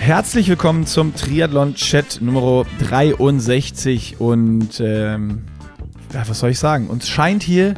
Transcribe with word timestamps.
Herzlich 0.00 0.48
willkommen 0.48 0.86
zum 0.86 1.14
Triathlon-Chat 1.14 2.22
Nummer 2.22 2.64
63 2.78 4.18
und 4.18 4.80
ähm, 4.80 5.42
ja, 6.14 6.26
was 6.26 6.38
soll 6.38 6.50
ich 6.50 6.58
sagen? 6.58 6.88
Uns 6.88 7.06
scheint 7.06 7.42
hier 7.42 7.74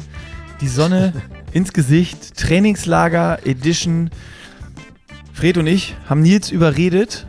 die 0.61 0.69
Sonne 0.69 1.11
ins 1.51 1.73
Gesicht. 1.73 2.37
Trainingslager 2.37 3.45
Edition. 3.45 4.09
Fred 5.33 5.57
und 5.57 5.67
ich 5.67 5.97
haben 6.07 6.21
Nils 6.21 6.49
überredet. 6.49 7.27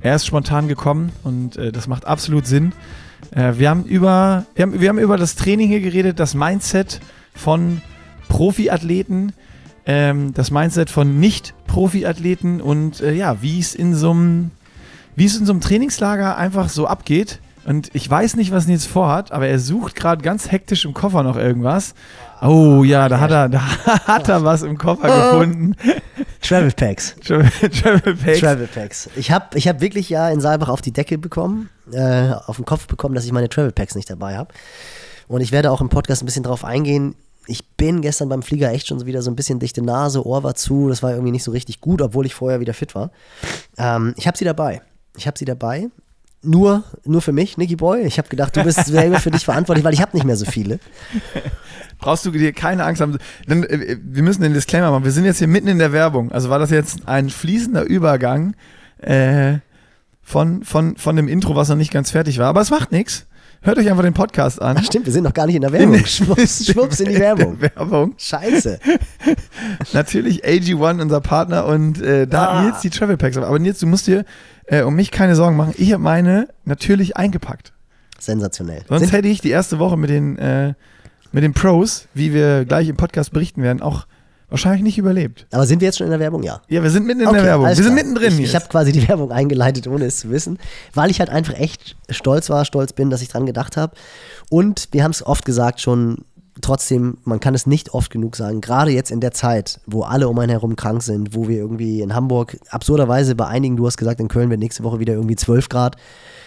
Er 0.00 0.16
ist 0.16 0.26
spontan 0.26 0.66
gekommen 0.66 1.12
und 1.22 1.56
äh, 1.56 1.70
das 1.70 1.86
macht 1.86 2.04
absolut 2.04 2.48
Sinn. 2.48 2.72
Äh, 3.30 3.52
wir, 3.58 3.70
haben 3.70 3.84
über, 3.84 4.44
wir, 4.56 4.62
haben, 4.64 4.80
wir 4.80 4.88
haben 4.88 4.98
über 4.98 5.16
das 5.16 5.36
Training 5.36 5.68
hier 5.68 5.80
geredet, 5.80 6.18
das 6.18 6.34
Mindset 6.34 7.00
von 7.32 7.80
Profiathleten, 8.28 9.32
ähm, 9.86 10.32
das 10.34 10.50
Mindset 10.50 10.90
von 10.90 11.20
Nicht-Profi-Athleten 11.20 12.60
und 12.60 13.00
äh, 13.00 13.12
ja, 13.12 13.42
wie 13.42 13.58
es 13.58 13.74
in 13.74 13.94
so 13.94 14.10
einem 14.10 14.50
wie 15.16 15.26
es 15.26 15.36
in 15.36 15.46
so 15.46 15.52
einem 15.52 15.60
Trainingslager 15.60 16.36
einfach 16.36 16.68
so 16.68 16.86
abgeht. 16.86 17.40
Und 17.66 17.90
ich 17.94 18.08
weiß 18.10 18.36
nicht, 18.36 18.52
was 18.52 18.66
Nils 18.66 18.84
vorhat, 18.84 19.32
aber 19.32 19.46
er 19.46 19.58
sucht 19.58 19.94
gerade 19.94 20.22
ganz 20.22 20.52
hektisch 20.52 20.84
im 20.84 20.92
Koffer 20.92 21.22
noch 21.22 21.36
irgendwas. 21.36 21.94
Oh 22.42 22.84
ja, 22.84 23.08
da 23.08 23.20
hat 23.20 23.30
er, 23.30 23.48
da 23.48 23.62
hat 24.06 24.28
er 24.28 24.44
was 24.44 24.62
im 24.62 24.76
Koffer 24.76 25.08
gefunden. 25.08 25.74
Travel 26.42 26.72
Packs. 26.72 27.16
Travel, 27.24 27.50
Travel 27.70 28.16
Packs. 28.16 28.40
Travel 28.40 28.66
Packs. 28.66 29.08
Ich 29.16 29.30
habe 29.30 29.56
ich 29.56 29.66
hab 29.66 29.80
wirklich 29.80 30.10
ja 30.10 30.28
in 30.28 30.40
Saalbach 30.40 30.68
auf 30.68 30.82
die 30.82 30.92
Decke 30.92 31.16
bekommen, 31.16 31.70
äh, 31.90 32.32
auf 32.32 32.56
den 32.56 32.66
Kopf 32.66 32.86
bekommen, 32.86 33.14
dass 33.14 33.24
ich 33.24 33.32
meine 33.32 33.48
Travel 33.48 33.72
Packs 33.72 33.94
nicht 33.94 34.10
dabei 34.10 34.36
habe. 34.36 34.52
Und 35.26 35.40
ich 35.40 35.52
werde 35.52 35.70
auch 35.70 35.80
im 35.80 35.88
Podcast 35.88 36.22
ein 36.22 36.26
bisschen 36.26 36.42
drauf 36.42 36.66
eingehen. 36.66 37.14
Ich 37.46 37.68
bin 37.76 38.00
gestern 38.00 38.28
beim 38.28 38.42
Flieger 38.42 38.72
echt 38.72 38.88
schon 38.88 39.04
wieder 39.04 39.22
so 39.22 39.30
ein 39.30 39.36
bisschen 39.36 39.58
dichte 39.58 39.82
Nase, 39.82 40.26
Ohr 40.26 40.42
war 40.42 40.54
zu. 40.54 40.88
Das 40.88 41.02
war 41.02 41.10
irgendwie 41.10 41.32
nicht 41.32 41.44
so 41.44 41.50
richtig 41.50 41.80
gut, 41.80 42.00
obwohl 42.00 42.26
ich 42.26 42.34
vorher 42.34 42.60
wieder 42.60 42.74
fit 42.74 42.94
war. 42.94 43.10
Ähm, 43.76 44.14
ich 44.16 44.26
habe 44.26 44.36
sie 44.36 44.44
dabei. 44.44 44.82
Ich 45.16 45.26
habe 45.26 45.38
sie 45.38 45.44
dabei. 45.44 45.88
Nur, 46.42 46.84
nur 47.04 47.22
für 47.22 47.32
mich, 47.32 47.56
Nicky 47.56 47.76
Boy. 47.76 48.02
Ich 48.02 48.18
habe 48.18 48.28
gedacht, 48.28 48.54
du 48.56 48.62
bist 48.64 48.84
selber 48.86 49.18
für 49.18 49.30
dich 49.30 49.44
verantwortlich, 49.44 49.84
weil 49.84 49.94
ich 49.94 50.02
habe 50.02 50.14
nicht 50.16 50.26
mehr 50.26 50.36
so 50.36 50.44
viele. 50.44 50.78
Brauchst 51.98 52.26
du 52.26 52.30
dir 52.30 52.52
keine 52.52 52.84
Angst 52.84 53.00
haben. 53.00 53.18
Dann, 53.46 53.64
äh, 53.64 53.96
wir 54.02 54.22
müssen 54.22 54.42
den 54.42 54.52
Disclaimer 54.52 54.90
machen. 54.90 55.04
Wir 55.04 55.12
sind 55.12 55.24
jetzt 55.24 55.38
hier 55.38 55.48
mitten 55.48 55.68
in 55.68 55.78
der 55.78 55.92
Werbung. 55.92 56.32
Also 56.32 56.50
war 56.50 56.58
das 56.58 56.70
jetzt 56.70 57.08
ein 57.08 57.30
fließender 57.30 57.84
Übergang 57.84 58.54
äh, 58.98 59.58
von, 60.22 60.64
von, 60.64 60.96
von 60.96 61.16
dem 61.16 61.28
Intro, 61.28 61.56
was 61.56 61.68
noch 61.68 61.76
nicht 61.76 61.92
ganz 61.92 62.10
fertig 62.10 62.38
war. 62.38 62.48
Aber 62.48 62.60
es 62.60 62.70
macht 62.70 62.92
nichts. 62.92 63.26
Hört 63.64 63.78
euch 63.78 63.88
einfach 63.90 64.02
den 64.02 64.12
Podcast 64.12 64.60
an. 64.60 64.76
Ach 64.78 64.84
stimmt, 64.84 65.06
wir 65.06 65.12
sind 65.12 65.24
noch 65.24 65.32
gar 65.32 65.46
nicht 65.46 65.56
in 65.56 65.62
der 65.62 65.72
Werbung. 65.72 66.04
Schwupps, 66.04 66.66
schwupps 66.66 67.00
in 67.00 67.08
die 67.08 67.18
Werbung. 67.18 67.58
Werbung. 67.62 68.12
Scheiße. 68.18 68.78
Natürlich 69.94 70.44
AG1, 70.44 71.00
unser 71.00 71.22
Partner, 71.22 71.64
und 71.64 72.00
äh, 72.02 72.26
da 72.26 72.48
Ah. 72.48 72.62
Nils 72.62 72.80
die 72.82 72.90
Travel 72.90 73.16
Packs. 73.16 73.38
Aber 73.38 73.58
Nils, 73.58 73.78
du 73.78 73.86
musst 73.86 74.06
dir 74.06 74.26
äh, 74.66 74.82
um 74.82 74.94
mich 74.94 75.10
keine 75.10 75.34
Sorgen 75.34 75.56
machen. 75.56 75.72
Ich 75.78 75.94
habe 75.94 76.02
meine 76.02 76.48
natürlich 76.66 77.16
eingepackt. 77.16 77.72
Sensationell. 78.18 78.82
Sonst 78.86 79.00
Sind, 79.00 79.12
hätte 79.14 79.28
ich 79.28 79.40
die 79.40 79.50
erste 79.50 79.78
Woche 79.78 79.96
mit 79.96 80.10
den, 80.10 80.36
äh, 80.36 80.74
mit 81.32 81.42
den 81.42 81.54
Pros, 81.54 82.06
wie 82.12 82.34
wir 82.34 82.66
gleich 82.66 82.88
im 82.90 82.96
Podcast 82.96 83.32
berichten 83.32 83.62
werden, 83.62 83.80
auch 83.80 84.06
wahrscheinlich 84.54 84.82
nicht 84.82 84.98
überlebt. 84.98 85.46
aber 85.50 85.66
sind 85.66 85.80
wir 85.80 85.86
jetzt 85.86 85.98
schon 85.98 86.06
in 86.06 86.10
der 86.12 86.20
Werbung? 86.20 86.42
Ja. 86.42 86.60
Ja, 86.68 86.82
wir 86.82 86.90
sind 86.90 87.06
mitten 87.06 87.20
in 87.20 87.26
Okay, 87.26 87.36
der 87.36 87.44
Werbung. 87.44 87.66
Wir 87.66 87.74
sind 87.74 87.84
klar. 87.84 87.94
mittendrin 87.96 88.32
Ich, 88.32 88.38
jetzt. 88.38 88.48
ich 88.50 88.54
habe 88.54 88.66
quasi 88.68 88.92
die 88.92 89.06
Werbung 89.08 89.30
eingeleitet, 89.32 89.86
ohne 89.86 90.04
es 90.06 90.18
zu 90.18 90.30
wissen, 90.30 90.58
weil 90.94 91.10
ich 91.10 91.18
halt 91.20 91.30
einfach 91.30 91.54
echt 91.54 91.96
stolz 92.08 92.48
war, 92.50 92.64
stolz 92.64 92.92
bin, 92.92 93.10
dass 93.10 93.22
ich 93.22 93.28
dran 93.28 93.46
gedacht 93.46 93.76
habe. 93.76 93.94
Und 94.50 94.88
wir 94.92 95.04
haben 95.04 95.10
es 95.10 95.24
oft 95.26 95.44
gesagt 95.44 95.80
schon, 95.80 96.18
trotzdem, 96.60 97.18
man 97.24 97.40
kann 97.40 97.54
es 97.54 97.66
nicht 97.66 97.94
oft 97.94 98.10
genug 98.12 98.36
sagen, 98.36 98.60
gerade 98.60 98.92
jetzt 98.92 99.10
in 99.10 99.20
der 99.20 99.32
Zeit, 99.32 99.80
wo 99.86 100.02
alle 100.02 100.28
um 100.28 100.38
einen 100.38 100.50
herum 100.50 100.76
krank 100.76 101.02
sind, 101.02 101.34
wo 101.34 101.48
wir 101.48 101.56
irgendwie 101.56 102.00
in 102.00 102.14
Hamburg, 102.14 102.56
absurderweise 102.70 103.34
bei 103.34 103.46
einigen, 103.46 103.76
du 103.76 103.86
hast 103.86 103.96
gesagt, 103.96 104.20
in 104.20 104.28
Köln 104.28 104.50
wird 104.50 104.60
nächste 104.60 104.84
Woche 104.84 105.00
wieder 105.00 105.14
irgendwie 105.14 105.36
12 105.36 105.68
Grad. 105.68 105.96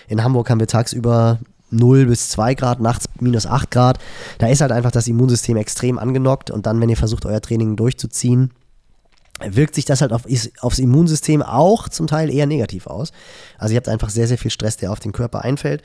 In 0.08 0.24
Hamburg 0.24 0.50
haben 0.50 0.60
wir 0.62 0.68
tagsüber 0.68 1.40
0 1.70 2.06
bis 2.06 2.30
2 2.30 2.56
Grad, 2.56 2.80
nachts 2.80 3.06
minus 3.20 3.46
8 3.46 3.72
Grad. 3.72 4.00
Da 4.40 4.48
ist 4.48 4.62
halt 4.62 4.72
einfach 4.72 4.92
das 4.92 5.08
Immunsystem 5.08 5.58
extrem 5.58 6.00
angenockt 6.00 6.52
und 6.52 6.66
dann, 6.66 6.80
wenn 6.82 6.90
ihr 6.90 6.98
versucht, 6.98 7.26
euer 7.26 7.42
Training 7.42 7.76
durchzuziehen, 7.76 8.52
wirkt 9.40 9.76
sich 9.76 9.86
das 9.86 10.02
halt 10.02 10.14
auf, 10.14 10.24
aufs 10.62 10.80
Immunsystem 10.80 11.42
auch 11.42 11.90
zum 11.90 12.08
Teil 12.08 12.34
eher 12.34 12.48
negativ 12.48 12.88
aus. 12.88 13.12
Also 13.58 13.74
ihr 13.74 13.78
habt 13.78 13.90
einfach 13.90 14.10
sehr, 14.10 14.28
sehr 14.28 14.38
viel 14.38 14.52
Stress, 14.52 14.78
der 14.78 14.92
auf 14.92 15.00
den 15.00 15.12
Körper 15.12 15.44
einfällt. 15.44 15.84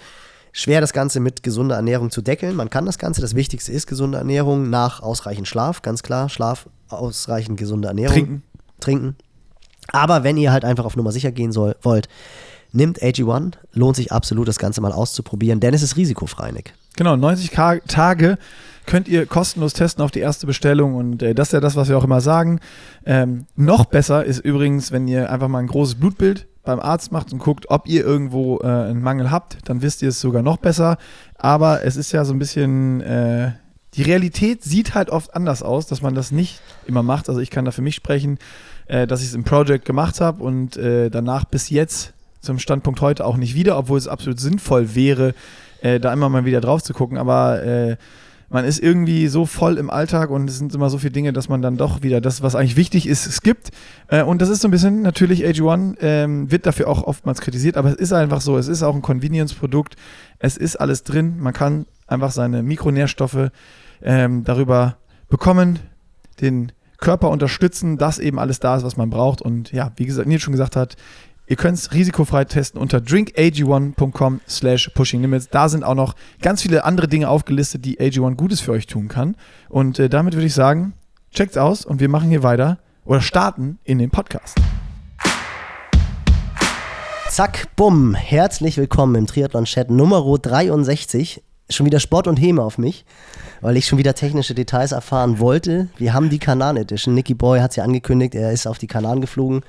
Schwer 0.53 0.81
das 0.81 0.93
Ganze 0.93 1.21
mit 1.21 1.43
gesunder 1.43 1.77
Ernährung 1.77 2.11
zu 2.11 2.21
deckeln. 2.21 2.55
Man 2.57 2.69
kann 2.69 2.85
das 2.85 2.99
Ganze. 2.99 3.23
Das 3.23 3.35
Wichtigste 3.35 3.73
ist 3.73 3.87
gesunde 3.87 4.19
Ernährung 4.19 4.69
nach 4.69 5.01
ausreichend 5.01 5.49
Schlaf, 5.49 5.81
ganz 5.81 6.03
klar. 6.03 6.29
Schlaf, 6.29 6.69
ausreichend 6.89 7.59
gesunde 7.59 7.89
Ernährung. 7.89 8.15
Trinken. 8.15 8.43
Trinken. 8.81 9.17
Aber 9.89 10.25
wenn 10.25 10.37
ihr 10.37 10.53
halt 10.53 10.65
einfach 10.65 10.85
auf 10.85 10.97
Nummer 10.97 11.13
sicher 11.13 11.33
gehen 11.33 11.53
soll, 11.53 11.77
wollt, 11.83 12.09
nimmt 12.73 13.03
AG1. 13.03 13.55
Lohnt 13.73 13.97
sich 13.97 14.13
absolut, 14.13 14.49
das 14.49 14.59
Ganze 14.59 14.81
mal 14.81 14.93
auszuprobieren, 14.93 15.61
denn 15.61 15.75
es 15.75 15.83
ist 15.83 15.97
risikofrei, 15.97 16.51
Nick. 16.51 16.75
Genau, 16.97 17.17
90 17.17 17.51
Ka 17.51 17.77
Tage 17.87 18.39
könnt 18.87 19.09
ihr 19.09 19.27
kostenlos 19.27 19.73
testen 19.73 20.03
auf 20.05 20.11
die 20.11 20.21
erste 20.21 20.47
Bestellung 20.47 20.95
und 20.97 21.23
äh, 21.23 21.35
das 21.35 21.49
ist 21.49 21.53
ja 21.53 21.61
das, 21.61 21.77
was 21.77 21.89
wir 21.89 21.97
auch 21.97 22.05
immer 22.05 22.21
sagen. 22.21 22.61
Ähm, 23.07 23.47
noch 23.57 23.85
besser 23.85 24.25
ist 24.25 24.41
übrigens, 24.41 24.93
wenn 24.93 25.09
ihr 25.09 25.31
einfach 25.31 25.49
mal 25.49 25.61
ein 25.61 25.69
großes 25.69 25.95
Blutbild 25.95 26.47
beim 26.65 26.81
Arzt 26.81 27.13
macht 27.13 27.33
und 27.33 27.39
guckt, 27.39 27.71
ob 27.71 27.89
ihr 27.89 28.05
irgendwo 28.05 28.59
äh, 28.59 28.67
einen 28.67 29.03
Mangel 29.03 29.31
habt, 29.31 29.59
dann 29.69 29.83
wisst 29.83 30.03
ihr 30.03 30.09
es 30.09 30.21
sogar 30.21 30.43
noch 30.43 30.59
besser. 30.59 30.97
Aber 31.37 31.85
es 31.85 31.97
ist 31.97 32.13
ja 32.13 32.25
so 32.25 32.33
ein 32.33 32.39
bisschen, 32.39 33.01
äh, 33.01 33.53
die 33.95 34.03
Realität 34.03 34.63
sieht 34.63 34.95
halt 34.95 35.11
oft 35.11 35.35
anders 35.35 35.63
aus, 35.63 35.87
dass 35.87 36.03
man 36.03 36.15
das 36.15 36.31
nicht 36.31 36.61
immer 36.87 37.03
macht. 37.03 37.29
Also 37.29 37.41
ich 37.41 37.51
kann 37.51 37.65
da 37.65 37.71
für 37.73 37.83
mich 37.83 37.95
sprechen, 37.95 38.39
äh, 38.87 39.07
dass 39.07 39.23
ich 39.23 39.29
es 39.29 39.35
im 39.35 39.45
Project 39.45 39.85
gemacht 39.85 40.21
habe 40.21 40.43
und 40.43 40.77
äh, 40.77 41.11
danach 41.11 41.45
bis 41.45 41.71
jetzt 41.71 42.15
zum 42.43 42.59
Standpunkt 42.59 43.01
heute 43.01 43.25
auch 43.25 43.37
nicht 43.37 43.55
wieder, 43.55 43.79
obwohl 43.79 43.99
es 43.99 44.09
absolut 44.09 44.41
sinnvoll 44.41 44.95
wäre, 44.95 45.35
äh, 45.81 45.99
da 45.99 46.13
immer 46.13 46.29
mal 46.29 46.45
wieder 46.45 46.61
drauf 46.61 46.83
zu 46.83 46.93
gucken. 46.93 47.17
Aber 47.17 47.63
äh, 47.63 47.97
man 48.51 48.67
ist 48.67 48.81
irgendwie 48.81 49.29
so 49.29 49.47
voll 49.47 49.79
im 49.79 49.89
Alltag 49.89 50.29
und 50.29 50.51
es 50.51 50.59
sind 50.59 50.75
immer 50.75 50.91
so 50.91 50.99
viele 50.99 51.13
Dinge, 51.13 51.33
dass 51.33 51.49
man 51.49 51.63
dann 51.63 51.79
doch 51.79 52.03
wieder 52.03 52.21
das, 52.21 52.43
was 52.43 52.55
eigentlich 52.55 52.77
wichtig 52.77 53.07
ist, 53.07 53.33
skippt. 53.33 53.71
Äh, 54.09 54.23
und 54.25 54.43
das 54.43 54.51
ist 54.51 54.61
so 54.61 54.69
ein 54.69 54.71
bisschen, 54.71 55.01
natürlich 55.01 55.47
AG1 55.47 55.97
ähm, 56.01 56.51
wird 56.51 56.67
dafür 56.67 56.89
auch 56.89 57.05
oftmals 57.05 57.41
kritisiert, 57.41 57.79
aber 57.79 57.89
es 57.89 57.97
ist 57.97 58.13
einfach 58.13 58.43
so, 58.43 58.59
es 58.59 58.69
ist 58.69 58.83
auch 58.83 58.95
ein 58.95 59.03
Convenience-Produkt, 59.03 59.97
es 60.39 60.59
ist 60.59 60.77
alles 60.77 61.03
drin, 61.03 61.41
man 61.41 61.55
kann 61.55 61.87
einfach 62.07 62.31
seine 62.31 62.63
Mikronährstoffe 62.63 63.51
ähm, 64.03 64.45
darüber 64.45 64.99
bekommen, 65.31 65.79
den 66.41 66.73
Körper 66.99 67.31
unterstützen, 67.31 67.99
dass 67.99 68.19
eben 68.19 68.39
alles 68.39 68.61
da 68.61 68.77
ist, 68.77 68.85
was 68.85 68.97
man 68.97 69.11
braucht. 69.11 69.43
Und 69.43 69.73
ja, 69.73 69.93
wie 69.97 70.07
gesagt, 70.07 70.29
Nils 70.29 70.43
schon 70.43 70.53
gesagt 70.53 70.77
hat, 70.77 70.97
Ihr 71.49 71.57
könnt 71.57 71.77
es 71.77 71.93
risikofrei 71.93 72.45
testen 72.45 72.81
unter 72.81 72.99
drinkag1.com 72.99 74.41
slash 74.49 74.91
pushinglimits. 74.95 75.49
Da 75.49 75.69
sind 75.69 75.83
auch 75.83 75.97
noch 75.97 76.15
ganz 76.41 76.63
viele 76.63 76.85
andere 76.85 77.09
Dinge 77.09 77.29
aufgelistet, 77.29 77.85
die 77.85 77.99
AG1 77.99 78.37
Gutes 78.37 78.61
für 78.61 78.71
euch 78.73 78.87
tun 78.87 79.09
kann. 79.09 79.37
Und 79.69 79.99
äh, 79.99 80.09
damit 80.09 80.35
würde 80.35 80.47
ich 80.47 80.55
sagen, 80.55 80.93
checkt's 81.33 81.57
aus 81.57 81.85
und 81.85 81.99
wir 81.99 82.09
machen 82.09 82.29
hier 82.31 82.45
weiter 82.45 82.79
oder 83.05 83.21
starten 83.21 83.81
in 83.83 83.99
den 83.99 84.11
Podcast. 84.11 84.57
Zack, 87.29 87.75
bumm. 87.75 88.15
Herzlich 88.15 88.77
willkommen 88.77 89.17
im 89.17 89.27
Triathlon-Chat 89.27 89.91
Nummer 89.91 90.23
63. 90.39 91.43
Schon 91.71 91.87
wieder 91.87 92.01
Sport 92.01 92.29
und 92.29 92.37
Häme 92.37 92.63
auf 92.63 92.79
mich, 92.79 93.05
weil 93.63 93.77
ich 93.77 93.87
schon 93.87 93.99
wieder 93.99 94.15
technische 94.15 94.55
Details 94.55 94.93
erfahren 94.93 95.39
wollte. 95.39 95.89
Wir 95.97 96.13
haben 96.13 96.29
die 96.29 96.39
Kanan 96.39 96.77
Edition. 96.77 97.15
Nicky 97.15 97.35
Boy 97.35 97.61
hat 97.61 97.71
es 97.71 97.77
ja 97.77 97.85
angekündigt, 97.85 98.35
er 98.35 98.53
ist 98.53 98.67
auf 98.67 98.79
die 98.79 98.87
Kanan 98.87 99.21
geflogen. 99.21 99.63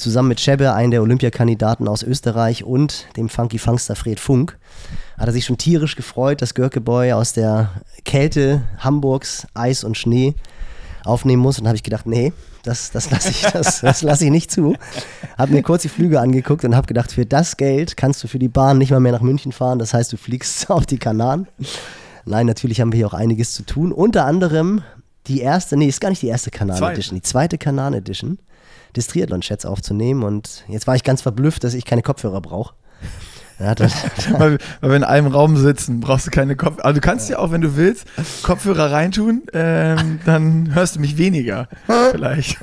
Zusammen 0.00 0.28
mit 0.28 0.40
Schebbe, 0.40 0.72
einem 0.72 0.90
der 0.92 1.02
Olympiakandidaten 1.02 1.86
aus 1.86 2.02
Österreich 2.02 2.64
und 2.64 3.06
dem 3.18 3.28
Funky 3.28 3.58
Funkster 3.58 3.94
Fred 3.94 4.18
Funk. 4.18 4.58
Hat 5.18 5.26
er 5.26 5.32
sich 5.32 5.44
schon 5.44 5.58
tierisch 5.58 5.94
gefreut, 5.94 6.40
dass 6.40 6.54
Görke 6.54 6.80
Boy 6.80 7.12
aus 7.12 7.34
der 7.34 7.70
Kälte 8.06 8.62
Hamburgs, 8.78 9.46
Eis 9.52 9.84
und 9.84 9.98
Schnee 9.98 10.34
aufnehmen 11.04 11.42
muss. 11.42 11.58
Und 11.58 11.66
habe 11.66 11.76
ich 11.76 11.82
gedacht, 11.82 12.06
nee, 12.06 12.32
das, 12.62 12.90
das 12.92 13.10
lasse 13.10 13.28
ich, 13.28 13.42
das, 13.42 13.80
das 13.82 14.00
lass 14.00 14.22
ich 14.22 14.30
nicht 14.30 14.50
zu. 14.50 14.74
Habe 15.36 15.52
mir 15.52 15.62
kurz 15.62 15.82
die 15.82 15.90
Flüge 15.90 16.18
angeguckt 16.18 16.64
und 16.64 16.74
habe 16.74 16.86
gedacht, 16.86 17.12
für 17.12 17.26
das 17.26 17.58
Geld 17.58 17.98
kannst 17.98 18.24
du 18.24 18.28
für 18.28 18.38
die 18.38 18.48
Bahn 18.48 18.78
nicht 18.78 18.92
mal 18.92 19.00
mehr 19.00 19.12
nach 19.12 19.20
München 19.20 19.52
fahren. 19.52 19.78
Das 19.78 19.92
heißt, 19.92 20.10
du 20.14 20.16
fliegst 20.16 20.70
auf 20.70 20.86
die 20.86 20.98
Kanaren. 20.98 21.46
Nein, 22.24 22.46
natürlich 22.46 22.80
haben 22.80 22.92
wir 22.92 22.96
hier 22.96 23.06
auch 23.06 23.14
einiges 23.14 23.52
zu 23.52 23.64
tun. 23.64 23.92
Unter 23.92 24.24
anderem 24.24 24.80
die 25.26 25.40
erste, 25.40 25.76
nee, 25.76 25.88
ist 25.88 26.00
gar 26.00 26.10
nicht 26.10 26.22
die 26.22 26.28
erste 26.28 26.50
Kanan 26.50 26.76
Zweite. 26.76 26.94
Edition, 26.94 27.16
die 27.16 27.22
zweite 27.22 27.58
Kanan 27.58 27.94
Edition 27.94 28.38
des 28.96 29.06
Triathlon-Chats 29.08 29.64
aufzunehmen. 29.66 30.22
Und 30.22 30.64
jetzt 30.68 30.86
war 30.86 30.96
ich 30.96 31.04
ganz 31.04 31.22
verblüfft, 31.22 31.64
dass 31.64 31.74
ich 31.74 31.84
keine 31.84 32.02
Kopfhörer 32.02 32.40
brauche. 32.40 32.74
Ja, 33.60 33.74
das, 33.74 33.92
weil, 34.38 34.58
weil 34.80 34.90
wir 34.90 34.96
in 34.96 35.04
einem 35.04 35.26
Raum 35.26 35.56
sitzen, 35.56 36.00
brauchst 36.00 36.26
du 36.26 36.30
keine 36.30 36.56
Kopfhörer. 36.56 36.86
Also 36.86 36.94
du 36.94 37.06
kannst 37.06 37.28
ja 37.28 37.38
auch, 37.38 37.50
wenn 37.50 37.60
du 37.60 37.76
willst, 37.76 38.06
Kopfhörer 38.42 38.90
reintun, 38.90 39.42
ähm, 39.52 40.18
dann 40.24 40.74
hörst 40.74 40.96
du 40.96 41.00
mich 41.00 41.18
weniger. 41.18 41.68
Vielleicht. 42.10 42.58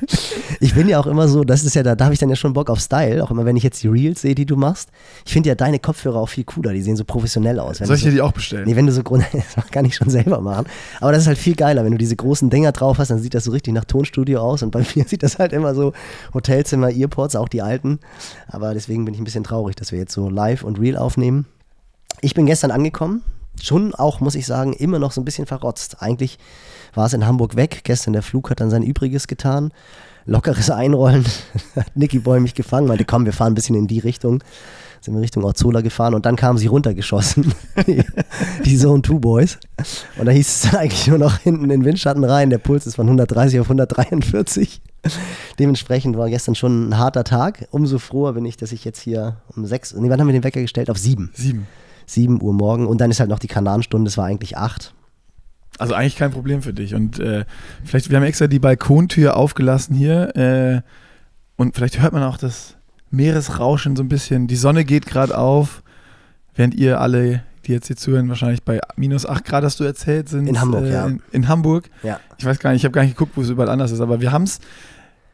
ich 0.60 0.74
bin 0.74 0.90
ja 0.90 1.00
auch 1.00 1.06
immer 1.06 1.28
so, 1.28 1.44
das 1.44 1.64
ist 1.64 1.76
ja, 1.76 1.84
da, 1.84 1.96
da 1.96 2.06
habe 2.06 2.14
ich 2.14 2.20
dann 2.20 2.30
ja 2.30 2.36
schon 2.36 2.54
Bock 2.54 2.72
auf 2.72 2.80
Style, 2.80 3.24
auch 3.24 3.30
immer 3.30 3.46
wenn 3.46 3.56
ich 3.56 3.64
jetzt 3.64 3.84
die 3.84 3.88
Reels 3.88 4.22
sehe, 4.22 4.34
die 4.34 4.48
du 4.48 4.56
machst. 4.56 4.90
Ich 5.26 5.34
finde 5.34 5.50
ja 5.50 5.56
deine 5.56 5.78
Kopfhörer 5.78 6.20
auch 6.20 6.30
viel 6.30 6.46
cooler, 6.46 6.74
die 6.74 6.82
sehen 6.82 6.96
so 6.96 7.06
professionell 7.06 7.60
aus. 7.60 7.78
Soll 7.78 7.96
ich 7.96 8.02
dir 8.02 8.10
so, 8.10 8.16
die 8.16 8.22
auch 8.22 8.32
bestellen? 8.32 8.66
Nee, 8.66 8.76
wenn 8.76 8.88
du 8.88 8.92
so 8.92 9.04
Grund, 9.04 9.24
das 9.56 9.68
kann 9.68 9.86
ich 9.86 9.96
schon 9.96 10.10
selber 10.10 10.42
machen. 10.42 10.66
Aber 11.00 11.12
das 11.12 11.22
ist 11.22 11.28
halt 11.28 11.38
viel 11.38 11.56
geiler, 11.56 11.86
wenn 11.86 11.92
du 11.92 11.98
diese 12.00 12.16
großen 12.16 12.50
Dinger 12.50 12.72
drauf 12.72 12.98
hast, 12.98 13.10
dann 13.10 13.20
sieht 13.20 13.36
das 13.36 13.44
so 13.44 13.52
richtig 13.52 13.74
nach 13.74 13.86
Tonstudio 13.86 14.40
aus 14.40 14.64
und 14.64 14.72
bei 14.72 14.84
mir 14.96 15.06
sieht 15.06 15.22
das 15.22 15.38
halt 15.38 15.54
immer 15.54 15.76
so 15.76 15.94
Hotelzimmer, 16.34 16.90
Earpods, 16.90 17.36
auch 17.36 17.50
die 17.50 17.62
alten. 17.62 18.00
Aber 18.48 18.74
deswegen 18.74 19.06
bin 19.06 19.14
ich 19.14 19.22
ein 19.22 19.26
bisschen 19.26 19.44
traurig, 19.44 19.76
dass 19.76 19.92
wir 19.92 20.00
jetzt 20.00 20.14
so 20.14 20.30
live 20.30 20.64
und 20.64 20.80
real 20.80 20.87
aufnehmen. 20.96 21.48
Ich 22.22 22.36
bin 22.36 22.46
gestern 22.46 22.72
angekommen, 22.72 23.24
schon 23.62 23.94
auch, 23.96 24.20
muss 24.20 24.36
ich 24.36 24.46
sagen, 24.46 24.74
immer 24.74 25.00
noch 25.00 25.12
so 25.12 25.22
ein 25.22 25.26
bisschen 25.26 25.46
verrotzt. 25.46 25.98
Eigentlich 26.02 26.38
war 26.94 27.06
es 27.06 27.14
in 27.14 27.26
Hamburg 27.26 27.56
weg, 27.56 27.82
gestern 27.84 28.14
der 28.14 28.24
Flug 28.24 28.50
hat 28.50 28.60
dann 28.60 28.70
sein 28.70 28.84
Übriges 28.84 29.28
getan. 29.28 29.72
Lockeres 30.26 30.70
Einrollen, 30.70 31.26
hat 31.76 31.96
Nicky 31.96 32.20
Boy 32.20 32.40
mich 32.40 32.54
gefangen, 32.54 32.88
meinte, 32.88 33.06
komm, 33.06 33.26
wir 33.26 33.34
fahren 33.34 33.54
ein 33.54 33.56
bisschen 33.56 33.76
in 33.76 33.88
die 33.88 34.00
Richtung. 34.00 34.44
Sind 35.02 35.14
wir 35.14 35.22
Richtung 35.22 35.44
Orzola 35.44 35.82
gefahren 35.82 36.14
und 36.14 36.26
dann 36.26 36.36
kamen 36.36 36.58
sie 36.58 36.68
runtergeschossen, 36.68 37.54
die, 37.86 38.04
die 38.66 38.78
Zone 38.78 39.02
2 39.02 39.14
Boys. 39.16 39.58
Und 40.18 40.26
da 40.26 40.32
hieß 40.32 40.48
es 40.48 40.62
dann 40.72 40.82
eigentlich 40.82 41.08
nur 41.08 41.18
noch 41.18 41.38
hinten 41.40 41.64
in 41.66 41.70
den 41.70 41.86
Windschatten 41.86 42.24
rein, 42.24 42.50
der 42.50 42.58
Puls 42.58 42.88
ist 42.88 42.96
von 42.96 43.08
130 43.08 43.60
auf 43.60 43.68
143. 43.68 44.82
Dementsprechend 45.60 46.18
war 46.18 46.30
gestern 46.30 46.56
schon 46.56 46.90
ein 46.90 46.98
harter 46.98 47.24
Tag. 47.24 47.68
Umso 47.72 48.00
froher 48.00 48.34
bin 48.34 48.46
ich, 48.46 48.58
dass 48.58 48.72
ich 48.72 48.84
jetzt 48.84 49.00
hier 49.00 49.38
um 49.56 49.66
sechs, 49.66 49.94
nee, 49.94 50.10
wann 50.10 50.20
haben 50.20 50.28
wir 50.28 50.34
den 50.34 50.44
Wecker 50.44 50.62
gestellt? 50.62 50.90
Auf 50.90 50.98
sieben. 50.98 51.32
Sieben. 51.34 51.68
7 52.08 52.42
Uhr 52.42 52.54
morgen 52.54 52.88
und 52.88 53.02
dann 53.02 53.12
ist 53.12 53.20
halt 53.20 53.30
noch 53.30 53.40
die 53.40 53.48
Kanarenstunde, 53.48 54.08
es 54.08 54.18
war 54.18 54.26
eigentlich 54.26 54.58
8. 54.58 54.94
Also 55.78 55.94
eigentlich 55.94 56.16
kein 56.16 56.32
Problem 56.32 56.62
für 56.62 56.74
dich. 56.74 56.96
Und 56.96 57.20
äh, 57.20 57.46
vielleicht, 57.84 58.10
wir 58.10 58.18
haben 58.18 58.24
extra 58.24 58.48
die 58.48 58.60
Balkontür 58.60 59.36
aufgelassen 59.36 59.96
hier. 59.96 60.36
Äh, 60.36 60.82
und 61.56 61.76
vielleicht 61.76 62.02
hört 62.02 62.14
man 62.14 62.24
auch 62.24 62.38
das 62.38 62.77
Meeresrauschen 63.12 63.96
so 63.96 64.04
ein 64.04 64.10
bisschen. 64.10 64.48
Die 64.48 64.56
Sonne 64.56 64.86
geht 64.86 65.06
gerade 65.06 65.38
auf, 65.38 65.84
während 66.56 66.76
ihr 66.76 67.00
alle, 67.00 67.44
die 67.66 67.72
jetzt 67.72 67.88
hier 67.88 67.96
zuhören, 67.96 68.30
wahrscheinlich 68.30 68.64
bei 68.64 68.80
minus 68.96 69.26
8 69.26 69.46
Grad, 69.46 69.64
hast 69.64 69.80
du 69.80 69.84
erzählt, 69.84 70.30
sind. 70.30 70.48
In 70.48 70.60
Hamburg, 70.60 70.86
äh, 70.86 70.94
ja. 70.94 71.08
In, 71.08 71.22
in 71.32 71.48
Hamburg. 71.48 71.90
Ja. 72.04 72.20
Ich 72.38 72.46
weiß 72.46 72.60
gar 72.60 72.72
nicht, 72.72 72.82
ich 72.82 72.86
habe 72.86 72.94
gar 72.94 73.04
nicht 73.04 73.18
geguckt, 73.18 73.34
wo 73.36 73.42
es 73.42 73.50
überall 73.50 73.70
anders 73.70 73.92
ist, 73.92 74.02
aber 74.02 74.22
wir 74.22 74.32
haben 74.32 74.44
es 74.44 74.60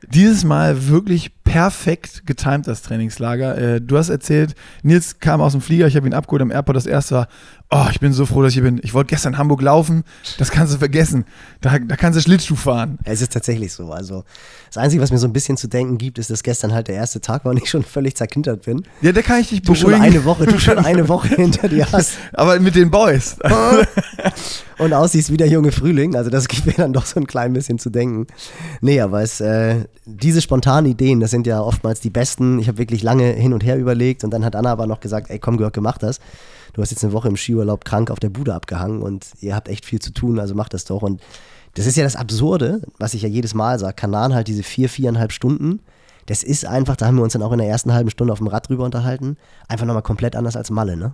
dieses 0.10 0.44
Mal 0.44 0.88
wirklich 0.88 1.32
perfekt 1.44 2.26
getimt, 2.26 2.68
das 2.68 2.82
Trainingslager. 2.82 3.58
Äh, 3.58 3.82
du 3.82 3.98
hast 3.98 4.10
erzählt, 4.10 4.56
Nils 4.82 5.20
kam 5.20 5.42
aus 5.42 5.54
dem 5.54 5.62
Flieger, 5.62 5.88
ich 5.88 5.96
habe 5.96 6.08
ihn 6.08 6.14
abgeholt 6.14 6.42
am 6.42 6.52
Airport. 6.52 6.76
Das 6.76 6.86
erste 6.86 7.16
war, 7.16 7.28
oh, 7.72 7.86
ich 7.92 8.00
bin 8.00 8.14
so 8.14 8.26
froh, 8.26 8.42
dass 8.42 8.50
ich 8.50 8.56
hier 8.56 8.64
bin. 8.64 8.80
Ich 8.84 8.94
wollte 8.94 9.10
gestern 9.10 9.34
in 9.34 9.40
Hamburg 9.40 9.62
laufen, 9.62 10.04
das 10.38 10.52
kannst 10.52 10.74
du 10.74 10.78
vergessen. 10.78 11.26
Da, 11.62 11.80
da 11.80 11.96
kannst 11.96 12.18
du 12.18 12.22
Schlittschuh 12.22 12.56
fahren. 12.56 13.00
Es 13.04 13.22
ist 13.22 13.34
tatsächlich 13.34 13.74
so. 13.74 13.92
Also 13.92 14.24
das 14.68 14.78
Einzige, 14.78 15.02
was 15.02 15.12
mir 15.12 15.18
so 15.18 15.28
ein 15.28 15.34
bisschen 15.34 15.58
zu 15.58 15.68
denken 15.68 15.98
gibt, 15.98 16.20
ist, 16.20 16.30
dass 16.30 16.44
gestern 16.44 16.74
halt 16.74 16.88
der 16.88 16.96
erste 16.96 17.20
Tag 17.22 17.46
war 17.46 17.52
und 17.52 17.58
ich 17.58 17.70
schon 17.70 17.84
völlig 17.84 18.16
zerkintert 18.16 18.64
bin. 18.66 18.84
Ja, 19.02 19.12
da 19.12 19.22
kann 19.22 19.40
ich 19.40 19.50
dich 19.50 19.62
Du 19.62 19.74
schon 19.76 19.92
beruhigen. 19.92 20.04
eine 20.16 20.26
Woche, 20.26 20.46
du 20.46 20.60
schon 20.60 20.78
eine 20.78 21.08
Woche 21.10 21.28
hinter 21.36 21.68
dir 21.68 21.92
hast 21.92 22.14
aber 22.34 22.60
mit 22.60 22.76
den 22.76 22.92
Boys. 22.92 23.38
und 24.78 24.94
aussiehst 24.94 25.32
wie 25.32 25.38
der 25.38 25.48
junge 25.48 25.72
Frühling. 25.72 26.16
Also 26.16 26.30
das 26.30 26.48
gibt 26.48 26.66
mir 26.66 26.74
dann 26.74 26.94
doch 26.94 27.06
so 27.06 27.20
ein 27.20 27.28
klein 27.28 27.54
bisschen 27.54 27.80
zu 27.80 27.90
denken. 27.90 28.28
Nee, 28.82 29.00
aber 29.02 29.22
es, 29.22 29.40
äh, 29.42 29.86
diese 30.06 30.42
spontanen 30.42 30.92
Ideen, 30.92 31.20
das 31.20 31.32
sind 31.32 31.48
ja 31.48 31.62
oftmals 31.62 32.00
die 32.00 32.10
besten. 32.10 32.60
Ich 32.60 32.68
habe 32.68 32.78
wirklich 32.78 33.04
lange 33.04 33.32
hin 33.32 33.54
und 33.54 33.64
her 33.64 33.78
überlegt 33.78 34.24
und 34.24 34.32
dann 34.32 34.44
hat 34.46 34.56
Anna 34.56 34.72
aber 34.72 34.88
noch 34.88 35.00
gesagt, 35.00 35.30
ey 35.30 35.40
komm 35.40 35.58
Georg, 35.58 35.76
mach 35.82 35.98
das. 35.98 36.20
Du 36.74 36.82
hast 36.82 36.92
jetzt 36.92 37.04
eine 37.04 37.14
Woche 37.14 37.28
im 37.28 37.38
Skiurlaub 37.38 37.86
krank 37.86 38.12
auf 38.12 38.20
der 38.20 38.30
Bude 38.30 38.54
abgehangen 38.54 39.02
und 39.02 39.28
ihr 39.42 39.56
habt 39.56 39.70
echt 39.70 39.86
viel 39.86 40.00
zu 40.00 40.12
tun, 40.12 40.40
also 40.40 40.56
mach 40.56 40.70
das 40.70 40.86
doch. 40.86 41.04
Und 41.04 41.22
das 41.76 41.86
ist 41.86 41.98
ja 41.98 42.04
das 42.04 42.16
Absurde, 42.16 42.82
was 43.00 43.14
ich 43.14 43.22
ja 43.22 43.30
jedes 43.30 43.54
Mal 43.54 43.80
sage. 43.80 43.94
Kanan 43.94 44.34
halt 44.34 44.48
diese 44.48 44.64
vier, 44.64 44.90
viereinhalb 44.90 45.32
Stunden. 45.32 45.80
Das 46.26 46.44
ist 46.44 46.66
einfach, 46.66 46.96
da 46.96 47.06
haben 47.06 47.16
wir 47.16 47.24
uns 47.24 47.34
dann 47.34 47.42
auch 47.42 47.52
in 47.52 47.60
der 47.60 47.68
ersten 47.68 47.94
halben 47.94 48.10
Stunde 48.10 48.34
auf 48.34 48.40
dem 48.40 48.48
Rad 48.48 48.70
drüber 48.70 48.86
unterhalten, 48.86 49.38
einfach 49.68 49.86
nochmal 49.86 50.04
komplett 50.04 50.36
anders 50.36 50.56
als 50.56 50.70
Malle, 50.70 50.98
ne? 50.98 51.14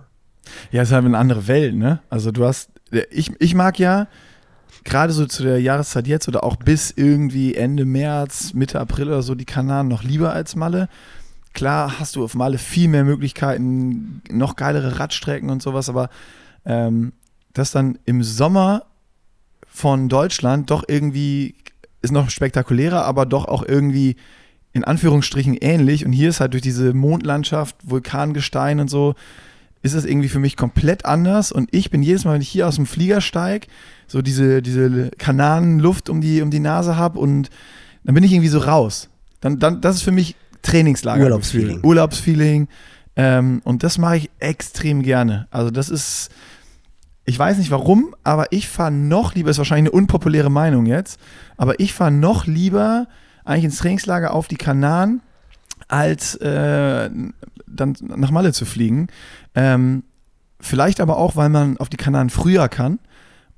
Ja, 0.70 0.82
es 0.82 0.88
ist 0.88 0.94
halt 0.94 1.04
eine 1.04 1.18
andere 1.18 1.48
Welt, 1.48 1.74
ne? 1.74 2.00
Also 2.08 2.30
du 2.30 2.44
hast, 2.44 2.70
ich, 3.10 3.32
ich 3.40 3.54
mag 3.54 3.78
ja 3.78 4.08
gerade 4.84 5.12
so 5.12 5.26
zu 5.26 5.42
der 5.42 5.60
Jahreszeit 5.60 6.06
jetzt 6.06 6.28
oder 6.28 6.44
auch 6.44 6.56
bis 6.56 6.92
irgendwie 6.94 7.54
Ende 7.54 7.84
März, 7.84 8.54
Mitte 8.54 8.80
April 8.80 9.08
oder 9.08 9.22
so 9.22 9.34
die 9.34 9.44
Kanaren 9.44 9.88
noch 9.88 10.02
lieber 10.02 10.32
als 10.32 10.56
Malle. 10.56 10.88
Klar 11.52 11.98
hast 11.98 12.16
du 12.16 12.24
auf 12.24 12.34
Malle 12.34 12.58
viel 12.58 12.88
mehr 12.88 13.04
Möglichkeiten, 13.04 14.22
noch 14.30 14.56
geilere 14.56 14.98
Radstrecken 14.98 15.50
und 15.50 15.62
sowas, 15.62 15.88
aber 15.88 16.08
ähm, 16.64 17.12
das 17.52 17.72
dann 17.72 17.98
im 18.04 18.22
Sommer 18.22 18.84
von 19.66 20.08
Deutschland 20.08 20.70
doch 20.70 20.84
irgendwie 20.86 21.54
ist 22.02 22.12
noch 22.12 22.30
spektakulärer, 22.30 23.04
aber 23.04 23.26
doch 23.26 23.46
auch 23.46 23.62
irgendwie 23.66 24.16
in 24.72 24.84
Anführungsstrichen 24.84 25.56
ähnlich. 25.56 26.06
Und 26.06 26.12
hier 26.12 26.28
ist 26.28 26.40
halt 26.40 26.52
durch 26.52 26.62
diese 26.62 26.94
Mondlandschaft, 26.94 27.76
Vulkangestein 27.82 28.80
und 28.80 28.88
so, 28.88 29.14
ist 29.82 29.94
es 29.94 30.04
irgendwie 30.04 30.28
für 30.28 30.38
mich 30.38 30.56
komplett 30.56 31.04
anders. 31.04 31.52
Und 31.52 31.68
ich 31.72 31.90
bin 31.90 32.02
jedes 32.02 32.24
Mal, 32.24 32.34
wenn 32.34 32.42
ich 32.42 32.48
hier 32.48 32.68
aus 32.68 32.76
dem 32.76 32.86
Flieger 32.86 33.20
steige, 33.20 33.66
so 34.06 34.22
diese, 34.22 34.62
diese 34.62 35.10
Kananenluft 35.18 36.08
um 36.08 36.20
die, 36.20 36.42
um 36.42 36.50
die 36.50 36.60
Nase 36.60 36.96
habe 36.96 37.18
und 37.18 37.50
dann 38.04 38.14
bin 38.14 38.24
ich 38.24 38.32
irgendwie 38.32 38.48
so 38.48 38.58
raus. 38.58 39.08
Dann, 39.40 39.58
dann, 39.58 39.80
das 39.80 39.96
ist 39.96 40.02
für 40.02 40.12
mich 40.12 40.36
Trainingslager. 40.62 41.24
Urlaubsfeeling. 41.24 41.80
Urlaubsfeeling. 41.82 42.68
Ähm, 43.16 43.60
und 43.64 43.82
das 43.82 43.98
mache 43.98 44.16
ich 44.16 44.30
extrem 44.38 45.02
gerne. 45.02 45.46
Also 45.50 45.70
das 45.70 45.88
ist, 45.88 46.30
ich 47.24 47.38
weiß 47.38 47.58
nicht 47.58 47.70
warum, 47.70 48.14
aber 48.24 48.52
ich 48.52 48.68
fahre 48.68 48.92
noch 48.92 49.34
lieber, 49.34 49.50
ist 49.50 49.58
wahrscheinlich 49.58 49.92
eine 49.92 50.00
unpopuläre 50.00 50.50
Meinung 50.50 50.86
jetzt, 50.86 51.20
aber 51.56 51.80
ich 51.80 51.92
fahre 51.92 52.12
noch 52.12 52.46
lieber 52.46 53.08
eigentlich 53.44 53.64
ins 53.64 53.78
Trainingslager 53.78 54.32
auf 54.32 54.48
die 54.48 54.56
Kanaren, 54.56 55.22
als 55.88 56.36
äh, 56.36 57.10
dann 57.66 57.96
nach 58.00 58.30
Malle 58.30 58.52
zu 58.52 58.64
fliegen. 58.64 59.08
Ähm, 59.54 60.04
vielleicht 60.60 61.00
aber 61.00 61.16
auch, 61.16 61.36
weil 61.36 61.48
man 61.48 61.78
auf 61.78 61.88
die 61.88 61.96
Kanaren 61.96 62.30
früher 62.30 62.68
kann 62.68 63.00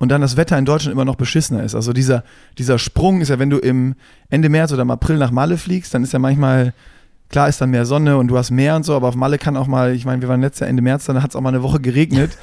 und 0.03 0.09
dann 0.09 0.21
das 0.21 0.37
Wetter 0.37 0.59
in 0.59 0.65
Deutschland 0.65 0.93
immer 0.93 1.05
noch 1.05 1.15
beschissener 1.15 1.63
ist. 1.63 1.77
Also 1.77 1.93
dieser, 1.93 2.25
dieser 2.59 2.81
Sprung 2.81 3.21
ist 3.21 3.29
ja, 3.29 3.39
wenn 3.39 3.51
du 3.51 3.59
im 3.59 3.95
Ende 4.31 4.49
März 4.49 4.73
oder 4.73 4.83
im 4.83 4.91
April 4.91 5.17
nach 5.17 5.31
Malle 5.31 5.57
fliegst, 5.57 5.95
dann 5.95 6.03
ist 6.03 6.13
ja 6.13 6.19
manchmal, 6.19 6.75
klar 7.29 7.49
ist 7.49 7.61
dann 7.61 7.71
mehr 7.71 7.87
Sonne 7.87 8.17
und 8.17 8.27
du 8.27 8.37
hast 8.37 8.51
Meer 8.51 8.75
und 8.75 8.85
so, 8.85 8.97
aber 8.97 9.07
auf 9.07 9.15
Malle 9.15 9.39
kann 9.39 9.57
auch 9.57 9.69
mal, 9.69 9.95
ich 9.95 10.05
meine, 10.05 10.21
wir 10.21 10.29
waren 10.29 10.41
letztes 10.41 10.59
Jahr 10.59 10.71
Ende 10.71 10.83
März, 10.83 11.05
dann 11.05 11.23
hat 11.23 11.31
es 11.31 11.37
auch 11.37 11.41
mal 11.41 11.51
eine 11.51 11.63
Woche 11.63 11.79
geregnet. 11.79 12.33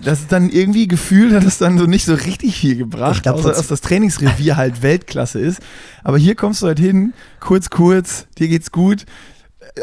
Das 0.00 0.20
ist 0.20 0.32
dann 0.32 0.48
irgendwie 0.48 0.88
gefühlt, 0.88 1.34
hat 1.34 1.44
es 1.44 1.58
dann 1.58 1.76
so 1.76 1.84
nicht 1.84 2.06
so 2.06 2.14
richtig 2.14 2.56
viel 2.56 2.76
gebracht, 2.76 3.24
glaub, 3.24 3.36
außer 3.36 3.50
dass 3.50 3.68
das 3.68 3.82
Trainingsrevier 3.82 4.56
halt 4.56 4.80
Weltklasse 4.80 5.38
ist. 5.38 5.60
Aber 6.02 6.16
hier 6.16 6.34
kommst 6.34 6.62
du 6.62 6.66
halt 6.66 6.78
hin, 6.78 7.12
kurz, 7.40 7.68
kurz, 7.68 8.26
dir 8.38 8.48
geht's 8.48 8.72
gut. 8.72 9.04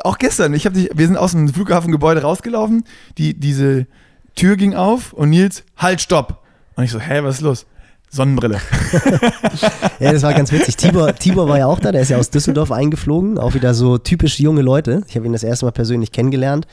Auch 0.04 0.18
gestern, 0.18 0.56
ich 0.56 0.66
hab 0.66 0.74
dich, 0.74 0.90
wir 0.92 1.06
sind 1.06 1.16
aus 1.16 1.34
dem 1.34 1.48
Flughafengebäude 1.54 2.24
rausgelaufen, 2.24 2.86
die, 3.20 3.40
diese 3.40 3.86
Tür 4.34 4.58
ging 4.58 4.74
auf 4.74 5.14
und 5.14 5.30
Nils, 5.30 5.64
halt, 5.78 6.02
stopp. 6.02 6.39
Und 6.80 6.86
ich 6.86 6.92
so, 6.92 7.00
hä, 7.02 7.20
was 7.24 7.36
ist 7.36 7.42
los? 7.42 7.66
Sonnenbrille. 8.10 8.58
Ja, 10.00 10.14
das 10.14 10.24
war 10.24 10.34
ganz 10.34 10.50
witzig. 10.54 10.78
Tibor, 10.78 11.14
Tibor 11.14 11.50
war 11.50 11.58
ja 11.58 11.66
auch 11.66 11.80
da, 11.80 11.92
der 11.92 12.02
ist 12.02 12.08
ja 12.10 12.18
aus 12.18 12.30
Düsseldorf 12.30 12.72
eingeflogen, 12.72 13.38
auch 13.38 13.54
wieder 13.54 13.74
so 13.74 13.98
typisch 13.98 14.40
junge 14.40 14.62
Leute. 14.62 15.02
Ich 15.10 15.18
habe 15.18 15.26
ihn 15.26 15.34
das 15.34 15.44
erste 15.44 15.66
Mal 15.66 15.72
persönlich 15.74 16.14
kennengelernt. 16.14 16.68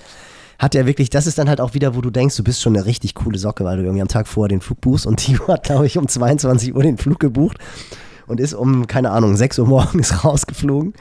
Hat 0.60 0.76
er 0.76 0.86
wirklich, 0.86 1.10
das 1.10 1.26
ist 1.26 1.36
dann 1.38 1.48
halt 1.48 1.60
auch 1.60 1.74
wieder, 1.74 1.96
wo 1.96 2.00
du 2.02 2.10
denkst, 2.10 2.36
du 2.36 2.44
bist 2.44 2.62
schon 2.62 2.76
eine 2.76 2.86
richtig 2.86 3.16
coole 3.16 3.36
Socke, 3.36 3.64
weil 3.64 3.78
du 3.78 3.82
irgendwie 3.82 4.00
am 4.02 4.06
Tag 4.06 4.28
vorher 4.28 4.48
den 4.48 4.60
Flug 4.60 4.80
buchst 4.80 5.06
und 5.08 5.16
Tibor 5.16 5.54
hat, 5.54 5.64
glaube 5.64 5.86
ich, 5.86 5.98
um 5.98 6.06
22 6.06 6.72
Uhr 6.76 6.84
den 6.84 6.98
Flug 6.98 7.18
gebucht 7.18 7.58
und 8.28 8.38
ist 8.38 8.54
um, 8.54 8.86
keine 8.86 9.10
Ahnung, 9.10 9.34
6 9.36 9.58
Uhr 9.58 9.66
morgens 9.66 10.24
rausgeflogen. 10.24 10.94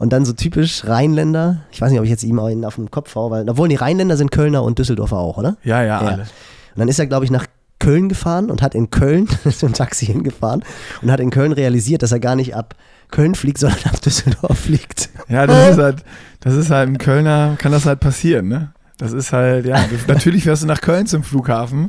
Und 0.00 0.12
dann 0.12 0.24
so 0.24 0.32
typisch 0.32 0.84
Rheinländer, 0.84 1.62
ich 1.70 1.80
weiß 1.80 1.90
nicht, 1.92 2.00
ob 2.00 2.04
ich 2.04 2.10
jetzt 2.10 2.24
ihm 2.24 2.40
auf 2.40 2.74
den 2.74 2.90
Kopf 2.90 3.14
hau, 3.14 3.30
weil, 3.30 3.48
obwohl 3.48 3.68
die 3.68 3.76
Rheinländer 3.76 4.16
sind 4.16 4.32
Kölner 4.32 4.64
und 4.64 4.80
Düsseldorfer 4.80 5.16
auch, 5.16 5.38
oder? 5.38 5.56
Ja, 5.62 5.82
ja, 5.82 6.02
Ja. 6.02 6.08
alle. 6.08 6.22
Und 6.22 6.80
dann 6.80 6.88
ist 6.88 6.98
er, 6.98 7.06
glaube 7.06 7.24
ich, 7.24 7.30
nach 7.30 7.46
Köln 7.88 8.10
gefahren 8.10 8.50
und 8.50 8.60
hat 8.60 8.74
in 8.74 8.90
Köln, 8.90 9.26
ist 9.44 9.62
mit 9.62 9.72
dem 9.72 9.72
Taxi 9.72 10.04
hingefahren 10.04 10.62
und 11.00 11.10
hat 11.10 11.20
in 11.20 11.30
Köln 11.30 11.52
realisiert, 11.52 12.02
dass 12.02 12.12
er 12.12 12.20
gar 12.20 12.36
nicht 12.36 12.54
ab 12.54 12.74
Köln 13.10 13.34
fliegt, 13.34 13.56
sondern 13.56 13.78
ab 13.86 14.02
Düsseldorf 14.02 14.58
fliegt. 14.58 15.08
Ja, 15.30 15.46
das 15.46 15.70
ist 15.70 15.78
halt, 15.82 16.04
das 16.40 16.54
ist 16.54 16.70
halt 16.70 16.86
im 16.86 16.98
Kölner, 16.98 17.56
kann 17.56 17.72
das 17.72 17.86
halt 17.86 18.00
passieren, 18.00 18.48
ne? 18.48 18.74
Das 18.98 19.12
ist 19.12 19.32
halt, 19.32 19.64
ja, 19.64 19.82
natürlich 20.06 20.44
fährst 20.44 20.64
du 20.64 20.66
nach 20.66 20.82
Köln 20.82 21.06
zum 21.06 21.22
Flughafen. 21.22 21.88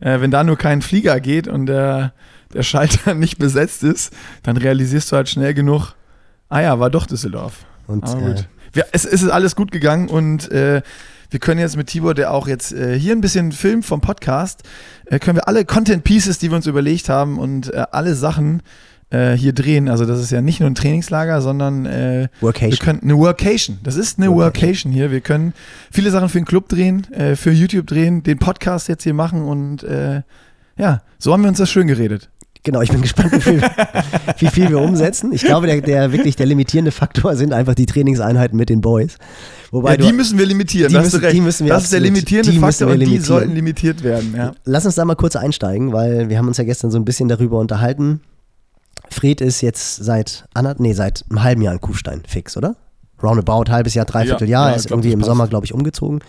Äh, 0.00 0.20
wenn 0.20 0.30
da 0.30 0.44
nur 0.44 0.58
kein 0.58 0.82
Flieger 0.82 1.18
geht 1.18 1.48
und 1.48 1.64
der, 1.64 2.12
der 2.52 2.62
Schalter 2.62 3.14
nicht 3.14 3.38
besetzt 3.38 3.82
ist, 3.82 4.12
dann 4.42 4.58
realisierst 4.58 5.10
du 5.10 5.16
halt 5.16 5.30
schnell 5.30 5.54
genug, 5.54 5.94
ah 6.50 6.60
ja, 6.60 6.78
war 6.78 6.90
doch 6.90 7.06
Düsseldorf. 7.06 7.64
Und 7.86 8.06
äh, 8.06 8.18
gut. 8.18 8.48
Wir, 8.74 8.84
es, 8.92 9.06
es 9.06 9.22
ist 9.22 9.30
alles 9.30 9.56
gut 9.56 9.72
gegangen 9.72 10.10
und 10.10 10.52
äh, 10.52 10.82
wir 11.30 11.40
können 11.40 11.60
jetzt 11.60 11.76
mit 11.76 11.88
Tibor, 11.88 12.14
der 12.14 12.32
auch 12.32 12.48
jetzt 12.48 12.72
äh, 12.72 12.98
hier 12.98 13.14
ein 13.14 13.20
bisschen 13.20 13.52
filmt 13.52 13.84
vom 13.84 14.00
Podcast, 14.00 14.62
äh, 15.06 15.18
können 15.18 15.36
wir 15.36 15.48
alle 15.48 15.64
Content 15.64 16.04
Pieces, 16.04 16.38
die 16.38 16.50
wir 16.50 16.56
uns 16.56 16.66
überlegt 16.66 17.08
haben 17.08 17.38
und 17.38 17.72
äh, 17.72 17.84
alle 17.90 18.14
Sachen 18.14 18.62
äh, 19.10 19.32
hier 19.32 19.52
drehen. 19.52 19.88
Also 19.88 20.04
das 20.04 20.20
ist 20.20 20.30
ja 20.30 20.40
nicht 20.40 20.60
nur 20.60 20.68
ein 20.68 20.74
Trainingslager, 20.74 21.40
sondern 21.40 21.86
äh, 21.86 22.28
Workation. 22.40 22.72
wir 22.72 22.78
können 22.78 23.00
eine 23.02 23.18
Workation. 23.18 23.78
Das 23.82 23.96
ist 23.96 24.18
eine 24.18 24.28
Workation. 24.28 24.38
Workation 24.38 24.92
hier. 24.92 25.10
Wir 25.10 25.20
können 25.20 25.54
viele 25.90 26.10
Sachen 26.10 26.28
für 26.28 26.38
den 26.38 26.44
Club 26.44 26.68
drehen, 26.68 27.10
äh, 27.12 27.36
für 27.36 27.50
YouTube 27.50 27.86
drehen, 27.86 28.22
den 28.22 28.38
Podcast 28.38 28.88
jetzt 28.88 29.04
hier 29.04 29.14
machen 29.14 29.42
und 29.42 29.82
äh, 29.82 30.22
ja, 30.76 31.02
so 31.18 31.32
haben 31.32 31.42
wir 31.42 31.48
uns 31.48 31.58
das 31.58 31.70
schön 31.70 31.88
geredet. 31.88 32.30
Genau, 32.68 32.82
ich 32.82 32.90
bin 32.90 33.00
gespannt, 33.08 33.32
wie 33.32 33.40
viel, 33.40 33.62
wie 34.40 34.46
viel 34.48 34.68
wir 34.68 34.78
umsetzen. 34.78 35.32
Ich 35.32 35.42
glaube, 35.42 35.66
der, 35.66 35.80
der 35.80 36.12
wirklich 36.12 36.36
der 36.36 36.44
limitierende 36.44 36.90
Faktor 36.90 37.34
sind 37.34 37.54
einfach 37.54 37.74
die 37.74 37.86
Trainingseinheiten 37.86 38.58
mit 38.58 38.68
den 38.68 38.82
Boys. 38.82 39.16
Wobei 39.70 39.92
Ja, 39.92 39.96
die 39.96 40.08
du, 40.08 40.12
müssen 40.12 40.38
wir 40.38 40.44
limitieren. 40.44 40.92
die 40.92 40.98
müssen- 40.98 41.22
die 41.32 41.40
müssen 41.40 41.64
wir 41.66 41.72
das 41.72 41.84
ist 41.84 41.92
der 41.94 42.00
absolut- 42.00 42.14
limitierende 42.14 42.52
die 42.52 42.58
Faktor 42.58 42.88
und 42.90 43.00
die 43.00 43.18
sollten 43.20 43.54
limitiert 43.54 44.02
werden. 44.04 44.34
Ja. 44.36 44.52
Lass 44.66 44.84
uns 44.84 44.96
da 44.96 45.06
mal 45.06 45.14
kurz 45.14 45.34
einsteigen, 45.34 45.94
weil 45.94 46.28
wir 46.28 46.36
haben 46.36 46.46
uns 46.48 46.58
ja 46.58 46.64
gestern 46.64 46.90
so 46.90 46.98
ein 46.98 47.06
bisschen 47.06 47.28
darüber 47.30 47.58
unterhalten. 47.58 48.20
Fred 49.10 49.40
ist 49.40 49.62
jetzt 49.62 49.96
seit 50.04 50.44
nee, 50.76 50.92
seit 50.92 51.24
einem 51.30 51.42
halben 51.42 51.62
Jahr 51.62 51.72
in 51.72 51.80
Kufstein 51.80 52.20
fix, 52.26 52.54
oder? 52.58 52.76
Roundabout, 53.22 53.70
halbes 53.70 53.94
Jahr, 53.94 54.04
dreiviertel 54.04 54.46
Ja, 54.46 54.58
Jahr. 54.60 54.66
ja, 54.68 54.72
er 54.72 54.76
ist 54.76 54.90
irgendwie 54.90 55.12
im 55.12 55.20
passt. 55.20 55.28
Sommer, 55.30 55.48
glaube 55.48 55.64
ich, 55.64 55.72
umgezogen. 55.72 56.20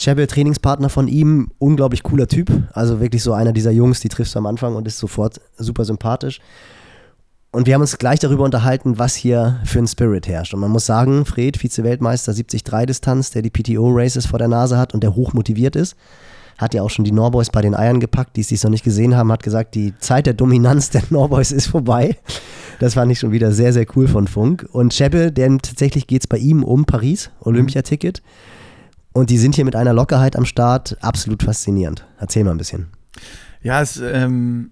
Chebe, 0.00 0.26
Trainingspartner 0.26 0.88
von 0.88 1.08
ihm, 1.08 1.50
unglaublich 1.58 2.02
cooler 2.02 2.26
Typ. 2.26 2.50
Also 2.72 3.00
wirklich 3.00 3.22
so 3.22 3.34
einer 3.34 3.52
dieser 3.52 3.70
Jungs, 3.70 4.00
die 4.00 4.08
triffst 4.08 4.34
du 4.34 4.38
am 4.38 4.46
Anfang 4.46 4.74
und 4.74 4.86
ist 4.86 4.98
sofort 4.98 5.42
super 5.58 5.84
sympathisch. 5.84 6.40
Und 7.52 7.66
wir 7.66 7.74
haben 7.74 7.82
uns 7.82 7.98
gleich 7.98 8.18
darüber 8.18 8.44
unterhalten, 8.44 8.98
was 8.98 9.14
hier 9.14 9.60
für 9.64 9.80
ein 9.80 9.86
Spirit 9.86 10.26
herrscht. 10.26 10.54
Und 10.54 10.60
man 10.60 10.70
muss 10.70 10.86
sagen, 10.86 11.26
Fred, 11.26 11.58
Vize-Weltmeister 11.58 12.32
73-Distanz, 12.32 13.30
der 13.32 13.42
die 13.42 13.50
PTO-Races 13.50 14.24
vor 14.24 14.38
der 14.38 14.48
Nase 14.48 14.78
hat 14.78 14.94
und 14.94 15.02
der 15.02 15.14
hoch 15.14 15.34
motiviert 15.34 15.76
ist, 15.76 15.96
hat 16.56 16.72
ja 16.72 16.82
auch 16.82 16.90
schon 16.90 17.04
die 17.04 17.12
Norboys 17.12 17.50
bei 17.50 17.60
den 17.60 17.74
Eiern 17.74 18.00
gepackt, 18.00 18.36
die 18.36 18.40
es 18.40 18.48
sich 18.48 18.62
noch 18.62 18.70
nicht 18.70 18.84
gesehen 18.84 19.16
haben, 19.16 19.30
hat 19.30 19.42
gesagt, 19.42 19.74
die 19.74 19.92
Zeit 19.98 20.24
der 20.24 20.34
Dominanz 20.34 20.88
der 20.90 21.02
Norboys 21.10 21.52
ist 21.52 21.66
vorbei. 21.66 22.16
Das 22.78 22.94
fand 22.94 23.12
ich 23.12 23.18
schon 23.18 23.32
wieder 23.32 23.52
sehr, 23.52 23.74
sehr 23.74 23.84
cool 23.96 24.08
von 24.08 24.28
Funk. 24.28 24.66
Und 24.72 24.94
Cheppe, 24.94 25.30
denn 25.30 25.58
tatsächlich 25.58 26.06
geht 26.06 26.22
es 26.22 26.26
bei 26.26 26.38
ihm 26.38 26.62
um 26.62 26.86
Paris, 26.86 27.30
Olympiaticket. 27.40 28.22
Und 29.12 29.30
die 29.30 29.38
sind 29.38 29.54
hier 29.54 29.64
mit 29.64 29.76
einer 29.76 29.92
Lockerheit 29.92 30.36
am 30.36 30.44
Start, 30.44 30.96
absolut 31.00 31.42
faszinierend. 31.42 32.06
Erzähl 32.18 32.44
mal 32.44 32.52
ein 32.52 32.58
bisschen. 32.58 32.88
Ja, 33.62 33.80
es, 33.80 33.98
ähm, 33.98 34.70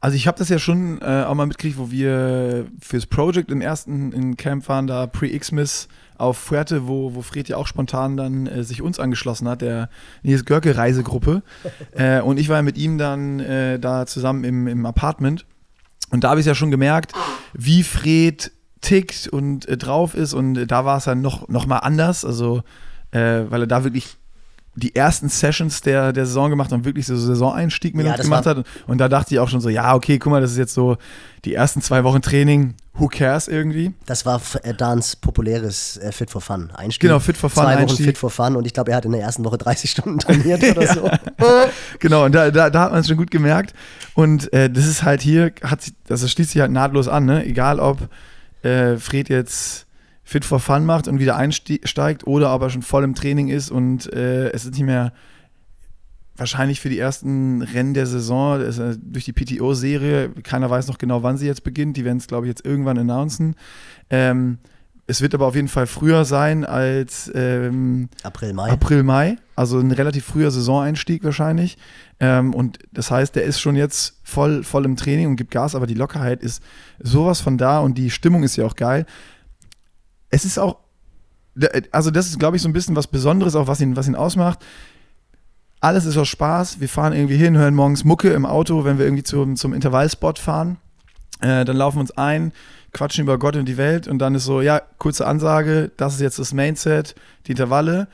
also 0.00 0.16
ich 0.16 0.26
habe 0.26 0.38
das 0.38 0.48
ja 0.48 0.58
schon 0.58 1.00
äh, 1.02 1.24
auch 1.26 1.34
mal 1.34 1.46
mitgekriegt, 1.46 1.78
wo 1.78 1.90
wir 1.90 2.66
fürs 2.80 3.06
Project 3.06 3.50
im 3.50 3.60
ersten 3.60 4.12
in 4.12 4.36
Camp 4.36 4.68
waren, 4.68 4.86
da 4.86 5.06
Pre-Xmas 5.06 5.88
auf 6.16 6.38
Fuerte, 6.38 6.86
wo, 6.86 7.14
wo 7.14 7.22
Fred 7.22 7.48
ja 7.48 7.56
auch 7.56 7.66
spontan 7.66 8.16
dann 8.16 8.46
äh, 8.46 8.62
sich 8.62 8.82
uns 8.82 8.98
angeschlossen 8.98 9.48
hat, 9.48 9.62
der 9.62 9.90
Nils 10.22 10.44
Görke 10.44 10.76
Reisegruppe. 10.76 11.42
äh, 11.92 12.20
und 12.20 12.38
ich 12.38 12.48
war 12.48 12.56
ja 12.56 12.62
mit 12.62 12.78
ihm 12.78 12.98
dann 12.98 13.40
äh, 13.40 13.78
da 13.78 14.06
zusammen 14.06 14.44
im, 14.44 14.66
im 14.68 14.86
Apartment. 14.86 15.44
Und 16.10 16.24
da 16.24 16.30
habe 16.30 16.40
ich 16.40 16.46
ja 16.46 16.54
schon 16.54 16.70
gemerkt, 16.70 17.12
wie 17.52 17.82
Fred 17.82 18.52
tickt 18.80 19.28
und 19.28 19.68
äh, 19.68 19.76
drauf 19.76 20.14
ist. 20.14 20.32
Und 20.32 20.56
äh, 20.56 20.66
da 20.66 20.84
war 20.84 20.98
es 20.98 21.04
dann 21.04 21.20
noch, 21.20 21.48
noch 21.48 21.66
mal 21.66 21.78
anders. 21.78 22.24
Also, 22.24 22.62
äh, 23.12 23.42
weil 23.48 23.62
er 23.62 23.66
da 23.66 23.84
wirklich 23.84 24.16
die 24.76 24.94
ersten 24.94 25.28
Sessions 25.28 25.80
der, 25.80 26.12
der 26.12 26.26
Saison 26.26 26.48
gemacht 26.48 26.72
und 26.72 26.84
wirklich 26.84 27.06
so 27.06 27.16
Saisoneinstieg 27.16 27.94
mit 27.94 28.06
Ja, 28.06 28.12
uns 28.12 28.22
gemacht 28.22 28.46
hat. 28.46 28.64
Und 28.86 28.98
da 28.98 29.08
dachte 29.08 29.34
ich 29.34 29.40
auch 29.40 29.48
schon 29.48 29.60
so, 29.60 29.68
ja, 29.68 29.94
okay, 29.94 30.18
guck 30.18 30.30
mal, 30.30 30.40
das 30.40 30.52
ist 30.52 30.58
jetzt 30.58 30.74
so 30.74 30.96
die 31.44 31.54
ersten 31.54 31.82
zwei 31.82 32.04
Wochen 32.04 32.22
Training, 32.22 32.74
who 32.94 33.08
cares 33.08 33.48
irgendwie. 33.48 33.94
Das 34.06 34.26
war 34.26 34.40
äh, 34.62 34.72
Dans 34.72 35.16
populäres 35.16 35.96
äh, 35.98 36.12
Fit 36.12 36.30
for 36.30 36.40
Fun 36.40 36.70
Einstieg. 36.74 37.08
Genau, 37.08 37.18
Fit 37.18 37.36
for 37.36 37.50
Fun 37.50 37.64
Zwei 37.64 37.74
Wochen 37.74 37.82
Einstieg. 37.82 38.06
Fit 38.06 38.18
for 38.18 38.30
Fun 38.30 38.56
und 38.56 38.64
ich 38.64 38.72
glaube, 38.72 38.92
er 38.92 38.98
hat 38.98 39.04
in 39.04 39.12
der 39.12 39.22
ersten 39.22 39.44
Woche 39.44 39.58
30 39.58 39.90
Stunden 39.90 40.18
trainiert 40.20 40.62
oder 40.62 40.86
so. 40.86 41.10
Genau, 41.98 42.24
und 42.24 42.34
da, 42.34 42.50
da, 42.50 42.70
da 42.70 42.82
hat 42.82 42.92
man 42.92 43.00
es 43.00 43.08
schon 43.08 43.16
gut 43.16 43.30
gemerkt. 43.30 43.74
Und 44.14 44.52
äh, 44.52 44.70
das 44.70 44.86
ist 44.86 45.02
halt 45.02 45.20
hier, 45.20 45.52
hat, 45.62 45.80
das 46.06 46.28
schließt 46.30 46.52
sich 46.52 46.60
halt 46.60 46.70
nahtlos 46.70 47.08
an, 47.08 47.24
ne? 47.24 47.44
Egal 47.44 47.80
ob 47.80 48.08
äh, 48.62 48.96
Fred 48.96 49.28
jetzt 49.28 49.86
Fit 50.30 50.44
for 50.44 50.60
Fun 50.60 50.86
macht 50.86 51.08
und 51.08 51.18
wieder 51.18 51.34
einsteigt 51.34 52.24
oder 52.24 52.54
ob 52.54 52.62
er 52.62 52.70
schon 52.70 52.82
voll 52.82 53.02
im 53.02 53.16
Training 53.16 53.48
ist 53.48 53.68
und 53.68 54.12
äh, 54.12 54.50
es 54.50 54.64
ist 54.64 54.74
nicht 54.74 54.84
mehr 54.84 55.12
wahrscheinlich 56.36 56.78
für 56.78 56.88
die 56.88 57.00
ersten 57.00 57.62
Rennen 57.62 57.94
der 57.94 58.06
Saison, 58.06 58.60
äh, 58.60 58.96
durch 59.02 59.24
die 59.24 59.32
PTO-Serie, 59.32 60.28
keiner 60.44 60.70
weiß 60.70 60.86
noch 60.86 60.98
genau, 60.98 61.24
wann 61.24 61.36
sie 61.36 61.46
jetzt 61.46 61.64
beginnt, 61.64 61.96
die 61.96 62.04
werden 62.04 62.18
es, 62.18 62.28
glaube 62.28 62.46
ich, 62.46 62.48
jetzt 62.48 62.64
irgendwann 62.64 62.96
announcen. 62.96 63.56
Ähm, 64.08 64.58
es 65.08 65.20
wird 65.20 65.34
aber 65.34 65.48
auf 65.48 65.56
jeden 65.56 65.66
Fall 65.66 65.88
früher 65.88 66.24
sein 66.24 66.64
als 66.64 67.28
ähm, 67.34 68.08
April, 68.22 68.52
Mai. 68.52 68.70
April, 68.70 69.02
Mai, 69.02 69.36
also 69.56 69.80
ein 69.80 69.90
relativ 69.90 70.26
früher 70.26 70.52
Saisoneinstieg 70.52 71.24
wahrscheinlich. 71.24 71.76
Ähm, 72.20 72.54
und 72.54 72.78
das 72.92 73.10
heißt, 73.10 73.34
der 73.34 73.42
ist 73.42 73.58
schon 73.58 73.74
jetzt 73.74 74.20
voll, 74.22 74.62
voll 74.62 74.84
im 74.84 74.94
Training 74.94 75.26
und 75.26 75.34
gibt 75.34 75.50
Gas, 75.50 75.74
aber 75.74 75.88
die 75.88 75.94
Lockerheit 75.94 76.40
ist 76.40 76.62
sowas 77.00 77.40
von 77.40 77.58
da 77.58 77.80
und 77.80 77.98
die 77.98 78.10
Stimmung 78.10 78.44
ist 78.44 78.54
ja 78.54 78.64
auch 78.64 78.76
geil. 78.76 79.06
Es 80.30 80.44
ist 80.44 80.58
auch, 80.58 80.76
also 81.92 82.10
das 82.10 82.26
ist, 82.26 82.38
glaube 82.38 82.56
ich, 82.56 82.62
so 82.62 82.68
ein 82.68 82.72
bisschen 82.72 82.96
was 82.96 83.06
Besonderes, 83.06 83.56
auch 83.56 83.66
was 83.66 83.80
ihn, 83.80 83.96
was 83.96 84.08
ihn 84.08 84.14
ausmacht. 84.14 84.60
Alles 85.80 86.04
ist 86.04 86.16
aus 86.16 86.28
Spaß. 86.28 86.80
Wir 86.80 86.88
fahren 86.88 87.12
irgendwie 87.12 87.36
hin, 87.36 87.56
hören 87.56 87.74
morgens 87.74 88.04
Mucke 88.04 88.30
im 88.30 88.46
Auto, 88.46 88.84
wenn 88.84 88.98
wir 88.98 89.06
irgendwie 89.06 89.22
zum, 89.22 89.56
zum 89.56 89.72
Intervallspot 89.72 90.38
fahren. 90.38 90.76
Äh, 91.40 91.64
dann 91.64 91.76
laufen 91.76 91.96
wir 91.96 92.02
uns 92.02 92.10
ein, 92.12 92.52
quatschen 92.92 93.24
über 93.24 93.38
Gott 93.38 93.56
und 93.56 93.66
die 93.66 93.76
Welt 93.76 94.08
und 94.08 94.18
dann 94.18 94.34
ist 94.34 94.44
so, 94.44 94.60
ja, 94.60 94.82
kurze 94.98 95.26
Ansage, 95.26 95.90
das 95.96 96.14
ist 96.14 96.20
jetzt 96.20 96.38
das 96.38 96.52
Mainset, 96.52 97.14
die 97.46 97.52
Intervalle. 97.52 98.08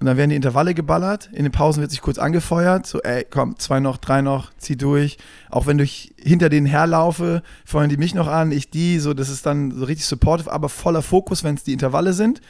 Und 0.00 0.06
dann 0.06 0.16
werden 0.16 0.30
die 0.30 0.36
Intervalle 0.36 0.74
geballert, 0.74 1.28
in 1.32 1.42
den 1.42 1.50
Pausen 1.50 1.80
wird 1.80 1.90
sich 1.90 2.02
kurz 2.02 2.18
angefeuert, 2.18 2.86
so, 2.86 3.00
ey, 3.02 3.26
komm, 3.28 3.58
zwei 3.58 3.80
noch, 3.80 3.96
drei 3.96 4.22
noch, 4.22 4.52
zieh 4.56 4.76
durch. 4.76 5.18
Auch 5.50 5.66
wenn 5.66 5.80
ich 5.80 6.14
hinter 6.22 6.48
denen 6.48 6.66
herlaufe, 6.66 7.42
feuern 7.64 7.88
die 7.88 7.96
mich 7.96 8.14
noch 8.14 8.28
an, 8.28 8.52
ich 8.52 8.70
die, 8.70 9.00
so, 9.00 9.12
das 9.12 9.28
ist 9.28 9.44
dann 9.44 9.72
so 9.72 9.84
richtig 9.84 10.06
supportive, 10.06 10.52
aber 10.52 10.68
voller 10.68 11.02
Fokus, 11.02 11.42
wenn 11.42 11.56
es 11.56 11.64
die 11.64 11.72
Intervalle 11.72 12.12
sind. 12.12 12.40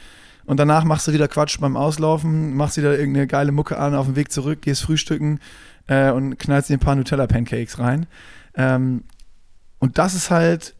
Und 0.45 0.59
danach 0.59 0.83
machst 0.83 1.07
du 1.07 1.13
wieder 1.13 1.27
Quatsch 1.27 1.59
beim 1.59 1.75
Auslaufen, 1.75 2.55
machst 2.55 2.77
wieder 2.77 2.97
irgendeine 2.97 3.25
geile 3.25 3.51
Mucke 3.51 3.79
an, 3.79 3.95
auf 3.95 4.05
dem 4.05 4.15
Weg 4.15 4.31
zurück, 4.31 4.61
gehst 4.61 4.83
frühstücken 4.83 5.39
äh, 5.87 6.11
und 6.11 6.37
knallst 6.37 6.69
dir 6.69 6.75
ein 6.75 6.79
paar 6.79 6.95
Nutella-Pancakes 6.95 7.79
rein. 7.79 8.05
Ähm, 8.55 9.03
und 9.79 9.97
das 9.97 10.13
ist 10.13 10.29
halt 10.29 10.75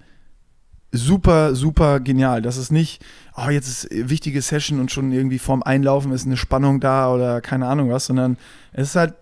super, 0.92 1.56
super 1.56 2.00
genial. 2.00 2.42
Das 2.42 2.58
ist 2.58 2.72
nicht, 2.72 3.04
oh, 3.36 3.50
jetzt 3.50 3.68
ist 3.68 3.92
eine 3.92 4.10
wichtige 4.10 4.42
Session 4.42 4.80
und 4.80 4.92
schon 4.92 5.12
irgendwie 5.12 5.40
vorm 5.40 5.64
Einlaufen 5.64 6.12
ist 6.12 6.26
eine 6.26 6.38
Spannung 6.38 6.80
da 6.80 7.14
oder 7.14 7.42
keine 7.42 7.68
Ahnung 7.68 7.90
was, 7.92 8.06
sondern 8.06 8.38
es 8.74 8.90
ist 8.90 8.96
halt, 8.96 9.14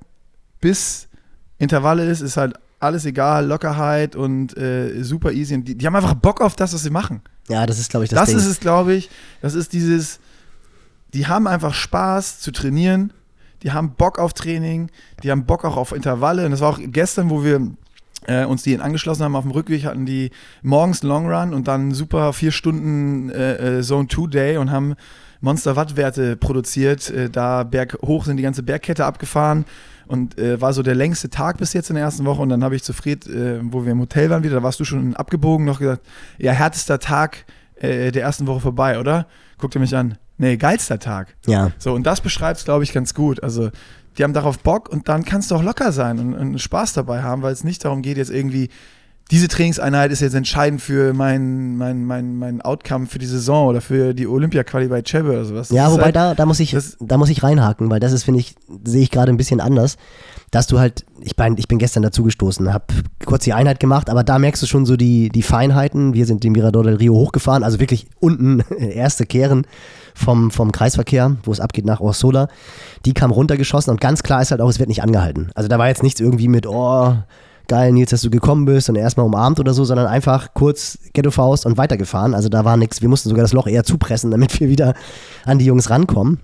bis 0.62 1.08
Intervalle 1.58 2.06
ist, 2.06 2.22
ist 2.22 2.38
halt 2.38 2.56
alles 2.80 3.06
egal, 3.06 3.46
Lockerheit 3.48 4.16
und 4.16 4.56
äh, 4.58 5.04
super 5.04 5.32
easy. 5.32 5.56
Und 5.56 5.66
die, 5.66 5.76
die 5.76 5.86
haben 5.86 5.96
einfach 5.96 6.14
Bock 6.14 6.42
auf 6.42 6.56
das, 6.56 6.74
was 6.74 6.84
sie 6.84 6.90
machen. 6.90 7.22
Ja, 7.50 7.66
das 7.66 7.80
ist, 7.80 7.90
glaube 7.90 8.04
ich, 8.06 8.10
das, 8.12 8.20
Das, 8.20 8.30
Ding. 8.30 8.38
ist 8.38 8.46
es, 8.46 8.60
glaube 8.60 8.94
ich. 8.94 9.10
Das 9.42 9.56
ist 9.56 9.74
dieses, 9.74 10.20
die 11.14 11.28
haben 11.28 11.48
einfach 11.48 11.74
Spaß 11.74 12.40
zu 12.40 12.52
trainieren, 12.52 13.14
die 13.64 13.72
haben 13.72 13.92
Bock 13.96 14.20
auf 14.20 14.34
Training, 14.34 14.92
die 15.24 15.32
haben 15.32 15.46
Bock 15.46 15.66
auch 15.66 15.78
auf 15.78 15.92
Intervalle. 15.92 16.46
Und 16.46 16.52
das 16.52 16.62
war 16.62 16.70
auch 16.70 16.80
gestern, 16.82 17.30
wo 17.30 17.44
wir 17.44 17.72
äh, 18.26 18.46
uns 18.46 18.64
die 18.64 18.78
angeschlossen 18.80 19.24
haben 19.24 19.36
auf 19.36 19.44
dem 19.44 19.52
Rückweg, 19.52 19.86
hatten 19.86 20.06
die 20.06 20.32
morgens 20.62 21.04
Long 21.04 21.32
Run 21.32 21.54
und 21.54 21.68
dann 21.68 21.92
super 21.94 22.34
vier 22.34 22.52
Stunden 22.52 23.30
äh, 23.30 23.80
äh, 23.80 23.82
Zone 23.82 24.08
2 24.08 24.28
Day 24.28 24.58
und 24.58 24.72
haben 24.72 24.96
Monster-Wattwerte 25.42 26.36
produziert. 26.36 27.10
Äh, 27.10 27.30
da 27.30 27.64
berghoch 27.64 28.26
sind 28.26 28.38
die 28.38 28.44
ganze 28.44 28.64
Bergkette 28.64 29.06
abgefahren 29.06 29.66
und 30.08 30.38
äh, 30.38 30.60
war 30.60 30.74
so 30.74 30.84
der 30.84 30.96
längste 30.96 31.30
Tag 31.30 31.58
bis 31.58 31.74
jetzt 31.74 31.90
in 31.90 31.96
der 31.96 32.06
ersten 32.06 32.26
Woche. 32.26 32.42
Und 32.42 32.50
dann 32.50 32.64
habe 32.64 32.76
ich 32.76 32.84
zu 32.84 32.94
Fred, 32.94 33.28
äh, 33.28 33.60
wo 33.62 33.86
wir 33.86 33.92
im 33.92 34.00
Hotel 34.00 34.30
waren 34.30 34.44
wieder, 34.44 34.56
da 34.56 34.64
warst 34.64 34.80
du 34.80 34.86
schon 34.86 35.16
abgebogen, 35.16 35.66
noch 35.66 35.80
gesagt, 35.80 36.06
ja, 36.38 36.52
härtester 36.54 37.00
Tag 37.00 37.46
äh, 37.76 38.12
der 38.12 38.24
ersten 38.24 38.48
Woche 38.48 38.62
vorbei, 38.62 39.00
oder? 39.00 39.28
Guckt 39.58 39.76
er 39.76 39.82
mich 39.82 39.96
an. 39.96 40.18
Nee, 40.38 40.58
geilster 40.58 41.00
Tag. 41.00 41.36
ja. 41.48 41.72
So, 41.80 41.94
und 41.94 42.06
das 42.06 42.22
beschreibt 42.22 42.60
es, 42.60 42.66
glaube 42.66 42.84
ich, 42.84 42.94
ganz 42.94 43.14
gut. 43.14 43.42
Also, 43.44 43.70
die 44.18 44.24
haben 44.24 44.34
darauf 44.34 44.60
Bock 44.60 44.90
und 44.90 45.08
dann 45.10 45.26
kannst 45.26 45.52
du 45.52 45.56
auch 45.56 45.64
locker 45.64 45.92
sein 45.92 46.20
und, 46.20 46.34
und 46.34 46.60
Spaß 46.60 46.94
dabei 46.94 47.22
haben, 47.22 47.42
weil 47.42 47.54
es 47.54 47.64
nicht 47.64 47.86
darum 47.86 48.02
geht, 48.02 48.18
jetzt 48.18 48.32
irgendwie, 48.32 48.70
diese 49.30 49.48
Trainingseinheit 49.48 50.12
ist 50.12 50.22
jetzt 50.22 50.36
entscheidend 50.36 50.82
für 50.82 51.14
mein, 51.14 51.76
mein, 51.76 52.06
mein, 52.06 52.38
mein 52.38 52.62
Outcome 52.62 53.08
für 53.08 53.20
die 53.20 53.26
Saison 53.26 53.68
oder 53.68 53.82
für 53.82 54.14
die 54.14 54.26
Olympia-Quali 54.26 54.88
bei 54.88 55.02
Chebe 55.02 55.32
oder 55.32 55.46
sowas. 55.46 55.70
Ja, 55.70 55.84
Das 55.84 55.92
ist 55.92 55.98
wobei 55.98 56.06
halt, 56.06 56.16
da, 56.16 56.34
da 56.34 56.46
muss 56.46 56.60
ich, 56.60 56.76
da 57.00 57.18
muss 57.18 57.30
ich 57.30 57.44
reinhaken, 57.44 57.90
weil 57.90 58.00
das 58.00 58.14
ist, 58.14 58.24
finde 58.24 58.40
ich, 58.40 58.56
sehe 58.86 59.02
ich 59.04 59.12
gerade 59.12 59.32
ein 59.32 59.38
bisschen 59.38 59.60
anders, 59.60 59.98
dass 60.50 60.66
du 60.66 60.80
halt, 60.80 61.06
ich 61.20 61.36
bin, 61.36 61.58
ich 61.58 61.68
bin 61.68 61.78
gestern 61.78 62.04
dazugestoßen, 62.04 62.74
habe 62.74 62.86
kurz 63.26 63.44
die 63.44 63.54
Einheit 63.54 63.82
gemacht, 63.82 64.10
aber 64.10 64.24
da 64.24 64.40
merkst 64.40 64.64
du 64.64 64.66
schon 64.66 64.86
so 64.86 64.96
die, 64.96 65.28
die 65.30 65.44
Feinheiten. 65.44 66.14
Wir 66.14 66.26
sind 66.26 66.44
den 66.46 66.54
Mirador 66.54 66.84
del 66.84 66.96
Rio 66.96 67.14
hochgefahren, 67.14 67.64
also 67.64 67.82
wirklich 67.82 68.08
unten 68.20 68.62
erste 68.80 69.26
Kehren 69.26 69.68
vom, 70.18 70.52
vom 70.52 70.72
Kreisverkehr, 70.72 71.38
wo 71.44 71.52
es 71.52 71.60
abgeht 71.60 71.86
nach 71.86 72.00
Orsola. 72.00 72.48
Die 73.06 73.14
kam 73.14 73.32
runtergeschossen 73.32 73.92
und 73.92 74.02
ganz 74.02 74.24
klar 74.24 74.42
ist 74.42 74.52
halt 74.52 74.62
auch, 74.62 74.70
es 74.70 74.80
wird 74.80 74.90
nicht 74.90 75.04
angehalten. 75.04 75.52
Also 75.56 75.70
da 75.70 75.78
war 75.78 75.88
jetzt 75.88 76.04
nichts 76.04 76.20
irgendwie 76.20 76.48
mit, 76.48 76.66
oh, 76.66 77.16
geil, 77.68 77.92
Nils, 77.92 78.10
dass 78.10 78.22
du 78.22 78.30
gekommen 78.30 78.66
bist 78.66 78.90
und 78.90 78.96
erstmal 78.96 79.26
umarmt 79.26 79.60
oder 79.60 79.74
so, 79.74 79.84
sondern 79.84 80.08
einfach 80.08 80.54
kurz 80.54 80.98
Ghetto-Faust 81.14 81.66
und 81.66 81.78
weitergefahren. 81.78 82.34
Also 82.34 82.50
da 82.50 82.66
war 82.66 82.78
nichts, 82.78 83.02
wir 83.02 83.10
mussten 83.10 83.30
sogar 83.30 83.44
das 83.44 83.54
Loch 83.54 83.68
eher 83.68 83.84
zupressen, 83.84 84.32
damit 84.32 84.60
wir 84.60 84.70
wieder 84.70 84.94
an 85.46 85.60
die 85.60 85.66
Jungs 85.66 85.90
rankommen. 85.90 86.40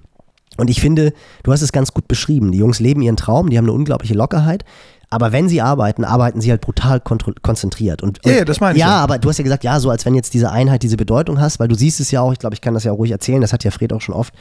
Und 0.58 0.70
ich 0.70 0.80
finde, 0.80 1.13
du 1.42 1.51
hast 1.51 1.63
es 1.63 1.72
ganz 1.72 1.94
gut 1.94 2.08
beschrieben. 2.08 2.51
Die 2.51 2.60
Jungs 2.60 2.80
leben 2.80 3.01
ihren 3.01 3.18
Traum, 3.18 3.50
die 3.50 3.58
haben 3.58 3.65
eine 3.65 3.74
unglaubliche 3.74 4.13
Lockerheit. 4.13 4.65
Aber 5.10 5.31
wenn 5.31 5.48
sie 5.48 5.62
arbeiten, 5.62 6.03
arbeiten 6.03 6.41
sie 6.41 6.50
halt 6.50 6.62
brutal 6.62 7.00
konzentriert. 7.00 8.01
Und, 8.01 8.19
ja, 8.25 8.45
das 8.45 8.60
meine 8.60 8.75
ich. 8.75 8.81
Ja, 8.81 8.88
ja, 8.88 8.95
aber 8.98 9.19
du 9.19 9.29
hast 9.29 9.38
ja 9.38 9.43
gesagt, 9.43 9.63
ja, 9.63 9.79
so 9.79 9.89
als 9.89 10.05
wenn 10.05 10.15
jetzt 10.15 10.33
diese 10.33 10.51
Einheit 10.51 10.81
diese 10.81 10.98
Bedeutung 10.98 11.39
hast, 11.39 11.60
weil 11.60 11.67
du 11.67 11.75
siehst 11.75 12.00
es 12.00 12.10
ja 12.12 12.22
auch, 12.22 12.33
ich 12.33 12.39
glaube, 12.39 12.55
ich 12.55 12.62
kann 12.62 12.74
das 12.74 12.83
ja 12.83 12.91
auch 12.91 12.98
ruhig 12.98 13.12
erzählen, 13.12 13.41
das 13.41 13.53
hat 13.53 13.63
ja 13.63 13.72
Fred 13.72 13.93
auch 13.93 14.01
schon 14.01 14.15
oft, 14.15 14.33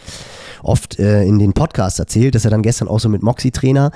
oft 0.62 0.99
äh, 0.99 1.25
in 1.25 1.38
den 1.38 1.52
Podcasts 1.52 1.99
erzählt, 1.99 2.35
dass 2.35 2.45
er 2.45 2.50
dann 2.50 2.62
gestern 2.62 2.88
auch 2.88 3.00
so 3.00 3.09
mit 3.09 3.23
Moxie-Trainer 3.23 3.90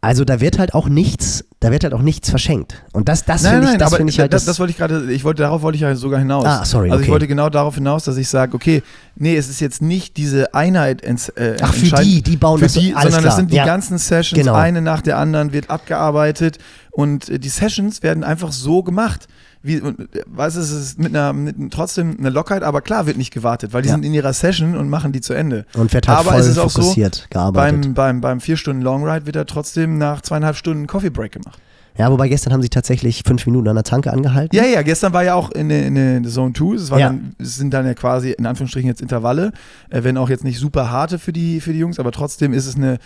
also 0.00 0.24
da 0.24 0.40
wird 0.40 0.58
halt 0.58 0.74
auch 0.74 0.88
nichts, 0.88 1.44
da 1.58 1.72
wird 1.72 1.82
halt 1.82 1.94
auch 1.94 2.02
nichts 2.02 2.30
verschenkt. 2.30 2.84
Und 2.92 3.08
das, 3.08 3.24
das 3.24 3.46
finde 3.46 3.72
ich, 3.72 3.78
das 3.78 3.94
finde 3.94 4.12
ich 4.12 4.20
halt. 4.20 4.32
Das, 4.32 4.44
das 4.44 4.60
wollte 4.60 4.70
ich 4.70 4.76
gerade, 4.76 5.10
ich 5.10 5.24
wollte, 5.24 5.42
darauf 5.42 5.62
wollte 5.62 5.76
ich 5.76 5.82
ja 5.82 5.94
sogar 5.96 6.20
hinaus. 6.20 6.44
Ah, 6.44 6.64
sorry. 6.64 6.90
Also 6.90 6.96
okay. 6.96 7.04
ich 7.04 7.10
wollte 7.10 7.26
genau 7.26 7.48
darauf 7.48 7.74
hinaus, 7.74 8.04
dass 8.04 8.16
ich 8.16 8.28
sage, 8.28 8.54
okay, 8.54 8.82
nee, 9.16 9.36
es 9.36 9.48
ist 9.48 9.60
jetzt 9.60 9.82
nicht 9.82 10.16
diese 10.16 10.54
Einheit 10.54 11.00
ins, 11.00 11.30
äh, 11.30 11.56
Ach, 11.60 11.72
für 11.72 12.02
die, 12.02 12.22
die 12.22 12.36
bauen 12.36 12.58
für 12.58 12.66
das 12.66 12.74
die, 12.74 12.94
alles 12.94 13.04
sondern 13.04 13.20
klar. 13.20 13.22
das 13.24 13.36
sind 13.36 13.50
die 13.50 13.56
ja. 13.56 13.64
ganzen 13.64 13.98
Sessions, 13.98 14.38
Genau. 14.38 14.54
eine 14.54 14.80
nach 14.80 15.00
der 15.00 15.18
anderen 15.18 15.52
wird 15.52 15.70
abgearbeitet 15.70 16.58
und 16.92 17.28
äh, 17.28 17.38
die 17.38 17.48
Sessions 17.48 18.02
werden 18.02 18.22
einfach 18.22 18.52
so 18.52 18.82
gemacht. 18.82 19.26
Wie, 19.66 19.82
weißt 20.26 20.56
du, 20.56 20.60
es 20.60 20.70
ist 20.70 20.98
mit 20.98 21.08
einer, 21.14 21.32
mit 21.32 21.56
trotzdem 21.72 22.16
eine 22.18 22.30
Lockheit, 22.30 22.62
aber 22.62 22.80
klar 22.80 23.06
wird 23.06 23.16
nicht 23.16 23.32
gewartet, 23.32 23.72
weil 23.72 23.82
die 23.82 23.88
Ja. 23.88 23.94
sind 23.94 24.04
in 24.04 24.14
ihrer 24.14 24.32
Session 24.32 24.76
und 24.76 24.88
machen 24.88 25.12
die 25.12 25.20
zu 25.20 25.34
Ende. 25.34 25.66
Und 25.74 25.92
wird 25.92 26.08
halt 26.08 26.18
aber 26.18 26.32
voll 26.32 26.40
es 26.40 26.46
ist 26.46 26.58
auch 26.58 26.70
so, 26.70 26.94
gearbeitet. 27.30 27.82
beim, 27.82 27.94
beim, 27.94 28.20
beim 28.20 28.40
vier 28.40 28.56
Stunden 28.56 28.82
Long 28.82 29.04
Ride 29.04 29.26
wird 29.26 29.36
er 29.36 29.46
trotzdem 29.46 29.98
nach 29.98 30.20
zweieinhalb 30.22 30.56
Stunden 30.56 30.86
Coffee 30.86 31.10
Break 31.10 31.32
gemacht. 31.32 31.58
ja, 31.98 32.10
wobei 32.10 32.28
gestern 32.28 32.52
haben 32.52 32.62
sie 32.62 32.68
tatsächlich 32.68 33.22
fünf 33.26 33.46
Minuten 33.46 33.68
an 33.68 33.74
der 33.74 33.84
Tanke 33.84 34.12
angehalten. 34.12 34.54
Ja, 34.54 34.64
ja, 34.64 34.82
gestern 34.82 35.12
war 35.12 35.24
ja 35.24 35.34
auch 35.34 35.50
in, 35.52 35.68
der- 35.70 35.86
in, 35.86 35.96
in 35.96 36.24
Zone 36.26 36.52
2, 36.52 36.74
es, 36.76 36.90
war 36.90 36.98
Ja. 37.00 37.06
dann, 37.08 37.34
es 37.38 37.56
sind 37.56 37.72
dann 37.72 37.86
ja 37.86 37.94
quasi 37.94 38.32
in 38.32 38.44
Anführungsstrichen 38.46 38.88
jetzt 38.88 39.00
Intervalle, 39.00 39.52
äh, 39.90 40.04
wenn 40.04 40.16
auch 40.18 40.28
jetzt 40.28 40.44
nicht 40.44 40.58
super 40.58 40.90
harte 40.90 41.18
für 41.18 41.32
die, 41.32 41.60
für 41.60 41.72
die 41.72 41.78
Jungs, 41.78 41.98
aber 41.98 42.12
trotzdem 42.12 42.52
ist 42.52 42.66
es 42.66 42.76
eine 42.76 42.98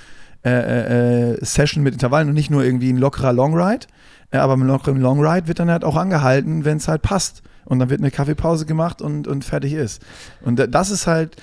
äh, 0.42 0.50
äh, 0.50 1.32
äh, 1.34 1.44
Session 1.44 1.82
mit 1.84 1.92
Intervallen 1.92 2.28
und 2.28 2.34
nicht 2.34 2.50
nur 2.50 2.64
irgendwie 2.64 2.90
ein 2.90 2.96
lockerer 2.96 3.32
Long 3.34 3.54
Ride, 3.54 3.86
äh, 4.30 4.38
aber 4.38 4.54
im 4.54 4.62
lockeren 4.64 5.00
Long 5.00 5.20
Ride 5.24 5.48
wird 5.48 5.58
dann 5.58 5.70
halt 5.70 5.84
auch 5.84 5.96
angehalten, 5.96 6.64
wenn 6.64 6.76
es 6.78 6.88
halt 6.88 7.02
passt. 7.02 7.42
Und 7.64 7.78
dann 7.78 7.90
wird 7.90 8.00
eine 8.00 8.10
Kaffeepause 8.10 8.66
gemacht 8.66 9.00
und, 9.02 9.28
und 9.28 9.44
fertig 9.44 9.74
ist. 9.74 10.02
Und 10.42 10.58
da- 10.58 10.66
das 10.66 10.90
ist 10.90 11.06
halt 11.06 11.36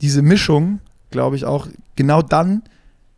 diese 0.00 0.22
Mischung, 0.22 0.80
glaube 1.10 1.36
ich, 1.36 1.44
auch 1.44 1.68
genau 1.96 2.22
dann, 2.22 2.62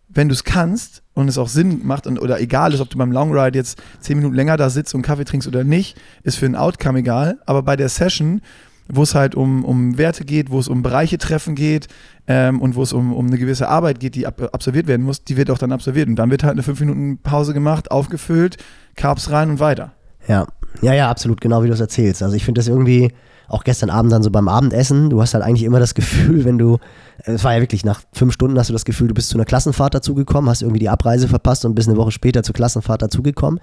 wenn 0.08 0.28
du 0.28 0.34
es 0.34 0.44
kannst 0.44 1.02
und 1.14 1.28
es 1.28 1.38
auch 1.38 1.48
Sinn 1.48 1.80
macht 1.86 2.06
und, 2.06 2.18
oder 2.20 2.40
egal 2.40 2.74
ist, 2.74 2.80
ob 2.80 2.90
du 2.90 2.98
beim 2.98 3.12
Long 3.12 3.32
Ride 3.32 3.56
jetzt 3.56 3.80
zehn 4.00 4.18
Minuten 4.18 4.34
länger 4.34 4.58
da 4.58 4.68
sitzt 4.68 4.94
und 4.94 5.00
Kaffee 5.02 5.24
trinkst 5.24 5.48
oder 5.48 5.64
nicht, 5.64 5.96
ist 6.22 6.36
für 6.36 6.44
ein 6.46 6.56
Outcome 6.56 6.98
egal. 6.98 7.38
Aber 7.46 7.62
bei 7.62 7.76
der 7.76 7.88
Session, 7.88 8.42
wo 8.88 9.04
es 9.04 9.14
halt 9.14 9.34
um, 9.34 9.64
um 9.64 9.96
Werte 9.96 10.24
geht, 10.26 10.50
wo 10.50 10.58
es 10.58 10.68
um 10.68 10.82
Bereiche 10.82 11.16
treffen 11.16 11.54
geht 11.54 11.88
ähm, 12.26 12.60
und 12.60 12.74
wo 12.74 12.82
es 12.82 12.92
um, 12.92 13.14
um 13.14 13.28
eine 13.28 13.38
gewisse 13.38 13.68
Arbeit 13.68 14.00
geht, 14.00 14.14
die 14.14 14.26
ab, 14.26 14.42
absolviert 14.52 14.86
werden 14.86 15.04
muss, 15.06 15.24
die 15.24 15.38
wird 15.38 15.50
auch 15.50 15.58
dann 15.58 15.72
absolviert. 15.72 16.08
Und 16.08 16.16
dann 16.16 16.30
wird 16.30 16.42
halt 16.42 16.52
eine 16.54 16.62
fünf 16.62 16.80
Minuten 16.80 17.18
Pause 17.18 17.54
gemacht, 17.54 17.90
aufgefüllt, 17.90 18.58
Carbs 18.96 19.30
rein 19.30 19.50
und 19.50 19.60
weiter. 19.60 19.92
Ja, 20.28 20.46
ja, 20.80 20.94
ja, 20.94 21.10
absolut, 21.10 21.40
genau 21.40 21.62
wie 21.62 21.68
du 21.68 21.72
es 21.72 21.80
erzählst. 21.80 22.22
Also 22.22 22.34
ich 22.34 22.44
finde 22.44 22.60
das 22.60 22.68
irgendwie, 22.68 23.12
auch 23.52 23.64
gestern 23.64 23.90
Abend 23.90 24.12
dann 24.12 24.22
so 24.22 24.30
beim 24.30 24.48
Abendessen, 24.48 25.10
du 25.10 25.20
hast 25.20 25.34
halt 25.34 25.44
eigentlich 25.44 25.64
immer 25.64 25.78
das 25.78 25.94
Gefühl, 25.94 26.44
wenn 26.44 26.58
du, 26.58 26.78
es 27.24 27.44
war 27.44 27.54
ja 27.54 27.60
wirklich 27.60 27.84
nach 27.84 28.00
fünf 28.12 28.32
Stunden 28.32 28.58
hast 28.58 28.70
du 28.70 28.72
das 28.72 28.86
Gefühl, 28.86 29.08
du 29.08 29.14
bist 29.14 29.28
zu 29.28 29.36
einer 29.36 29.44
Klassenfahrt 29.44 29.94
dazugekommen, 29.94 30.48
hast 30.48 30.62
irgendwie 30.62 30.78
die 30.78 30.88
Abreise 30.88 31.28
verpasst 31.28 31.64
und 31.64 31.74
bist 31.74 31.88
eine 31.88 31.98
Woche 31.98 32.12
später 32.12 32.42
zur 32.42 32.54
Klassenfahrt 32.54 33.02
dazugekommen. 33.02 33.60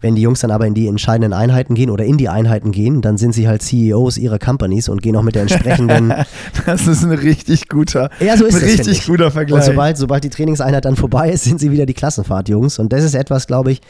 Wenn 0.00 0.14
die 0.14 0.22
Jungs 0.22 0.40
dann 0.40 0.50
aber 0.50 0.66
in 0.66 0.74
die 0.74 0.88
entscheidenden 0.88 1.32
Einheiten 1.32 1.74
gehen 1.74 1.90
oder 1.90 2.04
in 2.04 2.16
die 2.16 2.28
Einheiten 2.28 2.72
gehen, 2.72 3.02
dann 3.02 3.18
sind 3.18 3.34
sie 3.34 3.48
halt 3.48 3.62
CEOs 3.62 4.16
ihrer 4.16 4.38
Companies 4.38 4.88
und 4.88 5.02
gehen 5.02 5.14
auch 5.16 5.22
mit 5.22 5.34
der 5.34 5.42
entsprechenden. 5.42 6.12
Das 6.66 6.86
ist 6.86 7.02
ein 7.02 7.12
richtig 7.12 7.68
guter, 7.68 8.10
ja, 8.20 8.36
so 8.36 8.44
ist 8.44 8.54
ein 8.54 8.62
richtig 8.62 8.98
ich. 8.98 9.06
guter 9.06 9.30
Vergleich. 9.30 9.60
Und 9.60 9.64
sobald, 9.64 9.96
sobald 9.96 10.24
die 10.24 10.30
Trainingseinheit 10.30 10.84
dann 10.84 10.96
vorbei 10.96 11.30
ist, 11.30 11.44
sind 11.44 11.58
sie 11.58 11.70
wieder 11.70 11.86
die 11.86 11.94
Klassenfahrt-Jungs. 11.94 12.78
Und 12.78 12.92
das 12.92 13.04
ist 13.04 13.14
etwas, 13.14 13.46
glaube 13.46 13.72
ich, 13.72 13.80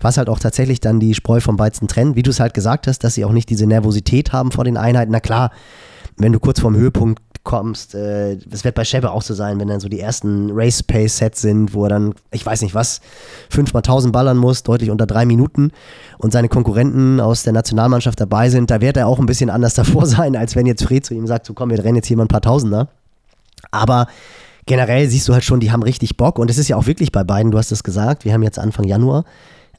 was 0.00 0.16
halt 0.16 0.28
auch 0.28 0.38
tatsächlich 0.38 0.80
dann 0.80 1.00
die 1.00 1.14
Spreu 1.14 1.40
vom 1.40 1.58
Weizen 1.58 1.88
trennt. 1.88 2.16
Wie 2.16 2.22
du 2.22 2.30
es 2.30 2.40
halt 2.40 2.54
gesagt 2.54 2.86
hast, 2.86 3.04
dass 3.04 3.14
sie 3.14 3.24
auch 3.24 3.32
nicht 3.32 3.48
diese 3.48 3.66
Nervosität 3.66 4.32
haben 4.32 4.50
vor 4.50 4.64
den 4.64 4.76
Einheiten. 4.76 5.12
Na 5.12 5.20
klar, 5.20 5.50
wenn 6.22 6.32
du 6.32 6.40
kurz 6.40 6.60
vorm 6.60 6.76
Höhepunkt 6.76 7.20
kommst, 7.42 7.94
äh, 7.94 8.36
das 8.46 8.64
wird 8.64 8.74
bei 8.74 8.84
Shebe 8.84 9.10
auch 9.10 9.22
so 9.22 9.34
sein, 9.34 9.58
wenn 9.58 9.68
dann 9.68 9.80
so 9.80 9.88
die 9.88 10.00
ersten 10.00 10.50
Race-Pace-Sets 10.52 11.40
sind, 11.40 11.72
wo 11.72 11.84
er 11.84 11.88
dann, 11.88 12.14
ich 12.30 12.44
weiß 12.44 12.60
nicht 12.62 12.74
was, 12.74 13.00
fünfmal 13.48 13.80
1000 13.80 14.12
ballern 14.12 14.36
muss, 14.36 14.62
deutlich 14.62 14.90
unter 14.90 15.06
drei 15.06 15.24
Minuten 15.24 15.72
und 16.18 16.32
seine 16.32 16.48
Konkurrenten 16.48 17.18
aus 17.18 17.42
der 17.42 17.54
Nationalmannschaft 17.54 18.20
dabei 18.20 18.50
sind, 18.50 18.70
da 18.70 18.80
wird 18.80 18.96
er 18.96 19.06
auch 19.06 19.18
ein 19.18 19.26
bisschen 19.26 19.50
anders 19.50 19.74
davor 19.80 20.06
sein, 20.06 20.36
als 20.36 20.54
wenn 20.54 20.66
jetzt 20.66 20.84
Fred 20.84 21.04
zu 21.04 21.14
ihm 21.14 21.26
sagt, 21.26 21.46
so 21.46 21.54
komm, 21.54 21.70
wir 21.70 21.82
rennen 21.82 21.96
jetzt 21.96 22.06
hier 22.06 22.16
mal 22.16 22.24
ein 22.24 22.28
paar 22.28 22.42
Tausender. 22.42 22.88
Aber 23.70 24.06
generell 24.66 25.08
siehst 25.08 25.28
du 25.28 25.32
halt 25.32 25.44
schon, 25.44 25.60
die 25.60 25.72
haben 25.72 25.82
richtig 25.82 26.16
Bock. 26.16 26.38
Und 26.38 26.50
es 26.50 26.58
ist 26.58 26.68
ja 26.68 26.76
auch 26.76 26.86
wirklich 26.86 27.12
bei 27.12 27.24
beiden, 27.24 27.50
du 27.50 27.58
hast 27.58 27.72
es 27.72 27.82
gesagt, 27.82 28.24
wir 28.24 28.32
haben 28.32 28.42
jetzt 28.42 28.58
Anfang 28.58 28.84
Januar. 28.84 29.24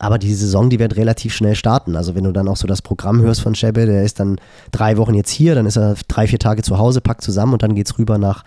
Aber 0.02 0.18
die 0.18 0.34
Saison, 0.34 0.72
die 0.72 0.80
wird 0.80 0.96
relativ 0.96 1.32
schnell 1.32 1.54
starten. 1.54 1.96
Also 1.96 2.16
wenn 2.16 2.24
du 2.24 2.32
dann 2.32 2.48
auch 2.48 2.58
so 2.58 2.66
das 2.66 2.82
Programm 2.82 3.22
hörst 3.22 3.42
von 3.42 3.54
Shebe, 3.54 3.86
der 3.86 4.04
ist 4.04 4.20
dann 4.20 4.38
drei 4.72 4.98
Wochen 4.98 5.14
jetzt 5.14 5.30
hier, 5.30 5.54
dann 5.54 5.68
ist 5.68 5.78
er 5.78 5.94
drei, 6.08 6.26
vier 6.26 6.40
Tage 6.40 6.64
zu 6.64 6.80
Hause, 6.80 7.02
packt 7.02 7.22
zusammen 7.22 7.54
und 7.54 7.62
dann 7.62 7.76
geht's 7.76 8.00
rüber 8.00 8.18
nach 8.18 8.44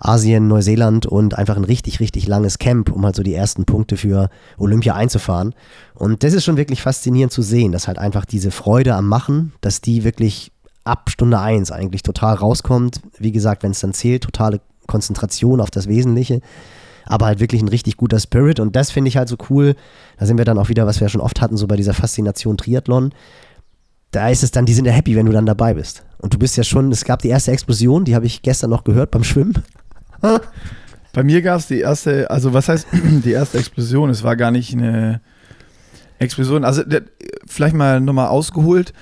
Asien, 0.00 0.48
Neuseeland 0.48 1.04
und 1.04 1.36
einfach 1.36 1.58
ein 1.58 1.64
richtig, 1.64 2.00
richtig 2.00 2.26
langes 2.26 2.58
Camp, 2.58 2.90
um 2.90 3.04
halt 3.04 3.14
so 3.14 3.22
die 3.22 3.34
ersten 3.34 3.66
Punkte 3.66 3.98
für 3.98 4.30
Olympia 4.56 4.94
einzufahren. 4.94 5.54
Und 5.94 6.22
das 6.22 6.32
ist 6.32 6.44
schon 6.44 6.56
wirklich 6.56 6.80
faszinierend 6.80 7.30
zu 7.30 7.42
sehen, 7.42 7.72
dass 7.72 7.88
halt 7.88 7.98
einfach 7.98 8.24
diese 8.24 8.50
Freude 8.50 8.94
am 8.94 9.06
Machen, 9.06 9.52
dass 9.60 9.82
die 9.82 10.02
wirklich 10.02 10.50
ab 10.84 11.10
Stunde 11.10 11.38
eins 11.38 11.72
eigentlich 11.72 12.04
total 12.04 12.36
rauskommt. 12.36 13.02
Wie 13.18 13.32
gesagt, 13.32 13.64
wenn 13.64 13.72
es 13.72 13.80
dann 13.80 13.92
zählt, 13.92 14.24
totale 14.24 14.62
Konzentration 14.86 15.60
auf 15.60 15.70
das 15.70 15.88
Wesentliche, 15.88 16.40
aber 17.06 17.26
halt 17.26 17.40
wirklich 17.40 17.62
ein 17.62 17.68
richtig 17.68 17.96
guter 17.96 18.20
Spirit 18.20 18.60
und 18.60 18.76
das 18.76 18.90
finde 18.90 19.08
ich 19.08 19.16
halt 19.16 19.28
so 19.28 19.36
cool. 19.50 19.74
Da 20.18 20.26
sind 20.26 20.38
wir 20.38 20.44
dann 20.44 20.58
auch 20.58 20.68
wieder, 20.68 20.86
was 20.86 21.00
wir 21.00 21.06
ja 21.06 21.08
schon 21.08 21.20
oft 21.20 21.40
hatten, 21.40 21.56
so 21.56 21.66
bei 21.66 21.76
dieser 21.76 21.94
Faszination 21.94 22.56
Triathlon. 22.56 23.12
Da 24.10 24.28
ist 24.28 24.42
es 24.42 24.50
dann, 24.50 24.66
die 24.66 24.74
sind 24.74 24.84
ja 24.84 24.92
happy, 24.92 25.16
wenn 25.16 25.26
du 25.26 25.32
dann 25.32 25.46
dabei 25.46 25.74
bist. 25.74 26.04
Und 26.18 26.34
du 26.34 26.38
bist 26.38 26.56
ja 26.56 26.64
schon, 26.64 26.90
es 26.92 27.04
gab 27.04 27.22
die 27.22 27.28
erste 27.28 27.52
Explosion, 27.52 28.04
die 28.04 28.14
habe 28.14 28.26
ich 28.26 28.42
gestern 28.42 28.70
noch 28.70 28.84
gehört 28.84 29.10
beim 29.10 29.24
Schwimmen. 29.24 29.54
Bei 31.12 31.22
mir 31.22 31.40
gab 31.40 31.60
es 31.60 31.68
die 31.68 31.80
erste, 31.80 32.30
also 32.30 32.52
was 32.52 32.68
heißt 32.68 32.88
die 33.24 33.32
erste 33.32 33.58
Explosion? 33.58 34.10
Es 34.10 34.22
war 34.22 34.36
gar 34.36 34.50
nicht 34.50 34.74
eine 34.74 35.20
Explosion. 36.18 36.64
Also 36.64 36.82
vielleicht 37.46 37.74
mal 37.74 38.00
nochmal 38.00 38.28
ausgeholt, 38.28 38.92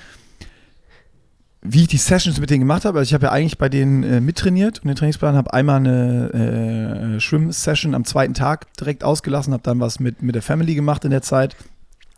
wie 1.66 1.82
ich 1.82 1.88
die 1.88 1.96
Sessions 1.96 2.38
mit 2.38 2.50
denen 2.50 2.60
gemacht 2.60 2.84
habe. 2.84 2.98
Also 2.98 3.08
ich 3.08 3.14
habe 3.14 3.26
ja 3.26 3.32
eigentlich 3.32 3.56
bei 3.56 3.70
denen 3.70 4.02
äh, 4.02 4.20
mittrainiert 4.20 4.80
und 4.80 4.88
den 4.88 4.96
Trainingsplan 4.96 5.34
habe 5.34 5.52
einmal 5.54 5.76
eine 5.76 7.14
äh, 7.16 7.20
Schwimm-Session 7.20 7.94
am 7.94 8.04
zweiten 8.04 8.34
Tag 8.34 8.72
direkt 8.74 9.02
ausgelassen, 9.02 9.54
habe 9.54 9.62
dann 9.62 9.80
was 9.80 9.98
mit, 9.98 10.22
mit 10.22 10.34
der 10.34 10.42
Family 10.42 10.74
gemacht 10.74 11.04
in 11.06 11.10
der 11.10 11.22
Zeit. 11.22 11.56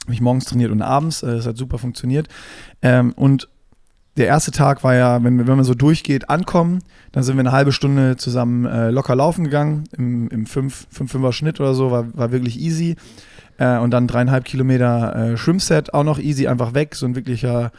Habe 0.05 0.15
ich 0.15 0.21
morgens 0.21 0.47
trainiert 0.47 0.73
und 0.73 0.83
abends. 0.83 1.23
Äh, 1.23 1.37
das 1.37 1.47
hat 1.47 1.57
super 1.57 1.79
funktioniert. 1.79 2.29
Ähm, 2.83 3.13
und 3.13 3.49
der 4.17 4.27
erste 4.27 4.51
Tag 4.51 4.83
war 4.83 4.95
ja, 4.95 5.23
wenn, 5.23 5.47
wenn 5.47 5.57
man 5.57 5.65
so 5.65 5.75
durchgeht, 5.75 6.29
ankommen, 6.29 6.81
dann 7.13 7.23
sind 7.23 7.37
wir 7.37 7.41
eine 7.41 7.53
halbe 7.53 7.71
Stunde 7.71 8.17
zusammen 8.17 8.65
äh, 8.65 8.91
locker 8.91 9.15
laufen 9.15 9.45
gegangen, 9.45 9.85
im, 9.97 10.29
im 10.29 10.47
5-5er 10.47 11.33
Schnitt 11.33 11.61
oder 11.61 11.75
so, 11.75 11.91
war, 11.93 12.17
war 12.17 12.33
wirklich 12.33 12.59
easy. 12.59 12.97
Äh, 13.59 13.79
und 13.79 13.93
dann 13.93 14.09
dreieinhalb 14.09 14.45
Kilometer 14.45 15.15
äh, 15.15 15.37
Schwimmset 15.37 15.95
auch 15.95 16.05
noch 16.05 16.19
easy, 16.19 16.49
einfach 16.49 16.75
weg, 16.75 16.95
so 16.97 17.07
ein 17.07 17.15
wirklicher, 17.15 17.71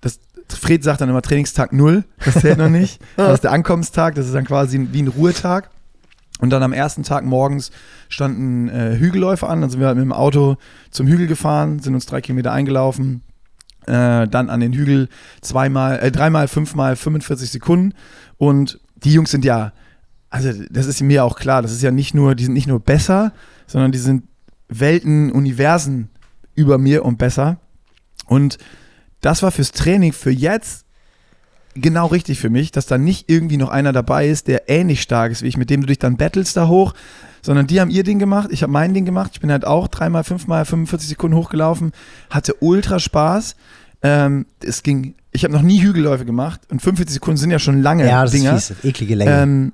das, 0.00 0.20
Fred 0.48 0.84
sagt 0.84 1.00
dann 1.00 1.08
immer 1.08 1.22
Trainingstag 1.22 1.72
null, 1.72 2.04
das 2.24 2.40
zählt 2.40 2.58
noch 2.58 2.68
nicht. 2.68 3.00
Das 3.16 3.34
ist 3.34 3.44
der 3.44 3.52
Ankommenstag, 3.52 4.14
das 4.14 4.26
ist 4.26 4.34
dann 4.34 4.44
quasi 4.44 4.88
wie 4.92 5.02
ein 5.02 5.08
Ruhetag. 5.08 5.70
Und 6.38 6.50
dann 6.50 6.62
am 6.62 6.72
ersten 6.72 7.02
Tag 7.02 7.24
morgens 7.24 7.70
standen 8.08 8.68
äh, 8.68 8.96
Hügelläufe 8.98 9.46
an, 9.48 9.62
dann 9.62 9.70
sind 9.70 9.80
wir 9.80 9.86
halt 9.86 9.96
mit 9.96 10.04
dem 10.04 10.12
Auto 10.12 10.56
zum 10.90 11.06
Hügel 11.06 11.26
gefahren, 11.26 11.78
sind 11.78 11.94
uns 11.94 12.04
drei 12.04 12.20
Kilometer 12.20 12.52
eingelaufen, 12.52 13.22
äh, 13.86 14.28
dann 14.28 14.50
an 14.50 14.60
den 14.60 14.74
Hügel 14.74 15.08
zweimal, 15.40 15.98
äh, 15.98 16.10
dreimal, 16.10 16.46
fünfmal 16.46 16.94
45 16.94 17.50
Sekunden. 17.50 17.94
Und 18.36 18.80
die 18.96 19.14
Jungs 19.14 19.30
sind 19.30 19.46
ja, 19.46 19.72
also 20.28 20.52
das 20.70 20.86
ist 20.86 21.00
mir 21.00 21.24
auch 21.24 21.38
klar, 21.38 21.62
das 21.62 21.72
ist 21.72 21.82
ja 21.82 21.90
nicht 21.90 22.14
nur, 22.14 22.34
die 22.34 22.44
sind 22.44 22.54
nicht 22.54 22.68
nur 22.68 22.80
besser, 22.80 23.32
sondern 23.66 23.92
die 23.92 23.98
sind 23.98 24.24
Welten, 24.68 25.32
Universen 25.32 26.10
über 26.54 26.76
mir 26.76 27.04
und 27.04 27.16
besser. 27.16 27.58
Und 28.26 28.58
das 29.26 29.42
war 29.42 29.50
fürs 29.50 29.72
Training 29.72 30.12
für 30.12 30.30
jetzt 30.30 30.84
genau 31.74 32.06
richtig 32.06 32.38
für 32.38 32.48
mich, 32.48 32.70
dass 32.70 32.86
da 32.86 32.96
nicht 32.96 33.28
irgendwie 33.28 33.56
noch 33.56 33.68
einer 33.68 33.92
dabei 33.92 34.28
ist, 34.28 34.46
der 34.46 34.68
ähnlich 34.68 35.02
stark 35.02 35.32
ist 35.32 35.42
wie 35.42 35.48
ich, 35.48 35.56
mit 35.56 35.68
dem 35.68 35.80
du 35.80 35.88
dich 35.88 35.98
dann 35.98 36.16
battles 36.16 36.52
da 36.52 36.68
hoch, 36.68 36.94
sondern 37.42 37.66
die 37.66 37.80
haben 37.80 37.90
ihr 37.90 38.04
Ding 38.04 38.18
gemacht, 38.20 38.48
ich 38.52 38.62
habe 38.62 38.72
mein 38.72 38.94
Ding 38.94 39.04
gemacht, 39.04 39.32
ich 39.34 39.40
bin 39.40 39.50
halt 39.50 39.66
auch 39.66 39.88
dreimal, 39.88 40.22
fünfmal 40.22 40.64
45 40.64 41.08
Sekunden 41.08 41.36
hochgelaufen, 41.36 41.90
hatte 42.30 42.54
ultra 42.60 42.98
Spaß. 43.00 43.56
Ähm, 44.02 44.46
es 44.62 44.82
ging, 44.84 45.14
ich 45.32 45.42
habe 45.42 45.52
noch 45.52 45.62
nie 45.62 45.82
Hügelläufe 45.82 46.24
gemacht 46.24 46.60
und 46.70 46.80
45 46.80 47.14
Sekunden 47.14 47.38
sind 47.38 47.50
ja 47.50 47.58
schon 47.58 47.82
lange 47.82 48.06
Ja, 48.06 48.22
das 48.22 48.30
Dinger. 48.30 48.56
ist 48.56 48.68
fies, 48.68 48.84
eklige 48.84 49.16
Länge. 49.16 49.30
Ähm, 49.42 49.72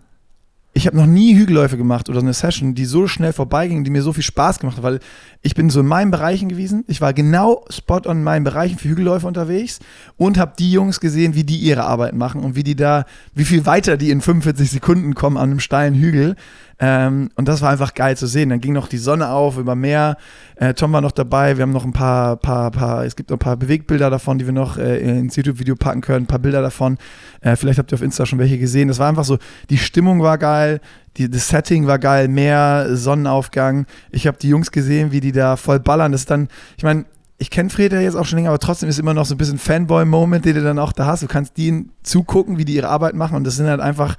ich 0.74 0.86
habe 0.86 0.96
noch 0.96 1.06
nie 1.06 1.34
Hügelläufe 1.36 1.76
gemacht 1.76 2.08
oder 2.08 2.20
eine 2.20 2.32
Session, 2.32 2.74
die 2.74 2.86
so 2.86 3.06
schnell 3.06 3.34
vorbeiging, 3.34 3.84
die 3.84 3.90
mir 3.90 4.02
so 4.02 4.14
viel 4.14 4.22
Spaß 4.22 4.58
gemacht 4.58 4.78
hat, 4.78 4.82
weil 4.82 5.00
ich 5.42 5.54
bin 5.54 5.68
so 5.68 5.80
in 5.80 5.86
meinen 5.86 6.10
Bereichen 6.10 6.48
gewesen. 6.48 6.84
Ich 6.86 7.02
war 7.02 7.12
genau 7.12 7.66
spot 7.68 8.02
on 8.06 8.18
in 8.18 8.24
meinen 8.24 8.44
Bereichen 8.44 8.78
für 8.78 8.88
Hügelläufe 8.88 9.26
unterwegs 9.26 9.80
und 10.16 10.38
habe 10.38 10.54
die 10.58 10.72
Jungs 10.72 11.00
gesehen, 11.00 11.34
wie 11.34 11.44
die 11.44 11.58
ihre 11.58 11.84
Arbeit 11.84 12.14
machen 12.14 12.42
und 12.42 12.56
wie 12.56 12.62
die 12.62 12.76
da, 12.76 13.04
wie 13.34 13.44
viel 13.44 13.66
weiter 13.66 13.98
die 13.98 14.10
in 14.10 14.22
45 14.22 14.70
Sekunden 14.70 15.14
kommen 15.14 15.36
an 15.36 15.50
einem 15.50 15.60
steilen 15.60 15.94
Hügel. 15.94 16.36
Ähm, 16.84 17.30
und 17.36 17.46
das 17.46 17.62
war 17.62 17.70
einfach 17.70 17.94
geil 17.94 18.16
zu 18.16 18.26
sehen. 18.26 18.48
Dann 18.48 18.60
ging 18.60 18.72
noch 18.72 18.88
die 18.88 18.98
Sonne 18.98 19.28
auf 19.28 19.56
über 19.56 19.76
Meer. 19.76 20.16
Äh, 20.56 20.74
Tom 20.74 20.92
war 20.92 21.00
noch 21.00 21.12
dabei. 21.12 21.56
Wir 21.56 21.62
haben 21.62 21.70
noch 21.70 21.84
ein 21.84 21.92
paar, 21.92 22.36
paar, 22.36 22.72
paar, 22.72 23.04
es 23.04 23.14
gibt 23.14 23.30
noch 23.30 23.36
ein 23.36 23.38
paar 23.38 23.56
Bewegbilder 23.56 24.10
davon, 24.10 24.38
die 24.38 24.46
wir 24.46 24.52
noch 24.52 24.78
äh, 24.78 24.98
ins 24.98 25.36
YouTube-Video 25.36 25.76
packen 25.76 26.00
können. 26.00 26.24
Ein 26.24 26.26
paar 26.26 26.40
Bilder 26.40 26.60
davon. 26.60 26.98
Äh, 27.40 27.54
vielleicht 27.54 27.78
habt 27.78 27.92
ihr 27.92 27.94
auf 27.94 28.02
Insta 28.02 28.26
schon 28.26 28.40
welche 28.40 28.58
gesehen. 28.58 28.88
Das 28.88 28.98
war 28.98 29.08
einfach 29.08 29.22
so, 29.22 29.38
die 29.70 29.78
Stimmung 29.78 30.22
war 30.22 30.38
geil. 30.38 30.80
Die, 31.18 31.30
das 31.30 31.48
Setting 31.48 31.86
war 31.86 32.00
geil, 32.00 32.26
Meer, 32.26 32.88
Sonnenaufgang. 32.96 33.86
Ich 34.10 34.26
habe 34.26 34.38
die 34.38 34.48
Jungs 34.48 34.72
gesehen, 34.72 35.12
wie 35.12 35.20
die 35.20 35.30
da 35.30 35.54
voll 35.54 35.78
ballern. 35.78 36.10
Das 36.10 36.22
ist 36.22 36.30
dann, 36.32 36.48
ich 36.76 36.82
meine, 36.82 37.04
ich 37.38 37.50
kenne 37.50 37.70
Fred 37.70 37.92
ja 37.92 38.00
jetzt 38.00 38.16
auch 38.16 38.24
schon 38.24 38.38
länger, 38.38 38.48
aber 38.48 38.58
trotzdem 38.58 38.88
ist 38.88 38.98
immer 38.98 39.14
noch 39.14 39.26
so 39.26 39.34
ein 39.36 39.38
bisschen 39.38 39.58
Fanboy-Moment, 39.58 40.44
den 40.44 40.56
du 40.56 40.62
dann 40.62 40.80
auch 40.80 40.92
da 40.92 41.06
hast. 41.06 41.22
Du 41.22 41.28
kannst 41.28 41.56
denen 41.58 41.92
zugucken, 42.02 42.58
wie 42.58 42.64
die 42.64 42.74
ihre 42.74 42.88
Arbeit 42.88 43.14
machen 43.14 43.36
und 43.36 43.44
das 43.44 43.54
sind 43.54 43.66
halt 43.66 43.80
einfach, 43.80 44.16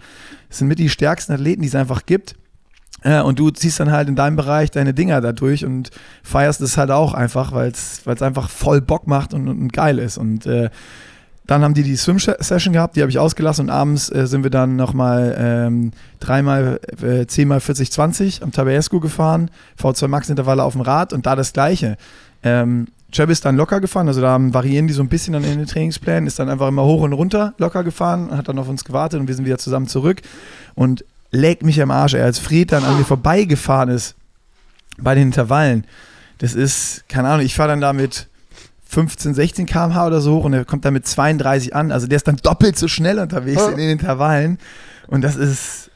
das 0.47 0.59
sind 0.59 0.69
mit 0.69 0.79
die 0.79 0.89
stärksten 0.89 1.33
Athleten, 1.33 1.61
die 1.61 1.67
es 1.67 1.75
einfach 1.75 2.05
gibt. 2.05 2.35
Äh, 3.03 3.21
und 3.21 3.39
du 3.39 3.51
ziehst 3.51 3.79
dann 3.79 3.91
halt 3.91 4.07
in 4.07 4.15
deinem 4.15 4.35
Bereich 4.35 4.71
deine 4.71 4.93
Dinger 4.93 5.21
da 5.21 5.31
durch 5.31 5.65
und 5.65 5.91
feierst 6.23 6.61
es 6.61 6.77
halt 6.77 6.91
auch 6.91 7.13
einfach, 7.13 7.51
weil 7.51 7.71
es 7.71 8.21
einfach 8.21 8.49
voll 8.49 8.81
Bock 8.81 9.07
macht 9.07 9.33
und, 9.33 9.47
und 9.47 9.73
geil 9.73 9.99
ist. 9.99 10.17
Und 10.17 10.45
äh, 10.45 10.69
dann 11.45 11.61
haben 11.61 11.73
die 11.73 11.83
die 11.83 11.97
Swim-Session 11.97 12.73
gehabt, 12.73 12.95
die 12.95 13.01
habe 13.01 13.11
ich 13.11 13.19
ausgelassen 13.19 13.65
und 13.65 13.69
abends 13.69 14.09
äh, 14.09 14.27
sind 14.27 14.43
wir 14.43 14.49
dann 14.49 14.77
nochmal 14.77 15.35
ähm, 15.37 15.91
dreimal, 16.19 16.79
äh, 17.01 17.25
zehnmal 17.25 17.59
40, 17.59 17.91
20 17.91 18.43
am 18.43 18.53
Tabasco 18.53 19.01
gefahren, 19.01 19.51
V2 19.81 20.07
Max-Intervalle 20.07 20.63
auf 20.63 20.73
dem 20.73 20.81
Rad 20.81 21.11
und 21.11 21.25
da 21.25 21.35
das 21.35 21.51
Gleiche. 21.51 21.97
Ähm, 22.43 22.87
Cheb 23.11 23.29
ist 23.29 23.45
dann 23.45 23.57
locker 23.57 23.79
gefahren, 23.79 24.07
also 24.07 24.21
da 24.21 24.37
variieren 24.39 24.87
die 24.87 24.93
so 24.93 25.03
ein 25.03 25.09
bisschen 25.09 25.33
dann 25.33 25.43
in 25.43 25.59
den 25.59 25.67
Trainingsplänen, 25.67 26.25
ist 26.25 26.39
dann 26.39 26.49
einfach 26.49 26.69
immer 26.69 26.83
hoch 26.83 27.01
und 27.01 27.13
runter 27.13 27.53
locker 27.57 27.83
gefahren, 27.83 28.35
hat 28.35 28.47
dann 28.47 28.57
auf 28.57 28.69
uns 28.69 28.85
gewartet 28.85 29.19
und 29.19 29.27
wir 29.27 29.35
sind 29.35 29.45
wieder 29.45 29.59
zusammen 29.59 29.87
zurück. 29.87 30.21
Und 30.73 31.05
leg 31.33 31.63
mich 31.63 31.81
am 31.81 31.91
Arsch, 31.91 32.13
ey, 32.13 32.21
als 32.21 32.39
Fred 32.39 32.71
dann 32.71 32.83
an 32.83 32.97
mir 32.97 33.05
vorbeigefahren 33.05 33.89
ist 33.89 34.15
bei 34.97 35.15
den 35.15 35.27
Intervallen. 35.27 35.85
Das 36.37 36.53
ist, 36.53 37.03
keine 37.09 37.29
Ahnung, 37.29 37.45
ich 37.45 37.55
fahre 37.55 37.69
dann 37.69 37.81
da 37.81 37.91
mit 37.91 38.27
15, 38.85 39.33
16 39.33 39.65
km/h 39.65 40.07
oder 40.07 40.21
so 40.21 40.35
hoch 40.35 40.45
und 40.45 40.53
er 40.53 40.65
kommt 40.65 40.85
dann 40.85 40.93
mit 40.93 41.07
32 41.07 41.75
an. 41.75 41.91
Also 41.91 42.07
der 42.07 42.17
ist 42.17 42.27
dann 42.27 42.37
doppelt 42.37 42.77
so 42.77 42.87
schnell 42.87 43.17
unterwegs 43.19 43.65
in 43.67 43.77
den 43.77 43.89
Intervallen. 43.89 44.59
Und 45.07 45.21
das 45.23 45.35
ist, 45.35 45.89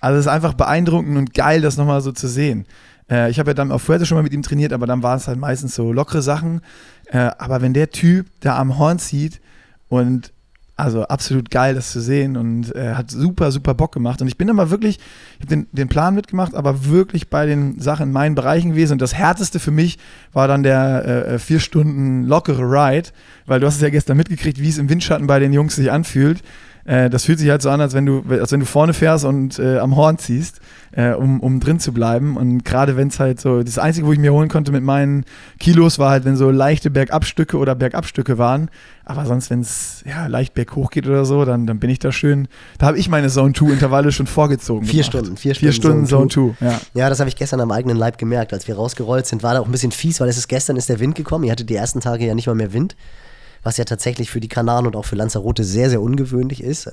also 0.00 0.16
das 0.16 0.26
ist 0.26 0.32
einfach 0.32 0.54
beeindruckend 0.54 1.16
und 1.18 1.34
geil, 1.34 1.60
das 1.60 1.76
nochmal 1.76 2.00
so 2.00 2.12
zu 2.12 2.26
sehen. 2.26 2.64
Äh, 3.10 3.30
ich 3.30 3.38
habe 3.38 3.50
ja 3.50 3.54
dann 3.54 3.70
auf 3.70 3.82
Fuerte 3.82 4.06
schon 4.06 4.16
mal 4.16 4.22
mit 4.22 4.32
ihm 4.32 4.42
trainiert, 4.42 4.72
aber 4.72 4.86
dann 4.86 5.02
waren 5.02 5.18
es 5.18 5.28
halt 5.28 5.38
meistens 5.38 5.74
so 5.74 5.92
lockere 5.92 6.22
Sachen. 6.22 6.62
Äh, 7.06 7.30
aber 7.38 7.60
wenn 7.60 7.74
der 7.74 7.90
Typ 7.90 8.26
da 8.40 8.58
am 8.58 8.78
Horn 8.78 8.98
zieht 8.98 9.40
und 9.88 10.32
also 10.78 11.02
absolut 11.02 11.50
geil, 11.50 11.74
das 11.74 11.90
zu 11.90 12.00
sehen 12.00 12.36
und 12.36 12.74
äh, 12.74 12.94
hat 12.94 13.10
super, 13.10 13.50
super 13.50 13.74
Bock 13.74 13.92
gemacht. 13.92 14.22
Und 14.22 14.28
ich 14.28 14.38
bin 14.38 14.48
immer 14.48 14.70
wirklich, 14.70 14.98
ich 15.34 15.40
habe 15.40 15.48
den, 15.48 15.66
den 15.72 15.88
Plan 15.88 16.14
mitgemacht, 16.14 16.54
aber 16.54 16.86
wirklich 16.86 17.28
bei 17.28 17.46
den 17.46 17.80
Sachen 17.80 18.04
in 18.04 18.12
meinen 18.12 18.36
Bereichen 18.36 18.70
gewesen. 18.70 18.92
Und 18.92 19.02
das 19.02 19.14
Härteste 19.14 19.58
für 19.58 19.72
mich 19.72 19.98
war 20.32 20.46
dann 20.46 20.62
der 20.62 21.04
äh, 21.04 21.34
äh, 21.34 21.38
vier 21.40 21.58
Stunden 21.58 22.22
lockere 22.22 22.62
Ride, 22.62 23.08
weil 23.46 23.58
du 23.58 23.66
hast 23.66 23.76
es 23.76 23.80
ja 23.80 23.90
gestern 23.90 24.16
mitgekriegt, 24.16 24.60
wie 24.60 24.68
es 24.68 24.78
im 24.78 24.88
Windschatten 24.88 25.26
bei 25.26 25.40
den 25.40 25.52
Jungs 25.52 25.74
sich 25.74 25.90
anfühlt. 25.90 26.42
Äh, 26.88 27.10
das 27.10 27.26
fühlt 27.26 27.38
sich 27.38 27.50
halt 27.50 27.60
so 27.60 27.68
an, 27.68 27.82
als 27.82 27.92
wenn 27.92 28.06
du, 28.06 28.24
als 28.30 28.50
wenn 28.50 28.60
du 28.60 28.66
vorne 28.66 28.94
fährst 28.94 29.26
und 29.26 29.58
äh, 29.58 29.78
am 29.78 29.94
Horn 29.94 30.16
ziehst, 30.16 30.60
äh, 30.92 31.10
um, 31.10 31.40
um 31.40 31.60
drin 31.60 31.78
zu 31.80 31.92
bleiben. 31.92 32.38
Und 32.38 32.64
gerade 32.64 32.96
wenn 32.96 33.08
es 33.08 33.20
halt 33.20 33.42
so, 33.42 33.62
das 33.62 33.78
Einzige, 33.78 34.06
wo 34.06 34.12
ich 34.14 34.18
mir 34.18 34.32
holen 34.32 34.48
konnte 34.48 34.72
mit 34.72 34.82
meinen 34.82 35.26
Kilos, 35.60 35.98
war 35.98 36.10
halt, 36.10 36.24
wenn 36.24 36.36
so 36.36 36.50
leichte 36.50 36.90
Bergabstücke 36.90 37.58
oder 37.58 37.74
Bergabstücke 37.74 38.38
waren. 38.38 38.70
Aber 39.04 39.26
sonst, 39.26 39.50
wenn 39.50 39.60
es 39.60 40.02
ja, 40.06 40.28
leicht 40.28 40.54
berghoch 40.54 40.90
geht 40.90 41.06
oder 41.06 41.26
so, 41.26 41.44
dann, 41.44 41.66
dann 41.66 41.78
bin 41.78 41.90
ich 41.90 41.98
da 41.98 42.10
schön. 42.10 42.48
Da 42.78 42.86
habe 42.86 42.98
ich 42.98 43.10
meine 43.10 43.28
Zone 43.28 43.52
2 43.52 43.66
Intervalle 43.72 44.10
schon 44.10 44.26
vorgezogen. 44.26 44.86
Vier 44.86 45.02
gemacht. 45.02 45.06
Stunden, 45.08 45.36
vier 45.36 45.54
Stunden. 45.54 45.72
Vier 45.72 45.72
Stunden 45.72 46.06
Zone 46.06 46.28
2. 46.28 46.64
Ja. 46.64 46.80
ja, 46.94 47.10
das 47.10 47.20
habe 47.20 47.28
ich 47.28 47.36
gestern 47.36 47.60
am 47.60 47.70
eigenen 47.70 47.98
Leib 47.98 48.16
gemerkt. 48.16 48.54
Als 48.54 48.66
wir 48.66 48.76
rausgerollt 48.76 49.26
sind, 49.26 49.42
war 49.42 49.52
da 49.52 49.60
auch 49.60 49.66
ein 49.66 49.72
bisschen 49.72 49.92
fies, 49.92 50.20
weil 50.20 50.28
es 50.30 50.38
ist 50.38 50.48
gestern 50.48 50.76
ist 50.76 50.88
der 50.88 51.00
Wind 51.00 51.16
gekommen. 51.16 51.44
Ihr 51.44 51.52
hattet 51.52 51.68
die 51.68 51.74
ersten 51.74 52.00
Tage 52.00 52.26
ja 52.26 52.34
nicht 52.34 52.46
mal 52.46 52.54
mehr 52.54 52.72
Wind 52.72 52.96
was 53.68 53.76
ja 53.76 53.84
tatsächlich 53.84 54.30
für 54.30 54.40
die 54.40 54.48
Kanaren 54.48 54.86
und 54.86 54.96
auch 54.96 55.04
für 55.04 55.14
Lanzarote 55.14 55.62
sehr, 55.62 55.90
sehr 55.90 56.00
ungewöhnlich 56.00 56.64
ist. 56.64 56.90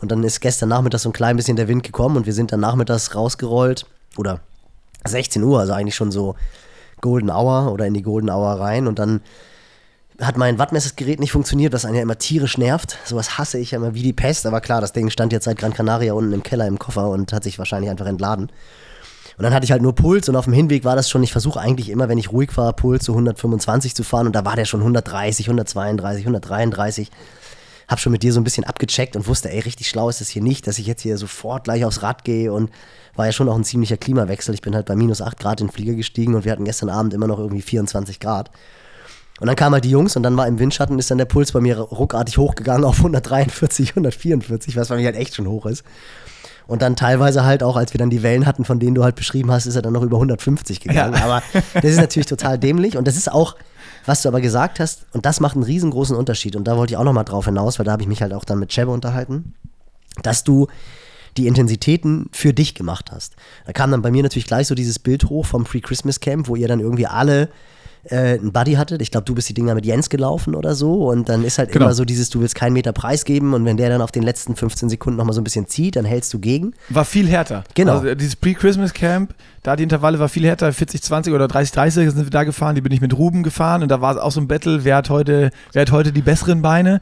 Und 0.00 0.10
dann 0.10 0.24
ist 0.24 0.40
gestern 0.40 0.68
Nachmittag 0.68 0.98
so 0.98 1.08
ein 1.08 1.12
klein 1.12 1.36
bisschen 1.36 1.54
der 1.54 1.68
Wind 1.68 1.84
gekommen 1.84 2.16
und 2.16 2.26
wir 2.26 2.32
sind 2.32 2.50
dann 2.50 2.58
nachmittags 2.58 3.14
rausgerollt 3.14 3.86
oder 4.16 4.40
16 5.04 5.44
Uhr, 5.44 5.60
also 5.60 5.74
eigentlich 5.74 5.94
schon 5.94 6.10
so 6.10 6.34
Golden 7.00 7.30
Hour 7.30 7.72
oder 7.72 7.86
in 7.86 7.94
die 7.94 8.02
Golden 8.02 8.30
Hour 8.30 8.58
rein 8.58 8.88
und 8.88 8.98
dann 8.98 9.20
hat 10.20 10.36
mein 10.36 10.58
Wattmessgerät 10.58 11.20
nicht 11.20 11.30
funktioniert, 11.30 11.72
was 11.72 11.84
einen 11.84 11.94
ja 11.94 12.02
immer 12.02 12.18
tierisch 12.18 12.58
nervt. 12.58 12.98
Sowas 13.04 13.38
hasse 13.38 13.58
ich 13.60 13.70
ja 13.70 13.78
immer 13.78 13.94
wie 13.94 14.02
die 14.02 14.12
Pest, 14.12 14.44
aber 14.44 14.60
klar, 14.60 14.80
das 14.80 14.92
Ding 14.92 15.10
stand 15.10 15.32
jetzt 15.32 15.44
seit 15.44 15.58
Gran 15.58 15.72
Canaria 15.72 16.14
unten 16.14 16.32
im 16.32 16.42
Keller 16.42 16.66
im 16.66 16.80
Koffer 16.80 17.08
und 17.10 17.32
hat 17.32 17.44
sich 17.44 17.60
wahrscheinlich 17.60 17.90
einfach 17.90 18.06
entladen. 18.06 18.50
Und 19.38 19.44
dann 19.44 19.54
hatte 19.54 19.64
ich 19.64 19.72
halt 19.72 19.82
nur 19.82 19.94
Puls 19.94 20.28
und 20.28 20.36
auf 20.36 20.44
dem 20.44 20.52
Hinweg 20.52 20.84
war 20.84 20.96
das 20.96 21.08
schon, 21.08 21.22
ich 21.22 21.32
versuche 21.32 21.60
eigentlich 21.60 21.88
immer, 21.88 22.08
wenn 22.08 22.18
ich 22.18 22.32
ruhig 22.32 22.56
war, 22.56 22.72
Puls 22.74 23.04
zu 23.04 23.12
125 23.12 23.94
zu 23.94 24.02
fahren 24.02 24.26
und 24.26 24.34
da 24.34 24.44
war 24.44 24.56
der 24.56 24.64
schon 24.64 24.80
130, 24.80 25.46
132, 25.46 26.24
133 26.24 27.10
habe 27.88 28.00
schon 28.00 28.12
mit 28.12 28.22
dir 28.22 28.32
so 28.32 28.40
ein 28.40 28.44
bisschen 28.44 28.64
abgecheckt 28.64 29.16
und 29.16 29.26
wusste, 29.26 29.50
ey, 29.50 29.60
richtig 29.60 29.88
schlau 29.88 30.10
ist 30.10 30.20
das 30.20 30.28
hier 30.28 30.42
nicht, 30.42 30.66
dass 30.66 30.78
ich 30.78 30.86
jetzt 30.86 31.02
hier 31.02 31.16
sofort 31.16 31.64
gleich 31.64 31.84
aufs 31.84 32.02
Rad 32.02 32.22
gehe 32.22 32.52
und 32.52 32.70
war 33.16 33.26
ja 33.26 33.32
schon 33.32 33.48
auch 33.48 33.56
ein 33.56 33.64
ziemlicher 33.64 33.96
Klimawechsel. 33.96 34.54
Ich 34.54 34.60
bin 34.60 34.74
halt 34.74 34.86
bei 34.86 34.94
minus 34.94 35.22
8 35.22 35.40
Grad 35.40 35.60
in 35.60 35.68
den 35.68 35.72
Flieger 35.72 35.94
gestiegen 35.94 36.34
und 36.34 36.44
wir 36.44 36.52
hatten 36.52 36.66
gestern 36.66 36.90
Abend 36.90 37.14
immer 37.14 37.26
noch 37.26 37.38
irgendwie 37.38 37.62
24 37.62 38.20
Grad. 38.20 38.50
Und 39.40 39.46
dann 39.46 39.56
kamen 39.56 39.72
halt 39.72 39.84
die 39.84 39.90
Jungs 39.90 40.16
und 40.16 40.22
dann 40.22 40.36
war 40.36 40.46
im 40.46 40.58
Windschatten 40.58 40.98
ist 40.98 41.10
dann 41.10 41.18
der 41.18 41.24
Puls 41.24 41.52
bei 41.52 41.60
mir 41.60 41.78
ruckartig 41.78 42.36
hochgegangen 42.36 42.84
auf 42.84 42.98
143, 42.98 43.90
144, 43.90 44.76
was 44.76 44.88
bei 44.88 44.96
mir 44.96 45.06
halt 45.06 45.16
echt 45.16 45.34
schon 45.34 45.48
hoch 45.48 45.64
ist. 45.64 45.84
Und 46.68 46.82
dann 46.82 46.96
teilweise 46.96 47.44
halt 47.44 47.62
auch, 47.62 47.76
als 47.76 47.94
wir 47.94 47.98
dann 47.98 48.10
die 48.10 48.22
Wellen 48.22 48.44
hatten, 48.44 48.64
von 48.64 48.78
denen 48.78 48.94
du 48.94 49.02
halt 49.02 49.16
beschrieben 49.16 49.50
hast, 49.50 49.66
ist 49.66 49.74
er 49.74 49.82
dann 49.82 49.94
noch 49.94 50.02
über 50.02 50.18
150 50.18 50.80
gegangen. 50.80 51.14
Ja. 51.14 51.24
Aber 51.24 51.42
das 51.74 51.84
ist 51.84 51.96
natürlich 51.96 52.26
total 52.26 52.58
dämlich 52.58 52.96
und 52.96 53.08
das 53.08 53.16
ist 53.16 53.32
auch, 53.32 53.56
was 54.04 54.22
du 54.22 54.28
aber 54.28 54.42
gesagt 54.42 54.78
hast, 54.78 55.06
und 55.12 55.24
das 55.24 55.40
macht 55.40 55.54
einen 55.54 55.64
riesengroßen 55.64 56.14
Unterschied, 56.14 56.56
und 56.56 56.64
da 56.68 56.76
wollte 56.76 56.92
ich 56.92 56.96
auch 56.98 57.04
nochmal 57.04 57.24
drauf 57.24 57.46
hinaus, 57.46 57.78
weil 57.78 57.86
da 57.86 57.92
habe 57.92 58.02
ich 58.02 58.08
mich 58.08 58.22
halt 58.22 58.34
auch 58.34 58.44
dann 58.44 58.58
mit 58.58 58.70
Chebe 58.70 58.90
unterhalten, 58.90 59.54
dass 60.22 60.44
du 60.44 60.68
die 61.38 61.46
Intensitäten 61.46 62.28
für 62.32 62.52
dich 62.52 62.74
gemacht 62.74 63.12
hast. 63.12 63.36
Da 63.64 63.72
kam 63.72 63.90
dann 63.90 64.02
bei 64.02 64.10
mir 64.10 64.22
natürlich 64.22 64.46
gleich 64.46 64.66
so 64.66 64.74
dieses 64.74 64.98
Bild 64.98 65.24
hoch 65.24 65.46
vom 65.46 65.64
Pre-Christmas 65.64 66.20
Camp, 66.20 66.48
wo 66.48 66.56
ihr 66.56 66.68
dann 66.68 66.80
irgendwie 66.80 67.06
alle 67.06 67.48
äh, 68.10 68.38
einen 68.38 68.52
Buddy 68.52 68.74
hattet. 68.74 69.02
Ich 69.02 69.10
glaube, 69.10 69.24
du 69.24 69.34
bist 69.34 69.48
die 69.48 69.54
Dinger 69.54 69.74
mit 69.74 69.86
Jens 69.86 70.10
gelaufen 70.10 70.54
oder 70.54 70.74
so. 70.74 71.08
Und 71.08 71.28
dann 71.28 71.44
ist 71.44 71.58
halt 71.58 71.72
genau. 71.72 71.86
immer 71.86 71.94
so 71.94 72.04
dieses, 72.04 72.30
du 72.30 72.40
willst 72.40 72.54
keinen 72.54 72.72
Meter 72.72 72.92
Preis 72.92 73.24
geben 73.24 73.54
und 73.54 73.64
wenn 73.64 73.76
der 73.76 73.88
dann 73.88 74.02
auf 74.02 74.12
den 74.12 74.22
letzten 74.22 74.56
15 74.56 74.88
Sekunden 74.88 75.18
nochmal 75.18 75.34
so 75.34 75.40
ein 75.40 75.44
bisschen 75.44 75.66
zieht, 75.66 75.96
dann 75.96 76.04
hältst 76.04 76.32
du 76.34 76.38
gegen. 76.38 76.74
War 76.88 77.04
viel 77.04 77.28
härter. 77.28 77.64
Genau. 77.74 77.98
Also 77.98 78.14
dieses 78.14 78.36
Pre-Christmas 78.36 78.94
Camp, 78.94 79.34
da 79.62 79.76
die 79.76 79.82
Intervalle 79.82 80.18
war 80.18 80.28
viel 80.28 80.44
härter, 80.44 80.72
40, 80.72 81.02
20 81.02 81.34
oder 81.34 81.48
30, 81.48 81.72
30 81.72 82.10
sind 82.10 82.24
wir 82.24 82.30
da 82.30 82.44
gefahren, 82.44 82.74
die 82.74 82.80
bin 82.80 82.92
ich 82.92 83.00
mit 83.00 83.16
Ruben 83.16 83.42
gefahren 83.42 83.82
und 83.82 83.88
da 83.90 84.00
war 84.00 84.14
es 84.14 84.20
auch 84.20 84.32
so 84.32 84.40
ein 84.40 84.48
Battle, 84.48 84.84
wer 84.84 84.96
hat 84.96 85.10
heute, 85.10 85.50
wer 85.72 85.82
hat 85.82 85.92
heute 85.92 86.12
die 86.12 86.22
besseren 86.22 86.62
Beine. 86.62 87.00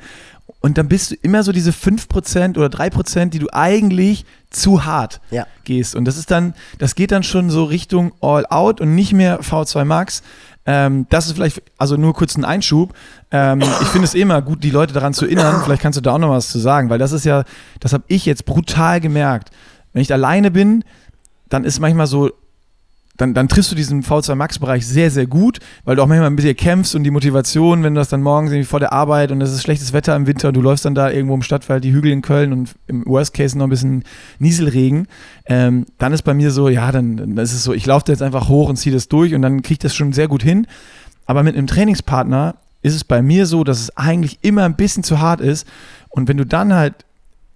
Und 0.61 0.79
dann 0.79 0.89
bist 0.89 1.11
du 1.11 1.15
immer 1.23 1.43
so 1.43 1.53
diese 1.53 1.71
5% 1.71 2.57
oder 2.57 2.67
3%, 2.67 3.27
die 3.27 3.39
du 3.39 3.49
eigentlich 3.53 4.25
zu 4.51 4.85
hart 4.85 5.21
ja. 5.31 5.47
gehst. 5.65 5.95
Und 5.95 6.07
das 6.07 6.17
ist 6.17 6.31
dann, 6.31 6.55
das 6.79 6.95
geht 6.95 7.13
dann 7.13 7.23
schon 7.23 7.51
so 7.51 7.65
Richtung 7.65 8.13
All 8.21 8.47
Out 8.47 8.81
und 8.81 8.95
nicht 8.95 9.13
mehr 9.13 9.41
V2 9.41 9.85
Max. 9.85 10.23
Ähm, 10.67 11.07
das 11.11 11.27
ist 11.27 11.35
vielleicht, 11.35 11.63
also 11.79 11.97
nur 11.97 12.13
kurz 12.15 12.37
ein 12.37 12.45
Einschub. 12.45 12.93
Ähm, 13.31 13.61
ich 13.61 13.89
finde 13.89 14.05
es 14.05 14.15
immer 14.15 14.43
gut, 14.43 14.65
die 14.65 14.71
Leute 14.71 14.93
daran 14.93 15.15
zu 15.15 15.25
erinnern. 15.25 15.63
Vielleicht 15.65 15.83
kannst 15.83 15.97
du 15.97 16.01
da 16.01 16.13
auch 16.15 16.19
noch 16.19 16.31
was 16.31 16.51
zu 16.51 16.59
sagen, 16.59 16.91
weil 16.91 16.99
das 16.99 17.13
ist 17.13 17.25
ja, 17.25 17.45
das 17.81 17.93
habe 17.93 18.05
ich 18.09 18.27
jetzt 18.27 18.45
brutal 18.45 19.01
gemerkt. 19.01 19.51
Wenn 19.93 20.03
ich 20.03 20.13
alleine 20.13 20.51
bin, 20.51 20.85
dann 21.49 21.65
ist 21.65 21.79
manchmal 21.81 22.07
so, 22.07 22.31
dann, 23.17 23.35
dann 23.35 23.49
triffst 23.49 23.71
du 23.71 23.77
diesen 23.77 24.03
V2 24.03 24.35
Max-Bereich 24.35 24.87
sehr, 24.87 25.11
sehr 25.11 25.27
gut, 25.27 25.59
weil 25.85 25.97
du 25.97 26.03
auch 26.03 26.07
manchmal 26.07 26.29
ein 26.29 26.37
bisschen 26.37 26.57
kämpfst 26.57 26.95
und 26.95 27.05
die 27.05 27.11
Motivation, 27.11 27.83
wenn 27.83 27.95
du 27.95 28.01
das 28.01 28.09
dann 28.09 28.23
morgens 28.23 28.53
irgendwie 28.53 28.67
vor 28.67 28.81
der 28.81 28.93
Arbeit 28.93 29.33
und 29.33 29.41
es 29.41 29.53
ist 29.53 29.63
schlechtes 29.63 29.93
Wetter 29.93 30.15
im 30.15 30.27
Winter 30.27 30.49
und 30.49 30.55
du 30.55 30.63
läufst 30.63 30.85
dann 30.85 30.95
da 30.95 31.11
irgendwo 31.11 31.35
im 31.35 31.43
Stadtwald, 31.43 31.85
die 31.85 31.93
Hügel 31.93 32.13
in 32.13 32.23
Köln 32.23 32.53
und 32.53 32.75
im 32.87 33.05
Worst 33.07 33.35
Case 33.35 33.57
noch 33.57 33.67
ein 33.67 33.71
bisschen 33.71 34.05
Nieselregen, 34.39 35.07
ähm, 35.47 35.87
dann 35.99 36.13
ist 36.13 36.23
bei 36.23 36.35
mir 36.35 36.51
so, 36.51 36.69
ja, 36.69 36.93
dann, 36.93 37.17
dann 37.17 37.37
ist 37.39 37.53
es 37.53 37.65
so, 37.65 37.73
ich 37.73 37.87
laufe 37.87 38.05
da 38.07 38.13
jetzt 38.13 38.23
einfach 38.23 38.49
hoch 38.49 38.69
und 38.69 38.77
ziehe 38.77 38.95
das 38.95 39.09
durch 39.09 39.35
und 39.35 39.43
dann 39.43 39.63
kriege 39.63 39.75
ich 39.75 39.79
das 39.79 39.95
schon 39.95 40.13
sehr 40.13 40.29
gut 40.29 40.43
hin. 40.43 40.67
Aber 41.25 41.43
mit 41.43 41.57
einem 41.57 41.67
Trainingspartner 41.67 42.57
ist 42.83 42.95
es 42.95 43.05
bei 43.05 43.23
mir 43.23 43.47
so, 43.47 43.65
dass 43.65 43.81
es 43.81 43.97
eigentlich 43.97 44.39
immer 44.43 44.65
ein 44.65 44.77
bisschen 44.77 45.03
zu 45.03 45.21
hart 45.21 45.41
ist 45.41 45.67
und 46.11 46.29
wenn 46.29 46.37
du 46.37 46.45
dann 46.45 46.75
halt 46.75 46.95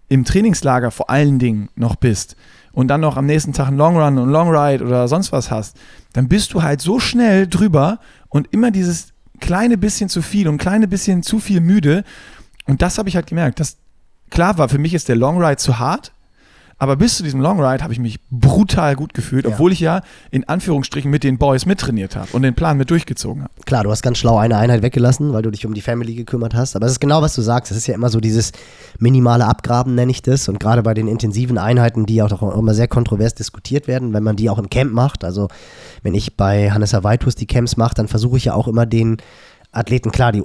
im 0.09 0.25
Trainingslager 0.25 0.90
vor 0.90 1.09
allen 1.09 1.38
Dingen 1.38 1.68
noch 1.77 1.94
bist, 1.96 2.37
und 2.72 2.88
dann 2.88 3.00
noch 3.00 3.16
am 3.16 3.26
nächsten 3.26 3.52
Tag 3.52 3.68
einen 3.68 3.76
Long 3.76 3.96
Run 3.96 4.18
und 4.18 4.30
Long 4.30 4.50
Ride 4.50 4.85
oder 4.85 5.09
sonst 5.09 5.33
was 5.33 5.50
hast, 5.50 5.76
dann 6.12 6.28
bist 6.28 6.54
du 6.54 6.62
halt 6.62 6.80
so 6.80 6.98
schnell 6.98 7.46
drüber 7.46 7.98
und 8.28 8.48
immer 8.52 8.70
dieses 8.70 9.09
kleine 9.40 9.78
bisschen 9.78 10.09
zu 10.09 10.22
viel 10.22 10.48
und 10.48 10.59
kleine 10.59 10.87
bisschen 10.87 11.22
zu 11.22 11.38
viel 11.38 11.61
müde. 11.61 12.04
Und 12.66 12.83
das 12.83 12.98
habe 12.98 13.09
ich 13.09 13.16
halt 13.16 13.26
gemerkt. 13.26 13.59
Das, 13.61 13.78
klar 14.28 14.59
war, 14.59 14.68
für 14.68 14.78
mich 14.78 14.94
ist 14.94 15.09
der 15.09 15.16
Long 15.16 15.42
Ride 15.42 15.56
zu 15.56 15.78
hart, 15.78 16.12
aber 16.80 16.96
bis 16.96 17.18
zu 17.18 17.22
diesem 17.22 17.40
Long 17.40 17.60
Ride 17.62 17.84
habe 17.84 17.92
ich 17.92 17.98
mich 17.98 18.18
brutal 18.30 18.96
gut 18.96 19.12
gefühlt, 19.14 19.44
Ja. 19.44 19.52
obwohl 19.52 19.70
ich 19.70 19.80
ja 19.80 20.00
in 20.30 20.48
Anführungsstrichen 20.48 21.10
mit 21.10 21.22
den 21.22 21.36
Boys 21.36 21.66
mittrainiert 21.66 22.16
habe 22.16 22.28
und 22.32 22.42
den 22.42 22.54
Plan 22.54 22.76
mit 22.78 22.90
durchgezogen 22.90 23.42
habe. 23.42 23.52
Klar, 23.66 23.84
du 23.84 23.90
hast 23.90 24.02
ganz 24.02 24.16
schlau 24.18 24.38
eine 24.38 24.56
Einheit 24.56 24.80
weggelassen, 24.82 25.32
weil 25.34 25.42
du 25.42 25.50
dich 25.50 25.66
um 25.66 25.74
die 25.74 25.82
Family 25.82 26.14
gekümmert 26.14 26.54
hast. 26.54 26.74
Aber 26.76 26.86
es 26.86 26.92
ist 26.92 27.00
genau, 27.00 27.20
was 27.20 27.34
du 27.34 27.42
sagst. 27.42 27.70
Es 27.70 27.76
ist 27.76 27.86
ja 27.86 27.94
immer 27.94 28.08
so 28.08 28.18
dieses 28.18 28.52
minimale 28.98 29.44
Abgraben, 29.44 29.94
nenne 29.94 30.10
ich 30.10 30.22
das. 30.22 30.48
Und 30.48 30.58
gerade 30.58 30.82
bei 30.82 30.94
den 30.94 31.06
intensiven 31.06 31.58
Einheiten, 31.58 32.06
die 32.06 32.22
auch 32.22 32.56
immer 32.56 32.72
sehr 32.74 32.88
kontrovers 32.88 33.34
diskutiert 33.34 33.86
werden, 33.86 34.14
wenn 34.14 34.22
man 34.22 34.36
die 34.36 34.48
auch 34.48 34.58
im 34.58 34.70
Camp 34.70 34.92
macht. 34.92 35.22
Also 35.22 35.48
wenn 36.02 36.14
ich 36.14 36.36
bei 36.38 36.70
Hannes 36.70 36.94
Havaitus 36.94 37.34
die 37.34 37.46
Camps 37.46 37.76
mache, 37.76 37.94
dann 37.94 38.08
versuche 38.08 38.38
ich 38.38 38.46
ja 38.46 38.54
auch 38.54 38.66
immer 38.66 38.86
den 38.86 39.18
Athleten, 39.70 40.10
klar, 40.10 40.32
die 40.32 40.42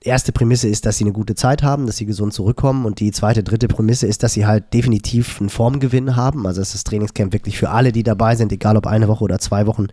erste 0.00 0.32
Prämisse 0.32 0.68
ist, 0.68 0.86
dass 0.86 0.98
sie 0.98 1.04
eine 1.04 1.12
gute 1.12 1.34
Zeit 1.34 1.62
haben, 1.62 1.86
dass 1.86 1.96
sie 1.96 2.06
gesund 2.06 2.32
zurückkommen. 2.32 2.84
Und 2.84 3.00
die 3.00 3.12
zweite, 3.12 3.42
dritte 3.42 3.68
Prämisse 3.68 4.06
ist, 4.06 4.22
dass 4.22 4.32
sie 4.32 4.46
halt 4.46 4.72
definitiv 4.72 5.40
einen 5.40 5.50
Formgewinn 5.50 6.16
haben. 6.16 6.46
Also 6.46 6.60
dass 6.60 6.72
das 6.72 6.84
Trainingscamp 6.84 7.32
wirklich 7.32 7.58
für 7.58 7.70
alle, 7.70 7.92
die 7.92 8.02
dabei 8.02 8.36
sind, 8.36 8.52
egal 8.52 8.76
ob 8.76 8.86
eine 8.86 9.08
Woche 9.08 9.24
oder 9.24 9.38
zwei 9.38 9.66
Wochen, 9.66 9.88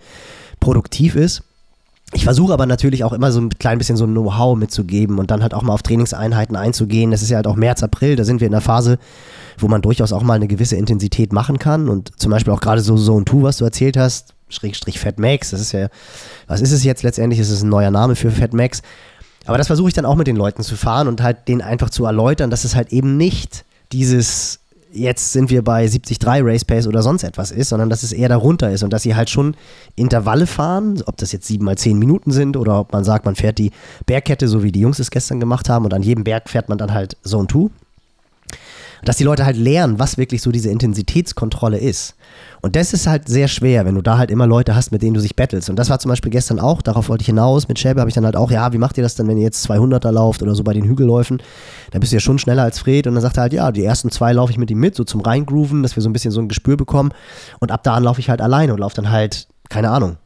produktiv 0.60 1.16
ist. 1.16 1.44
Ich 2.16 2.26
versuche 2.26 2.54
aber 2.54 2.68
natürlich 2.68 3.04
auch 3.04 3.14
immer 3.14 3.32
so 3.32 3.42
ein 3.42 3.50
klein 3.50 3.80
bisschen 3.80 3.98
so 3.98 4.06
ein 4.06 4.12
Know-how 4.12 4.56
mitzugeben 4.56 5.18
und 5.18 5.32
dann 5.32 5.42
halt 5.42 5.56
auch 5.56 5.64
mal 5.64 5.74
auf 5.74 5.82
Trainingseinheiten 5.82 6.56
einzugehen. 6.56 7.10
Das 7.10 7.24
ist 7.24 7.30
ja 7.30 7.38
halt 7.38 7.48
auch 7.48 7.56
März, 7.56 7.82
April, 7.82 8.16
da 8.16 8.24
sind 8.24 8.40
wir 8.40 8.46
in 8.46 8.52
der 8.52 8.62
Phase, 8.62 9.00
wo 9.58 9.68
man 9.68 9.82
durchaus 9.82 10.14
auch 10.14 10.22
mal 10.22 10.36
eine 10.36 10.48
gewisse 10.48 10.76
Intensität 10.76 11.34
machen 11.34 11.58
kann 11.58 11.90
und 11.90 12.12
zum 12.20 12.30
Beispiel 12.30 12.54
auch 12.54 12.62
gerade 12.62 12.82
so 12.82 12.98
Zone 12.98 13.26
2, 13.26 13.42
was 13.42 13.58
du 13.58 13.66
erzählt 13.66 13.98
hast, 13.98 14.36
Schrägstrich 14.50 15.00
Fat 15.00 15.18
Max, 15.18 15.50
das 15.50 15.62
ist 15.62 15.72
ja, 15.72 15.88
was 16.48 16.62
ist 16.62 16.72
es 16.72 16.84
jetzt 16.84 17.02
letztendlich? 17.02 17.40
Es 17.40 17.50
ist 17.50 17.64
ein 17.64 17.70
neuer 17.70 17.90
Name 17.90 18.16
für 18.16 18.30
Fat 18.30 18.54
Max. 18.54 18.84
Aber 19.46 19.58
das 19.58 19.68
versuche 19.68 19.90
ich 19.90 19.94
dann 19.94 20.06
auch 20.06 20.16
mit 20.16 20.28
den 20.28 20.36
Leuten 20.36 20.64
zu 20.64 20.76
fahren 20.76 21.08
und 21.08 21.22
halt 21.22 21.48
denen 21.48 21.62
einfach 21.62 21.90
zu 21.90 22.06
erläutern, 22.06 22.50
dass 22.50 22.64
es 22.64 22.76
halt 22.76 22.92
eben 22.92 23.18
nicht 23.18 23.66
dieses 23.92 24.60
jetzt 24.94 25.34
sind 25.34 25.50
wir 25.50 25.64
bei 25.64 25.88
73 25.88 26.20
Race 26.24 26.66
Pace 26.66 26.88
oder 26.88 27.02
sonst 27.02 27.24
etwas 27.24 27.52
ist, 27.52 27.70
sondern 27.70 27.90
dass 27.90 28.04
es 28.04 28.14
eher 28.14 28.30
darunter 28.30 28.72
ist 28.72 28.84
und 28.84 28.94
dass 28.94 29.02
sie 29.04 29.16
halt 29.16 29.30
schon 29.30 29.56
Intervalle 29.96 30.48
fahren, 30.48 31.02
ob 31.08 31.18
das 31.18 31.32
jetzt 31.32 31.48
7 31.48 31.66
mal 31.66 31.78
10 31.78 31.98
Minuten 31.98 32.32
sind 32.32 32.56
oder 32.56 32.80
ob 32.80 32.94
man 32.94 33.04
sagt, 33.04 33.26
man 33.26 33.36
fährt 33.36 33.58
die 33.58 33.72
Bergkette, 34.06 34.48
so 34.48 34.64
wie 34.64 34.72
die 34.72 34.80
Jungs 34.80 35.00
es 35.00 35.12
gestern 35.12 35.40
gemacht 35.40 35.68
haben 35.68 35.86
und 35.86 35.94
an 35.94 36.04
jedem 36.04 36.24
Berg 36.24 36.50
fährt 36.50 36.70
man 36.70 36.78
dann 36.78 36.94
halt 36.94 37.18
Zone 37.24 37.48
2. 37.48 37.70
Dass 39.06 39.18
die 39.18 39.24
Leute 39.24 39.46
halt 39.46 39.58
lernen, 39.58 40.00
was 40.00 40.18
wirklich 40.18 40.42
so 40.42 40.52
diese 40.52 40.70
Intensitätskontrolle 40.70 41.78
ist. 41.78 42.16
Und 42.62 42.78
das 42.78 42.94
ist 42.94 43.08
halt 43.08 43.28
sehr 43.28 43.50
schwer, 43.50 43.86
wenn 43.86 43.96
du 43.96 44.02
da 44.02 44.18
halt 44.18 44.32
immer 44.32 44.48
Leute 44.48 44.76
hast, 44.76 44.94
mit 44.94 45.02
denen 45.02 45.14
du 45.14 45.20
sich 45.20 45.36
battlest. 45.36 45.70
Und 45.70 45.78
das 45.78 45.90
war 45.90 46.00
zum 46.00 46.10
Beispiel 46.10 46.32
gestern 46.32 46.60
auch, 46.60 46.82
darauf 46.82 47.10
wollte 47.10 47.24
ich 47.24 47.26
hinaus. 47.26 47.68
Mit 47.68 47.80
Schäbe 47.80 48.00
habe 48.00 48.10
ich 48.10 48.16
dann 48.16 48.24
halt 48.24 48.38
auch, 48.38 48.52
ja, 48.52 48.72
wie 48.72 48.78
macht 48.78 48.98
ihr 48.98 49.04
das 49.04 49.16
dann, 49.16 49.28
wenn 49.28 49.38
ihr 49.38 49.44
jetzt 49.44 49.70
200er 49.70 50.12
lauft 50.12 50.42
oder 50.42 50.56
so 50.56 50.64
bei 50.64 50.74
den 50.74 50.86
Hügelläufen? 50.86 51.42
Da 51.92 52.00
bist 52.00 52.14
du 52.14 52.16
ja 52.16 52.22
schon 52.22 52.40
schneller 52.40 52.64
als 52.64 52.80
Fred. 52.80 53.06
Und 53.06 53.16
dann 53.16 53.22
sagt 53.22 53.38
er 53.38 53.42
halt, 53.42 53.54
ja, 53.54 53.72
die 53.72 53.84
ersten 53.84 54.10
zwei 54.12 54.32
laufe 54.32 54.52
ich 54.52 54.58
mit 54.58 54.72
ihm 54.72 54.80
mit, 54.80 54.96
so 54.96 55.04
zum 55.04 55.20
Reingrooven, 55.20 55.84
dass 55.84 55.98
wir 55.98 56.04
so 56.04 56.10
ein 56.10 56.14
bisschen 56.14 56.32
so 56.32 56.40
ein 56.40 56.48
Gespür 56.48 56.78
bekommen. 56.78 57.12
Und 57.60 57.72
ab 57.72 57.84
da 57.84 57.96
an 57.96 58.04
laufe 58.04 58.22
ich 58.22 58.30
halt 58.30 58.42
alleine 58.42 58.74
und 58.74 58.80
laufe 58.80 58.96
dann 58.96 59.12
halt, 59.12 59.48
keine 59.70 59.90
Ahnung, 59.90 60.18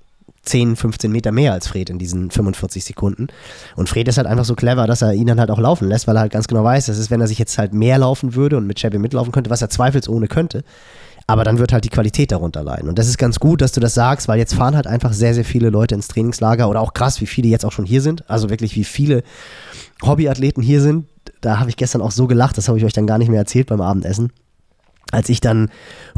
10, 0.48 0.76
15 0.76 1.12
Meter 1.12 1.32
mehr 1.32 1.54
als 1.54 1.68
Fred 1.68 1.90
in 1.90 2.00
diesen 2.00 2.32
45 2.32 2.84
Sekunden. 2.84 3.28
Und 3.76 3.90
Fred 3.90 4.08
ist 4.08 4.18
halt 4.18 4.28
einfach 4.28 4.46
so 4.46 4.56
clever, 4.56 4.88
dass 4.88 5.02
er 5.02 5.14
ihn 5.14 5.28
dann 5.28 5.40
halt 5.40 5.52
auch 5.52 5.60
laufen 5.60 5.88
lässt, 5.88 6.08
weil 6.08 6.18
er 6.18 6.22
halt 6.22 6.32
ganz 6.32 6.48
genau 6.48 6.64
weiß, 6.64 6.88
das 6.88 6.98
ist, 6.98 7.12
wenn 7.12 7.22
er 7.22 7.28
sich 7.28 7.40
jetzt 7.40 7.58
halt 7.58 7.74
mehr 7.74 7.98
laufen 7.98 8.36
würde 8.36 8.58
und 8.58 8.68
mit 8.68 8.80
Chevy 8.80 8.98
mitlaufen 8.98 9.32
könnte, 9.32 9.50
was 9.50 9.62
er 9.62 9.70
zweifelsohne 9.70 10.28
könnte. 10.28 10.64
Aber 11.30 11.44
dann 11.44 11.60
wird 11.60 11.74
halt 11.74 11.84
die 11.84 11.90
Qualität 11.90 12.32
darunter 12.32 12.64
leiden. 12.64 12.88
Und 12.88 12.98
das 12.98 13.10
ist 13.10 13.18
ganz 13.18 13.40
gut, 13.40 13.62
dass 13.62 13.74
du 13.74 13.82
das 13.82 13.94
sagst, 13.94 14.30
weil 14.30 14.40
jetzt 14.40 14.54
fahren 14.54 14.78
halt 14.78 14.88
einfach 14.88 15.12
sehr, 15.12 15.34
sehr 15.34 15.44
viele 15.44 15.70
Leute 15.70 15.94
ins 15.94 16.08
Trainingslager 16.08 16.70
oder 16.70 16.80
auch 16.80 16.94
krass, 16.94 17.20
wie 17.20 17.26
viele 17.26 17.50
jetzt 17.50 17.66
auch 17.66 17.74
schon 17.74 17.86
hier 17.86 18.02
sind. 18.02 18.30
Also 18.30 18.50
wirklich, 18.50 18.78
wie 18.78 18.86
viele 18.86 19.24
Hobbyathleten 20.02 20.64
hier 20.64 20.82
sind. 20.82 21.06
Da 21.42 21.60
habe 21.60 21.70
ich 21.70 21.76
gestern 21.76 22.02
auch 22.02 22.12
so 22.12 22.28
gelacht, 22.28 22.58
das 22.58 22.70
habe 22.70 22.78
ich 22.78 22.86
euch 22.86 22.94
dann 22.94 23.08
gar 23.08 23.18
nicht 23.18 23.28
mehr 23.30 23.40
erzählt 23.40 23.68
beim 23.68 23.82
Abendessen 23.82 24.32
als 25.12 25.30
ich 25.30 25.42
dann 25.42 25.70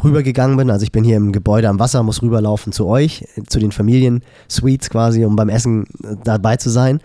rübergegangen 0.02 0.56
bin, 0.56 0.70
also 0.70 0.82
ich 0.82 0.92
bin 0.92 1.04
hier 1.04 1.16
im 1.16 1.32
Gebäude 1.32 1.68
am 1.68 1.78
Wasser, 1.78 2.02
muss 2.02 2.22
rüberlaufen 2.22 2.72
zu 2.72 2.86
euch, 2.86 3.24
zu 3.46 3.58
den 3.58 3.72
Familien-Suites 3.72 4.90
quasi, 4.90 5.24
um 5.24 5.36
beim 5.36 5.48
Essen 5.48 5.86
äh, 6.02 6.16
dabei 6.24 6.56
zu 6.56 6.70
sein. 6.70 7.00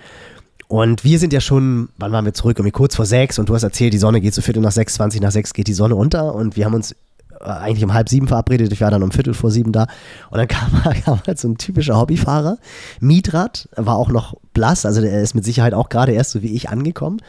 Und 0.67 1.03
wir 1.03 1.19
sind 1.19 1.31
ja 1.31 1.41
schon, 1.41 1.89
wann 1.97 2.11
waren 2.11 2.25
wir 2.25 2.33
zurück? 2.33 2.57
Irgendwie 2.57 2.71
kurz 2.71 2.95
vor 2.95 3.05
sechs. 3.05 3.37
Und 3.37 3.49
du 3.49 3.53
hast 3.53 3.63
erzählt, 3.63 3.93
die 3.93 3.99
Sonne 3.99 4.19
geht 4.19 4.33
so 4.33 4.41
Viertel 4.41 4.61
nach 4.61 4.71
sechs, 4.71 4.95
20 4.95 5.21
nach 5.21 5.31
sechs 5.31 5.53
geht 5.53 5.67
die 5.67 5.73
Sonne 5.73 5.95
unter. 5.95 6.33
Und 6.33 6.55
wir 6.55 6.65
haben 6.65 6.73
uns 6.73 6.93
äh, 7.39 7.45
eigentlich 7.45 7.83
um 7.83 7.93
halb 7.93 8.09
sieben 8.09 8.27
verabredet, 8.27 8.71
ich 8.71 8.81
war 8.81 8.91
dann 8.91 9.03
um 9.03 9.11
Viertel 9.11 9.33
vor 9.33 9.51
sieben 9.51 9.71
da. 9.71 9.87
Und 10.31 10.39
dann 10.39 10.47
kam, 10.47 10.71
kam 11.03 11.19
halt 11.25 11.39
so 11.39 11.47
ein 11.47 11.57
typischer 11.57 11.99
Hobbyfahrer, 11.99 12.57
Mietrad, 12.99 13.69
war 13.75 13.95
auch 13.95 14.09
noch 14.09 14.35
blass, 14.55 14.87
also 14.87 15.01
der 15.01 15.21
ist 15.21 15.35
mit 15.35 15.45
Sicherheit 15.45 15.75
auch 15.75 15.89
gerade 15.89 16.13
erst 16.13 16.31
so 16.31 16.41
wie 16.41 16.55
ich 16.55 16.69
angekommen 16.69 17.19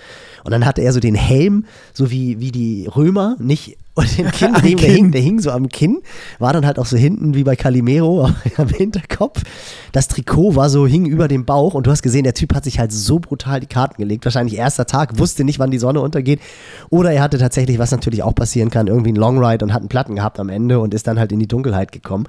und 0.45 0.53
dann 0.53 0.65
hatte 0.65 0.81
er 0.81 0.95
so 0.95 1.01
den 1.01 1.15
Helm, 1.15 1.67
so 1.93 2.11
wie, 2.11 2.41
wie 2.41 2.53
die 2.53 2.87
Römer, 2.87 3.37
nicht 3.39 3.77
und 3.97 4.19
den 4.19 4.31
Kinn, 4.31 4.55
Am 4.55 4.63
der, 4.63 4.91
hing, 4.91 5.11
der 5.11 5.21
hing 5.23 5.41
so 5.41 5.51
am 5.51 5.69
Kinn, 5.69 6.03
war 6.39 6.53
dann 6.53 6.67
halt 6.67 6.79
auch 6.79 6.87
so 6.87 6.97
hinten 6.97 7.35
wie 7.35 7.45
bei 7.45 7.57
Calimero 7.57 8.31
am 8.59 8.69
Hinterkopf. 8.69 9.43
Das 9.93 10.07
Trikot 10.07 10.55
war 10.55 10.69
so, 10.69 10.87
hing 10.87 11.07
über 11.07 11.29
dem 11.29 11.47
Bauch 11.47 11.73
und 11.73 11.87
du 11.87 11.91
hast 11.91 12.03
gesehen, 12.03 12.25
der 12.25 12.35
Typ 12.35 12.55
hat 12.55 12.65
sich 12.65 12.79
halt 12.79 12.93
so 12.93 13.19
brutal 13.19 13.59
die 13.61 13.67
Karten 13.67 14.01
gelegt. 14.01 14.27
Wahrscheinlich 14.27 14.59
erster 14.59 14.87
Tag, 14.87 15.19
wusste 15.19 15.45
nicht, 15.45 15.59
wann 15.59 15.71
die 15.71 15.79
Sonne 15.79 16.03
untergeht. 16.03 16.41
Oder 16.91 17.13
er 17.13 17.23
hatte 17.23 17.39
tatsächlich, 17.39 17.79
was 17.79 17.91
natürlich 17.91 18.23
auch 18.23 18.35
passieren 18.35 18.71
kann, 18.71 18.87
irgendwie 18.87 19.09
einen 19.09 19.17
Long 19.17 19.43
Ride 19.43 19.65
und 19.65 19.73
hat 19.73 19.81
einen 19.81 19.89
Platten 19.89 20.15
gehabt 20.15 20.39
am 20.39 20.51
Ende 20.51 20.79
und 20.79 20.93
ist 20.93 21.07
dann 21.07 21.19
halt 21.19 21.33
in 21.33 21.39
die 21.39 21.49
Dunkelheit 21.49 21.91
gekommen. 21.91 22.27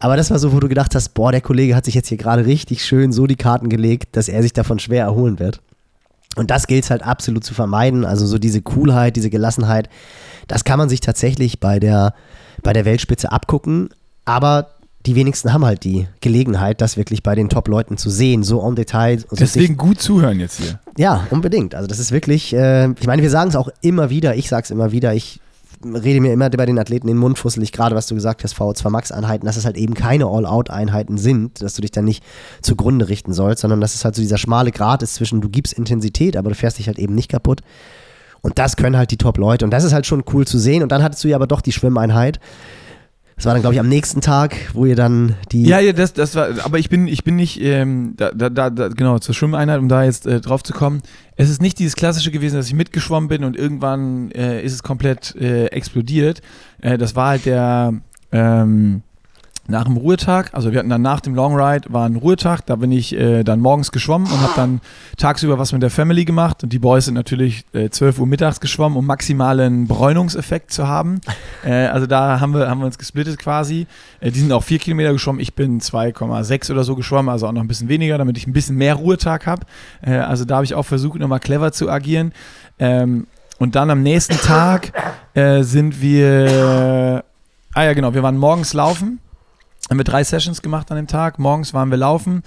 Aber 0.00 0.16
das 0.16 0.32
war 0.32 0.40
so, 0.40 0.52
wo 0.52 0.58
du 0.58 0.68
gedacht 0.68 0.96
hast, 0.96 1.14
boah, 1.14 1.30
der 1.30 1.40
Kollege 1.40 1.76
hat 1.76 1.84
sich 1.84 1.94
jetzt 1.94 2.08
hier 2.08 2.18
gerade 2.18 2.44
richtig 2.44 2.84
schön 2.84 3.12
so 3.12 3.28
die 3.28 3.36
Karten 3.36 3.68
gelegt, 3.68 4.16
dass 4.16 4.28
er 4.28 4.33
sich 4.42 4.52
davon 4.52 4.78
schwer 4.78 5.04
erholen 5.04 5.38
wird. 5.38 5.60
Und 6.36 6.50
das 6.50 6.66
gilt 6.66 6.84
es 6.84 6.90
halt 6.90 7.02
absolut 7.02 7.44
zu 7.44 7.54
vermeiden. 7.54 8.04
Also 8.04 8.26
so 8.26 8.38
diese 8.38 8.60
Coolheit, 8.62 9.16
diese 9.16 9.30
Gelassenheit, 9.30 9.88
das 10.48 10.64
kann 10.64 10.78
man 10.78 10.88
sich 10.88 11.00
tatsächlich 11.00 11.60
bei 11.60 11.78
der, 11.78 12.14
bei 12.62 12.72
der 12.72 12.84
Weltspitze 12.84 13.30
abgucken. 13.30 13.90
Aber 14.24 14.68
die 15.06 15.14
wenigsten 15.14 15.52
haben 15.52 15.64
halt 15.64 15.84
die 15.84 16.08
Gelegenheit, 16.20 16.80
das 16.80 16.96
wirklich 16.96 17.22
bei 17.22 17.34
den 17.34 17.50
Top-Leuten 17.50 17.98
zu 17.98 18.10
sehen, 18.10 18.42
so 18.42 18.66
en 18.66 18.74
Detail. 18.74 19.18
So 19.18 19.36
Deswegen 19.36 19.76
gut 19.76 20.00
zuhören 20.00 20.40
jetzt 20.40 20.60
hier. 20.60 20.80
ja, 20.96 21.26
unbedingt. 21.30 21.74
Also 21.74 21.86
das 21.86 21.98
ist 21.98 22.10
wirklich, 22.10 22.54
äh, 22.54 22.90
ich 22.98 23.06
meine, 23.06 23.22
wir 23.22 23.30
sagen 23.30 23.50
es 23.50 23.56
auch 23.56 23.68
immer 23.82 24.10
wieder, 24.10 24.34
ich 24.34 24.48
sage 24.48 24.64
es 24.64 24.70
immer 24.70 24.92
wieder, 24.92 25.14
ich 25.14 25.40
rede 25.84 26.20
mir 26.20 26.32
immer 26.32 26.50
bei 26.50 26.66
den 26.66 26.78
Athleten 26.78 27.08
in 27.08 27.14
den 27.14 27.20
Mund 27.20 27.38
fusselig, 27.38 27.72
gerade 27.72 27.94
was 27.94 28.06
du 28.06 28.14
gesagt 28.14 28.44
hast, 28.44 28.56
VO2 28.56 28.90
Max-Einheiten, 28.90 29.46
dass 29.46 29.56
es 29.56 29.64
halt 29.64 29.76
eben 29.76 29.94
keine 29.94 30.26
All-Out-Einheiten 30.26 31.18
sind, 31.18 31.62
dass 31.62 31.74
du 31.74 31.82
dich 31.82 31.90
dann 31.90 32.04
nicht 32.04 32.24
zugrunde 32.62 33.08
richten 33.08 33.32
sollst, 33.32 33.62
sondern 33.62 33.80
dass 33.80 33.94
es 33.94 34.04
halt 34.04 34.14
so 34.14 34.22
dieser 34.22 34.38
schmale 34.38 34.70
Grat 34.70 35.02
ist 35.02 35.14
zwischen, 35.14 35.40
du 35.40 35.48
gibst 35.48 35.72
Intensität, 35.72 36.36
aber 36.36 36.50
du 36.50 36.54
fährst 36.54 36.78
dich 36.78 36.86
halt 36.86 36.98
eben 36.98 37.14
nicht 37.14 37.30
kaputt. 37.30 37.60
Und 38.44 38.58
das 38.58 38.76
können 38.76 38.98
halt 38.98 39.10
die 39.10 39.16
Top-Leute. 39.16 39.64
Und 39.64 39.70
das 39.70 39.84
ist 39.84 39.94
halt 39.94 40.04
schon 40.04 40.22
cool 40.34 40.46
zu 40.46 40.58
sehen. 40.58 40.82
Und 40.82 40.92
dann 40.92 41.02
hattest 41.02 41.24
du 41.24 41.28
ja 41.28 41.36
aber 41.36 41.46
doch 41.46 41.62
die 41.62 41.72
Schwimmeinheit. 41.72 42.40
Das 43.36 43.46
war 43.46 43.52
dann, 43.52 43.62
glaube 43.62 43.74
ich, 43.74 43.80
am 43.80 43.88
nächsten 43.88 44.20
Tag, 44.20 44.56
wo 44.74 44.86
ihr 44.86 44.94
dann 44.94 45.34
die. 45.50 45.64
Ja, 45.64 45.80
ja, 45.80 45.92
das, 45.92 46.12
das 46.12 46.36
war, 46.36 46.48
aber 46.64 46.78
ich 46.78 46.88
bin, 46.88 47.08
ich 47.08 47.24
bin 47.24 47.34
nicht, 47.34 47.60
ähm, 47.60 48.14
da, 48.16 48.30
da, 48.30 48.70
da, 48.70 48.88
genau, 48.88 49.18
zur 49.18 49.34
Schwimmeinheit, 49.34 49.80
um 49.80 49.88
da 49.88 50.04
jetzt 50.04 50.26
äh, 50.26 50.40
drauf 50.40 50.62
zu 50.62 50.72
kommen. 50.72 51.02
Es 51.36 51.50
ist 51.50 51.60
nicht 51.60 51.78
dieses 51.80 51.96
klassische 51.96 52.30
gewesen, 52.30 52.56
dass 52.56 52.68
ich 52.68 52.74
mitgeschwommen 52.74 53.28
bin 53.28 53.42
und 53.42 53.56
irgendwann 53.56 54.30
äh, 54.30 54.62
ist 54.62 54.72
es 54.72 54.82
komplett 54.84 55.34
äh, 55.34 55.66
explodiert. 55.66 56.42
Äh, 56.80 56.96
das 56.96 57.16
war 57.16 57.30
halt 57.30 57.46
der, 57.46 57.94
ähm, 58.30 59.02
nach 59.66 59.84
dem 59.84 59.96
Ruhetag, 59.96 60.50
also 60.52 60.72
wir 60.72 60.78
hatten 60.78 60.90
dann 60.90 61.00
nach 61.00 61.20
dem 61.20 61.34
Long 61.34 61.56
Ride, 61.56 61.90
war 61.90 62.06
ein 62.06 62.16
Ruhetag, 62.16 62.66
da 62.66 62.76
bin 62.76 62.92
ich 62.92 63.14
äh, 63.14 63.44
dann 63.44 63.60
morgens 63.60 63.92
geschwommen 63.92 64.30
und 64.30 64.40
habe 64.42 64.52
dann 64.56 64.80
tagsüber 65.16 65.58
was 65.58 65.72
mit 65.72 65.82
der 65.82 65.88
Family 65.88 66.26
gemacht 66.26 66.62
und 66.62 66.72
die 66.72 66.78
Boys 66.78 67.06
sind 67.06 67.14
natürlich 67.14 67.64
äh, 67.72 67.88
12 67.88 68.18
Uhr 68.18 68.26
mittags 68.26 68.60
geschwommen, 68.60 68.98
um 68.98 69.06
maximalen 69.06 69.86
Bräunungseffekt 69.86 70.72
zu 70.72 70.88
haben. 70.88 71.20
Äh, 71.64 71.86
also 71.86 72.06
da 72.06 72.40
haben 72.40 72.52
wir, 72.52 72.68
haben 72.68 72.80
wir 72.80 72.86
uns 72.86 72.98
gesplittet 72.98 73.38
quasi. 73.38 73.86
Äh, 74.20 74.30
die 74.30 74.40
sind 74.40 74.52
auch 74.52 74.62
vier 74.62 74.78
Kilometer 74.78 75.12
geschwommen, 75.12 75.40
ich 75.40 75.54
bin 75.54 75.80
2,6 75.80 76.70
oder 76.70 76.84
so 76.84 76.94
geschwommen, 76.94 77.30
also 77.30 77.46
auch 77.46 77.52
noch 77.52 77.62
ein 77.62 77.68
bisschen 77.68 77.88
weniger, 77.88 78.18
damit 78.18 78.36
ich 78.36 78.46
ein 78.46 78.52
bisschen 78.52 78.76
mehr 78.76 78.96
Ruhetag 78.96 79.46
habe. 79.46 79.62
Äh, 80.02 80.16
also 80.16 80.44
da 80.44 80.56
habe 80.56 80.64
ich 80.66 80.74
auch 80.74 80.82
versucht, 80.82 81.18
nochmal 81.18 81.40
clever 81.40 81.72
zu 81.72 81.88
agieren. 81.88 82.32
Ähm, 82.78 83.26
und 83.58 83.76
dann 83.76 83.88
am 83.88 84.02
nächsten 84.02 84.36
Tag 84.36 84.92
äh, 85.32 85.62
sind 85.62 86.02
wir, 86.02 87.24
ah 87.72 87.82
ja 87.82 87.94
genau, 87.94 88.12
wir 88.12 88.22
waren 88.22 88.36
morgens 88.36 88.74
laufen 88.74 89.20
haben 89.90 89.98
wir 89.98 90.04
drei 90.04 90.24
Sessions 90.24 90.62
gemacht 90.62 90.90
an 90.90 90.96
dem 90.96 91.06
Tag. 91.06 91.38
Morgens 91.38 91.74
waren 91.74 91.90
wir 91.90 91.98
laufen, 91.98 92.42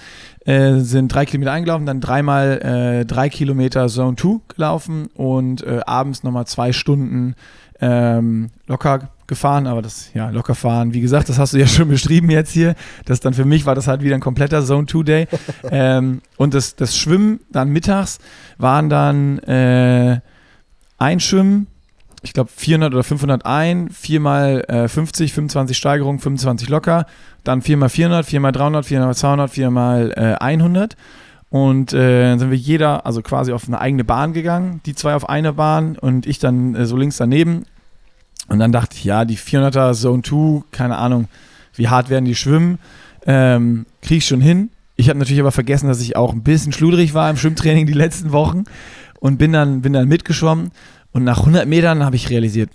äh, 0.45 0.75
sind 0.79 1.13
drei 1.13 1.25
Kilometer 1.25 1.51
eingelaufen, 1.51 1.85
dann 1.85 2.01
dreimal 2.01 2.61
äh, 2.61 3.05
drei 3.05 3.29
Kilometer 3.29 3.87
Zone 3.87 4.15
2 4.15 4.39
gelaufen 4.55 5.07
und 5.13 5.63
äh, 5.63 5.81
abends 5.85 6.23
nochmal 6.23 6.47
zwei 6.47 6.73
Stunden 6.73 7.35
ähm, 7.79 8.49
locker 8.65 9.09
gefahren, 9.27 9.67
aber 9.67 9.81
das, 9.81 10.11
ja, 10.13 10.29
locker 10.29 10.55
fahren, 10.55 10.93
wie 10.93 11.01
gesagt, 11.01 11.29
das 11.29 11.37
hast 11.37 11.53
du 11.53 11.59
ja 11.59 11.67
schon 11.67 11.89
beschrieben 11.89 12.29
jetzt 12.31 12.51
hier. 12.51 12.75
Das 13.05 13.19
dann 13.19 13.33
für 13.33 13.45
mich 13.45 13.65
war 13.65 13.75
das 13.75 13.87
halt 13.87 14.01
wieder 14.01 14.15
ein 14.15 14.21
kompletter 14.21 14.63
Zone 14.63 14.87
2 14.87 15.03
Day. 15.03 15.27
ähm, 15.71 16.21
und 16.37 16.53
das, 16.53 16.75
das 16.75 16.97
Schwimmen 16.97 17.41
dann 17.51 17.69
mittags 17.69 18.19
waren 18.57 18.89
dann 18.89 19.39
äh, 19.39 20.21
Einschwimmen, 20.97 21.67
ich 22.27 22.33
glaube 22.33 22.49
400 22.55 22.93
oder 22.93 23.03
500 23.03 23.45
ein, 23.45 23.89
4 23.89 24.19
mal 24.19 24.63
äh, 24.67 24.87
50, 24.87 25.33
25 25.33 25.77
Steigerung, 25.77 26.19
25 26.19 26.69
locker, 26.69 27.05
dann 27.43 27.61
4 27.61 27.77
mal 27.77 27.89
400, 27.89 28.25
4 28.25 28.39
mal 28.39 28.51
300, 28.51 28.85
4 28.85 28.99
mal 28.99 29.15
200, 29.15 29.51
4 29.51 29.71
mal 29.71 30.13
äh, 30.15 30.43
100 30.43 30.95
und 31.49 31.93
äh, 31.93 32.23
dann 32.23 32.39
sind 32.39 32.51
wir 32.51 32.57
jeder, 32.57 33.05
also 33.05 33.21
quasi 33.21 33.53
auf 33.53 33.67
eine 33.67 33.79
eigene 33.79 34.03
Bahn 34.03 34.33
gegangen, 34.33 34.81
die 34.85 34.95
zwei 34.95 35.15
auf 35.15 35.29
eine 35.29 35.53
Bahn 35.53 35.97
und 35.97 36.25
ich 36.25 36.39
dann 36.39 36.75
äh, 36.75 36.85
so 36.85 36.97
links 36.97 37.17
daneben 37.17 37.65
Und 38.49 38.59
dann 38.59 38.71
dachte 38.71 38.97
ich, 38.97 39.05
ja, 39.05 39.23
die 39.23 39.37
400er 39.37 39.93
Zone 39.93 40.23
2, 40.23 40.63
keine 40.71 40.97
Ahnung, 40.97 41.27
wie 41.75 41.87
hart 41.87 42.09
werden 42.09 42.25
die 42.25 42.35
schwimmen, 42.35 42.79
ähm, 43.25 43.85
kriege 44.01 44.17
ich 44.17 44.25
schon 44.25 44.41
hin. 44.41 44.69
Ich 44.97 45.09
habe 45.09 45.19
natürlich 45.19 45.39
aber 45.39 45.51
vergessen, 45.51 45.87
dass 45.87 46.01
ich 46.01 46.15
auch 46.15 46.33
ein 46.33 46.43
bisschen 46.43 46.73
schludrig 46.73 47.13
war 47.13 47.29
im 47.29 47.37
Schwimmtraining 47.37 47.85
die 47.85 47.93
letzten 47.93 48.31
Wochen 48.31 48.65
und 49.19 49.37
bin 49.37 49.53
dann, 49.53 49.81
bin 49.81 49.93
dann 49.93 50.07
mitgeschwommen. 50.07 50.71
Und 51.11 51.23
nach 51.23 51.39
100 51.39 51.67
Metern 51.67 52.03
habe 52.03 52.15
ich 52.15 52.29
realisiert, 52.29 52.69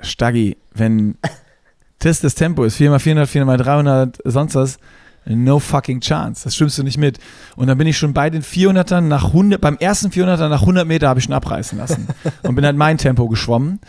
Staggi, 0.00 0.56
wenn 0.74 1.16
das 1.98 2.20
das 2.20 2.34
Tempo 2.34 2.64
ist, 2.64 2.78
4x400, 2.78 3.26
4x300, 3.26 4.20
sonst 4.24 4.54
was, 4.54 4.78
no 5.24 5.58
fucking 5.58 6.00
chance. 6.00 6.44
Das 6.44 6.56
schwimmst 6.56 6.78
du 6.78 6.82
nicht 6.82 6.98
mit. 6.98 7.18
Und 7.56 7.66
dann 7.66 7.78
bin 7.78 7.86
ich 7.86 7.98
schon 7.98 8.12
bei 8.12 8.30
den 8.30 8.42
400ern 8.42 9.02
nach 9.02 9.26
100, 9.26 9.60
beim 9.60 9.76
ersten 9.76 10.08
400er 10.08 10.48
nach 10.48 10.62
100 10.62 10.86
Meter 10.86 11.08
habe 11.08 11.20
ich 11.20 11.24
schon 11.24 11.34
abreißen 11.34 11.78
lassen 11.78 12.08
und 12.42 12.54
bin 12.54 12.64
halt 12.64 12.76
mein 12.76 12.98
Tempo 12.98 13.28
geschwommen. 13.28 13.80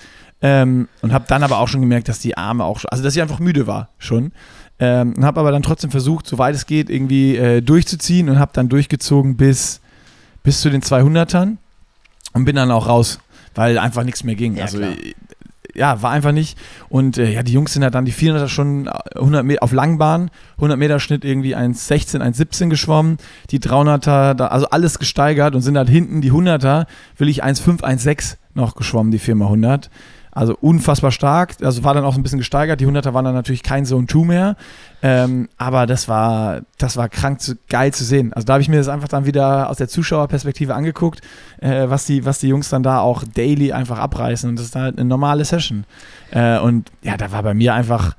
Ähm, 0.41 0.87
und 1.01 1.11
habe 1.11 1.25
dann 1.27 1.43
aber 1.43 1.57
auch 1.57 1.67
schon 1.67 1.81
gemerkt, 1.81 2.07
dass 2.07 2.19
die 2.19 2.37
Arme 2.37 2.63
auch, 2.63 2.85
also 2.89 3.03
dass 3.03 3.13
ich 3.13 3.21
einfach 3.21 3.39
müde 3.39 3.67
war 3.67 3.89
schon. 3.97 4.31
Ähm, 4.79 5.13
und 5.17 5.25
habe 5.25 5.41
aber 5.41 5.51
dann 5.51 5.63
trotzdem 5.63 5.91
versucht, 5.91 6.25
soweit 6.27 6.55
es 6.55 6.65
geht, 6.65 6.89
irgendwie 6.89 7.35
äh, 7.35 7.61
durchzuziehen 7.61 8.29
und 8.29 8.39
habe 8.39 8.51
dann 8.53 8.69
durchgezogen 8.69 9.35
bis, 9.35 9.81
bis 10.41 10.61
zu 10.61 10.69
den 10.69 10.81
200ern 10.81 11.57
und 12.33 12.45
bin 12.45 12.55
dann 12.55 12.71
auch 12.71 12.87
raus, 12.87 13.19
weil 13.55 13.77
einfach 13.77 14.03
nichts 14.03 14.23
mehr 14.23 14.35
ging. 14.35 14.55
Ja, 14.55 14.63
also 14.63 14.77
klar. 14.77 14.91
äh, 14.91 15.13
ja, 15.75 16.01
war 16.01 16.11
einfach 16.11 16.31
nicht. 16.31 16.57
Und 16.89 17.17
äh, 17.17 17.31
ja, 17.31 17.43
die 17.43 17.53
Jungs 17.53 17.73
sind 17.73 17.83
halt 17.83 17.95
dann 17.95 18.05
die 18.05 18.13
400er 18.13 18.47
schon 18.47 18.87
100 18.87 19.45
Meter 19.45 19.63
auf 19.63 19.71
Langbahn, 19.71 20.31
100 20.55 20.77
Meter 20.77 20.99
Schnitt 20.99 21.23
irgendwie 21.23 21.55
1,16, 21.55 22.21
1,17 22.21 22.69
geschwommen. 22.69 23.17
Die 23.51 23.59
300er, 23.59 24.33
da, 24.33 24.47
also 24.47 24.69
alles 24.69 24.99
gesteigert 24.99 25.55
und 25.55 25.61
sind 25.61 25.77
halt 25.77 25.89
hinten 25.89 26.21
die 26.21 26.31
100er, 26.31 26.85
will 27.17 27.29
ich 27.29 27.43
1,5, 27.43 27.81
1,6 27.81 28.37
noch 28.55 28.75
geschwommen, 28.75 29.11
die 29.11 29.19
4x100. 29.19 29.89
Also 30.39 30.55
unfassbar 30.61 31.11
stark. 31.11 31.57
Also 31.61 31.83
war 31.83 31.93
dann 31.93 32.05
auch 32.05 32.15
ein 32.15 32.23
bisschen 32.23 32.39
gesteigert. 32.39 32.79
Die 32.79 32.87
100er 32.87 33.13
waren 33.13 33.25
dann 33.25 33.33
natürlich 33.33 33.61
kein 33.61 33.85
Zone 33.85 34.07
2 34.07 34.19
mehr. 34.19 34.55
Ähm, 35.03 35.49
aber 35.57 35.85
das 35.85 36.07
war, 36.07 36.61
das 36.77 36.95
war 36.95 37.09
krank 37.09 37.41
zu, 37.41 37.57
geil 37.67 37.93
zu 37.93 38.05
sehen. 38.05 38.31
Also 38.31 38.45
da 38.45 38.53
habe 38.53 38.61
ich 38.61 38.69
mir 38.69 38.77
das 38.77 38.87
einfach 38.87 39.09
dann 39.09 39.25
wieder 39.25 39.69
aus 39.69 39.75
der 39.75 39.89
Zuschauerperspektive 39.89 40.73
angeguckt, 40.73 41.19
äh, 41.59 41.89
was, 41.89 42.05
die, 42.05 42.23
was 42.23 42.39
die 42.39 42.47
Jungs 42.47 42.69
dann 42.69 42.83
da 42.83 43.01
auch 43.01 43.25
daily 43.25 43.73
einfach 43.73 43.99
abreißen. 43.99 44.49
Und 44.49 44.55
das 44.57 44.67
ist 44.67 44.77
halt 44.77 44.97
eine 44.97 45.09
normale 45.09 45.43
Session. 45.43 45.83
Äh, 46.31 46.59
und 46.59 46.89
ja, 47.01 47.17
da 47.17 47.33
war 47.33 47.43
bei 47.43 47.53
mir 47.53 47.73
einfach 47.73 48.15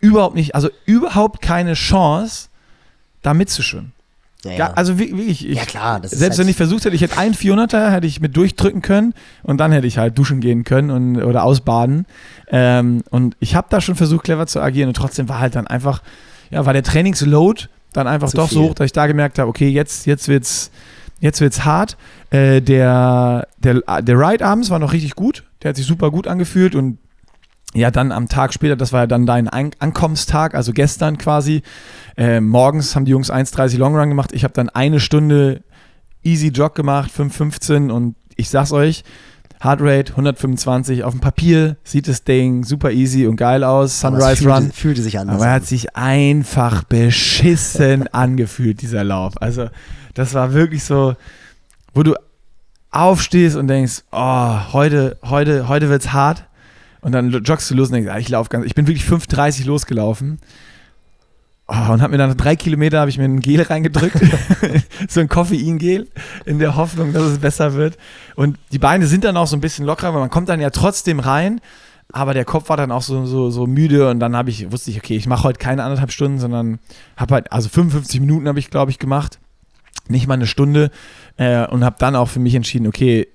überhaupt 0.00 0.36
nicht, 0.36 0.54
also 0.54 0.70
überhaupt 0.86 1.42
keine 1.42 1.74
Chance, 1.74 2.48
da 3.20 3.34
mitzuschwimmen. 3.34 3.92
Ja, 4.46 4.52
Ja, 4.58 4.72
also 4.74 4.98
wi- 4.98 5.10
wirklich, 5.16 5.46
ich, 5.48 5.56
Ja, 5.56 5.64
klar, 5.64 6.00
selbst 6.02 6.20
halt- 6.22 6.38
wenn 6.38 6.48
ich 6.48 6.56
versucht 6.56 6.84
hätte, 6.84 6.94
ich 6.96 7.02
hätte 7.02 7.18
einen 7.18 7.34
400er, 7.34 7.90
hätte 7.90 8.06
ich 8.06 8.20
mit 8.20 8.36
durchdrücken 8.36 8.82
können 8.82 9.14
und 9.42 9.58
dann 9.58 9.72
hätte 9.72 9.86
ich 9.86 9.98
halt 9.98 10.16
duschen 10.18 10.40
gehen 10.40 10.64
können 10.64 10.90
und, 10.90 11.16
oder 11.22 11.44
ausbaden. 11.44 12.06
Ähm, 12.48 13.02
und 13.10 13.36
ich 13.40 13.54
habe 13.54 13.66
da 13.70 13.80
schon 13.80 13.94
versucht, 13.96 14.24
clever 14.24 14.46
zu 14.46 14.60
agieren 14.60 14.88
und 14.88 14.94
trotzdem 14.96 15.28
war 15.28 15.40
halt 15.40 15.54
dann 15.56 15.66
einfach, 15.66 16.02
ja, 16.50 16.64
war 16.66 16.72
der 16.72 16.82
Trainingsload 16.82 17.64
dann 17.92 18.06
einfach 18.06 18.28
Zu 18.28 18.36
doch 18.36 18.48
so 18.50 18.60
viel. 18.60 18.68
hoch, 18.70 18.74
dass 18.74 18.84
ich 18.86 18.92
da 18.92 19.06
gemerkt 19.06 19.38
habe, 19.38 19.48
okay, 19.48 19.68
jetzt, 19.68 20.06
jetzt 20.06 20.28
wird's, 20.28 20.70
jetzt 21.20 21.40
wird's 21.40 21.64
hart. 21.64 21.96
Äh, 22.30 22.60
der, 22.60 23.46
der, 23.58 23.80
der 24.02 24.18
Ride 24.18 24.44
abends 24.44 24.68
war 24.70 24.78
noch 24.78 24.92
richtig 24.92 25.14
gut, 25.14 25.44
der 25.62 25.70
hat 25.70 25.76
sich 25.76 25.86
super 25.86 26.10
gut 26.10 26.26
angefühlt 26.26 26.74
und 26.74 26.98
ja, 27.76 27.90
dann 27.90 28.10
am 28.10 28.28
Tag 28.28 28.54
später, 28.54 28.74
das 28.74 28.92
war 28.92 29.00
ja 29.00 29.06
dann 29.06 29.26
dein 29.26 29.48
An 29.48 29.70
Ankommenstag, 29.78 30.54
also 30.54 30.72
gestern 30.72 31.18
quasi. 31.18 31.62
Äh, 32.16 32.40
morgens 32.40 32.96
haben 32.96 33.04
die 33.04 33.10
Jungs 33.10 33.30
1,30 33.30 33.76
Long 33.76 33.94
Run 33.96 34.08
gemacht. 34.08 34.32
Ich 34.32 34.44
habe 34.44 34.54
dann 34.54 34.70
eine 34.70 34.98
Stunde 34.98 35.62
Easy 36.22 36.48
Jog 36.48 36.74
gemacht, 36.74 37.10
5,15 37.16 37.90
und 37.90 38.16
ich 38.34 38.48
sag's 38.48 38.72
euch, 38.72 39.04
Heartrate 39.60 40.12
125 40.12 41.04
auf 41.04 41.12
dem 41.12 41.20
Papier 41.20 41.76
sieht 41.84 42.08
das 42.08 42.24
Ding 42.24 42.64
super 42.64 42.92
easy 42.92 43.26
und 43.26 43.36
geil 43.36 43.64
aus. 43.64 44.00
Sunrise 44.00 44.36
fühlte, 44.36 44.54
Run. 44.54 44.72
Fühlte 44.72 45.02
sich 45.02 45.18
anders 45.18 45.36
Aber 45.36 45.46
er 45.46 45.52
hat 45.54 45.66
sich 45.66 45.96
einfach 45.96 46.84
beschissen 46.84 48.08
angefühlt, 48.12 48.82
dieser 48.82 49.04
Lauf. 49.04 49.34
Also, 49.40 49.68
das 50.14 50.34
war 50.34 50.52
wirklich 50.52 50.84
so, 50.84 51.14
wo 51.94 52.02
du 52.02 52.14
aufstehst 52.90 53.56
und 53.56 53.68
denkst, 53.68 54.02
oh, 54.12 54.72
heute, 54.72 55.18
heute, 55.22 55.68
heute 55.68 55.88
wird's 55.88 56.12
hart. 56.12 56.44
Und 57.06 57.12
dann 57.12 57.30
joggst 57.30 57.70
du 57.70 57.76
los 57.76 57.90
und 57.90 57.94
denkst, 57.94 58.10
ah, 58.10 58.18
ich 58.18 58.28
laufe 58.30 58.50
ganz, 58.50 58.66
ich 58.66 58.74
bin 58.74 58.88
wirklich 58.88 59.06
5,30 59.06 59.64
losgelaufen. 59.64 60.40
Oh, 61.68 61.92
und 61.92 62.02
hab 62.02 62.10
mir 62.10 62.18
dann 62.18 62.36
drei 62.36 62.56
Kilometer 62.56 62.98
habe 62.98 63.10
ich 63.10 63.16
mir 63.16 63.26
ein 63.26 63.38
Gel 63.38 63.62
reingedrückt, 63.62 64.18
so 65.08 65.20
ein 65.20 65.28
Koffeingel, 65.28 66.08
in 66.46 66.58
der 66.58 66.74
Hoffnung, 66.74 67.12
dass 67.12 67.22
es 67.22 67.38
besser 67.38 67.74
wird. 67.74 67.96
Und 68.34 68.58
die 68.72 68.80
Beine 68.80 69.06
sind 69.06 69.22
dann 69.22 69.36
auch 69.36 69.46
so 69.46 69.56
ein 69.56 69.60
bisschen 69.60 69.86
lockerer, 69.86 70.14
weil 70.14 70.20
man 70.20 70.30
kommt 70.30 70.48
dann 70.48 70.60
ja 70.60 70.70
trotzdem 70.70 71.20
rein, 71.20 71.60
aber 72.10 72.34
der 72.34 72.44
Kopf 72.44 72.70
war 72.70 72.76
dann 72.76 72.90
auch 72.90 73.02
so, 73.02 73.24
so, 73.24 73.50
so 73.50 73.68
müde 73.68 74.10
und 74.10 74.18
dann 74.18 74.34
habe 74.34 74.50
ich, 74.50 74.72
wusste 74.72 74.90
ich, 74.90 74.96
okay, 74.96 75.14
ich 75.14 75.28
mache 75.28 75.44
heute 75.44 75.60
keine 75.60 75.84
anderthalb 75.84 76.10
Stunden, 76.10 76.40
sondern 76.40 76.80
habe 77.16 77.34
halt, 77.34 77.52
also 77.52 77.68
55 77.68 78.18
Minuten 78.18 78.48
habe 78.48 78.58
ich, 78.58 78.68
glaube 78.68 78.90
ich, 78.90 78.98
gemacht, 78.98 79.38
nicht 80.08 80.26
mal 80.26 80.34
eine 80.34 80.48
Stunde 80.48 80.90
äh, 81.36 81.68
und 81.68 81.84
habe 81.84 81.94
dann 82.00 82.16
auch 82.16 82.28
für 82.28 82.40
mich 82.40 82.56
entschieden, 82.56 82.88
okay, 82.88 83.28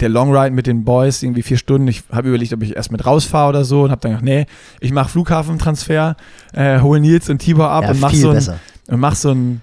der 0.00 0.08
Long 0.08 0.34
Ride 0.34 0.54
mit 0.54 0.66
den 0.66 0.84
Boys, 0.84 1.22
irgendwie 1.22 1.42
vier 1.42 1.56
Stunden. 1.56 1.88
Ich 1.88 2.04
habe 2.12 2.28
überlegt, 2.28 2.52
ob 2.52 2.62
ich 2.62 2.76
erst 2.76 2.92
mit 2.92 3.04
rausfahre 3.06 3.50
oder 3.50 3.64
so 3.64 3.82
und 3.82 3.90
habe 3.90 4.00
dann 4.00 4.12
gedacht, 4.12 4.24
nee, 4.24 4.46
ich 4.80 4.92
mache 4.92 5.08
Flughafentransfer, 5.08 6.16
äh, 6.52 6.80
hole 6.80 7.00
Nils 7.00 7.28
und 7.28 7.38
Tibor 7.38 7.70
ab 7.70 7.84
ja, 7.84 7.90
und 7.90 8.00
mach 8.00 8.10
viel 8.10 8.20
so, 8.20 8.30
ein, 8.30 8.58
und 8.88 9.00
mach 9.00 9.14
so 9.14 9.32
ein 9.32 9.62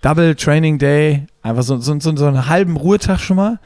Double 0.00 0.34
Training 0.34 0.78
Day, 0.78 1.26
einfach 1.42 1.62
so, 1.62 1.78
so, 1.78 1.98
so, 1.98 2.16
so 2.16 2.26
einen 2.26 2.48
halben 2.48 2.76
Ruhetag 2.76 3.20
schon 3.20 3.36
mal. 3.36 3.58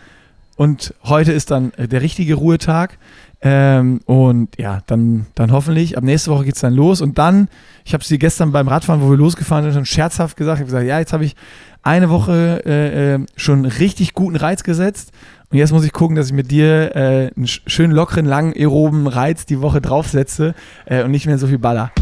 Und 0.57 0.95
heute 1.05 1.33
ist 1.33 1.51
dann 1.51 1.73
äh, 1.75 1.87
der 1.87 2.03
richtige 2.03 2.35
Ruhetag. 2.35 2.99
Ähm, 3.43 4.01
und 4.07 4.57
ja, 4.59 4.81
dann, 4.87 5.27
dann 5.35 5.53
hoffentlich, 5.53 5.99
ab 5.99 6.05
nächste 6.05 6.31
Woche 6.31 6.45
geht 6.45 6.55
es 6.55 6.63
dann 6.63 6.73
los. 6.73 7.01
Und 7.01 7.19
dann, 7.19 7.49
ich 7.85 7.93
habe 7.93 8.03
es 8.03 8.09
dir 8.09 8.19
gestern 8.19 8.53
beim 8.53 8.69
Radfahren, 8.69 9.03
wo 9.03 9.11
wir 9.11 9.19
losgefahren 9.19 9.65
sind, 9.65 9.75
schon 9.75 9.85
scherzhaft 9.85 10.37
gesagt, 10.37 10.57
ich 10.57 10.61
habe 10.61 10.67
gesagt, 10.67 10.87
ja, 10.87 10.99
jetzt 10.99 11.13
habe 11.13 11.25
ich 11.25 11.37
eine 11.83 12.11
Woche 12.11 12.63
äh, 12.67 13.15
äh, 13.15 13.27
schon 13.37 13.65
richtig 13.65 14.15
guten 14.15 14.37
Reiz 14.37 14.65
gesetzt. 14.65 15.13
Und 15.51 15.59
jetzt 15.59 15.73
muss 15.73 15.85
ich 15.85 15.93
gucken, 15.93 16.17
dass 16.17 16.27
ich 16.27 16.33
mit 16.33 16.51
dir 16.51 16.97
äh, 16.97 17.31
einen 17.37 17.47
sch- 17.47 17.61
schönen 17.69 17.93
lockeren, 17.93 18.27
langen, 18.27 18.53
aeroben 18.55 19.07
Reiz 19.07 19.47
die 19.47 19.61
Woche 19.61 19.81
draufsetze 19.81 20.55
äh, 20.87 21.05
und 21.05 21.13
nicht 21.13 21.27
mehr 21.27 21.39
so 21.39 21.47
viel 21.47 21.59
Baller. 21.59 21.93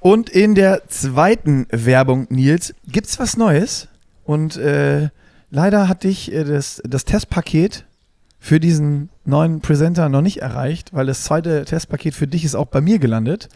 Und 0.00 0.30
in 0.30 0.54
der 0.54 0.88
zweiten 0.88 1.66
Werbung, 1.70 2.26
Nils, 2.30 2.74
gibt's 2.88 3.18
was 3.18 3.36
Neues. 3.36 3.88
Und 4.24 4.56
äh, 4.56 5.10
leider 5.50 5.88
hat 5.88 6.04
dich 6.04 6.32
äh, 6.32 6.44
das, 6.44 6.80
das 6.88 7.04
Testpaket 7.04 7.84
für 8.38 8.60
diesen 8.60 9.10
neuen 9.26 9.60
Presenter 9.60 10.08
noch 10.08 10.22
nicht 10.22 10.38
erreicht, 10.38 10.94
weil 10.94 11.04
das 11.04 11.24
zweite 11.24 11.66
Testpaket 11.66 12.14
für 12.14 12.26
dich 12.26 12.46
ist 12.46 12.54
auch 12.54 12.64
bei 12.66 12.80
mir 12.80 12.98
gelandet. 12.98 13.50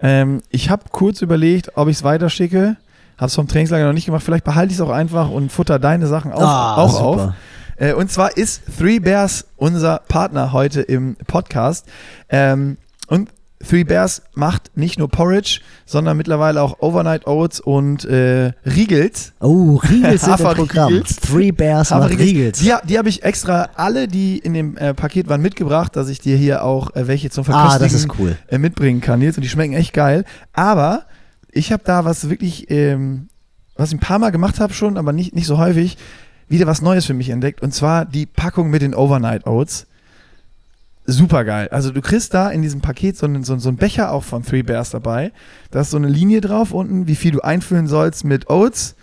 Ähm, 0.00 0.42
ich 0.50 0.68
habe 0.68 0.84
kurz 0.92 1.22
überlegt, 1.22 1.78
ob 1.78 1.88
ich 1.88 1.96
es 1.96 2.04
weiterschicke. 2.04 2.76
Habe 3.18 3.26
es 3.26 3.34
vom 3.34 3.48
Trainingslager 3.48 3.84
noch 3.86 3.92
nicht 3.92 4.06
gemacht. 4.06 4.22
Vielleicht 4.24 4.44
behalte 4.44 4.72
ich 4.72 4.78
es 4.78 4.80
auch 4.80 4.90
einfach 4.90 5.28
und 5.30 5.50
futter 5.52 5.78
deine 5.78 6.06
Sachen 6.06 6.32
auch, 6.32 6.40
Ah, 6.40 6.76
auch 6.76 6.90
super. 6.90 7.04
auf. 7.04 7.32
Äh, 7.76 7.92
und 7.92 8.10
zwar 8.10 8.36
ist 8.36 8.62
Three 8.78 8.98
Bears 9.00 9.44
unser 9.56 10.00
Partner 10.08 10.52
heute 10.52 10.80
im 10.80 11.16
Podcast. 11.26 11.86
Ähm, 12.28 12.76
und 13.08 13.30
Three 13.68 13.82
Bears 13.82 14.22
macht 14.34 14.70
nicht 14.76 15.00
nur 15.00 15.08
Porridge, 15.08 15.60
sondern 15.84 16.16
mittlerweile 16.16 16.62
auch 16.62 16.78
Overnight 16.80 17.26
Oats 17.26 17.58
und 17.58 18.04
äh, 18.04 18.52
Riegels. 18.64 19.32
Oh, 19.40 19.80
Riegels 19.90 20.22
sind 20.22 20.38
im. 20.38 20.46
Programm. 20.54 21.02
Three 21.04 21.50
Bears 21.50 21.90
macht 21.90 22.02
Haferriegels. 22.04 22.60
Riegels. 22.60 22.82
Die, 22.82 22.88
die 22.88 22.98
habe 22.98 23.08
ich 23.08 23.24
extra 23.24 23.70
alle, 23.74 24.06
die 24.06 24.38
in 24.38 24.54
dem 24.54 24.76
äh, 24.76 24.94
Paket 24.94 25.28
waren, 25.28 25.42
mitgebracht, 25.42 25.96
dass 25.96 26.08
ich 26.08 26.20
dir 26.20 26.36
hier 26.36 26.62
auch 26.62 26.94
äh, 26.94 27.08
welche 27.08 27.30
zum 27.30 27.44
Verkostigen 27.44 27.74
Ah, 27.74 27.78
das 27.84 27.92
ist 27.94 28.08
cool. 28.20 28.36
äh, 28.46 28.58
mitbringen 28.58 29.00
kann 29.00 29.20
jetzt 29.22 29.36
und 29.38 29.42
die 29.42 29.48
schmecken 29.48 29.74
echt 29.74 29.92
geil. 29.92 30.24
Aber 30.52 31.02
ich 31.52 31.72
habe 31.72 31.82
da 31.84 32.04
was 32.04 32.28
wirklich, 32.28 32.70
ähm, 32.70 33.28
was 33.76 33.90
ich 33.90 33.96
ein 33.96 34.00
paar 34.00 34.18
Mal 34.18 34.30
gemacht 34.30 34.60
habe 34.60 34.72
schon, 34.72 34.96
aber 34.96 35.12
nicht, 35.12 35.34
nicht 35.34 35.46
so 35.46 35.58
häufig, 35.58 35.96
wieder 36.48 36.66
was 36.66 36.82
Neues 36.82 37.04
für 37.04 37.14
mich 37.14 37.28
entdeckt 37.30 37.62
und 37.62 37.72
zwar 37.74 38.04
die 38.04 38.26
Packung 38.26 38.70
mit 38.70 38.82
den 38.82 38.94
Overnight 38.94 39.46
Oats. 39.46 39.86
Super 41.10 41.44
geil. 41.44 41.68
Also 41.70 41.90
du 41.90 42.02
kriegst 42.02 42.34
da 42.34 42.50
in 42.50 42.60
diesem 42.60 42.82
Paket 42.82 43.16
so 43.16 43.24
einen, 43.24 43.42
so, 43.42 43.56
so 43.58 43.70
einen 43.70 43.78
Becher 43.78 44.12
auch 44.12 44.24
von 44.24 44.42
Three 44.44 44.62
Bears 44.62 44.90
dabei. 44.90 45.32
Da 45.70 45.80
ist 45.80 45.90
so 45.90 45.96
eine 45.96 46.08
Linie 46.08 46.42
drauf 46.42 46.72
unten, 46.72 47.06
wie 47.06 47.16
viel 47.16 47.30
du 47.30 47.40
einfüllen 47.40 47.86
sollst 47.86 48.24
mit 48.24 48.50
Oats, 48.50 48.94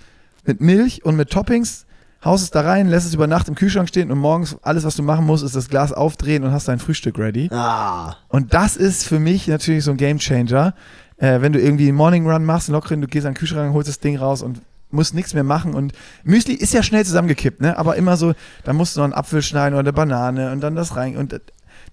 mit 0.45 0.61
Milch 0.61 1.03
und 1.03 1.15
mit 1.15 1.31
Toppings. 1.31 1.85
Haust 2.23 2.43
es 2.43 2.51
da 2.51 2.61
rein, 2.61 2.87
lässt 2.89 3.07
es 3.07 3.13
über 3.15 3.25
Nacht 3.27 3.47
im 3.47 3.55
Kühlschrank 3.55 3.87
stehen 3.87 4.11
und 4.11 4.19
morgens 4.19 4.55
alles, 4.63 4.83
was 4.83 4.95
du 4.95 5.03
machen 5.03 5.25
musst, 5.25 5.43
ist 5.43 5.55
das 5.55 5.69
Glas 5.69 5.93
aufdrehen 5.93 6.43
und 6.43 6.51
hast 6.51 6.67
dein 6.67 6.79
Frühstück 6.79 7.17
ready. 7.19 7.49
Ah, 7.51 8.15
Und 8.29 8.53
das 8.53 8.77
ist 8.77 9.05
für 9.07 9.19
mich 9.19 9.47
natürlich 9.47 9.83
so 9.83 9.91
ein 9.91 9.97
Game 9.97 10.17
Changer. 10.19 10.73
Äh, 11.17 11.41
wenn 11.41 11.53
du 11.53 11.59
irgendwie 11.61 11.87
einen 11.87 11.97
Morning 11.97 12.29
Run 12.29 12.43
machst, 12.45 12.69
einen 12.69 12.73
lockeren, 12.73 13.01
du 13.01 13.07
gehst 13.07 13.25
an 13.25 13.33
den 13.33 13.37
Kühlschrank, 13.39 13.73
holst 13.73 13.87
das 13.89 13.99
Ding 13.99 14.17
raus 14.17 14.41
und 14.41 14.61
musst 14.91 15.13
nichts 15.13 15.33
mehr 15.33 15.43
machen. 15.43 15.73
Und 15.73 15.93
Müsli 16.23 16.53
ist 16.53 16.73
ja 16.73 16.83
schnell 16.83 17.05
zusammengekippt, 17.05 17.61
ne? 17.61 17.77
Aber 17.77 17.95
immer 17.95 18.17
so, 18.17 18.33
da 18.63 18.73
musst 18.73 18.95
du 18.95 18.99
noch 18.99 19.05
einen 19.05 19.13
Apfel 19.13 19.41
schneiden 19.41 19.73
oder 19.73 19.81
eine 19.81 19.93
Banane 19.93 20.51
und 20.51 20.61
dann 20.61 20.75
das 20.75 20.95
rein. 20.95 21.17
Und 21.17 21.39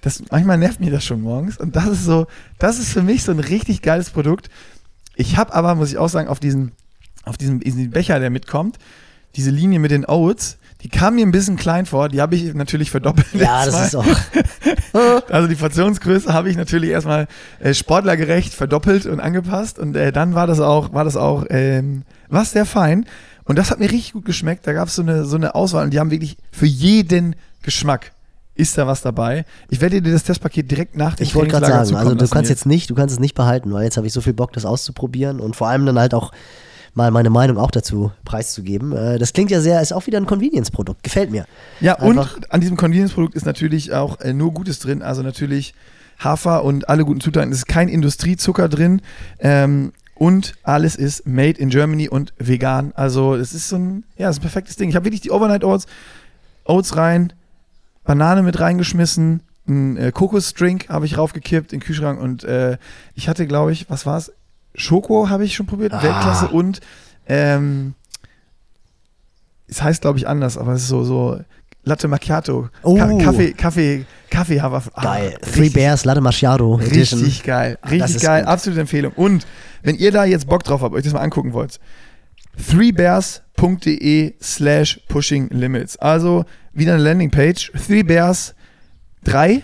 das- 0.00 0.22
manchmal 0.30 0.58
nervt 0.58 0.80
mich 0.80 0.90
das 0.90 1.04
schon 1.04 1.20
morgens. 1.20 1.56
Und 1.58 1.76
das 1.76 1.86
ist 1.86 2.04
so, 2.04 2.26
das 2.58 2.78
ist 2.78 2.92
für 2.92 3.02
mich 3.02 3.22
so 3.22 3.32
ein 3.32 3.38
richtig 3.40 3.82
geiles 3.82 4.10
Produkt. 4.10 4.50
Ich 5.14 5.36
habe 5.36 5.54
aber, 5.54 5.74
muss 5.74 5.90
ich 5.90 5.98
auch 5.98 6.08
sagen, 6.08 6.28
auf 6.28 6.40
diesen, 6.40 6.72
auf 7.24 7.36
diesen, 7.36 7.60
diesen 7.60 7.90
Becher, 7.90 8.18
der 8.18 8.30
mitkommt, 8.30 8.78
diese 9.36 9.50
Linie 9.50 9.78
mit 9.78 9.90
den 9.90 10.04
Oats, 10.06 10.58
Die 10.82 10.88
kam 10.88 11.14
mir 11.14 11.24
ein 11.24 11.30
bisschen 11.30 11.56
klein 11.56 11.86
vor, 11.86 12.08
die 12.08 12.20
habe 12.20 12.34
ich 12.34 12.54
natürlich 12.54 12.90
verdoppelt. 12.90 13.26
Ja, 13.34 13.64
das 13.64 13.74
erstmal. 13.74 14.06
ist 14.06 14.16
auch. 14.94 15.22
Also 15.30 15.48
die 15.48 15.54
Portionsgröße 15.54 16.32
habe 16.32 16.50
ich 16.50 16.56
natürlich 16.56 16.90
erstmal 16.90 17.26
äh, 17.60 17.72
sportlergerecht 17.72 18.52
verdoppelt 18.52 19.06
und 19.06 19.20
angepasst 19.20 19.78
und 19.78 19.96
äh, 19.96 20.12
dann 20.12 20.34
war 20.34 20.46
das 20.46 20.60
auch, 20.60 20.92
war 20.92 21.04
das 21.04 21.16
auch, 21.16 21.46
ähm, 21.48 22.02
war 22.28 22.44
sehr 22.44 22.66
fein 22.66 23.06
und 23.44 23.58
das 23.58 23.70
hat 23.70 23.78
mir 23.78 23.90
richtig 23.90 24.12
gut 24.12 24.26
geschmeckt. 24.26 24.66
Da 24.66 24.74
gab 24.74 24.88
es 24.88 24.94
so 24.94 25.02
eine, 25.02 25.24
so 25.24 25.36
eine 25.36 25.54
Auswahl 25.54 25.84
und 25.84 25.94
die 25.94 25.98
haben 25.98 26.10
wirklich 26.10 26.36
für 26.50 26.66
jeden 26.66 27.36
Geschmack 27.62 28.12
ist 28.54 28.76
da 28.76 28.86
was 28.86 29.00
dabei. 29.00 29.46
Ich 29.70 29.80
werde 29.80 30.02
dir 30.02 30.12
das 30.12 30.24
Testpaket 30.24 30.70
direkt 30.70 30.96
nach 30.96 31.14
dem 31.14 31.24
Ich 31.24 31.34
wollte 31.34 31.52
gerade 31.52 31.66
sagen, 31.66 31.96
also 31.96 32.14
du 32.14 32.28
kannst 32.28 32.50
jetzt 32.50 32.66
nicht, 32.66 32.90
du 32.90 32.94
kannst 32.94 33.14
es 33.14 33.20
nicht 33.20 33.34
behalten, 33.34 33.72
weil 33.72 33.84
jetzt 33.84 33.96
habe 33.96 34.06
ich 34.06 34.12
so 34.12 34.20
viel 34.20 34.34
Bock, 34.34 34.52
das 34.52 34.66
auszuprobieren 34.66 35.40
und 35.40 35.56
vor 35.56 35.68
allem 35.68 35.86
dann 35.86 35.98
halt 35.98 36.12
auch 36.12 36.32
mal 36.94 37.10
meine 37.10 37.30
Meinung 37.30 37.58
auch 37.58 37.70
dazu 37.70 38.12
preiszugeben. 38.24 38.92
Äh, 38.92 39.18
Das 39.18 39.32
klingt 39.32 39.50
ja 39.50 39.60
sehr, 39.60 39.80
ist 39.80 39.92
auch 39.92 40.06
wieder 40.06 40.18
ein 40.18 40.26
Convenience-Produkt, 40.26 41.02
gefällt 41.02 41.30
mir. 41.30 41.46
Ja, 41.80 41.98
Einfach- 41.98 42.36
und 42.36 42.52
an 42.52 42.60
diesem 42.60 42.76
Convenience-Produkt 42.76 43.34
ist 43.34 43.46
natürlich 43.46 43.92
auch 43.92 44.20
äh, 44.20 44.32
nur 44.32 44.52
Gutes 44.52 44.78
drin. 44.78 45.02
Also 45.02 45.22
natürlich 45.22 45.74
Hafer 46.18 46.64
und 46.64 46.88
alle 46.88 47.04
guten 47.04 47.20
Zutaten. 47.20 47.50
Es 47.50 47.58
ist 47.58 47.66
kein 47.68 47.88
Industriezucker 47.88 48.68
drin. 48.68 49.00
Ähm, 49.38 49.92
und 50.14 50.54
alles 50.62 50.94
ist 50.94 51.26
made 51.26 51.58
in 51.58 51.70
Germany 51.70 52.08
und 52.08 52.32
vegan. 52.38 52.92
Also 52.94 53.34
es 53.34 53.54
ist 53.54 53.68
so 53.68 53.76
ein, 53.76 54.04
ja, 54.16 54.28
es 54.28 54.36
ist 54.36 54.40
ein 54.40 54.42
perfektes 54.42 54.76
Ding. 54.76 54.88
Ich 54.88 54.94
habe 54.94 55.06
wirklich 55.06 55.22
die 55.22 55.30
Overnight 55.30 55.64
Oats, 55.64 55.86
Oats 56.64 56.96
rein, 56.96 57.32
Banane 58.04 58.42
mit 58.42 58.60
reingeschmissen, 58.60 59.40
ein 59.68 59.96
äh, 59.96 60.12
Kokosdrink 60.12 60.88
habe 60.88 61.06
ich 61.06 61.16
raufgekippt 61.18 61.72
in 61.72 61.78
den 61.78 61.84
Kühlschrank 61.86 62.20
und 62.20 62.42
äh, 62.44 62.78
ich 63.14 63.28
hatte, 63.28 63.46
glaube 63.46 63.72
ich, 63.72 63.88
was 63.90 64.06
war's? 64.06 64.32
Schoko 64.74 65.28
habe 65.28 65.44
ich 65.44 65.54
schon 65.54 65.66
probiert, 65.66 65.92
Ah. 65.92 66.02
Weltklasse 66.02 66.48
und 66.48 66.80
ähm, 67.26 67.94
es 69.68 69.82
heißt, 69.82 70.02
glaube 70.02 70.18
ich, 70.18 70.28
anders, 70.28 70.58
aber 70.58 70.72
es 70.72 70.82
ist 70.82 70.88
so, 70.88 71.04
so 71.04 71.40
Latte 71.84 72.06
Macchiato. 72.06 72.68
Oh. 72.84 72.96
Ka 72.96 73.06
Kaffee, 73.18 73.52
Kaffee, 73.54 74.04
Kaffee 74.30 74.60
Hafer. 74.60 74.82
Ah, 74.94 75.02
Geil. 75.02 75.34
Three 75.40 75.62
richtig- 75.62 75.72
Bears 75.74 76.04
Latte 76.04 76.20
Macchiato 76.20 76.78
Edition. 76.78 77.20
Richtig 77.20 77.42
geil. 77.42 77.76
Ah, 77.82 77.88
Richtig 77.88 78.22
geil. 78.22 78.42
gut. 78.42 78.48
Absolute 78.48 78.80
Empfehlung. 78.82 79.12
Und 79.16 79.46
wenn 79.82 79.96
ihr 79.96 80.12
da 80.12 80.24
jetzt 80.24 80.46
Bock 80.46 80.62
drauf 80.62 80.82
habt, 80.82 80.94
euch 80.94 81.02
das 81.02 81.12
mal 81.12 81.20
angucken 81.20 81.52
wollt, 81.52 81.80
threebears.de 82.68 84.34
slash 84.40 85.00
pushing 85.08 85.48
limits. 85.50 85.96
Also 85.96 86.44
wieder 86.72 86.94
eine 86.94 87.02
Landingpage. 87.02 87.72
Threebears 87.86 88.54
3. 89.24 89.62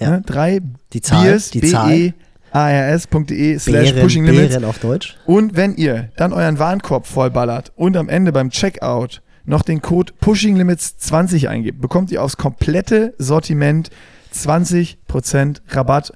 Ja. 0.00 0.10
Ne, 0.10 0.22
drei 0.22 0.60
Die 0.92 1.00
Zahl, 1.00 1.24
Beers, 1.24 1.50
die 1.50 1.60
Zahl. 1.60 2.14
B-E-A-R-S.de 2.52 3.58
slash 3.58 3.92
Bären, 3.92 4.02
pushing 4.02 4.24
limits. 4.24 4.48
Bären 4.48 4.64
auf 4.64 4.78
Deutsch. 4.78 5.16
Und 5.26 5.56
wenn 5.56 5.74
ihr 5.76 6.10
dann 6.16 6.32
euren 6.32 6.58
Warenkorb 6.58 7.06
vollballert 7.06 7.72
und 7.76 7.96
am 7.96 8.08
Ende 8.08 8.32
beim 8.32 8.50
Checkout 8.50 9.22
noch 9.44 9.62
den 9.62 9.80
Code 9.80 10.12
Pushing 10.20 10.56
Limits 10.56 10.98
20 10.98 11.48
eingibt, 11.48 11.80
bekommt 11.80 12.10
ihr 12.10 12.22
aufs 12.22 12.36
komplette 12.36 13.14
Sortiment 13.18 13.90
20% 14.34 15.60
Rabatt. 15.68 16.12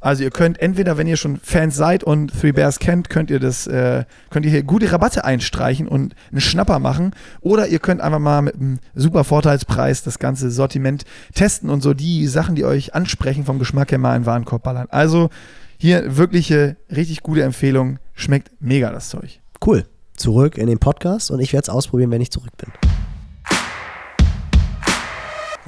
Also 0.00 0.22
ihr 0.22 0.30
könnt 0.30 0.60
entweder, 0.60 0.96
wenn 0.96 1.08
ihr 1.08 1.16
schon 1.16 1.38
Fans 1.38 1.74
seid 1.74 2.04
und 2.04 2.32
Three 2.32 2.52
Bears 2.52 2.78
kennt, 2.78 3.10
könnt 3.10 3.30
ihr 3.30 3.40
das, 3.40 3.66
äh, 3.66 4.04
könnt 4.30 4.46
ihr 4.46 4.52
hier 4.52 4.62
gute 4.62 4.92
Rabatte 4.92 5.24
einstreichen 5.24 5.88
und 5.88 6.14
einen 6.30 6.40
Schnapper 6.40 6.78
machen. 6.78 7.12
Oder 7.40 7.66
ihr 7.66 7.80
könnt 7.80 8.00
einfach 8.00 8.20
mal 8.20 8.42
mit 8.42 8.54
einem 8.54 8.78
super 8.94 9.24
Vorteilspreis 9.24 10.04
das 10.04 10.20
ganze 10.20 10.50
Sortiment 10.50 11.04
testen 11.34 11.68
und 11.68 11.82
so 11.82 11.94
die 11.94 12.26
Sachen, 12.28 12.54
die 12.54 12.64
euch 12.64 12.94
ansprechen 12.94 13.44
vom 13.44 13.58
Geschmack 13.58 13.90
her 13.90 13.98
mal 13.98 14.14
in 14.14 14.22
den 14.22 14.26
Warenkorb 14.26 14.62
ballern. 14.62 14.86
Also 14.90 15.30
hier 15.78 16.16
wirkliche, 16.16 16.76
richtig 16.94 17.22
gute 17.22 17.42
Empfehlung. 17.42 17.98
Schmeckt 18.14 18.50
mega 18.60 18.90
das 18.90 19.08
Zeug. 19.08 19.40
Cool. 19.64 19.84
Zurück 20.16 20.58
in 20.58 20.66
den 20.66 20.78
Podcast 20.78 21.30
und 21.30 21.40
ich 21.40 21.52
werde 21.52 21.64
es 21.64 21.68
ausprobieren, 21.68 22.10
wenn 22.10 22.20
ich 22.20 22.30
zurück 22.30 22.56
bin. 22.56 22.72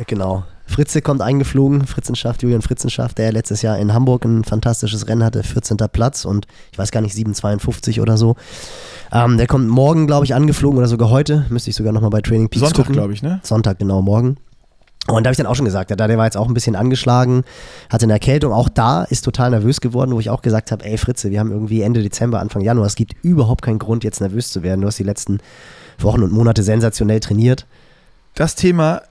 Genau. 0.06 0.44
Fritze 0.70 1.02
kommt 1.02 1.20
eingeflogen, 1.20 1.84
Fritzenschaft, 1.84 2.42
Julian 2.42 2.62
Fritzenschaft, 2.62 3.18
der 3.18 3.32
letztes 3.32 3.60
Jahr 3.62 3.76
in 3.78 3.92
Hamburg 3.92 4.24
ein 4.24 4.44
fantastisches 4.44 5.08
Rennen 5.08 5.24
hatte, 5.24 5.42
14. 5.42 5.76
Platz 5.92 6.24
und 6.24 6.46
ich 6.70 6.78
weiß 6.78 6.92
gar 6.92 7.00
nicht, 7.00 7.16
7,52 7.16 8.00
oder 8.00 8.16
so. 8.16 8.36
Ähm, 9.10 9.36
der 9.36 9.48
kommt 9.48 9.68
morgen, 9.68 10.06
glaube 10.06 10.24
ich, 10.24 10.34
angeflogen 10.34 10.78
oder 10.78 10.86
sogar 10.86 11.10
heute. 11.10 11.44
Müsste 11.50 11.70
ich 11.70 11.76
sogar 11.76 11.92
nochmal 11.92 12.10
bei 12.10 12.20
Training 12.20 12.48
Peaks 12.48 12.64
Sonntag, 12.64 12.92
glaube 12.92 13.12
ich, 13.12 13.20
ne? 13.20 13.40
Sonntag, 13.42 13.80
genau, 13.80 14.00
morgen. 14.00 14.36
Und 15.08 15.24
da 15.24 15.28
habe 15.28 15.32
ich 15.32 15.38
dann 15.38 15.46
auch 15.46 15.56
schon 15.56 15.64
gesagt, 15.64 15.90
ja, 15.90 15.96
der 15.96 16.16
war 16.16 16.26
jetzt 16.26 16.36
auch 16.36 16.46
ein 16.46 16.54
bisschen 16.54 16.76
angeschlagen, 16.76 17.42
hatte 17.88 18.04
eine 18.04 18.12
Erkältung. 18.12 18.52
Auch 18.52 18.68
da 18.68 19.02
ist 19.02 19.24
total 19.24 19.50
nervös 19.50 19.80
geworden, 19.80 20.12
wo 20.12 20.20
ich 20.20 20.30
auch 20.30 20.40
gesagt 20.40 20.70
habe, 20.70 20.84
ey 20.84 20.98
Fritze, 20.98 21.32
wir 21.32 21.40
haben 21.40 21.50
irgendwie 21.50 21.82
Ende 21.82 22.00
Dezember, 22.00 22.38
Anfang 22.38 22.62
Januar, 22.62 22.86
es 22.86 22.94
gibt 22.94 23.14
überhaupt 23.22 23.62
keinen 23.62 23.80
Grund, 23.80 24.04
jetzt 24.04 24.20
nervös 24.20 24.52
zu 24.52 24.62
werden. 24.62 24.82
Du 24.82 24.86
hast 24.86 25.00
die 25.00 25.04
letzten 25.04 25.38
Wochen 25.98 26.22
und 26.22 26.32
Monate 26.32 26.62
sensationell 26.62 27.18
trainiert. 27.18 27.66
Das 28.34 28.54
Thema 28.54 29.02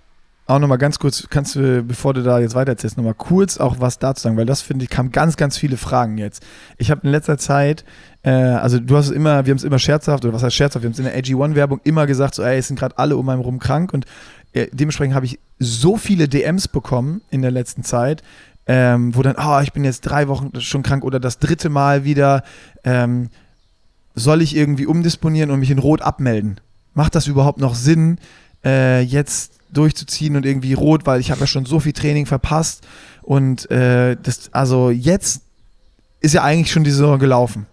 auch 0.49 0.57
nochmal 0.57 0.79
ganz 0.79 0.97
kurz, 0.97 1.27
kannst 1.29 1.55
du, 1.55 1.83
bevor 1.83 2.15
du 2.15 2.23
da 2.23 2.39
jetzt 2.39 2.55
weiter 2.55 2.71
erzählst, 2.71 2.97
nochmal 2.97 3.13
kurz 3.13 3.59
auch 3.59 3.79
was 3.79 3.99
dazu 3.99 4.23
sagen, 4.23 4.35
weil 4.35 4.47
das 4.47 4.61
finde 4.61 4.83
ich, 4.83 4.89
kam 4.89 5.11
ganz, 5.11 5.37
ganz 5.37 5.57
viele 5.57 5.77
Fragen 5.77 6.17
jetzt. 6.17 6.43
Ich 6.77 6.89
habe 6.89 7.01
in 7.03 7.11
letzter 7.11 7.37
Zeit, 7.37 7.85
äh, 8.23 8.31
also 8.31 8.79
du 8.79 8.97
hast 8.97 9.05
es 9.05 9.11
immer, 9.11 9.45
wir 9.45 9.51
haben 9.51 9.57
es 9.57 9.63
immer 9.63 9.77
scherzhaft, 9.77 10.25
oder 10.25 10.33
was 10.33 10.41
heißt 10.41 10.55
scherzhaft, 10.55 10.81
wir 10.81 10.87
haben 10.87 10.93
es 10.93 10.99
in 10.99 11.05
der 11.05 11.15
AG1-Werbung 11.15 11.81
immer 11.83 12.07
gesagt, 12.07 12.33
so, 12.33 12.41
ey, 12.41 12.57
es 12.57 12.67
sind 12.67 12.79
gerade 12.79 12.97
alle 12.97 13.15
um 13.15 13.29
einen 13.29 13.41
rum 13.41 13.59
krank 13.59 13.93
und 13.93 14.05
äh, 14.53 14.67
dementsprechend 14.71 15.13
habe 15.13 15.27
ich 15.27 15.37
so 15.59 15.97
viele 15.97 16.27
DMs 16.27 16.67
bekommen 16.67 17.21
in 17.29 17.43
der 17.43 17.51
letzten 17.51 17.83
Zeit, 17.83 18.23
ähm, 18.65 19.15
wo 19.15 19.21
dann, 19.21 19.35
ah, 19.37 19.61
ich 19.61 19.71
bin 19.71 19.83
jetzt 19.83 20.01
drei 20.01 20.27
Wochen 20.27 20.59
schon 20.61 20.81
krank 20.81 21.03
oder 21.03 21.19
das 21.19 21.37
dritte 21.37 21.69
Mal 21.69 22.05
wieder, 22.05 22.43
ähm, 22.83 23.29
soll 24.15 24.41
ich 24.41 24.55
irgendwie 24.55 24.87
umdisponieren 24.87 25.51
und 25.51 25.59
mich 25.59 25.69
in 25.69 25.77
Rot 25.77 26.01
abmelden? 26.01 26.59
Macht 26.95 27.13
das 27.13 27.27
überhaupt 27.27 27.59
noch 27.59 27.75
Sinn, 27.75 28.17
äh, 28.65 29.01
jetzt 29.01 29.58
durchzuziehen 29.71 30.35
und 30.35 30.45
irgendwie 30.45 30.73
rot, 30.73 31.05
weil 31.05 31.19
ich 31.19 31.31
habe 31.31 31.41
ja 31.41 31.47
schon 31.47 31.65
so 31.65 31.79
viel 31.79 31.93
Training 31.93 32.25
verpasst 32.25 32.85
und 33.21 33.69
äh, 33.71 34.15
das, 34.21 34.49
also 34.53 34.89
jetzt 34.89 35.41
ist 36.21 36.33
ja 36.33 36.43
eigentlich 36.43 36.71
schon 36.71 36.83
die 36.83 36.91
Saison 36.91 37.19
gelaufen. 37.19 37.65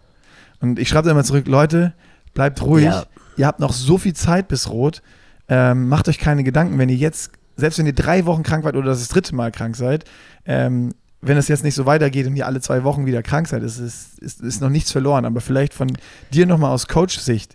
Und 0.61 0.79
ich 0.79 0.89
schreibe 0.89 1.11
immer 1.11 1.25
zurück, 1.25 1.47
Leute, 1.49 1.93
bleibt 2.35 2.63
ruhig, 2.63 2.85
Ja. 2.85 3.05
ihr 3.37 3.47
habt 3.47 3.61
noch 3.61 3.73
so 3.73 3.99
viel 3.99 4.15
Zeit 4.15 4.49
bis 4.49 4.69
rot, 4.71 5.03
ähm, 5.49 5.89
macht 5.89 6.09
euch 6.09 6.19
keine 6.19 6.45
Gedanken, 6.45 6.79
wenn 6.79 6.89
ihr 6.89 6.97
jetzt, 6.97 7.31
selbst 7.57 7.79
wenn 7.79 7.87
ihr 7.87 7.95
drei 7.95 8.27
Wochen 8.27 8.43
krank 8.43 8.65
wart 8.65 8.77
oder 8.77 8.91
das 8.91 9.09
dritte 9.09 9.35
Mal 9.35 9.51
krank 9.53 9.77
seid, 9.77 10.05
ähm, 10.45 10.95
wenn 11.23 11.39
es 11.39 11.49
jetzt 11.49 11.65
nicht 11.65 11.75
so 11.75 11.87
weitergeht 11.87 12.27
und 12.27 12.37
ihr 12.37 12.47
alle 12.47 12.61
zwei 12.61 12.85
Wochen 12.85 13.07
wieder 13.07 13.23
krank 13.23 13.49
seid, 13.49 13.63
ist, 13.63 13.79
ist, 13.79 14.19
ist, 14.21 14.41
ist 14.43 14.61
noch 14.61 14.69
nichts 14.69 14.93
verloren. 14.93 15.25
Aber 15.25 15.41
vielleicht 15.41 15.75
von 15.75 15.89
dir 16.33 16.47
nochmal 16.47 16.71
aus 16.71 16.87
Coach-Sicht, 16.89 17.55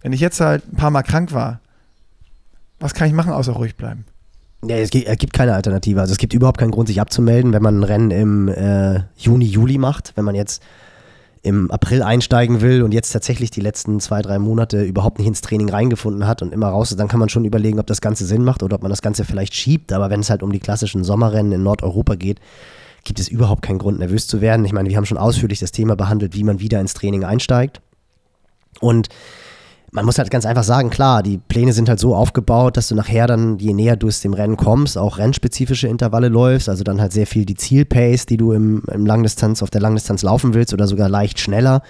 wenn 0.00 0.12
ich 0.12 0.20
jetzt 0.20 0.40
halt 0.40 0.64
ein 0.72 0.76
paar 0.76 0.90
Mal 0.90 1.02
krank 1.02 1.32
war, 1.32 1.60
was 2.82 2.94
kann 2.94 3.08
ich 3.08 3.14
machen, 3.14 3.32
außer 3.32 3.52
ruhig 3.52 3.76
bleiben? 3.76 4.04
Ja, 4.64 4.76
es 4.76 4.90
gibt, 4.90 5.32
keine 5.32 5.54
Alternative. 5.54 6.00
Also 6.00 6.12
es 6.12 6.18
gibt 6.18 6.34
überhaupt 6.34 6.58
keinen 6.58 6.70
Grund, 6.70 6.88
sich 6.88 7.00
abzumelden, 7.00 7.52
wenn 7.52 7.62
man 7.62 7.80
ein 7.80 7.84
Rennen 7.84 8.10
im 8.10 8.48
äh, 8.48 9.00
Juni, 9.16 9.44
Juli 9.44 9.76
macht. 9.78 10.12
Wenn 10.14 10.24
man 10.24 10.36
jetzt 10.36 10.62
im 11.42 11.68
April 11.72 12.02
einsteigen 12.02 12.60
will 12.60 12.82
und 12.82 12.94
jetzt 12.94 13.10
tatsächlich 13.10 13.50
die 13.50 13.60
letzten 13.60 13.98
zwei, 13.98 14.22
drei 14.22 14.38
Monate 14.38 14.84
überhaupt 14.84 15.18
nicht 15.18 15.26
ins 15.26 15.40
Training 15.40 15.68
reingefunden 15.68 16.26
hat 16.28 16.42
und 16.42 16.54
immer 16.54 16.68
raus 16.68 16.92
ist, 16.92 17.00
dann 17.00 17.08
kann 17.08 17.18
man 17.18 17.28
schon 17.28 17.44
überlegen, 17.44 17.80
ob 17.80 17.88
das 17.88 18.00
Ganze 18.00 18.24
Sinn 18.24 18.44
macht 18.44 18.62
oder 18.62 18.76
ob 18.76 18.82
man 18.82 18.90
das 18.90 19.02
Ganze 19.02 19.24
vielleicht 19.24 19.54
schiebt. 19.54 19.92
Aber 19.92 20.08
wenn 20.10 20.20
es 20.20 20.30
halt 20.30 20.44
um 20.44 20.52
die 20.52 20.60
klassischen 20.60 21.02
Sommerrennen 21.02 21.50
in 21.50 21.64
Nordeuropa 21.64 22.14
geht, 22.14 22.38
gibt 23.02 23.18
es 23.18 23.26
überhaupt 23.26 23.62
keinen 23.62 23.78
Grund, 23.78 23.98
nervös 23.98 24.28
zu 24.28 24.40
werden. 24.40 24.64
Ich 24.64 24.72
meine, 24.72 24.88
wir 24.88 24.96
haben 24.96 25.06
schon 25.06 25.18
ausführlich 25.18 25.58
das 25.58 25.72
Thema 25.72 25.96
behandelt, 25.96 26.34
wie 26.34 26.44
man 26.44 26.60
wieder 26.60 26.80
ins 26.80 26.94
Training 26.94 27.24
einsteigt. 27.24 27.80
Und 28.78 29.08
man 29.92 30.06
muss 30.06 30.18
halt 30.18 30.30
ganz 30.30 30.46
einfach 30.46 30.64
sagen, 30.64 30.88
klar, 30.88 31.22
die 31.22 31.36
Pläne 31.36 31.74
sind 31.74 31.88
halt 31.90 32.00
so 32.00 32.14
aufgebaut, 32.16 32.78
dass 32.78 32.88
du 32.88 32.94
nachher 32.94 33.26
dann, 33.26 33.58
je 33.58 33.74
näher 33.74 33.96
du 33.96 34.08
es 34.08 34.22
dem 34.22 34.32
Rennen 34.32 34.56
kommst, 34.56 34.96
auch 34.96 35.18
rennspezifische 35.18 35.86
Intervalle 35.86 36.28
läufst, 36.28 36.70
also 36.70 36.82
dann 36.82 37.00
halt 37.00 37.12
sehr 37.12 37.26
viel 37.26 37.44
die 37.44 37.56
Zielpace, 37.56 38.24
die 38.24 38.38
du 38.38 38.52
im, 38.52 38.82
im 38.90 39.04
Langdistanz, 39.04 39.62
auf 39.62 39.68
der 39.68 39.82
Langdistanz 39.82 40.22
laufen 40.22 40.54
willst 40.54 40.72
oder 40.72 40.86
sogar 40.86 41.10
leicht 41.10 41.38
schneller. 41.38 41.82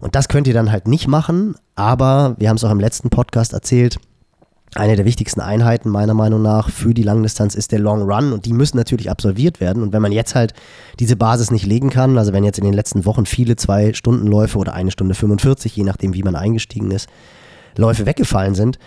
Und 0.00 0.16
das 0.16 0.26
könnt 0.28 0.48
ihr 0.48 0.54
dann 0.54 0.72
halt 0.72 0.88
nicht 0.88 1.06
machen, 1.06 1.54
aber 1.76 2.34
wir 2.38 2.48
haben 2.48 2.56
es 2.56 2.64
auch 2.64 2.70
im 2.70 2.80
letzten 2.80 3.10
Podcast 3.10 3.52
erzählt, 3.52 3.98
eine 4.74 4.94
der 4.94 5.04
wichtigsten 5.04 5.40
Einheiten 5.40 5.88
meiner 5.88 6.14
Meinung 6.14 6.42
nach 6.42 6.70
für 6.70 6.94
die 6.94 7.02
Langdistanz 7.02 7.56
ist 7.56 7.72
der 7.72 7.80
Long 7.80 8.02
Run 8.02 8.32
und 8.32 8.46
die 8.46 8.52
müssen 8.52 8.76
natürlich 8.76 9.10
absolviert 9.10 9.60
werden. 9.60 9.82
Und 9.82 9.92
wenn 9.92 10.02
man 10.02 10.12
jetzt 10.12 10.36
halt 10.36 10.54
diese 11.00 11.16
Basis 11.16 11.50
nicht 11.50 11.66
legen 11.66 11.90
kann, 11.90 12.16
also 12.16 12.32
wenn 12.32 12.44
jetzt 12.44 12.58
in 12.58 12.64
den 12.64 12.74
letzten 12.74 13.04
Wochen 13.04 13.26
viele 13.26 13.56
zwei 13.56 13.92
Stundenläufe 13.94 14.58
oder 14.58 14.72
eine 14.72 14.92
Stunde 14.92 15.14
45, 15.14 15.74
je 15.74 15.82
nachdem 15.82 16.14
wie 16.14 16.22
man 16.22 16.36
eingestiegen 16.36 16.92
ist, 16.92 17.08
Läufe 17.76 18.06
weggefallen 18.06 18.54
sind, 18.54 18.78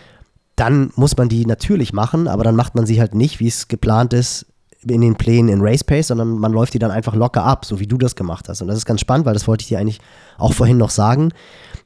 dann 0.56 0.92
muss 0.96 1.18
man 1.18 1.30
die 1.30 1.46
natürlich 1.46 1.92
machen, 1.92 2.28
aber 2.28 2.44
dann 2.44 2.56
macht 2.56 2.76
man 2.76 2.86
sie 2.86 3.00
halt 3.00 3.16
nicht, 3.16 3.40
wie 3.40 3.48
es 3.48 3.68
geplant 3.68 4.14
ist, 4.14 4.46
in 4.88 5.02
den 5.02 5.16
Plänen 5.16 5.50
in 5.50 5.62
Race 5.62 5.84
Pace, 5.84 6.08
sondern 6.08 6.38
man 6.38 6.52
läuft 6.52 6.74
die 6.74 6.80
dann 6.80 6.92
einfach 6.92 7.16
locker 7.16 7.44
ab, 7.44 7.66
so 7.66 7.80
wie 7.80 7.88
du 7.88 7.98
das 7.98 8.16
gemacht 8.16 8.50
hast. 8.50 8.62
Und 8.62 8.68
das 8.68 8.78
ist 8.78 8.86
ganz 8.86 9.02
spannend, 9.02 9.26
weil 9.26 9.34
das 9.34 9.48
wollte 9.48 9.64
ich 9.64 9.70
dir 9.70 9.80
eigentlich 9.80 10.02
auch 10.38 10.54
vorhin 10.54 10.78
noch 10.78 10.90
sagen, 10.90 11.32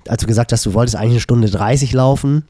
als 0.08 0.22
du 0.22 0.28
gesagt 0.28 0.52
hast, 0.52 0.66
du 0.66 0.74
wolltest 0.74 0.95
eigentlich 0.95 1.14
eine 1.14 1.20
Stunde 1.20 1.50
30 1.50 1.93
laufen 1.93 2.43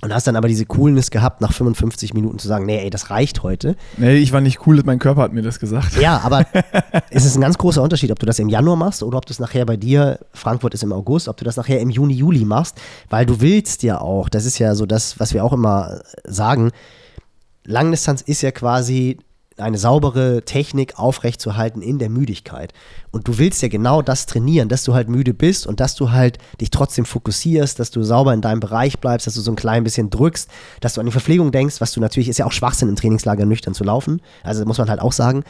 Und 0.00 0.14
hast 0.14 0.28
dann 0.28 0.36
aber 0.36 0.46
diese 0.46 0.64
Coolness 0.64 1.10
gehabt, 1.10 1.40
nach 1.40 1.52
55 1.52 2.14
Minuten 2.14 2.38
zu 2.38 2.46
sagen, 2.46 2.66
nee, 2.66 2.78
ey, 2.78 2.88
das 2.88 3.10
reicht 3.10 3.42
heute. 3.42 3.74
Nee, 3.96 4.16
ich 4.18 4.32
war 4.32 4.40
nicht 4.40 4.64
cool, 4.66 4.80
mein 4.84 5.00
Körper 5.00 5.22
hat 5.22 5.32
mir 5.32 5.42
das 5.42 5.58
gesagt. 5.58 5.96
Ja, 6.00 6.20
aber 6.24 6.46
es 7.10 7.24
ist 7.24 7.36
ein 7.36 7.40
ganz 7.40 7.58
großer 7.58 7.82
Unterschied, 7.82 8.12
ob 8.12 8.18
du 8.20 8.26
das 8.26 8.38
im 8.38 8.48
Januar 8.48 8.76
machst 8.76 9.02
oder 9.02 9.18
ob 9.18 9.26
du 9.26 9.32
es 9.32 9.40
nachher 9.40 9.66
bei 9.66 9.76
dir, 9.76 10.20
Frankfurt 10.32 10.74
ist 10.74 10.84
im 10.84 10.92
August, 10.92 11.26
ob 11.26 11.36
du 11.36 11.44
das 11.44 11.56
nachher 11.56 11.80
im 11.80 11.90
Juni, 11.90 12.14
Juli 12.14 12.44
machst, 12.44 12.80
weil 13.10 13.26
du 13.26 13.40
willst 13.40 13.82
ja 13.82 14.00
auch, 14.00 14.28
das 14.28 14.44
ist 14.44 14.58
ja 14.60 14.76
so 14.76 14.86
das, 14.86 15.18
was 15.18 15.34
wir 15.34 15.44
auch 15.44 15.52
immer 15.52 16.00
sagen, 16.24 16.70
Langdistanz 17.64 18.22
ist 18.22 18.42
ja 18.42 18.52
quasi 18.52 19.18
eine 19.60 19.78
saubere 19.78 20.42
Technik 20.44 20.98
aufrechtzuerhalten 20.98 21.82
in 21.82 21.98
der 21.98 22.10
Müdigkeit. 22.10 22.72
Und 23.10 23.28
du 23.28 23.38
willst 23.38 23.62
ja 23.62 23.68
genau 23.68 24.02
das 24.02 24.26
trainieren, 24.26 24.68
dass 24.68 24.84
du 24.84 24.94
halt 24.94 25.08
müde 25.08 25.34
bist 25.34 25.66
und 25.66 25.80
dass 25.80 25.94
du 25.94 26.10
halt 26.10 26.38
dich 26.60 26.70
trotzdem 26.70 27.04
fokussierst, 27.04 27.78
dass 27.78 27.90
du 27.90 28.02
sauber 28.02 28.34
in 28.34 28.40
deinem 28.40 28.60
Bereich 28.60 28.98
bleibst, 28.98 29.26
dass 29.26 29.34
du 29.34 29.40
so 29.40 29.52
ein 29.52 29.56
klein 29.56 29.84
bisschen 29.84 30.10
drückst, 30.10 30.48
dass 30.80 30.94
du 30.94 31.00
an 31.00 31.06
die 31.06 31.12
Verpflegung 31.12 31.52
denkst, 31.52 31.80
was 31.80 31.92
du 31.92 32.00
natürlich 32.00 32.28
ist 32.28 32.38
ja 32.38 32.46
auch 32.46 32.52
Schwachsinn 32.52 32.88
im 32.88 32.96
Trainingslager 32.96 33.46
nüchtern 33.46 33.74
zu 33.74 33.84
laufen. 33.84 34.20
Also 34.42 34.64
muss 34.64 34.78
man 34.78 34.90
halt 34.90 35.00
auch 35.00 35.12
sagen. 35.12 35.44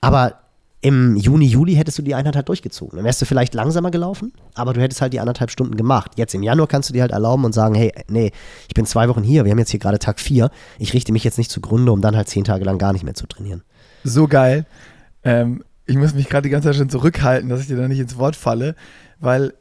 Aber 0.00 0.34
im 0.80 1.16
Juni, 1.16 1.46
Juli 1.46 1.74
hättest 1.74 1.98
du 1.98 2.02
die 2.02 2.14
Einheit 2.14 2.36
halt 2.36 2.48
durchgezogen. 2.48 2.96
Dann 2.96 3.04
wärst 3.04 3.20
du 3.20 3.24
vielleicht 3.24 3.54
langsamer 3.54 3.90
gelaufen, 3.90 4.32
aber 4.54 4.72
du 4.72 4.80
hättest 4.80 5.00
halt 5.00 5.12
die 5.12 5.20
anderthalb 5.20 5.50
Stunden 5.50 5.76
gemacht. 5.76 6.12
Jetzt 6.16 6.34
im 6.34 6.42
Januar 6.42 6.68
kannst 6.68 6.90
du 6.90 6.92
dir 6.92 7.02
halt 7.02 7.12
erlauben 7.12 7.44
und 7.44 7.52
sagen, 7.52 7.74
hey, 7.74 7.92
nee, 8.08 8.30
ich 8.68 8.74
bin 8.74 8.86
zwei 8.86 9.08
Wochen 9.08 9.22
hier, 9.22 9.44
wir 9.44 9.50
haben 9.52 9.58
jetzt 9.58 9.70
hier 9.70 9.80
gerade 9.80 9.98
Tag 9.98 10.20
vier, 10.20 10.50
ich 10.78 10.92
richte 10.92 11.12
mich 11.12 11.24
jetzt 11.24 11.38
nicht 11.38 11.50
zugrunde, 11.50 11.92
um 11.92 12.00
dann 12.00 12.16
halt 12.16 12.28
zehn 12.28 12.44
Tage 12.44 12.64
lang 12.64 12.78
gar 12.78 12.92
nicht 12.92 13.04
mehr 13.04 13.14
zu 13.14 13.26
trainieren. 13.26 13.62
So 14.04 14.28
geil. 14.28 14.66
Ähm, 15.24 15.64
ich 15.86 15.96
muss 15.96 16.14
mich 16.14 16.28
gerade 16.28 16.42
die 16.42 16.50
ganze 16.50 16.68
Zeit 16.68 16.76
schon 16.76 16.90
zurückhalten, 16.90 17.48
dass 17.48 17.60
ich 17.60 17.68
dir 17.68 17.76
da 17.76 17.88
nicht 17.88 18.00
ins 18.00 18.18
Wort 18.18 18.36
falle, 18.36 18.74
weil 19.18 19.54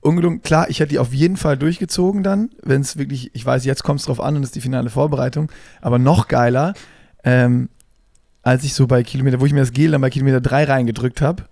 ungelungen, 0.00 0.42
klar, 0.42 0.68
ich 0.68 0.80
hätte 0.80 0.90
die 0.90 0.98
auf 0.98 1.14
jeden 1.14 1.36
Fall 1.36 1.56
durchgezogen 1.56 2.22
dann, 2.22 2.50
wenn 2.62 2.80
es 2.80 2.98
wirklich, 2.98 3.34
ich 3.34 3.46
weiß, 3.46 3.64
jetzt 3.64 3.84
kommt 3.84 4.00
es 4.00 4.06
drauf 4.06 4.20
an 4.20 4.36
und 4.36 4.42
ist 4.42 4.54
die 4.54 4.60
finale 4.60 4.90
Vorbereitung, 4.90 5.50
aber 5.80 5.98
noch 5.98 6.28
geiler, 6.28 6.74
ähm, 7.24 7.70
als 8.42 8.64
ich 8.64 8.74
so 8.74 8.86
bei 8.86 9.02
Kilometer, 9.02 9.40
wo 9.40 9.46
ich 9.46 9.52
mir 9.52 9.60
das 9.60 9.72
Gel 9.72 9.92
dann 9.92 10.00
bei 10.00 10.10
Kilometer 10.10 10.40
3 10.40 10.64
reingedrückt 10.64 11.20
habe. 11.20 11.44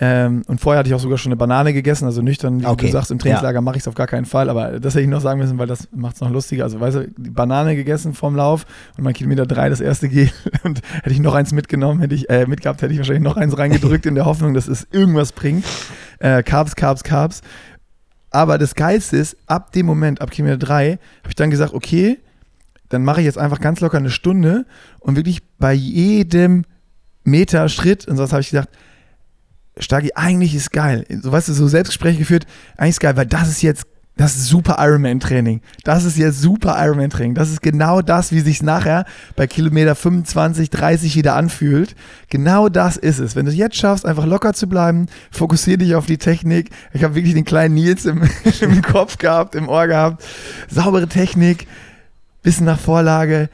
Ähm, 0.00 0.42
und 0.48 0.60
vorher 0.60 0.80
hatte 0.80 0.88
ich 0.88 0.94
auch 0.94 1.00
sogar 1.00 1.18
schon 1.18 1.30
eine 1.30 1.36
Banane 1.36 1.72
gegessen, 1.72 2.06
also 2.06 2.22
nüchtern, 2.22 2.60
wie 2.60 2.66
Okay. 2.66 2.86
du 2.86 2.92
sagst, 2.92 3.10
im 3.12 3.18
Trainingslager 3.20 3.60
mache 3.60 3.76
ich 3.76 3.82
es 3.82 3.88
auf 3.88 3.94
gar 3.94 4.08
keinen 4.08 4.24
Fall, 4.24 4.48
aber 4.50 4.80
das 4.80 4.94
hätte 4.94 5.02
ich 5.02 5.08
noch 5.08 5.20
sagen 5.20 5.38
müssen, 5.38 5.58
weil 5.58 5.68
das 5.68 5.86
macht 5.94 6.16
es 6.16 6.20
noch 6.20 6.30
lustiger. 6.30 6.64
Also, 6.64 6.80
weißt 6.80 6.96
du, 6.96 7.08
die 7.16 7.30
Banane 7.30 7.76
gegessen 7.76 8.12
vorm 8.14 8.34
Lauf 8.34 8.64
und 8.96 9.04
mein 9.04 9.12
Kilometer 9.14 9.46
3 9.46 9.68
das 9.68 9.80
erste 9.80 10.08
Gel 10.08 10.30
und 10.64 10.80
hätte 11.02 11.10
ich 11.10 11.20
noch 11.20 11.34
eins 11.34 11.52
mitgenommen, 11.52 12.00
hätte 12.00 12.14
ich, 12.16 12.28
äh, 12.30 12.46
mitgehabt, 12.46 12.82
hätte 12.82 12.92
ich 12.92 12.98
wahrscheinlich 12.98 13.22
noch 13.22 13.36
eins 13.36 13.56
reingedrückt 13.56 14.06
in 14.06 14.16
der 14.16 14.24
Hoffnung, 14.24 14.54
dass 14.54 14.66
es 14.66 14.88
irgendwas 14.90 15.30
bringt. 15.32 15.64
Äh, 16.18 16.42
Carbs, 16.42 16.74
Carbs, 16.74 17.04
Carbs. 17.04 17.42
Aber 18.30 18.56
das 18.58 18.74
Geilste 18.74 19.18
ist, 19.18 19.36
ab 19.46 19.72
dem 19.72 19.86
Moment, 19.86 20.20
ab 20.22 20.30
Kilometer 20.30 20.56
3, 20.58 20.92
habe 20.92 20.98
ich 21.28 21.34
dann 21.34 21.50
gesagt, 21.50 21.74
okay, 21.74 22.18
dann 22.92 23.04
mache 23.04 23.20
ich 23.20 23.24
jetzt 23.24 23.38
einfach 23.38 23.60
ganz 23.60 23.80
locker 23.80 23.96
eine 23.96 24.10
Stunde 24.10 24.66
und 25.00 25.16
wirklich 25.16 25.40
bei 25.58 25.72
jedem 25.72 26.64
Meter 27.24 27.68
Schritt 27.68 28.06
und 28.06 28.16
sonst 28.16 28.32
habe 28.32 28.42
ich 28.42 28.50
gedacht, 28.50 28.68
Stagi, 29.78 30.10
eigentlich 30.14 30.54
ist 30.54 30.72
geil. 30.72 31.06
So 31.22 31.32
weißt 31.32 31.48
du, 31.48 31.54
so 31.54 31.66
Selbstgespräche 31.66 32.18
geführt, 32.18 32.46
eigentlich 32.76 32.90
ist 32.90 33.00
geil, 33.00 33.16
weil 33.16 33.26
das 33.26 33.48
ist 33.48 33.62
jetzt, 33.62 33.86
das 34.18 34.36
ist 34.36 34.48
super 34.48 34.76
Ironman-Training. 34.78 35.62
Das 35.84 36.04
ist 36.04 36.18
jetzt 36.18 36.42
super 36.42 36.76
Ironman-Training. 36.78 37.34
Das 37.34 37.48
ist 37.48 37.62
genau 37.62 38.02
das, 38.02 38.30
wie 38.32 38.40
sich 38.40 38.62
nachher 38.62 39.06
bei 39.36 39.46
Kilometer 39.46 39.94
25, 39.94 40.68
30 40.68 41.16
wieder 41.16 41.34
anfühlt. 41.34 41.96
Genau 42.28 42.68
das 42.68 42.98
ist 42.98 43.18
es. 43.20 43.34
Wenn 43.34 43.46
du 43.46 43.52
es 43.52 43.56
jetzt 43.56 43.76
schaffst, 43.76 44.04
einfach 44.04 44.26
locker 44.26 44.52
zu 44.52 44.68
bleiben, 44.68 45.06
fokussier 45.30 45.78
dich 45.78 45.94
auf 45.94 46.04
die 46.04 46.18
Technik. 46.18 46.68
Ich 46.92 47.02
habe 47.02 47.14
wirklich 47.14 47.32
den 47.32 47.46
kleinen 47.46 47.74
Nils 47.74 48.04
im, 48.04 48.22
im 48.60 48.82
Kopf 48.82 49.16
gehabt, 49.16 49.54
im 49.54 49.70
Ohr 49.70 49.86
gehabt. 49.86 50.22
Saubere 50.68 51.08
Technik, 51.08 51.66
bisschen 52.42 52.66
nach 52.66 52.78
Vorlage, 52.78 53.48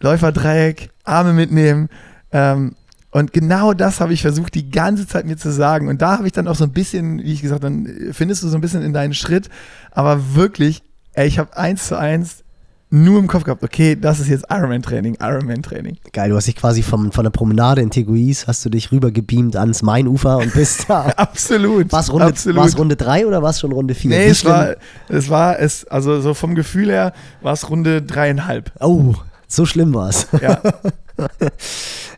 Läuferdreieck, 0.00 0.90
Arme 1.04 1.32
mitnehmen. 1.32 1.88
Ähm, 2.32 2.76
und 3.10 3.32
genau 3.32 3.72
das 3.72 4.00
habe 4.00 4.12
ich 4.12 4.22
versucht, 4.22 4.54
die 4.54 4.70
ganze 4.70 5.06
Zeit 5.06 5.26
mir 5.26 5.36
zu 5.36 5.50
sagen. 5.50 5.88
Und 5.88 6.00
da 6.00 6.18
habe 6.18 6.26
ich 6.26 6.32
dann 6.32 6.46
auch 6.46 6.54
so 6.54 6.64
ein 6.64 6.72
bisschen, 6.72 7.18
wie 7.18 7.32
ich 7.32 7.42
gesagt, 7.42 7.64
dann 7.64 7.88
findest 8.12 8.42
du 8.42 8.48
so 8.48 8.56
ein 8.56 8.60
bisschen 8.60 8.82
in 8.82 8.92
deinen 8.92 9.14
Schritt. 9.14 9.48
Aber 9.90 10.34
wirklich, 10.34 10.82
ey, 11.12 11.26
ich 11.26 11.38
habe 11.38 11.56
eins 11.56 11.88
zu 11.88 11.98
eins 11.98 12.44
nur 12.90 13.18
im 13.18 13.28
Kopf 13.28 13.44
gehabt, 13.44 13.62
okay, 13.62 13.96
das 13.96 14.18
ist 14.18 14.28
jetzt 14.28 14.46
Ironman-Training, 14.50 15.18
Ironman-Training. 15.20 15.98
Geil, 16.12 16.30
du 16.30 16.36
hast 16.36 16.48
dich 16.48 16.56
quasi 16.56 16.82
vom, 16.82 17.12
von 17.12 17.24
der 17.24 17.30
Promenade 17.30 17.80
in 17.80 17.90
Teguis, 17.90 18.46
hast 18.46 18.64
du 18.64 18.68
dich 18.68 18.90
rüber 18.90 19.10
gebeamt 19.12 19.56
ans 19.56 19.82
Mainufer 19.82 20.38
und 20.38 20.52
bist 20.52 20.88
da. 20.88 21.02
Absolut. 21.16 21.92
War 21.92 22.00
es 22.00 22.12
Runde, 22.12 22.26
absolut. 22.26 22.58
war's 22.58 22.76
Runde 22.76 22.96
3 22.96 23.26
oder 23.26 23.42
war 23.42 23.50
es 23.50 23.60
schon 23.60 23.72
Runde 23.72 23.94
4? 23.94 24.10
Nee, 24.10 24.26
es 24.26 24.44
war, 24.44 24.74
es 25.08 25.30
war, 25.30 25.58
es, 25.60 25.86
also 25.86 26.20
so 26.20 26.34
vom 26.34 26.54
Gefühl 26.54 26.90
her 26.90 27.12
war 27.42 27.52
es 27.52 27.70
Runde 27.70 28.02
dreieinhalb. 28.02 28.72
Oh, 28.80 29.14
so 29.46 29.66
schlimm 29.66 29.94
war 29.94 30.08
es. 30.08 30.26
Ja. 30.40 30.60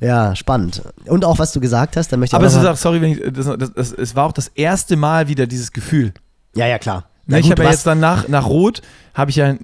Ja, 0.00 0.34
spannend. 0.34 0.82
Und 1.06 1.24
auch, 1.24 1.38
was 1.38 1.52
du 1.52 1.60
gesagt 1.60 1.96
hast, 1.96 2.12
da 2.12 2.16
möchte 2.16 2.34
ich 2.34 2.38
Aber 2.38 2.46
es 2.46 2.56
ist 2.56 2.64
auch, 2.64 2.76
sorry, 2.76 3.00
wenn 3.00 3.12
ich, 3.12 3.20
das, 3.32 3.46
das, 3.56 3.72
das, 3.72 3.92
es 3.92 4.16
war 4.16 4.26
auch 4.26 4.32
das 4.32 4.48
erste 4.48 4.96
Mal 4.96 5.28
wieder 5.28 5.46
dieses 5.46 5.70
Gefühl. 5.70 6.12
Ja, 6.56 6.66
ja, 6.66 6.78
klar. 6.78 7.04
Na, 7.26 7.36
Na 7.36 7.38
ich 7.38 7.50
habe 7.50 7.62
ja 7.62 7.70
jetzt 7.70 7.86
dann 7.86 8.00
nach, 8.00 8.26
nach 8.26 8.46
Rot, 8.46 8.82
habe 9.14 9.30
ich 9.30 9.36
ja 9.36 9.54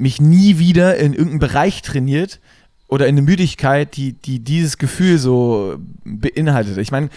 mich 0.00 0.20
nie 0.20 0.58
wieder 0.58 0.96
in 0.96 1.12
irgendeinem 1.12 1.38
Bereich 1.40 1.82
trainiert 1.82 2.40
oder 2.88 3.06
in 3.06 3.16
eine 3.16 3.22
Müdigkeit, 3.22 3.96
die, 3.96 4.14
die 4.14 4.40
dieses 4.40 4.78
Gefühl 4.78 5.18
so 5.18 5.76
beinhaltet. 6.04 6.78
Ich 6.78 6.90
meine, 6.90 7.10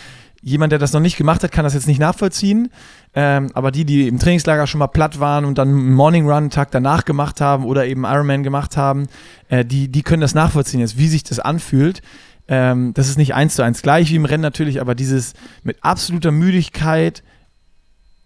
jemand, 0.43 0.71
der 0.71 0.79
das 0.79 0.93
noch 0.93 0.99
nicht 0.99 1.17
gemacht 1.17 1.41
hat, 1.43 1.51
kann 1.51 1.63
das 1.63 1.73
jetzt 1.73 1.87
nicht 1.87 1.99
nachvollziehen. 1.99 2.69
Ähm, 3.15 3.49
aber 3.53 3.71
die, 3.71 3.85
die 3.85 4.07
im 4.07 4.19
Trainingslager 4.19 4.67
schon 4.67 4.79
mal 4.79 4.87
platt 4.87 5.19
waren 5.19 5.45
und 5.45 5.57
dann 5.57 5.69
einen 5.69 5.93
Morning 5.93 6.29
Run 6.29 6.49
Tag 6.49 6.71
danach 6.71 7.05
gemacht 7.05 7.41
haben 7.41 7.65
oder 7.65 7.87
eben 7.87 8.03
Ironman 8.03 8.43
gemacht 8.43 8.75
haben, 8.75 9.07
äh, 9.49 9.63
die, 9.63 9.87
die 9.87 10.03
können 10.03 10.21
das 10.21 10.35
nachvollziehen, 10.35 10.79
jetzt, 10.79 10.97
wie 10.97 11.07
sich 11.07 11.23
das 11.23 11.39
anfühlt. 11.39 12.01
Ähm, 12.47 12.93
das 12.93 13.07
ist 13.07 13.17
nicht 13.17 13.33
eins 13.33 13.55
zu 13.55 13.63
eins 13.63 13.81
gleich 13.81 14.11
wie 14.11 14.15
im 14.15 14.25
Rennen 14.25 14.41
natürlich, 14.41 14.81
aber 14.81 14.95
dieses 14.95 15.33
mit 15.63 15.77
absoluter 15.81 16.31
Müdigkeit, 16.31 17.23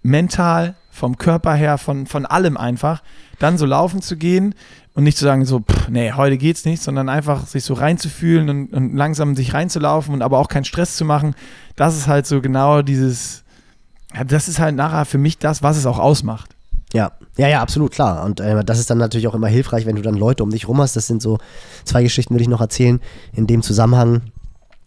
mental, 0.08 0.76
vom 0.90 1.18
Körper 1.18 1.54
her, 1.54 1.78
von, 1.78 2.08
von 2.08 2.26
allem 2.26 2.58
einfach, 2.58 3.04
dann 3.40 3.58
so 3.58 3.66
laufen 3.66 4.02
zu 4.02 4.18
gehen 4.18 4.56
und 4.96 5.04
nicht 5.04 5.18
zu 5.18 5.26
sagen, 5.26 5.46
so, 5.46 5.60
pff, 5.60 5.90
nee, 5.90 6.12
heute 6.14 6.38
geht's 6.38 6.66
nicht, 6.66 6.82
sondern 6.82 7.08
einfach 7.08 7.46
sich 7.46 7.64
so 7.64 7.76
reinzufühlen 7.76 8.50
und, 8.50 8.74
und 8.74 8.96
langsam 8.96 9.36
sich 9.36 9.54
reinzulaufen 9.54 10.14
und 10.14 10.24
aber 10.24 10.40
auch 10.40 10.48
keinen 10.48 10.66
Stress 10.66 10.96
zu 10.96 11.06
machen, 11.06 11.36
das 11.76 11.96
ist 11.96 12.08
halt 12.08 12.26
so 12.26 12.42
genau 12.42 12.82
dieses, 12.82 13.44
das 14.26 14.48
ist 14.48 14.60
halt 14.60 14.76
nachher 14.76 15.06
für 15.06 15.20
mich 15.20 15.38
das, 15.38 15.62
was 15.62 15.78
es 15.78 15.86
auch 15.86 16.00
ausmacht. 16.00 16.56
Ja, 16.94 17.12
ja, 17.36 17.50
ja, 17.50 17.62
absolut, 17.62 17.92
klar. 17.92 18.24
Und 18.24 18.40
äh, 18.40 18.64
das 18.64 18.80
ist 18.80 18.90
dann 18.90 18.98
natürlich 18.98 19.28
auch 19.28 19.36
immer 19.36 19.50
hilfreich, 19.50 19.86
wenn 19.86 19.98
du 19.98 20.02
dann 20.02 20.16
Leute 20.16 20.42
um 20.42 20.50
dich 20.50 20.70
rum 20.70 20.80
hast. 20.80 20.96
Das 20.96 21.06
sind 21.06 21.22
so 21.22 21.38
zwei 21.84 22.02
Geschichten, 22.02 22.34
würde 22.34 22.44
ich 22.44 22.48
noch 22.48 22.62
erzählen, 22.62 23.02
in 23.34 23.46
dem 23.46 23.62
Zusammenhang, 23.62 24.22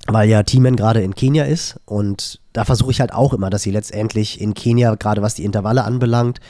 weil 0.07 0.28
ja 0.28 0.42
Teaman 0.42 0.76
gerade 0.76 1.03
in 1.03 1.14
Kenia 1.14 1.44
ist. 1.44 1.78
Und 1.84 2.40
da 2.53 2.64
versuche 2.64 2.90
ich 2.90 3.01
halt 3.01 3.12
auch 3.12 3.32
immer, 3.32 3.51
dass 3.51 3.62
sie 3.62 3.70
letztendlich 3.70 4.40
in 4.40 4.55
Kenia, 4.55 4.94
gerade 4.94 5.22
was 5.22 5.34
die 5.34 5.44
Intervalle 5.44 5.84
anbelangt, 5.84 6.40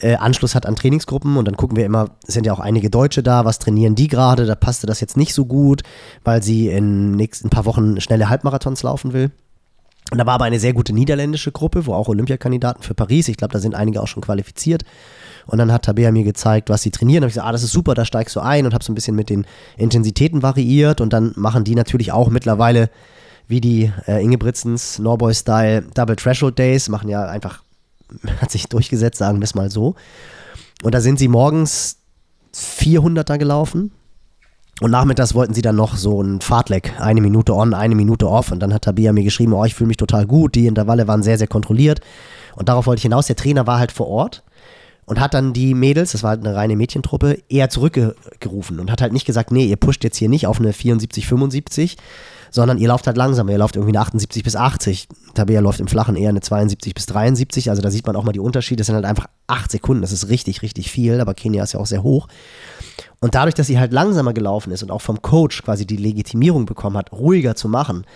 äh, 0.00 0.16
Anschluss 0.16 0.54
hat 0.54 0.66
an 0.66 0.76
Trainingsgruppen 0.76 1.36
und 1.36 1.46
dann 1.46 1.56
gucken 1.56 1.76
wir 1.76 1.86
immer, 1.86 2.10
sind 2.26 2.46
ja 2.46 2.52
auch 2.52 2.60
einige 2.60 2.90
Deutsche 2.90 3.22
da, 3.22 3.44
was 3.44 3.58
trainieren 3.58 3.94
die 3.94 4.08
gerade, 4.08 4.44
da 4.44 4.54
passte 4.54 4.86
das 4.86 5.00
jetzt 5.00 5.16
nicht 5.16 5.34
so 5.34 5.46
gut, 5.46 5.82
weil 6.24 6.42
sie 6.42 6.68
in 6.68 7.12
nächsten 7.12 7.48
paar 7.48 7.64
Wochen 7.64 8.00
schnelle 8.00 8.28
Halbmarathons 8.28 8.82
laufen 8.82 9.12
will. 9.12 9.30
Und 10.10 10.18
da 10.18 10.26
war 10.26 10.34
aber 10.34 10.44
eine 10.44 10.60
sehr 10.60 10.74
gute 10.74 10.92
niederländische 10.92 11.52
Gruppe, 11.52 11.86
wo 11.86 11.94
auch 11.94 12.08
Olympiakandidaten 12.08 12.82
für 12.82 12.94
Paris, 12.94 13.28
ich 13.28 13.36
glaube, 13.36 13.52
da 13.52 13.60
sind 13.60 13.74
einige 13.74 14.02
auch 14.02 14.08
schon 14.08 14.22
qualifiziert. 14.22 14.84
Und 15.46 15.58
dann 15.58 15.72
hat 15.72 15.84
Tabea 15.84 16.10
mir 16.10 16.24
gezeigt, 16.24 16.70
was 16.70 16.82
sie 16.82 16.90
trainieren. 16.90 17.20
Da 17.20 17.24
habe 17.24 17.28
ich 17.28 17.34
gesagt, 17.34 17.48
ah, 17.48 17.52
das 17.52 17.62
ist 17.62 17.72
super, 17.72 17.94
da 17.94 18.04
steigst 18.04 18.34
du 18.36 18.40
ein 18.40 18.66
und 18.66 18.74
habe 18.74 18.84
so 18.84 18.92
ein 18.92 18.94
bisschen 18.94 19.16
mit 19.16 19.30
den 19.30 19.46
Intensitäten 19.76 20.42
variiert. 20.42 21.00
Und 21.00 21.12
dann 21.12 21.32
machen 21.36 21.64
die 21.64 21.74
natürlich 21.74 22.12
auch 22.12 22.30
mittlerweile, 22.30 22.90
wie 23.46 23.60
die 23.60 23.92
äh, 24.06 24.22
Ingebrigtsens 24.22 24.98
Norboy-Style 24.98 25.86
Double 25.94 26.16
Threshold 26.16 26.58
Days, 26.58 26.88
machen 26.88 27.08
ja 27.08 27.26
einfach, 27.26 27.62
hat 28.40 28.50
sich 28.50 28.66
durchgesetzt, 28.68 29.18
sagen 29.18 29.40
wir 29.40 29.44
es 29.44 29.54
mal 29.54 29.70
so. 29.70 29.94
Und 30.82 30.94
da 30.94 31.00
sind 31.00 31.18
sie 31.18 31.28
morgens 31.28 31.98
400er 32.54 33.38
gelaufen. 33.38 33.92
Und 34.80 34.90
nachmittags 34.90 35.34
wollten 35.34 35.54
sie 35.54 35.62
dann 35.62 35.76
noch 35.76 35.96
so 35.96 36.20
ein 36.20 36.40
Fahrtleck, 36.40 36.94
eine 36.98 37.20
Minute 37.20 37.54
on, 37.54 37.74
eine 37.74 37.94
Minute 37.94 38.28
off. 38.28 38.50
Und 38.50 38.60
dann 38.60 38.74
hat 38.74 38.82
Tabea 38.82 39.12
mir 39.12 39.22
geschrieben, 39.22 39.52
oh, 39.52 39.64
ich 39.64 39.74
fühle 39.74 39.88
mich 39.88 39.98
total 39.98 40.26
gut. 40.26 40.56
Die 40.56 40.66
Intervalle 40.66 41.06
waren 41.06 41.22
sehr, 41.22 41.38
sehr 41.38 41.46
kontrolliert. 41.46 42.00
Und 42.56 42.68
darauf 42.68 42.86
wollte 42.86 42.98
ich 42.98 43.04
hinaus. 43.04 43.26
Der 43.26 43.36
Trainer 43.36 43.66
war 43.66 43.78
halt 43.78 43.92
vor 43.92 44.08
Ort 44.08 44.42
und 45.06 45.20
hat 45.20 45.34
dann 45.34 45.52
die 45.52 45.74
Mädels, 45.74 46.12
das 46.12 46.22
war 46.22 46.30
halt 46.30 46.46
eine 46.46 46.56
reine 46.56 46.76
Mädchentruppe, 46.76 47.42
eher 47.48 47.70
zurückgerufen 47.70 48.80
und 48.80 48.90
hat 48.90 49.02
halt 49.02 49.12
nicht 49.12 49.26
gesagt, 49.26 49.50
nee, 49.50 49.66
ihr 49.66 49.76
pusht 49.76 50.04
jetzt 50.04 50.16
hier 50.16 50.28
nicht 50.28 50.46
auf 50.46 50.58
eine 50.58 50.72
74, 50.72 51.26
75, 51.26 51.96
sondern 52.54 52.78
ihr 52.78 52.86
lauft 52.86 53.08
halt 53.08 53.16
langsamer. 53.16 53.50
Ihr 53.50 53.58
lauft 53.58 53.74
irgendwie 53.74 53.90
eine 53.90 54.00
78 54.00 54.44
bis 54.44 54.54
80. 54.54 55.08
Tabea 55.34 55.60
läuft 55.60 55.80
im 55.80 55.88
Flachen 55.88 56.14
eher 56.14 56.28
eine 56.28 56.40
72 56.40 56.94
bis 56.94 57.06
73. 57.06 57.68
Also 57.68 57.82
da 57.82 57.90
sieht 57.90 58.06
man 58.06 58.14
auch 58.14 58.22
mal 58.22 58.30
die 58.30 58.38
Unterschiede. 58.38 58.78
Das 58.78 58.86
sind 58.86 58.94
halt 58.94 59.04
einfach 59.04 59.26
acht 59.48 59.72
Sekunden. 59.72 60.02
Das 60.02 60.12
ist 60.12 60.28
richtig, 60.28 60.62
richtig 60.62 60.88
viel. 60.88 61.20
Aber 61.20 61.34
Kenia 61.34 61.64
ist 61.64 61.72
ja 61.72 61.80
auch 61.80 61.86
sehr 61.86 62.04
hoch. 62.04 62.28
Und 63.18 63.34
dadurch, 63.34 63.54
dass 63.54 63.66
sie 63.66 63.80
halt 63.80 63.92
langsamer 63.92 64.32
gelaufen 64.34 64.70
ist 64.70 64.84
und 64.84 64.92
auch 64.92 65.00
vom 65.00 65.20
Coach 65.20 65.64
quasi 65.64 65.84
die 65.84 65.96
Legitimierung 65.96 66.64
bekommen 66.64 66.96
hat, 66.96 67.10
ruhiger 67.10 67.56
zu 67.56 67.68
machen, 67.68 68.06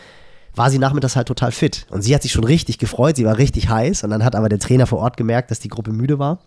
war 0.55 0.70
sie 0.70 0.78
nachmittags 0.78 1.16
halt 1.16 1.26
total 1.26 1.51
fit. 1.51 1.86
Und 1.91 2.03
sie 2.03 2.14
hat 2.14 2.22
sich 2.22 2.30
schon 2.30 2.45
richtig 2.45 2.78
gefreut, 2.78 3.16
sie 3.16 3.24
war 3.24 3.39
richtig 3.39 3.68
heiß. 3.68 4.05
Und 4.05 4.11
dann 4.11 4.24
hat 4.24 4.36
aber 4.36 4.49
der 4.49 4.61
Trainer 4.61 4.86
vor 4.86 5.01
Ort 5.01 5.16
gemerkt, 5.16 5.51
dass 5.51 5.59
die 5.59 5.68
Gruppe 5.68 5.91
müde 5.91 6.20
war. 6.20 6.39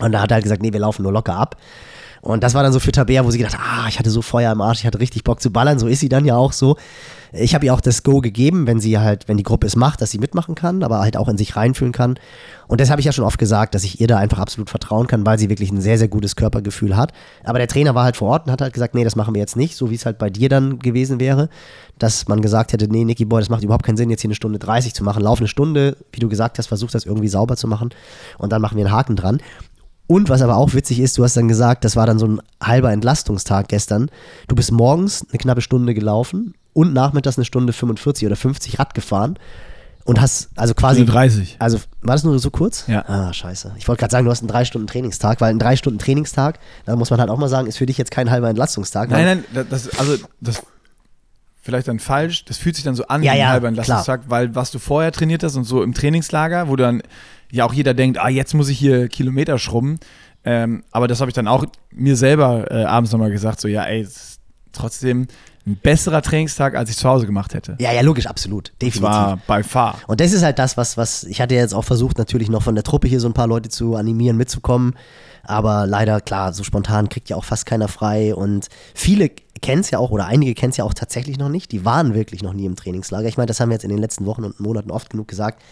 Und 0.00 0.12
da 0.12 0.20
hat 0.22 0.30
er 0.30 0.36
halt 0.36 0.44
gesagt, 0.44 0.62
nee, 0.62 0.72
wir 0.72 0.80
laufen 0.80 1.02
nur 1.02 1.12
locker 1.12 1.34
ab. 1.34 1.56
Und 2.22 2.44
das 2.44 2.52
war 2.52 2.62
dann 2.62 2.72
so 2.72 2.80
für 2.80 2.92
Tabea, 2.92 3.24
wo 3.24 3.30
sie 3.30 3.38
gedacht, 3.38 3.56
ah, 3.58 3.86
ich 3.88 3.98
hatte 3.98 4.10
so 4.10 4.20
Feuer 4.20 4.52
im 4.52 4.60
Arsch, 4.60 4.80
ich 4.80 4.86
hatte 4.86 5.00
richtig 5.00 5.24
Bock 5.24 5.40
zu 5.40 5.50
ballern. 5.50 5.78
So 5.78 5.86
ist 5.86 6.00
sie 6.00 6.10
dann 6.10 6.26
ja 6.26 6.36
auch 6.36 6.52
so. 6.52 6.76
Ich 7.32 7.54
habe 7.54 7.64
ihr 7.64 7.72
auch 7.72 7.80
das 7.80 8.02
Go 8.02 8.20
gegeben, 8.20 8.66
wenn 8.66 8.80
sie 8.80 8.98
halt, 8.98 9.28
wenn 9.28 9.36
die 9.36 9.42
Gruppe 9.42 9.66
es 9.66 9.76
macht, 9.76 10.02
dass 10.02 10.10
sie 10.10 10.18
mitmachen 10.18 10.54
kann, 10.54 10.82
aber 10.82 10.98
halt 10.98 11.16
auch 11.16 11.28
in 11.28 11.38
sich 11.38 11.56
reinfühlen 11.56 11.92
kann. 11.92 12.18
Und 12.66 12.80
das 12.80 12.90
habe 12.90 13.00
ich 13.00 13.06
ja 13.06 13.12
schon 13.12 13.24
oft 13.24 13.38
gesagt, 13.38 13.74
dass 13.74 13.84
ich 13.84 14.00
ihr 14.00 14.06
da 14.06 14.18
einfach 14.18 14.38
absolut 14.38 14.68
vertrauen 14.68 15.06
kann, 15.06 15.24
weil 15.24 15.38
sie 15.38 15.48
wirklich 15.48 15.70
ein 15.70 15.80
sehr, 15.80 15.96
sehr 15.96 16.08
gutes 16.08 16.36
Körpergefühl 16.36 16.96
hat. 16.96 17.12
Aber 17.44 17.58
der 17.58 17.68
Trainer 17.68 17.94
war 17.94 18.04
halt 18.04 18.16
vor 18.16 18.28
Ort 18.28 18.46
und 18.46 18.52
hat 18.52 18.60
halt 18.60 18.74
gesagt, 18.74 18.94
nee, 18.94 19.04
das 19.04 19.16
machen 19.16 19.34
wir 19.34 19.40
jetzt 19.40 19.56
nicht, 19.56 19.76
so 19.76 19.90
wie 19.90 19.94
es 19.94 20.04
halt 20.04 20.18
bei 20.18 20.28
dir 20.28 20.48
dann 20.48 20.78
gewesen 20.80 21.20
wäre, 21.20 21.48
dass 21.98 22.28
man 22.28 22.42
gesagt 22.42 22.72
hätte, 22.72 22.88
nee, 22.88 23.04
Nicky 23.04 23.24
Boy, 23.24 23.40
das 23.40 23.48
macht 23.48 23.62
überhaupt 23.62 23.84
keinen 23.84 23.96
Sinn, 23.96 24.10
jetzt 24.10 24.20
hier 24.22 24.28
eine 24.28 24.34
Stunde 24.34 24.58
30 24.58 24.92
zu 24.92 25.04
machen. 25.04 25.22
Lauf 25.22 25.38
eine 25.38 25.48
Stunde, 25.48 25.96
wie 26.12 26.20
du 26.20 26.28
gesagt 26.28 26.58
hast, 26.58 26.66
versuch 26.66 26.90
das 26.90 27.06
irgendwie 27.06 27.28
sauber 27.28 27.56
zu 27.56 27.66
machen 27.66 27.90
und 28.38 28.52
dann 28.52 28.60
machen 28.60 28.76
wir 28.76 28.84
einen 28.84 28.94
Haken 28.94 29.16
dran. 29.16 29.40
Und 30.10 30.28
was 30.28 30.42
aber 30.42 30.56
auch 30.56 30.74
witzig 30.74 30.98
ist, 30.98 31.16
du 31.18 31.22
hast 31.22 31.36
dann 31.36 31.46
gesagt, 31.46 31.84
das 31.84 31.94
war 31.94 32.04
dann 32.04 32.18
so 32.18 32.26
ein 32.26 32.40
halber 32.60 32.90
Entlastungstag 32.90 33.68
gestern. 33.68 34.10
Du 34.48 34.56
bist 34.56 34.72
morgens 34.72 35.24
eine 35.30 35.38
knappe 35.38 35.60
Stunde 35.60 35.94
gelaufen 35.94 36.54
und 36.72 36.92
nachmittags 36.92 37.38
eine 37.38 37.44
Stunde 37.44 37.72
45 37.72 38.26
oder 38.26 38.34
50 38.34 38.80
Rad 38.80 38.94
gefahren 38.94 39.38
und 40.02 40.20
hast 40.20 40.48
also 40.56 40.74
quasi 40.74 41.06
30. 41.06 41.58
Also 41.60 41.78
war 42.02 42.16
das 42.16 42.24
nur 42.24 42.36
so 42.40 42.50
kurz? 42.50 42.88
Ja. 42.88 43.08
Ah, 43.08 43.32
scheiße. 43.32 43.74
Ich 43.78 43.86
wollte 43.86 44.00
gerade 44.00 44.10
sagen, 44.10 44.24
du 44.24 44.32
hast 44.32 44.40
einen 44.40 44.48
drei 44.48 44.64
Stunden 44.64 44.88
Trainingstag, 44.88 45.40
weil 45.40 45.50
ein 45.50 45.60
drei 45.60 45.76
Stunden 45.76 46.00
Trainingstag, 46.00 46.58
da 46.86 46.96
muss 46.96 47.10
man 47.10 47.20
halt 47.20 47.30
auch 47.30 47.38
mal 47.38 47.48
sagen, 47.48 47.68
ist 47.68 47.76
für 47.76 47.86
dich 47.86 47.96
jetzt 47.96 48.10
kein 48.10 48.32
halber 48.32 48.48
Entlastungstag. 48.48 49.10
Nein, 49.10 49.44
nein, 49.52 49.66
das 49.70 49.96
also 49.96 50.16
das 50.40 50.60
vielleicht 51.62 51.86
dann 51.86 52.00
falsch. 52.00 52.44
Das 52.46 52.58
fühlt 52.58 52.74
sich 52.74 52.84
dann 52.84 52.96
so 52.96 53.06
an 53.06 53.22
Ja, 53.22 53.30
wie 53.30 53.36
ein 53.36 53.40
ja, 53.42 53.48
halber 53.50 53.68
Entlastungstag, 53.68 54.22
weil 54.26 54.56
was 54.56 54.72
du 54.72 54.80
vorher 54.80 55.12
trainiert 55.12 55.44
hast 55.44 55.54
und 55.54 55.62
so 55.62 55.84
im 55.84 55.94
Trainingslager, 55.94 56.66
wo 56.66 56.74
dann 56.74 57.00
ja 57.50 57.64
auch 57.64 57.72
jeder 57.72 57.94
denkt, 57.94 58.18
ah, 58.18 58.28
jetzt 58.28 58.54
muss 58.54 58.68
ich 58.68 58.78
hier 58.78 59.08
Kilometer 59.08 59.58
schrubben. 59.58 59.98
Ähm, 60.44 60.84
aber 60.90 61.06
das 61.06 61.20
habe 61.20 61.30
ich 61.30 61.34
dann 61.34 61.48
auch 61.48 61.66
mir 61.92 62.16
selber 62.16 62.70
äh, 62.70 62.84
abends 62.84 63.12
nochmal 63.12 63.30
gesagt, 63.30 63.60
so 63.60 63.68
ja, 63.68 63.84
ey, 63.84 64.06
trotzdem 64.72 65.26
ein 65.66 65.76
besserer 65.76 66.22
Trainingstag, 66.22 66.74
als 66.74 66.90
ich 66.90 66.96
zu 66.96 67.08
Hause 67.08 67.26
gemacht 67.26 67.54
hätte. 67.54 67.76
Ja, 67.78 67.92
ja, 67.92 68.00
logisch, 68.00 68.26
absolut. 68.26 68.68
Das 68.78 68.90
Definitiv. 68.90 69.02
war 69.02 69.36
by 69.46 69.62
far. 69.62 69.98
Und 70.06 70.20
das 70.20 70.32
ist 70.32 70.42
halt 70.42 70.58
das, 70.58 70.76
was, 70.76 70.96
was 70.96 71.24
ich 71.24 71.40
hatte 71.40 71.54
jetzt 71.54 71.74
auch 71.74 71.84
versucht, 71.84 72.18
natürlich 72.18 72.48
noch 72.48 72.62
von 72.62 72.74
der 72.74 72.84
Truppe 72.84 73.08
hier 73.08 73.20
so 73.20 73.28
ein 73.28 73.34
paar 73.34 73.46
Leute 73.46 73.68
zu 73.68 73.94
animieren, 73.96 74.36
mitzukommen. 74.36 74.94
Aber 75.42 75.86
leider, 75.86 76.20
klar, 76.20 76.52
so 76.52 76.64
spontan 76.64 77.08
kriegt 77.08 77.28
ja 77.28 77.36
auch 77.36 77.44
fast 77.44 77.66
keiner 77.66 77.88
frei. 77.88 78.34
Und 78.34 78.68
viele 78.94 79.30
kennen 79.62 79.80
es 79.82 79.90
ja 79.90 79.98
auch, 79.98 80.10
oder 80.10 80.26
einige 80.26 80.54
kennen 80.54 80.70
es 80.70 80.76
ja 80.76 80.84
auch 80.84 80.94
tatsächlich 80.94 81.38
noch 81.38 81.48
nicht. 81.48 81.72
Die 81.72 81.84
waren 81.84 82.14
wirklich 82.14 82.42
noch 82.42 82.52
nie 82.52 82.66
im 82.66 82.76
Trainingslager. 82.76 83.28
Ich 83.28 83.36
meine, 83.36 83.46
das 83.46 83.60
haben 83.60 83.68
wir 83.68 83.74
jetzt 83.74 83.84
in 83.84 83.90
den 83.90 83.98
letzten 83.98 84.26
Wochen 84.26 84.44
und 84.44 84.60
Monaten 84.60 84.90
oft 84.90 85.10
genug 85.10 85.28
gesagt. 85.28 85.62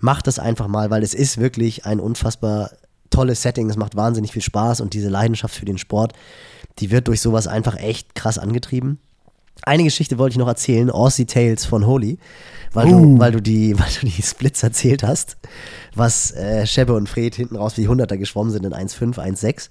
Macht 0.00 0.26
das 0.26 0.38
einfach 0.38 0.68
mal, 0.68 0.90
weil 0.90 1.02
es 1.02 1.14
ist 1.14 1.38
wirklich 1.38 1.86
ein 1.86 2.00
unfassbar 2.00 2.70
tolles 3.10 3.42
Setting. 3.42 3.70
Es 3.70 3.76
macht 3.76 3.96
wahnsinnig 3.96 4.32
viel 4.32 4.42
Spaß 4.42 4.80
und 4.80 4.94
diese 4.94 5.08
Leidenschaft 5.08 5.54
für 5.54 5.64
den 5.64 5.78
Sport, 5.78 6.12
die 6.80 6.90
wird 6.90 7.08
durch 7.08 7.20
sowas 7.20 7.46
einfach 7.46 7.76
echt 7.76 8.14
krass 8.14 8.38
angetrieben. 8.38 8.98
Eine 9.62 9.84
Geschichte 9.84 10.18
wollte 10.18 10.34
ich 10.34 10.38
noch 10.38 10.48
erzählen, 10.48 10.90
Aussie 10.90 11.26
Tales 11.26 11.64
von 11.64 11.86
Holy, 11.86 12.18
weil, 12.72 12.86
Uh. 12.86 13.00
du, 13.00 13.18
weil, 13.18 13.32
du, 13.32 13.40
die, 13.42 13.78
weil 13.78 13.88
du 14.00 14.06
die 14.06 14.22
Splits 14.22 14.62
erzählt 14.62 15.02
hast, 15.02 15.36
was 15.94 16.32
äh, 16.32 16.66
Shebbe 16.66 16.94
und 16.94 17.08
Fred 17.08 17.34
hinten 17.34 17.56
raus 17.56 17.76
wie 17.76 17.82
die 17.82 17.88
100er 17.88 18.16
geschwommen 18.16 18.52
sind 18.52 18.64
in 18.64 18.72
1,5, 18.72 19.18
1,6. 19.18 19.68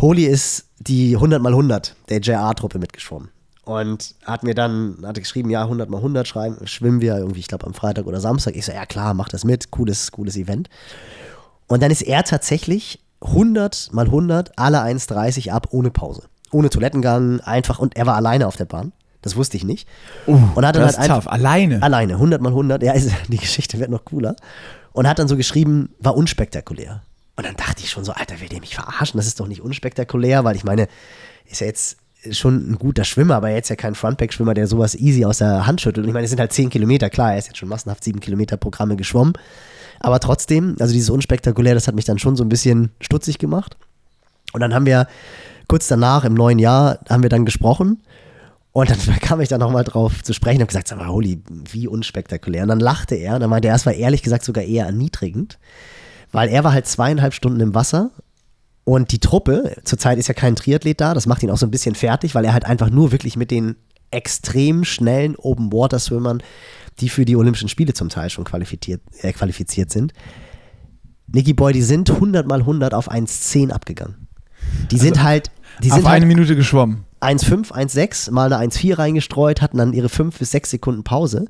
Holy 0.00 0.24
ist 0.24 0.66
die 0.78 1.16
100 1.16 1.42
mal 1.42 1.52
100 1.52 1.96
der 2.08 2.20
JR-Truppe 2.20 2.78
mitgeschwommen. 2.78 3.30
Und 3.64 4.14
hat 4.24 4.44
mir 4.44 4.54
dann, 4.54 4.96
hatte 5.04 5.20
geschrieben, 5.20 5.50
ja, 5.50 5.62
100 5.62 5.90
mal 5.90 5.98
100 5.98 6.26
schreiben, 6.26 6.66
schwimmen 6.66 7.02
wir 7.02 7.18
irgendwie, 7.18 7.40
ich 7.40 7.48
glaube, 7.48 7.66
am 7.66 7.74
Freitag 7.74 8.06
oder 8.06 8.20
Samstag. 8.20 8.56
Ich 8.56 8.64
so, 8.64 8.72
ja 8.72 8.86
klar, 8.86 9.12
mach 9.12 9.28
das 9.28 9.44
mit, 9.44 9.70
cooles, 9.70 10.10
cooles 10.10 10.36
Event. 10.36 10.70
Und 11.66 11.82
dann 11.82 11.90
ist 11.90 12.00
er 12.00 12.24
tatsächlich 12.24 13.00
100 13.20 13.90
mal 13.92 14.06
100, 14.06 14.58
alle 14.58 14.80
1,30 14.82 15.50
ab, 15.50 15.68
ohne 15.70 15.90
Pause. 15.90 16.22
Ohne 16.50 16.70
Toilettengang, 16.70 17.40
einfach. 17.40 17.78
Und 17.78 17.96
er 17.96 18.06
war 18.06 18.16
alleine 18.16 18.46
auf 18.46 18.56
der 18.56 18.64
Bahn. 18.64 18.92
Das 19.22 19.36
wusste 19.36 19.56
ich 19.56 19.64
nicht. 19.64 19.88
und 20.26 20.64
hat 20.64 20.76
dann 20.76 20.82
das 20.82 20.96
halt 20.96 21.10
ist 21.10 21.14
tough. 21.14 21.28
Alleine. 21.28 21.82
Alleine, 21.82 22.14
100 22.14 22.40
mal 22.40 22.50
100. 22.50 22.82
Ja, 22.82 22.92
ist, 22.92 23.10
die 23.28 23.36
Geschichte 23.36 23.78
wird 23.78 23.90
noch 23.90 24.04
cooler. 24.04 24.36
Und 24.92 25.08
hat 25.08 25.18
dann 25.18 25.28
so 25.28 25.36
geschrieben, 25.36 25.90
war 25.98 26.16
unspektakulär. 26.16 27.02
Und 27.36 27.46
dann 27.46 27.56
dachte 27.56 27.82
ich 27.82 27.90
schon 27.90 28.04
so, 28.04 28.12
Alter, 28.12 28.40
will 28.40 28.48
der 28.48 28.60
mich 28.60 28.74
verarschen? 28.74 29.18
Das 29.18 29.26
ist 29.26 29.38
doch 29.38 29.46
nicht 29.46 29.60
unspektakulär, 29.60 30.44
weil 30.44 30.56
ich 30.56 30.64
meine, 30.64 30.88
ist 31.46 31.60
ja 31.60 31.66
jetzt 31.66 31.98
schon 32.32 32.72
ein 32.72 32.78
guter 32.78 33.04
Schwimmer, 33.04 33.36
aber 33.36 33.50
jetzt 33.50 33.68
ja 33.68 33.76
kein 33.76 33.94
Frontback-Schwimmer, 33.94 34.54
der 34.54 34.66
sowas 34.66 34.96
easy 34.96 35.24
aus 35.24 35.38
der 35.38 35.66
Hand 35.66 35.80
schüttelt. 35.80 36.04
Und 36.04 36.10
ich 36.10 36.14
meine, 36.14 36.24
es 36.24 36.30
sind 36.30 36.40
halt 36.40 36.52
10 36.52 36.70
Kilometer, 36.70 37.10
klar, 37.10 37.32
er 37.32 37.38
ist 37.38 37.46
jetzt 37.46 37.58
schon 37.58 37.68
massenhaft 37.68 38.02
7 38.02 38.18
Kilometer 38.20 38.56
Programme 38.56 38.96
geschwommen. 38.96 39.34
Aber 40.00 40.20
trotzdem, 40.20 40.76
also 40.80 40.92
dieses 40.92 41.10
unspektakulär, 41.10 41.74
das 41.74 41.86
hat 41.86 41.94
mich 41.94 42.04
dann 42.04 42.18
schon 42.18 42.36
so 42.36 42.44
ein 42.44 42.48
bisschen 42.48 42.90
stutzig 43.00 43.38
gemacht. 43.38 43.76
Und 44.52 44.60
dann 44.60 44.74
haben 44.74 44.86
wir 44.86 45.06
kurz 45.68 45.86
danach, 45.88 46.24
im 46.24 46.34
neuen 46.34 46.58
Jahr, 46.58 46.98
haben 47.08 47.22
wir 47.22 47.30
dann 47.30 47.44
gesprochen. 47.44 48.02
Und 48.72 48.90
dann 48.90 48.98
kam 49.20 49.40
ich 49.40 49.48
da 49.48 49.58
nochmal 49.58 49.84
drauf 49.84 50.22
zu 50.22 50.32
sprechen 50.32 50.56
und 50.56 50.62
habe 50.62 50.68
gesagt, 50.68 50.88
sag 50.88 50.98
mal, 50.98 51.08
holy, 51.08 51.42
wie 51.48 51.86
unspektakulär. 51.86 52.62
Und 52.62 52.68
dann 52.68 52.80
lachte 52.80 53.14
er 53.14 53.34
und 53.34 53.40
dann 53.40 53.50
meinte 53.50 53.68
er, 53.68 53.74
es 53.74 53.86
war 53.86 53.92
ehrlich 53.92 54.22
gesagt 54.22 54.44
sogar 54.44 54.64
eher 54.64 54.86
erniedrigend, 54.86 55.58
weil 56.32 56.48
er 56.48 56.64
war 56.64 56.72
halt 56.72 56.86
zweieinhalb 56.86 57.34
Stunden 57.34 57.60
im 57.60 57.74
Wasser 57.74 58.10
und 58.88 59.12
die 59.12 59.18
Truppe, 59.18 59.76
zurzeit 59.84 60.16
ist 60.18 60.28
ja 60.28 60.34
kein 60.34 60.56
Triathlet 60.56 60.98
da, 60.98 61.12
das 61.12 61.26
macht 61.26 61.42
ihn 61.42 61.50
auch 61.50 61.58
so 61.58 61.66
ein 61.66 61.70
bisschen 61.70 61.94
fertig, 61.94 62.34
weil 62.34 62.46
er 62.46 62.54
halt 62.54 62.64
einfach 62.64 62.88
nur 62.88 63.12
wirklich 63.12 63.36
mit 63.36 63.50
den 63.50 63.76
extrem 64.10 64.82
schnellen 64.82 65.36
Open-Water-Swimmern, 65.36 66.42
die 67.00 67.10
für 67.10 67.26
die 67.26 67.36
Olympischen 67.36 67.68
Spiele 67.68 67.92
zum 67.92 68.08
Teil 68.08 68.30
schon 68.30 68.44
qualifiziert, 68.44 69.02
äh, 69.20 69.34
qualifiziert 69.34 69.90
sind. 69.90 70.14
Nicky 71.26 71.52
Boy, 71.52 71.74
die 71.74 71.82
sind 71.82 72.10
100 72.10 72.46
mal 72.46 72.60
100 72.60 72.94
auf 72.94 73.10
1,10 73.10 73.72
abgegangen. 73.72 74.26
Die 74.90 74.96
sind 74.96 75.22
halt, 75.22 75.50
die 75.82 75.90
Auf 75.90 75.98
sind 75.98 76.06
eine 76.06 76.20
halt 76.20 76.26
Minute 76.26 76.56
geschwommen. 76.56 77.04
1,5, 77.20 77.72
1,6, 77.72 78.30
mal 78.30 78.52
eine 78.52 78.70
1,4 78.70 78.98
reingestreut, 78.98 79.60
hatten 79.60 79.78
dann 79.78 79.92
ihre 79.92 80.08
5 80.08 80.38
bis 80.38 80.52
6 80.52 80.70
Sekunden 80.70 81.02
Pause 81.02 81.46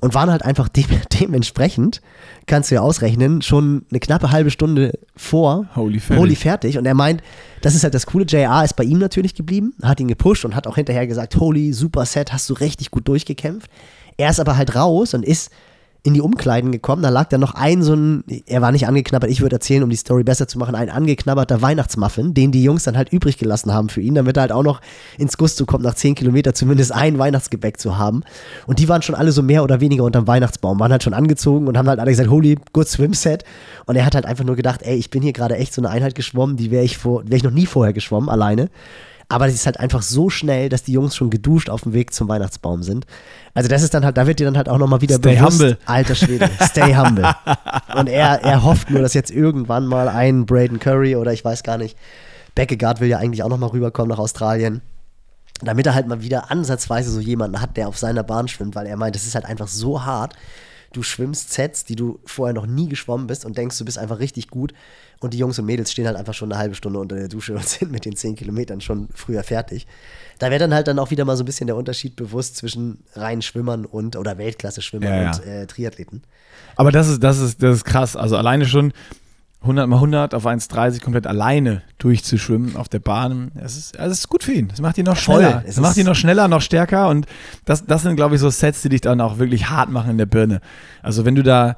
und 0.00 0.14
waren 0.14 0.30
halt 0.30 0.42
einfach 0.42 0.68
de 0.68 0.84
dementsprechend, 1.20 2.00
kannst 2.46 2.70
du 2.70 2.76
ja 2.76 2.80
ausrechnen, 2.80 3.42
schon 3.42 3.84
eine 3.90 4.00
knappe 4.00 4.30
halbe 4.30 4.50
Stunde 4.50 4.98
vor 5.16 5.66
Holy. 5.76 6.00
Holy 6.08 6.36
fertig. 6.36 6.78
Und 6.78 6.86
er 6.86 6.94
meint, 6.94 7.22
das 7.60 7.74
ist 7.74 7.84
halt 7.84 7.92
das 7.94 8.06
Coole, 8.06 8.24
JR 8.24 8.64
ist 8.64 8.76
bei 8.76 8.84
ihm 8.84 8.98
natürlich 8.98 9.34
geblieben, 9.34 9.74
hat 9.82 10.00
ihn 10.00 10.08
gepusht 10.08 10.44
und 10.44 10.54
hat 10.54 10.66
auch 10.66 10.76
hinterher 10.76 11.06
gesagt, 11.06 11.36
Holy, 11.36 11.74
super 11.74 12.06
Set, 12.06 12.32
hast 12.32 12.48
du 12.48 12.54
richtig 12.54 12.90
gut 12.90 13.06
durchgekämpft. 13.06 13.70
Er 14.16 14.30
ist 14.30 14.40
aber 14.40 14.56
halt 14.56 14.74
raus 14.74 15.12
und 15.12 15.24
ist 15.24 15.50
in 16.02 16.14
die 16.14 16.20
Umkleiden 16.20 16.72
gekommen. 16.72 17.02
Da 17.02 17.08
lag 17.08 17.28
dann 17.28 17.40
noch 17.40 17.54
ein 17.54 17.82
so 17.82 17.94
ein, 17.94 18.24
er 18.46 18.62
war 18.62 18.72
nicht 18.72 18.86
angeknabbert, 18.86 19.30
ich 19.30 19.40
würde 19.40 19.56
erzählen, 19.56 19.82
um 19.82 19.90
die 19.90 19.96
Story 19.96 20.24
besser 20.24 20.48
zu 20.48 20.58
machen, 20.58 20.74
ein 20.74 20.90
angeknabberter 20.90 21.60
Weihnachtsmuffin, 21.62 22.34
den 22.34 22.52
die 22.52 22.62
Jungs 22.62 22.84
dann 22.84 22.96
halt 22.96 23.12
übrig 23.12 23.38
gelassen 23.38 23.72
haben 23.72 23.88
für 23.88 24.00
ihn, 24.00 24.14
damit 24.14 24.36
er 24.36 24.42
halt 24.42 24.52
auch 24.52 24.62
noch 24.62 24.80
ins 25.18 25.36
Gusto 25.36 25.66
kommt, 25.66 25.84
nach 25.84 25.94
10 25.94 26.14
Kilometer 26.14 26.54
zumindest 26.54 26.92
ein 26.92 27.18
Weihnachtsgebäck 27.18 27.78
zu 27.78 27.98
haben. 27.98 28.22
Und 28.66 28.78
die 28.78 28.88
waren 28.88 29.02
schon 29.02 29.14
alle 29.14 29.32
so 29.32 29.42
mehr 29.42 29.62
oder 29.62 29.80
weniger 29.80 30.04
unterm 30.04 30.26
Weihnachtsbaum, 30.26 30.80
waren 30.80 30.92
halt 30.92 31.02
schon 31.02 31.14
angezogen 31.14 31.66
und 31.68 31.76
haben 31.76 31.88
halt 31.88 32.00
alle 32.00 32.10
gesagt, 32.10 32.30
holy, 32.30 32.58
good 32.72 32.88
swimset. 32.88 33.44
Und 33.86 33.96
er 33.96 34.06
hat 34.06 34.14
halt 34.14 34.26
einfach 34.26 34.44
nur 34.44 34.56
gedacht, 34.56 34.82
ey, 34.82 34.96
ich 34.96 35.10
bin 35.10 35.22
hier 35.22 35.32
gerade 35.32 35.56
echt 35.56 35.74
so 35.74 35.82
eine 35.82 35.90
Einheit 35.90 36.14
geschwommen, 36.14 36.56
die 36.56 36.70
wäre 36.70 36.84
ich, 36.84 37.04
wär 37.04 37.22
ich 37.32 37.42
noch 37.42 37.50
nie 37.50 37.66
vorher 37.66 37.92
geschwommen, 37.92 38.28
alleine. 38.28 38.70
Aber 39.30 39.46
das 39.46 39.54
ist 39.54 39.64
halt 39.64 39.78
einfach 39.78 40.02
so 40.02 40.28
schnell, 40.28 40.68
dass 40.68 40.82
die 40.82 40.92
Jungs 40.92 41.14
schon 41.14 41.30
geduscht 41.30 41.70
auf 41.70 41.82
dem 41.82 41.92
Weg 41.92 42.12
zum 42.12 42.26
Weihnachtsbaum 42.26 42.82
sind. 42.82 43.06
Also 43.54 43.68
das 43.68 43.82
ist 43.82 43.94
dann 43.94 44.04
halt, 44.04 44.16
da 44.16 44.26
wird 44.26 44.40
dir 44.40 44.44
dann 44.44 44.56
halt 44.56 44.68
auch 44.68 44.76
nochmal 44.76 45.02
wieder 45.02 45.16
Stay 45.16 45.36
bewusst, 45.36 45.60
humble. 45.60 45.78
alter 45.86 46.14
Schwede, 46.16 46.50
stay 46.60 46.96
humble. 46.96 47.32
Und 47.96 48.08
er, 48.08 48.42
er 48.42 48.64
hofft 48.64 48.90
nur, 48.90 49.00
dass 49.02 49.14
jetzt 49.14 49.30
irgendwann 49.30 49.86
mal 49.86 50.08
ein 50.08 50.46
Braden 50.46 50.80
Curry 50.80 51.14
oder 51.14 51.32
ich 51.32 51.44
weiß 51.44 51.62
gar 51.62 51.78
nicht, 51.78 51.96
Beckegaard 52.56 53.00
will 53.00 53.08
ja 53.08 53.18
eigentlich 53.18 53.44
auch 53.44 53.48
nochmal 53.48 53.70
rüberkommen 53.70 54.10
nach 54.10 54.18
Australien, 54.18 54.82
damit 55.62 55.86
er 55.86 55.94
halt 55.94 56.08
mal 56.08 56.22
wieder 56.22 56.50
ansatzweise 56.50 57.12
so 57.12 57.20
jemanden 57.20 57.60
hat, 57.60 57.76
der 57.76 57.86
auf 57.86 57.98
seiner 57.98 58.24
Bahn 58.24 58.48
schwimmt, 58.48 58.74
weil 58.74 58.86
er 58.86 58.96
meint, 58.96 59.14
das 59.14 59.26
ist 59.26 59.36
halt 59.36 59.44
einfach 59.44 59.68
so 59.68 60.04
hart. 60.04 60.34
Du 60.92 61.04
schwimmst 61.04 61.52
Sets, 61.52 61.84
die 61.84 61.94
du 61.94 62.18
vorher 62.24 62.52
noch 62.52 62.66
nie 62.66 62.88
geschwommen 62.88 63.28
bist 63.28 63.44
und 63.44 63.56
denkst, 63.56 63.78
du 63.78 63.84
bist 63.84 63.96
einfach 63.96 64.18
richtig 64.18 64.48
gut. 64.48 64.74
Und 65.20 65.34
die 65.34 65.38
Jungs 65.38 65.58
und 65.58 65.66
Mädels 65.66 65.92
stehen 65.92 66.06
halt 66.06 66.16
einfach 66.16 66.32
schon 66.32 66.50
eine 66.50 66.58
halbe 66.58 66.74
Stunde 66.74 66.98
unter 66.98 67.14
der 67.14 67.28
Dusche 67.28 67.52
und 67.54 67.68
sind 67.68 67.92
mit 67.92 68.04
den 68.06 68.16
10 68.16 68.36
Kilometern 68.36 68.80
schon 68.80 69.08
früher 69.14 69.42
fertig. 69.42 69.86
Da 70.38 70.50
wäre 70.50 70.58
dann 70.58 70.72
halt 70.72 70.88
dann 70.88 70.98
auch 70.98 71.10
wieder 71.10 71.24
mal 71.26 71.36
so 71.36 71.42
ein 71.42 71.46
bisschen 71.46 71.66
der 71.66 71.76
Unterschied 71.76 72.16
bewusst 72.16 72.56
zwischen 72.56 73.04
reinen 73.14 73.42
Schwimmern 73.42 73.84
und 73.84 74.16
oder 74.16 74.38
Weltklasse-Schwimmern 74.38 75.12
Ja, 75.12 75.22
ja. 75.22 75.30
und 75.32 75.46
äh, 75.46 75.66
Triathleten. 75.66 76.22
Aber 76.76 76.90
das 76.90 77.08
ist, 77.08 77.22
das 77.22 77.38
ist, 77.38 77.62
das 77.62 77.76
ist 77.76 77.84
krass. 77.84 78.16
Also 78.16 78.36
alleine 78.38 78.64
schon 78.64 78.92
100 79.62 79.86
mal 79.86 79.96
100 79.96 80.32
auf 80.34 80.46
1,30 80.46 81.02
komplett 81.02 81.26
alleine 81.26 81.82
durchzuschwimmen 81.98 82.76
auf 82.76 82.88
der 82.88 83.00
Bahn. 83.00 83.50
Das 83.54 83.76
ist, 83.76 83.98
das 83.98 84.10
ist 84.12 84.28
gut 84.30 84.42
für 84.42 84.52
ihn. 84.52 84.68
Das 84.68 84.80
macht 84.80 84.96
ihn 84.96 85.04
noch 85.04 85.18
Voll. 85.18 85.42
schneller. 85.42 85.62
Es 85.66 85.74
Das 85.74 85.82
macht 85.82 85.98
ihn 85.98 86.06
noch 86.06 86.14
schneller, 86.14 86.48
noch 86.48 86.62
stärker. 86.62 87.08
Und 87.10 87.26
das, 87.66 87.84
das 87.84 88.00
sind, 88.02 88.16
glaube 88.16 88.36
ich, 88.36 88.40
so 88.40 88.48
Sets, 88.48 88.80
die 88.80 88.88
dich 88.88 89.02
dann 89.02 89.20
auch 89.20 89.36
wirklich 89.38 89.68
hart 89.68 89.90
machen 89.90 90.12
in 90.12 90.16
der 90.18 90.24
Birne. 90.24 90.62
Also 91.02 91.26
wenn 91.26 91.34
du 91.34 91.42
da 91.42 91.76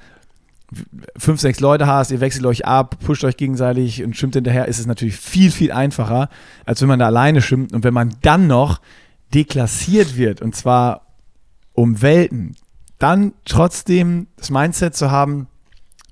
fünf, 1.16 1.40
sechs 1.40 1.60
Leute 1.60 1.86
hast, 1.86 2.10
ihr 2.10 2.20
wechselt 2.20 2.46
euch 2.46 2.66
ab, 2.66 2.96
pusht 3.04 3.24
euch 3.24 3.36
gegenseitig 3.36 4.02
und 4.02 4.16
schwimmt 4.16 4.34
hinterher, 4.34 4.68
ist 4.68 4.78
es 4.78 4.86
natürlich 4.86 5.16
viel, 5.16 5.50
viel 5.50 5.72
einfacher, 5.72 6.28
als 6.64 6.80
wenn 6.80 6.88
man 6.88 6.98
da 6.98 7.06
alleine 7.06 7.42
schwimmt. 7.42 7.72
Und 7.72 7.84
wenn 7.84 7.94
man 7.94 8.14
dann 8.22 8.46
noch 8.46 8.80
deklassiert 9.34 10.16
wird, 10.16 10.42
und 10.42 10.56
zwar 10.56 11.06
um 11.72 12.02
Welten, 12.02 12.56
dann 12.98 13.32
trotzdem 13.44 14.28
das 14.36 14.50
Mindset 14.50 14.94
zu 14.94 15.10
haben, 15.10 15.48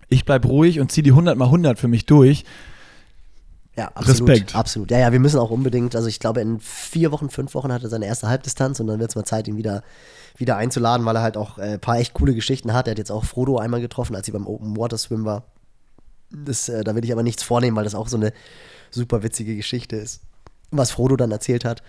ich 0.08 0.24
bleib 0.24 0.44
ruhig 0.46 0.80
und 0.80 0.90
ziehe 0.90 1.02
die 1.02 1.11
100 1.11 1.36
mal 1.36 1.44
100 1.46 1.78
für 1.78 1.88
mich 1.88 2.06
durch, 2.06 2.44
Ja, 3.76 3.88
absolut. 3.94 4.28
Respekt. 4.28 4.56
Absolut. 4.56 4.90
Ja, 4.90 4.98
ja, 4.98 5.12
wir 5.12 5.20
müssen 5.20 5.38
auch 5.38 5.50
unbedingt, 5.50 5.94
also 5.94 6.08
ich 6.08 6.18
glaube, 6.18 6.40
in 6.40 6.58
vier 6.61 7.12
Wochen, 7.12 7.30
fünf 7.30 7.54
Wochen 7.54 7.72
hat 7.72 7.82
er 7.82 7.88
seine 7.88 8.06
erste 8.06 8.28
Halbdistanz 8.28 8.80
und 8.80 8.88
dann 8.88 8.98
wird 8.98 9.11
es 9.11 9.16
mal 9.16 9.24
Zeit, 9.24 9.46
ihn 9.48 9.56
wieder, 9.56 9.82
wieder 10.41 10.57
einzuladen, 10.57 11.07
weil 11.07 11.16
er 11.16 11.22
halt 11.22 11.36
auch 11.36 11.59
ein 11.59 11.74
äh, 11.74 11.78
paar 11.78 11.99
echt 11.99 12.14
coole 12.14 12.34
Geschichten 12.34 12.72
hat. 12.72 12.88
Er 12.88 12.93
hat 12.93 12.99
jetzt 12.99 13.12
auch 13.12 13.24
Frodo 13.24 13.59
einmal 13.59 13.80
getroffen, 13.80 14.16
als 14.16 14.26
sie 14.26 14.32
beim 14.32 14.47
Open 14.47 14.76
Water 14.76 14.99
Swim 14.99 15.24
war. 15.24 15.45
Das, 16.30 16.68
äh, 16.68 16.82
da 16.82 16.95
will 16.95 17.05
ich 17.05 17.12
aber 17.12 17.22
nichts 17.22 17.43
vornehmen, 17.43 17.76
weil 17.76 17.84
das 17.84 17.95
auch 17.95 18.09
so 18.09 18.16
eine 18.16 18.32
super 18.91 19.22
witzige 19.22 19.57
Geschichte 19.57 19.97
ist, 19.97 20.22
was 20.70 20.91
Frodo 20.91 21.16
dann 21.16 21.30
erzählt 21.30 21.64
hat. 21.64 21.82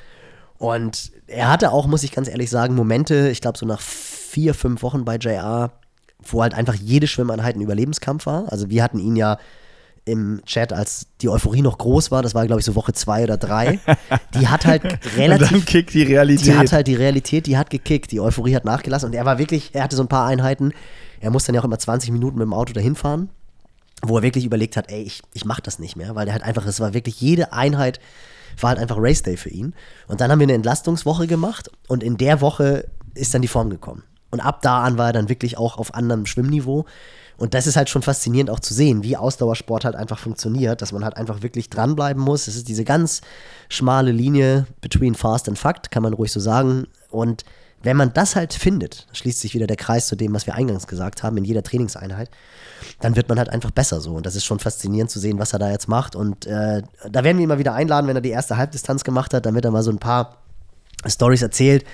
Und 0.58 1.12
er 1.26 1.50
hatte 1.50 1.72
auch, 1.72 1.88
muss 1.88 2.04
ich 2.04 2.12
ganz 2.12 2.28
ehrlich 2.28 2.50
sagen, 2.50 2.76
Momente, 2.76 3.30
ich 3.30 3.42
glaube 3.42 3.58
so 3.58 3.66
nach 3.66 3.82
vier, 3.82 4.54
fünf 4.54 4.84
Wochen 4.84 5.06
bei 5.06 5.16
JR, 5.16 5.72
wo 6.20 6.44
halt 6.44 6.54
einfach 6.54 6.76
jede 6.76 7.08
Schwimmeinheit 7.08 7.56
ein 7.56 7.62
Überlebenskampf 7.62 8.28
war. 8.28 8.52
Also 8.52 8.70
wir 8.70 8.84
hatten 8.84 9.00
ihn 9.00 9.16
ja 9.16 9.40
im 10.06 10.42
Chat, 10.46 10.74
als 10.74 11.08
die 11.22 11.30
Euphorie 11.30 11.62
noch 11.62 11.78
groß 11.78 12.12
war, 12.12 12.24
das 12.24 12.34
war 12.34 12.46
glaube 12.46 12.60
ich 12.60 12.66
so 12.66 12.76
Woche 12.76 12.94
zwei 12.94 13.24
oder 13.24 13.38
drei, 13.38 13.80
die 14.34 14.48
hat 14.48 14.66
halt 14.66 14.84
relativ. 15.16 15.52
Und 15.52 15.60
dann 15.60 15.66
kickt 15.66 15.94
die 15.94 16.04
Realität. 16.04 16.48
Die 16.48 16.58
hat 16.58 16.72
halt 16.72 16.88
die 16.88 16.96
Realität, 16.96 17.46
die 17.46 17.58
hat 17.58 17.70
gekickt, 17.70 18.12
die 18.12 18.20
Euphorie 18.20 18.56
hat 18.56 18.66
nachgelassen 18.66 19.08
und 19.08 19.16
er 19.16 19.26
war 19.26 19.38
wirklich, 19.38 19.72
er 19.74 19.84
hatte 19.84 19.96
so 19.96 20.04
ein 20.04 20.08
paar 20.08 20.28
Einheiten, 20.28 20.74
er 21.20 21.30
musste 21.30 21.48
dann 21.48 21.56
ja 21.56 21.62
auch 21.62 21.66
immer 21.66 21.80
20 21.80 22.12
Minuten 22.12 22.38
mit 22.38 22.46
dem 22.46 22.54
Auto 22.54 22.74
dahin 22.74 22.96
fahren, 22.96 23.30
wo 24.02 24.18
er 24.18 24.24
wirklich 24.24 24.46
überlegt 24.46 24.76
hat, 24.76 24.92
ey, 24.92 25.04
ich, 25.04 25.22
ich 25.34 25.46
mach 25.46 25.60
das 25.60 25.78
nicht 25.78 25.96
mehr, 25.96 26.16
weil 26.16 26.28
er 26.28 26.34
halt 26.34 26.44
einfach, 26.44 26.66
es 26.66 26.80
war 26.80 26.94
wirklich 26.94 27.22
jede 27.22 27.54
Einheit 27.54 28.00
war 28.60 28.72
halt 28.72 28.80
einfach 28.80 28.98
Race 29.00 29.24
Day 29.24 29.38
für 29.38 29.50
ihn. 29.50 29.74
Und 30.08 30.22
dann 30.22 30.32
haben 30.32 30.40
wir 30.40 30.46
eine 30.46 30.54
Entlastungswoche 30.54 31.28
gemacht 31.28 31.72
und 31.88 32.04
in 32.04 32.18
der 32.18 32.42
Woche 32.42 32.86
ist 33.14 33.34
dann 33.34 33.42
die 33.42 33.48
Form 33.48 33.70
gekommen. 33.70 34.04
Und 34.30 34.40
ab 34.40 34.62
da 34.62 34.84
an 34.84 34.98
war 34.98 35.08
er 35.08 35.14
dann 35.14 35.30
wirklich 35.30 35.58
auch 35.58 35.78
auf 35.78 35.94
anderem 35.94 36.26
Schwimmniveau. 36.26 36.86
Und 37.42 37.56
das 37.56 37.66
ist 37.66 37.76
halt 37.76 37.90
schon 37.90 38.04
faszinierend 38.04 38.52
auch 38.52 38.60
zu 38.60 38.76
sehen, 38.76 39.02
wie 39.02 39.18
Ausdauersport 39.18 39.84
halt 39.84 39.96
einfach 39.96 40.20
funktioniert, 40.20 40.80
dass 40.84 40.92
man 40.92 41.04
halt 41.04 41.18
einfach 41.18 41.42
wirklich 41.42 41.72
dranbleiben 41.72 42.22
muss. 42.22 42.48
Es 42.48 42.56
ist 42.56 42.68
diese 42.68 42.84
ganz 42.84 43.22
schmale 43.68 44.12
Linie 44.12 44.68
between 44.80 45.16
Fast 45.16 45.50
and 45.50 45.58
Fact, 45.58 45.90
kann 45.90 46.04
man 46.04 46.14
ruhig 46.14 46.32
so 46.32 46.40
sagen. 46.40 46.86
Und 47.10 47.44
wenn 47.82 47.98
man 47.98 48.14
das 48.14 48.36
halt 48.36 48.54
findet, 48.54 49.08
schließt 49.14 49.42
sich 49.42 49.56
wieder 49.56 49.66
der 49.66 49.76
Kreis 49.76 50.06
zu 50.06 50.16
dem, 50.16 50.36
was 50.36 50.46
wir 50.46 50.54
eingangs 50.54 50.86
gesagt 50.86 51.24
haben, 51.24 51.36
in 51.38 51.44
jeder 51.44 51.64
Trainingseinheit, 51.64 52.30
dann 53.00 53.16
wird 53.16 53.28
man 53.28 53.40
halt 53.40 53.50
einfach 53.50 53.72
besser 53.72 54.02
so. 54.02 54.14
Und 54.14 54.28
das 54.28 54.36
ist 54.36 54.46
schon 54.46 54.60
faszinierend 54.60 55.10
zu 55.10 55.20
sehen, 55.20 55.40
was 55.40 55.54
er 55.54 55.58
da 55.58 55.72
jetzt 55.72 55.88
macht. 55.88 56.16
Und 56.16 56.46
äh, 56.46 56.84
da 57.10 57.24
werden 57.24 57.38
wir 57.38 57.44
ihn 57.44 57.50
mal 57.50 57.58
wieder 57.58 57.74
einladen, 57.74 58.08
wenn 58.08 58.16
er 58.16 58.22
die 58.22 58.30
erste 58.30 58.58
Halbdistanz 58.58 59.04
gemacht 59.04 59.34
hat, 59.34 59.52
wird 59.52 59.66
er 59.66 59.72
mal 59.72 59.82
so 59.82 59.90
ein 59.90 59.98
paar 59.98 60.38
Stories 61.08 61.42
erzählt 61.42 61.86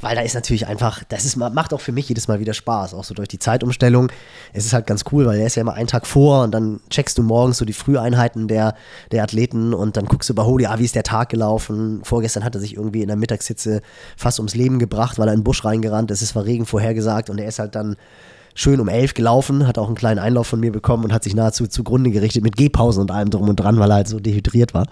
weil 0.00 0.16
da 0.16 0.22
ist 0.22 0.34
natürlich 0.34 0.66
einfach, 0.66 1.02
das 1.08 1.24
ist, 1.24 1.36
macht 1.36 1.74
auch 1.74 1.80
für 1.80 1.92
mich 1.92 2.08
jedes 2.08 2.28
Mal 2.28 2.40
wieder 2.40 2.54
Spaß, 2.54 2.94
auch 2.94 3.04
so 3.04 3.14
durch 3.14 3.28
die 3.28 3.38
Zeitumstellung. 3.38 4.10
Es 4.52 4.64
ist 4.64 4.72
halt 4.72 4.86
ganz 4.86 5.04
cool, 5.12 5.26
weil 5.26 5.38
er 5.38 5.46
ist 5.46 5.56
ja 5.56 5.62
immer 5.62 5.74
einen 5.74 5.88
Tag 5.88 6.06
vor 6.06 6.44
und 6.44 6.52
dann 6.52 6.80
checkst 6.90 7.18
du 7.18 7.22
morgens 7.22 7.58
so 7.58 7.64
die 7.64 7.72
Früheinheiten 7.72 8.48
der, 8.48 8.74
der 9.12 9.22
Athleten 9.22 9.74
und 9.74 9.96
dann 9.96 10.06
guckst 10.06 10.28
du 10.28 10.32
über 10.32 10.46
Holy, 10.46 10.66
ah, 10.66 10.78
wie 10.78 10.84
ist 10.84 10.94
der 10.94 11.02
Tag 11.02 11.28
gelaufen? 11.28 12.00
Vorgestern 12.04 12.44
hat 12.44 12.54
er 12.54 12.60
sich 12.60 12.76
irgendwie 12.76 13.02
in 13.02 13.08
der 13.08 13.16
Mittagshitze 13.16 13.82
fast 14.16 14.38
ums 14.38 14.54
Leben 14.54 14.78
gebracht, 14.78 15.18
weil 15.18 15.28
er 15.28 15.34
in 15.34 15.40
den 15.40 15.44
Busch 15.44 15.64
reingerannt 15.64 16.10
ist, 16.10 16.22
es 16.22 16.34
war 16.34 16.44
Regen 16.44 16.66
vorhergesagt 16.66 17.30
und 17.30 17.38
er 17.38 17.48
ist 17.48 17.58
halt 17.58 17.74
dann 17.74 17.96
schön 18.54 18.80
um 18.80 18.88
elf 18.88 19.14
gelaufen, 19.14 19.66
hat 19.66 19.78
auch 19.78 19.86
einen 19.86 19.94
kleinen 19.94 20.18
Einlauf 20.18 20.46
von 20.46 20.60
mir 20.60 20.72
bekommen 20.72 21.04
und 21.04 21.12
hat 21.12 21.24
sich 21.24 21.34
nahezu 21.34 21.66
zugrunde 21.66 22.10
gerichtet 22.10 22.42
mit 22.42 22.56
Gehpausen 22.56 23.02
und 23.02 23.10
allem 23.10 23.30
drum 23.30 23.48
und 23.48 23.56
dran, 23.56 23.78
weil 23.78 23.90
er 23.90 23.96
halt 23.96 24.08
so 24.08 24.20
dehydriert 24.20 24.74
war. 24.74 24.86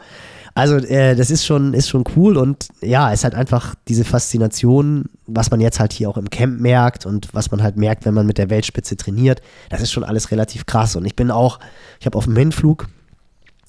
Also 0.58 0.74
äh, 0.74 1.14
das 1.14 1.30
ist 1.30 1.46
schon, 1.46 1.72
ist 1.72 1.88
schon 1.88 2.02
cool 2.16 2.36
und 2.36 2.66
ja, 2.80 3.12
es 3.12 3.22
hat 3.22 3.36
einfach 3.36 3.76
diese 3.86 4.04
Faszination, 4.04 5.04
was 5.28 5.52
man 5.52 5.60
jetzt 5.60 5.78
halt 5.78 5.92
hier 5.92 6.10
auch 6.10 6.16
im 6.16 6.30
Camp 6.30 6.60
merkt 6.60 7.06
und 7.06 7.28
was 7.32 7.52
man 7.52 7.62
halt 7.62 7.76
merkt, 7.76 8.04
wenn 8.04 8.12
man 8.12 8.26
mit 8.26 8.38
der 8.38 8.50
Weltspitze 8.50 8.96
trainiert. 8.96 9.40
Das 9.70 9.80
ist 9.80 9.92
schon 9.92 10.02
alles 10.02 10.32
relativ 10.32 10.66
krass 10.66 10.96
und 10.96 11.04
ich 11.04 11.14
bin 11.14 11.30
auch, 11.30 11.60
ich 12.00 12.06
habe 12.06 12.18
auf 12.18 12.24
dem 12.24 12.34
Hinflug 12.34 12.88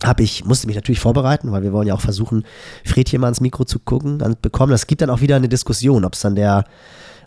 habe 0.04 0.24
ich, 0.24 0.46
musste 0.46 0.66
mich 0.66 0.78
natürlich 0.78 1.00
vorbereiten, 1.00 1.52
weil 1.52 1.62
wir 1.62 1.74
wollen 1.74 1.88
ja 1.88 1.94
auch 1.94 2.02
versuchen, 2.02 2.44
Fred 2.84 3.08
hier 3.08 3.20
mal 3.20 3.28
ans 3.28 3.42
Mikro 3.42 3.66
zu 3.66 3.78
gucken 3.78 4.18
bekommen. 4.42 4.72
Das 4.72 4.88
gibt 4.88 5.04
dann 5.04 5.12
auch 5.12 5.22
wieder 5.22 5.36
eine 5.36 5.50
Diskussion, 5.50 6.06
ob 6.06 6.14
es 6.14 6.22
dann 6.22 6.34
der 6.34 6.64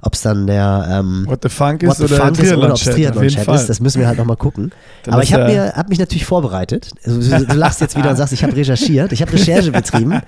ob 0.05 0.15
es 0.15 0.23
dann 0.23 0.47
der 0.49 0.87
ähm, 0.91 1.25
What 1.29 1.41
the 1.43 1.49
Funk 1.49 1.83
ist 1.85 1.97
the 1.99 2.05
oder 2.05 2.17
Funk 2.17 2.39
ist 2.39 2.53
oder 2.53 2.71
ob 2.71 2.75
es 2.75 2.83
Triathlon-Chat 2.83 3.49
ist, 3.49 3.69
das 3.69 3.79
müssen 3.81 4.01
wir 4.01 4.09
halt 4.09 4.19
nochmal 4.19 4.37
gucken. 4.37 4.73
Dann 5.05 5.15
Aber 5.15 5.23
ich 5.23 5.33
habe 5.33 5.53
ja- 5.53 5.73
hab 5.75 5.89
mich 5.89 6.01
natürlich 6.01 6.27
vorbereitet. 6.27 6.91
Also, 7.05 7.21
du, 7.21 7.47
du 7.47 7.55
lachst 7.55 7.81
jetzt 7.81 7.97
wieder 7.97 8.11
und 8.11 8.17
sagst, 8.17 8.33
ich 8.33 8.43
habe 8.43 8.55
recherchiert, 8.55 9.13
ich 9.13 9.23
habe 9.23 9.33
Recherche 9.33 9.71
betrieben 9.71 10.21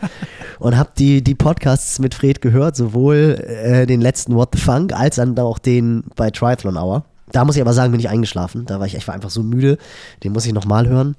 und 0.60 0.76
habe 0.76 0.90
die, 0.96 1.22
die 1.22 1.34
Podcasts 1.34 1.98
mit 1.98 2.14
Fred 2.14 2.40
gehört, 2.40 2.76
sowohl 2.76 3.44
äh, 3.46 3.86
den 3.86 4.00
letzten 4.00 4.36
What 4.36 4.50
the 4.54 4.60
Funk 4.60 4.92
als 4.92 5.16
dann 5.16 5.36
auch 5.38 5.58
den 5.58 6.04
bei 6.14 6.30
Triathlon 6.30 6.76
Hour. 6.76 7.04
Da 7.32 7.44
muss 7.44 7.56
ich 7.56 7.62
aber 7.62 7.72
sagen, 7.72 7.90
bin 7.90 7.98
ich 8.00 8.08
eingeschlafen. 8.08 8.66
Da 8.66 8.78
war 8.78 8.86
ich, 8.86 8.94
ich 8.94 9.08
war 9.08 9.14
einfach 9.14 9.30
so 9.30 9.42
müde. 9.42 9.76
Den 10.22 10.32
muss 10.32 10.46
ich 10.46 10.52
nochmal 10.52 10.86
hören. 10.88 11.16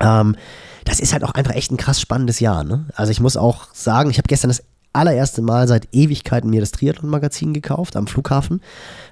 Ähm, 0.00 0.36
das 0.84 1.00
ist 1.00 1.12
halt 1.14 1.24
auch 1.24 1.32
einfach 1.32 1.54
echt 1.54 1.70
ein 1.70 1.76
krass 1.78 2.00
spannendes 2.00 2.38
Jahr. 2.40 2.64
Ne? 2.64 2.84
Also 2.94 3.12
ich 3.12 3.20
muss 3.20 3.38
auch 3.38 3.68
sagen, 3.72 4.10
ich 4.10 4.18
habe 4.18 4.26
gestern 4.28 4.48
das 4.48 4.62
allererste 4.92 5.42
Mal 5.42 5.68
seit 5.68 5.88
Ewigkeiten 5.92 6.50
mir 6.50 6.60
das 6.60 6.70
Triathlon-Magazin 6.72 7.54
gekauft 7.54 7.96
am 7.96 8.06
Flughafen. 8.06 8.60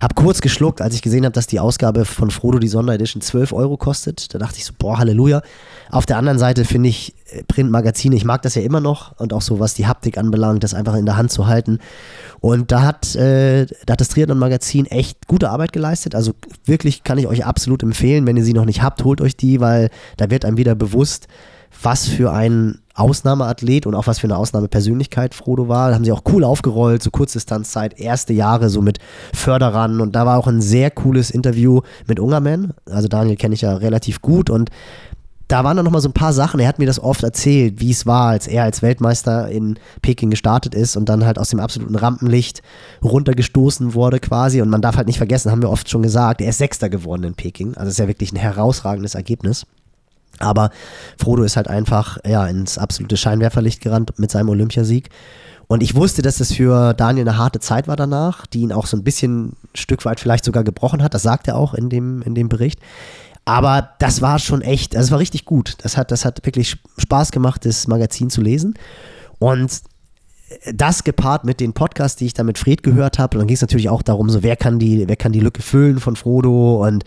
Hab 0.01 0.15
kurz 0.15 0.41
geschluckt, 0.41 0.83
als 0.83 0.95
ich 0.95 1.03
gesehen 1.03 1.25
habe, 1.25 1.33
dass 1.33 1.47
die 1.47 1.61
Ausgabe 1.61 2.05
von 2.05 2.31
Frodo, 2.31 2.59
die 2.59 2.69
Sonderedition, 2.69 3.23
12 3.23 3.53
Euro 3.53 3.77
kostet. 3.77 4.35
Da 4.35 4.39
dachte 4.39 4.59
ich 4.59 4.65
so, 4.65 4.73
boah, 4.79 4.99
Halleluja. 4.99 5.43
Auf 5.91 6.07
der 6.07 6.19
anderen 6.19 6.39
Seite 6.39 6.65
finde 6.65 6.91
ich 6.91 7.15
äh, 7.31 7.43
Printmagazine, 7.45 8.15
ich 8.15 8.25
mag 8.25 8.43
das 8.43 8.55
ja 8.55 8.63
immer 8.63 8.81
noch 8.81 9.19
und 9.19 9.33
auch 9.33 9.43
so, 9.43 9.59
was 9.59 9.75
die 9.75 9.87
Haptik 9.87 10.19
anbelangt, 10.19 10.63
das 10.63 10.75
einfach 10.75 10.95
in 10.95 11.07
der 11.07 11.17
Hand 11.17 11.33
zu 11.33 11.47
halten. 11.47 11.79
Und 12.41 12.73
da 12.73 12.83
hat, 12.83 13.15
äh, 13.17 13.67
da 13.87 13.93
hat 13.93 14.01
das 14.01 14.09
Triathlon-Magazin 14.09 14.87
echt 14.87 15.27
gute 15.29 15.51
Arbeit 15.51 15.73
geleistet. 15.73 16.15
Also 16.15 16.33
wirklich 16.65 17.05
kann 17.05 17.19
ich 17.19 17.27
euch 17.27 17.47
absolut 17.47 17.83
empfehlen, 17.83 18.27
wenn 18.27 18.37
ihr 18.37 18.45
sie 18.45 18.55
noch 18.55 18.67
nicht 18.67 18.83
habt, 18.83 19.05
holt 19.05 19.21
euch 19.21 19.37
die, 19.37 19.61
weil 19.61 19.91
da 20.19 20.31
wird 20.31 20.45
einem 20.45 20.59
wieder 20.59 20.75
bewusst, 20.75 21.27
was 21.83 22.07
für 22.07 22.33
ein 22.33 22.80
Ausnahmeathlet 23.01 23.87
und 23.87 23.95
auch 23.95 24.07
was 24.07 24.19
für 24.19 24.27
eine 24.27 24.37
Ausnahmepersönlichkeit 24.37 25.35
Frodo 25.35 25.69
war. 25.69 25.89
Da 25.89 25.95
haben 25.95 26.05
sie 26.05 26.13
auch 26.13 26.23
cool 26.33 26.45
aufgerollt, 26.45 27.03
so 27.03 27.11
Kurzdistanzzeit, 27.11 27.99
erste 27.99 28.33
Jahre 28.33 28.69
so 28.69 28.83
mit 28.83 28.99
Förderern 29.35 30.01
und 30.01 30.15
da 30.15 30.27
war 30.27 30.39
auch 30.39 30.47
ein 30.47 30.61
sehr 30.61 30.91
cooles 30.91 31.31
Interview 31.31 31.81
mit 32.07 32.21
Ungerman. 32.21 32.75
Also 32.91 33.09
Daniel 33.09 33.37
kenne 33.37 33.55
ich 33.55 33.63
ja 33.63 33.75
relativ 33.75 34.21
gut 34.21 34.51
und 34.51 34.71
da 35.51 35.65
waren 35.65 35.77
dann 35.77 35.85
nochmal 35.85 36.01
so 36.01 36.09
ein 36.09 36.15
paar 36.15 36.33
Sachen. 36.33 36.61
Er 36.61 36.69
hat 36.69 36.79
mir 36.79 36.87
das 36.87 37.03
oft 37.03 37.25
erzählt, 37.25 37.81
wie 37.81 37.91
es 37.91 38.07
war, 38.07 38.29
als 38.29 38.47
er 38.47 38.63
als 38.63 38.83
Weltmeister 38.83 39.49
in 39.49 39.81
Peking 40.01 40.31
gestartet 40.31 40.77
ist 40.77 40.97
und 40.97 41.09
dann 41.09 41.27
halt 41.27 41.41
aus 41.41 41.49
dem 41.49 41.59
absoluten 41.59 41.97
Rampenlicht 41.97 42.63
runtergestoßen 43.03 43.95
wurde 43.95 44.21
quasi. 44.21 44.63
Und 44.63 44.69
man 44.69 44.81
darf 44.81 44.97
halt 44.97 45.09
nicht 45.09 45.19
vergessen, 45.19 45.51
haben 45.51 45.63
wir 45.63 45.71
oft 45.71 45.91
schon 45.91 46.03
gesagt, 46.03 46.41
er 46.41 46.51
ist 46.51 46.59
Sechster 46.59 46.89
geworden 46.89 47.25
in 47.25 47.35
Peking. 47.35 47.75
Also 47.75 47.91
ist 47.91 47.99
ja 47.99 48.07
wirklich 48.07 48.33
ein 48.33 48.37
herausragendes 48.37 49.17
Ergebnis. 49.17 49.67
Aber 50.41 50.71
Frodo 51.19 51.43
ist 51.43 51.57
halt 51.57 51.69
einfach 51.69 52.19
ja, 52.27 52.47
ins 52.47 52.79
absolute 52.79 53.17
Scheinwerferlicht 53.17 53.81
gerannt 53.81 54.19
mit 54.19 54.31
seinem 54.31 54.49
Olympiasieg. 54.49 55.11
Und 55.69 55.83
ich 55.85 55.95
wusste, 55.95 56.23
dass 56.23 56.39
das 56.39 56.53
für 56.53 56.95
Daniel 56.95 57.29
eine 57.29 57.39
harte 57.39 57.61
Zeit 57.61 57.87
war 57.87 57.95
danach, 57.95 58.45
die 58.47 58.63
ihn 58.63 58.73
auch 58.73 58.87
so 58.87 58.97
ein 58.97 59.05
bisschen 59.05 59.51
ein 59.51 59.57
Stück 59.75 60.05
weit 60.05 60.19
vielleicht 60.19 60.45
sogar 60.45 60.65
gebrochen 60.65 61.03
hat. 61.03 61.15
Das 61.15 61.23
sagt 61.23 61.47
er 61.47 61.57
auch 61.57 61.75
in 61.75 61.89
dem, 61.89 62.23
in 62.23 62.35
dem 62.35 62.49
Bericht. 62.49 62.81
Aber 63.45 63.91
das 64.01 64.21
war 64.21 64.39
schon 64.39 64.63
echt, 64.63 64.95
das 64.95 65.11
war 65.11 65.21
richtig 65.21 65.45
gut. 65.45 65.77
Das 65.83 65.97
hat, 65.97 66.11
das 66.11 66.25
hat 66.25 66.45
wirklich 66.45 66.77
Spaß 66.99 67.31
gemacht, 67.31 67.65
das 67.67 67.87
Magazin 67.87 68.31
zu 68.31 68.41
lesen. 68.41 68.75
Und 69.39 69.83
das 70.73 71.05
gepaart 71.05 71.45
mit 71.45 71.61
den 71.61 71.73
Podcasts, 71.73 72.17
die 72.17 72.27
ich 72.27 72.35
da 72.35 72.43
mit 72.43 72.59
Fred 72.59 72.83
gehört 72.83 73.19
habe, 73.19 73.39
dann 73.39 73.47
ging 73.47 73.55
es 73.55 73.61
natürlich 73.61 73.89
auch 73.89 74.03
darum, 74.03 74.29
so 74.31 74.43
wer 74.43 74.57
kann 74.57 74.79
die, 74.79 75.07
wer 75.07 75.17
kann 75.17 75.33
die 75.33 75.41
Lücke 75.41 75.63
füllen 75.63 76.01
von 76.01 76.17
Frodo 76.17 76.85
und 76.87 77.05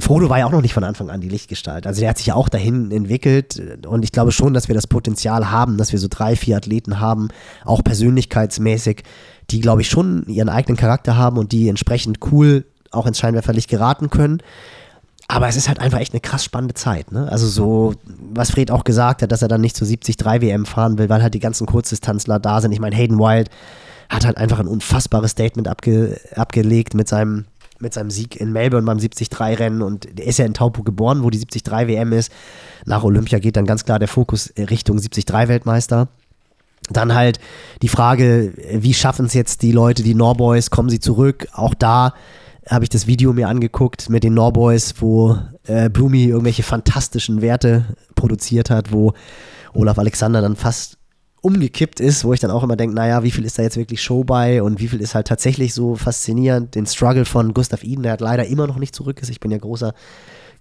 Frodo 0.00 0.28
war 0.28 0.38
ja 0.38 0.46
auch 0.46 0.52
noch 0.52 0.62
nicht 0.62 0.74
von 0.74 0.84
Anfang 0.84 1.10
an 1.10 1.20
die 1.20 1.28
Lichtgestalt. 1.28 1.86
Also 1.86 2.00
der 2.00 2.10
hat 2.10 2.18
sich 2.18 2.26
ja 2.26 2.34
auch 2.34 2.48
dahin 2.48 2.90
entwickelt 2.90 3.62
und 3.86 4.04
ich 4.04 4.12
glaube 4.12 4.32
schon, 4.32 4.52
dass 4.52 4.68
wir 4.68 4.74
das 4.74 4.86
Potenzial 4.86 5.50
haben, 5.50 5.78
dass 5.78 5.92
wir 5.92 5.98
so 5.98 6.08
drei, 6.08 6.36
vier 6.36 6.56
Athleten 6.56 7.00
haben, 7.00 7.28
auch 7.64 7.82
persönlichkeitsmäßig, 7.82 9.04
die 9.50 9.60
glaube 9.60 9.80
ich 9.80 9.88
schon 9.88 10.24
ihren 10.26 10.48
eigenen 10.48 10.76
Charakter 10.76 11.16
haben 11.16 11.38
und 11.38 11.52
die 11.52 11.68
entsprechend 11.68 12.18
cool 12.30 12.64
auch 12.90 13.06
ins 13.06 13.18
Scheinwerferlicht 13.18 13.70
geraten 13.70 14.10
können. 14.10 14.42
Aber 15.28 15.46
es 15.46 15.54
ist 15.56 15.68
halt 15.68 15.78
einfach 15.78 16.00
echt 16.00 16.12
eine 16.12 16.20
krass 16.20 16.44
spannende 16.44 16.74
Zeit. 16.74 17.12
Ne? 17.12 17.30
Also 17.30 17.46
so, 17.46 17.94
was 18.04 18.50
Fred 18.50 18.72
auch 18.72 18.82
gesagt 18.82 19.22
hat, 19.22 19.30
dass 19.30 19.42
er 19.42 19.48
dann 19.48 19.60
nicht 19.60 19.76
zur 19.76 19.86
73 19.86 20.16
WM 20.42 20.66
fahren 20.66 20.98
will, 20.98 21.08
weil 21.08 21.22
halt 21.22 21.34
die 21.34 21.38
ganzen 21.38 21.66
Kurzdistanzler 21.68 22.40
da 22.40 22.60
sind. 22.60 22.72
Ich 22.72 22.80
meine, 22.80 22.96
Hayden 22.96 23.18
Wild 23.18 23.48
hat 24.08 24.26
halt 24.26 24.36
einfach 24.36 24.58
ein 24.58 24.66
unfassbares 24.66 25.30
Statement 25.30 25.68
abge, 25.68 26.20
abgelegt 26.34 26.94
mit 26.94 27.06
seinem 27.06 27.44
mit 27.80 27.94
seinem 27.94 28.10
Sieg 28.10 28.36
in 28.36 28.52
Melbourne 28.52 28.86
beim 28.86 28.98
73-Rennen 28.98 29.82
und 29.82 30.18
der 30.18 30.26
ist 30.26 30.38
ja 30.38 30.44
in 30.44 30.54
Taupo 30.54 30.82
geboren, 30.82 31.22
wo 31.22 31.30
die 31.30 31.38
73 31.38 31.88
WM 31.88 32.12
ist. 32.12 32.32
Nach 32.86 33.02
Olympia 33.02 33.38
geht 33.38 33.56
dann 33.56 33.66
ganz 33.66 33.84
klar 33.84 33.98
der 33.98 34.08
Fokus 34.08 34.52
Richtung 34.56 34.98
73-Weltmeister. 34.98 36.08
Dann 36.90 37.14
halt 37.14 37.38
die 37.82 37.88
Frage, 37.88 38.52
wie 38.72 38.94
schaffen 38.94 39.26
es 39.26 39.34
jetzt 39.34 39.62
die 39.62 39.72
Leute, 39.72 40.02
die 40.02 40.14
Norboys, 40.14 40.70
kommen 40.70 40.90
sie 40.90 41.00
zurück? 41.00 41.46
Auch 41.52 41.74
da 41.74 42.14
habe 42.68 42.84
ich 42.84 42.90
das 42.90 43.06
Video 43.06 43.32
mir 43.32 43.48
angeguckt 43.48 44.10
mit 44.10 44.24
den 44.24 44.34
Norboys, 44.34 44.94
wo 44.98 45.38
äh, 45.64 45.88
Blumi 45.88 46.24
irgendwelche 46.24 46.62
fantastischen 46.62 47.42
Werte 47.42 47.96
produziert 48.14 48.70
hat, 48.70 48.92
wo 48.92 49.12
Olaf 49.72 49.98
Alexander 49.98 50.40
dann 50.40 50.56
fast 50.56 50.99
umgekippt 51.42 52.00
ist, 52.00 52.24
wo 52.24 52.32
ich 52.32 52.40
dann 52.40 52.50
auch 52.50 52.62
immer 52.62 52.76
denke, 52.76 52.94
naja, 52.94 53.22
wie 53.22 53.30
viel 53.30 53.44
ist 53.44 53.58
da 53.58 53.62
jetzt 53.62 53.76
wirklich 53.76 54.02
Show 54.02 54.24
bei 54.24 54.62
und 54.62 54.80
wie 54.80 54.88
viel 54.88 55.00
ist 55.00 55.14
halt 55.14 55.26
tatsächlich 55.26 55.72
so 55.72 55.96
faszinierend. 55.96 56.74
Den 56.74 56.86
Struggle 56.86 57.24
von 57.24 57.54
Gustav 57.54 57.82
Iden, 57.82 58.02
der 58.02 58.12
hat 58.12 58.20
leider 58.20 58.46
immer 58.46 58.66
noch 58.66 58.78
nicht 58.78 58.94
zurück 58.94 59.20
ist. 59.22 59.30
Ich 59.30 59.40
bin 59.40 59.50
ja 59.50 59.58
großer 59.58 59.94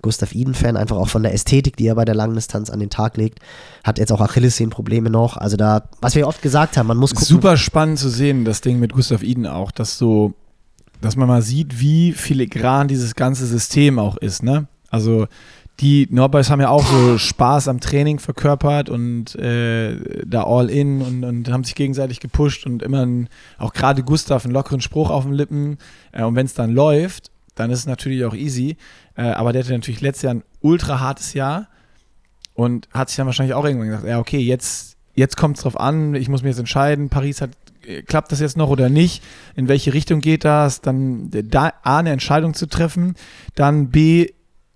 Gustav 0.02 0.34
Iden-Fan, 0.34 0.78
einfach 0.78 0.96
auch 0.96 1.10
von 1.10 1.24
der 1.24 1.34
Ästhetik, 1.34 1.76
die 1.76 1.88
er 1.88 1.96
bei 1.96 2.06
der 2.06 2.16
Langdistanz 2.16 2.70
an 2.70 2.80
den 2.80 2.90
Tag 2.90 3.18
legt. 3.18 3.40
Hat 3.84 4.00
jetzt 4.00 4.12
auch 4.14 4.22
Achillessehnenprobleme 4.22 5.10
noch. 5.10 5.36
Also 5.36 5.58
da, 5.58 5.90
was 6.00 6.16
wir 6.16 6.28
oft 6.28 6.42
gesagt 6.42 6.78
haben, 6.78 6.88
man 6.88 6.98
muss 6.98 7.12
gucken. 7.12 7.28
Super 7.28 7.58
spannend 7.58 8.00
zu 8.00 8.08
sehen, 8.10 8.46
das 8.46 8.62
Ding 8.62 8.80
mit 8.80 8.94
Gustav 8.94 9.24
Iden 9.24 9.46
auch, 9.46 9.72
dass 9.72 9.98
so, 9.98 10.34
dass 11.02 11.18
man 11.18 11.28
mal 11.28 11.42
sieht, 11.42 11.82
wie 11.82 12.14
filigran 12.14 12.88
dieses 12.88 13.16
ganze 13.16 13.46
System 13.46 14.00
auch 14.00 14.16
ist, 14.16 14.44
ne? 14.44 14.68
Also 14.90 15.28
die 15.80 16.08
Nordboys 16.10 16.50
haben 16.50 16.60
ja 16.60 16.70
auch 16.70 16.86
so 16.86 17.18
Spaß 17.18 17.70
am 17.70 17.80
Training 17.80 18.20
verkörpert 18.20 18.90
und 18.90 19.36
äh, 19.36 20.26
da 20.26 20.44
all 20.44 20.70
in 20.70 21.02
und, 21.02 21.24
und, 21.24 21.50
haben 21.50 21.64
sich 21.64 21.76
gegenseitig 21.76 22.20
gepusht 22.20 22.66
und 22.66 22.84
immer 22.84 23.06
ein, 23.06 23.30
auch 23.58 23.72
gerade 23.72 24.04
Gustav 24.04 24.44
einen 24.44 24.54
lockeren 24.54 24.82
Spruch 24.82 25.10
auf 25.10 25.24
den 25.24 25.34
Lippen. 25.34 25.78
Äh, 26.12 26.24
und 26.24 26.36
wenn 26.36 26.46
es 26.46 26.54
dann 26.54 26.72
läuft, 26.72 27.32
dann 27.56 27.72
ist 27.72 27.80
es 27.80 27.86
natürlich 27.86 28.26
auch 28.26 28.34
easy. 28.34 28.76
Äh, 29.16 29.24
aber 29.24 29.54
der 29.54 29.64
hatte 29.64 29.72
natürlich 29.72 30.02
letztes 30.02 30.24
Jahr 30.24 30.34
ein 30.34 30.44
ultra 30.62 31.00
hartes 31.00 31.34
Jahr 31.34 31.68
und 32.54 32.90
hat 32.94 33.10
sich 33.10 33.16
dann 33.16 33.26
wahrscheinlich 33.26 33.54
auch 33.54 33.64
irgendwann 33.64 33.88
gesagt, 33.88 34.08
ja, 34.08 34.20
okay, 34.20 34.40
jetzt, 34.40 34.98
jetzt 35.16 35.38
kommt 35.38 35.58
es 35.58 35.64
drauf 35.64 35.80
an, 35.80 36.14
ich 36.14 36.28
muss 36.28 36.44
mir 36.44 36.50
jetzt 36.50 36.60
entscheiden, 36.60 37.10
Paris 37.10 37.40
hat 37.42 37.52
äh, 37.86 38.02
klappt 38.02 38.34
das 38.34 38.42
jetzt 38.42 38.58
noch 38.58 38.70
oder 38.70 38.90
nicht? 38.90 39.24
In 39.56 39.70
welche 39.70 39.94
Richtung 39.94 40.20
geht 40.20 40.44
das? 40.44 40.82
Dann 40.82 41.30
da 41.32 41.72
A, 41.84 42.00
eine 42.00 42.12
Entscheidung 42.12 42.54
zu 42.54 42.66
treffen, 42.66 43.16
dann 43.56 43.90
B, 43.90 44.28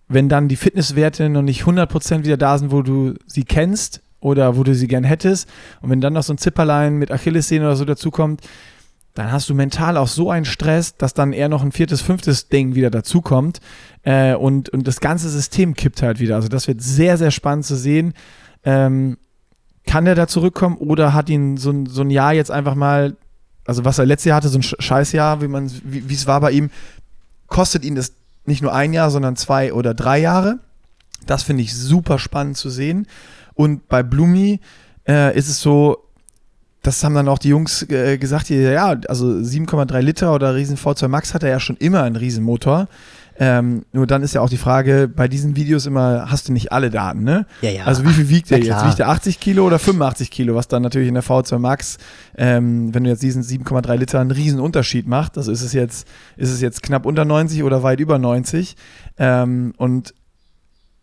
wenn 0.08 0.30
dann 0.30 0.48
die 0.48 0.56
Fitnesswerte 0.56 1.30
noch 1.30 1.42
nicht 1.42 1.64
100% 1.64 2.24
wieder 2.24 2.38
da 2.38 2.58
sind, 2.58 2.72
wo 2.72 2.82
du 2.82 3.16
sie 3.26 3.44
kennst 3.44 4.02
oder 4.20 4.58
wo 4.58 4.64
du 4.64 4.76
sie 4.76 4.88
gern 4.88 5.04
hättest 5.04 5.50
und 5.82 5.90
wenn 5.90 6.02
dann 6.02 6.14
noch 6.14 6.24
so 6.24 6.34
ein 6.34 6.38
Zipperlein 6.38 6.98
mit 6.98 7.12
Achillessehne 7.12 7.66
oder 7.66 7.76
so 7.76 7.86
dazukommt, 7.86 8.42
dann 9.14 9.32
hast 9.32 9.50
du 9.50 9.54
mental 9.54 9.98
auch 9.98 10.08
so 10.08 10.32
einen 10.32 10.46
Stress, 10.46 10.98
dass 10.98 11.14
dann 11.14 11.34
eher 11.34 11.50
noch 11.50 11.62
ein 11.62 11.72
viertes, 11.72 12.02
fünftes 12.02 12.48
Ding 12.50 12.74
wieder 12.74 12.90
dazukommt 12.90 13.60
äh, 14.02 14.34
und, 14.34 14.70
und 14.70 14.88
das 14.88 15.02
ganze 15.02 15.30
System 15.30 15.76
kippt 15.76 16.02
halt 16.02 16.20
wieder. 16.20 16.36
Also 16.36 16.48
das 16.48 16.68
wird 16.68 16.82
sehr, 16.82 17.18
sehr 17.18 17.30
spannend 17.30 17.66
zu 17.66 17.76
sehen. 17.76 18.14
Ähm, 18.64 19.18
kann 19.86 20.06
der 20.06 20.16
da 20.16 20.28
zurückkommen 20.28 20.78
oder 20.78 21.14
hat 21.14 21.30
ihn 21.30 21.58
so, 21.58 21.86
so 21.86 22.02
ein 22.02 22.10
Jahr 22.10 22.34
jetzt 22.34 22.50
einfach 22.50 22.74
mal, 22.74 23.16
also 23.66 23.86
was 23.86 24.00
er 24.00 24.06
letztes 24.06 24.30
Jahr 24.30 24.38
hatte, 24.38 24.50
so 24.50 24.58
ein 24.58 24.64
Scheißjahr, 24.64 25.42
wie 25.42 25.48
man, 25.48 25.72
wie 25.84 26.14
es 26.14 26.26
war 26.26 26.42
bei 26.42 26.52
ihm, 26.52 26.72
kostet 27.48 27.86
ihn 27.86 27.96
das 27.96 28.14
nicht 28.46 28.62
nur 28.62 28.74
ein 28.74 28.94
Jahr, 28.94 29.12
sondern 29.12 29.36
zwei 29.36 29.74
oder 29.74 29.94
drei 29.94 30.20
Jahre. 30.20 30.60
Das 31.26 31.44
finde 31.44 31.64
ich 31.64 31.74
super 31.76 32.20
spannend 32.20 32.58
zu 32.58 32.70
sehen. 32.70 33.08
Und 33.54 33.88
bei 33.88 34.04
Blumi 34.04 34.60
äh, 35.08 35.38
ist 35.38 35.48
es 35.48 35.62
so, 35.62 36.04
das 36.82 37.04
haben 37.04 37.16
dann 37.16 37.30
auch 37.30 37.40
die 37.40 37.50
Jungs 37.50 37.90
äh, 37.90 38.18
gesagt, 38.18 38.50
die, 38.50 38.56
ja, 38.56 38.96
also 39.08 39.28
7,3 39.28 40.00
Liter 40.02 40.34
oder 40.34 40.54
Riesen 40.56 40.78
V2 40.78 41.08
Max 41.08 41.34
hat 41.34 41.44
er 41.44 41.50
ja 41.50 41.60
schon 41.60 41.78
immer 41.78 42.04
einen 42.04 42.18
Riesenmotor. 42.18 42.88
Ähm, 43.40 43.86
nur 43.92 44.06
dann 44.06 44.22
ist 44.22 44.36
ja 44.36 44.42
auch 44.42 44.50
die 44.50 44.58
Frage, 44.58 45.08
bei 45.14 45.28
diesen 45.28 45.56
Videos 45.56 45.86
immer, 45.86 46.30
hast 46.30 46.48
du 46.48 46.54
nicht 46.54 46.72
alle 46.72 46.90
Daten, 46.90 47.24
ne? 47.24 47.48
Ja, 47.62 47.72
ja. 47.72 47.86
Also 47.86 48.06
wie 48.06 48.14
viel 48.14 48.30
wiegt 48.30 48.52
der 48.52 48.60
jetzt? 48.60 48.86
Wiegt 48.86 49.00
der 49.00 49.10
80 49.10 49.40
Kilo 49.40 49.66
oder 49.66 49.80
85 49.80 50.30
Kilo? 50.30 50.56
Was 50.56 50.68
dann 50.68 50.84
natürlich 50.84 51.08
in 51.08 51.16
der 51.16 51.24
V2 51.24 51.58
Max, 51.58 51.98
ähm, 52.38 52.94
wenn 52.94 53.04
du 53.04 53.10
jetzt 53.10 53.24
diesen 53.24 53.44
7,3 53.44 53.96
Liter 53.96 54.20
einen 54.20 54.32
riesen 54.32 54.60
Unterschied 54.60 55.08
macht, 55.08 55.38
also 55.38 55.52
ist 55.52 55.64
es 55.64 55.74
jetzt, 55.74 56.08
ist 56.38 56.52
es 56.52 56.62
jetzt 56.62 56.84
knapp 56.84 57.06
unter 57.06 57.26
90 57.26 57.64
oder 57.64 57.82
weit 57.82 58.00
über 58.00 58.20
90. 58.20 58.76
Ähm, 59.18 59.74
und 59.78 60.14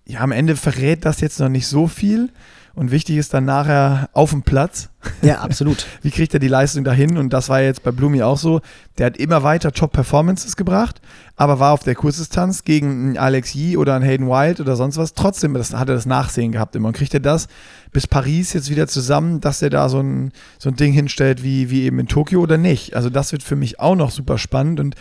ja, 0.06 0.20
am 0.20 0.32
Ende 0.32 0.56
verrät 0.56 1.04
das 1.04 1.20
jetzt 1.20 1.40
noch 1.40 1.48
nicht 1.48 1.66
so 1.66 1.88
viel. 1.88 2.30
Und 2.74 2.92
wichtig 2.92 3.16
ist 3.16 3.34
dann 3.34 3.44
nachher 3.44 4.08
auf 4.12 4.30
dem 4.30 4.42
Platz. 4.42 4.90
Ja, 5.22 5.40
absolut. 5.40 5.86
Wie 6.02 6.10
kriegt 6.10 6.32
er 6.34 6.40
die 6.40 6.48
Leistung 6.48 6.84
dahin? 6.84 7.18
Und 7.18 7.32
das 7.32 7.48
war 7.48 7.60
jetzt 7.60 7.82
bei 7.82 7.90
Blumi 7.90 8.22
auch 8.22 8.38
so. 8.38 8.60
Der 8.98 9.06
hat 9.06 9.16
immer 9.16 9.42
weiter 9.42 9.72
Top-Performances 9.72 10.56
gebracht, 10.56 11.00
aber 11.40 11.58
war 11.58 11.72
auf 11.72 11.84
der 11.84 11.94
Kurzdistanz 11.94 12.64
gegen 12.64 12.90
einen 12.90 13.16
Alex 13.16 13.54
Yee 13.54 13.78
oder 13.78 13.94
einen 13.94 14.04
Hayden 14.04 14.28
Wild 14.28 14.60
oder 14.60 14.76
sonst 14.76 14.98
was. 14.98 15.14
Trotzdem 15.14 15.54
das, 15.54 15.72
hat 15.72 15.88
er 15.88 15.94
das 15.94 16.04
Nachsehen 16.04 16.52
gehabt 16.52 16.76
immer. 16.76 16.88
Und 16.88 16.94
kriegt 16.94 17.14
er 17.14 17.20
das 17.20 17.48
bis 17.92 18.06
Paris 18.06 18.52
jetzt 18.52 18.68
wieder 18.68 18.86
zusammen, 18.86 19.40
dass 19.40 19.62
er 19.62 19.70
da 19.70 19.88
so 19.88 20.00
ein, 20.00 20.32
so 20.58 20.68
ein 20.68 20.76
Ding 20.76 20.92
hinstellt 20.92 21.42
wie, 21.42 21.70
wie 21.70 21.84
eben 21.84 21.98
in 21.98 22.08
Tokio 22.08 22.42
oder 22.42 22.58
nicht? 22.58 22.94
Also 22.94 23.08
das 23.08 23.32
wird 23.32 23.42
für 23.42 23.56
mich 23.56 23.80
auch 23.80 23.96
noch 23.96 24.10
super 24.10 24.36
spannend 24.36 24.80
und 24.80 24.96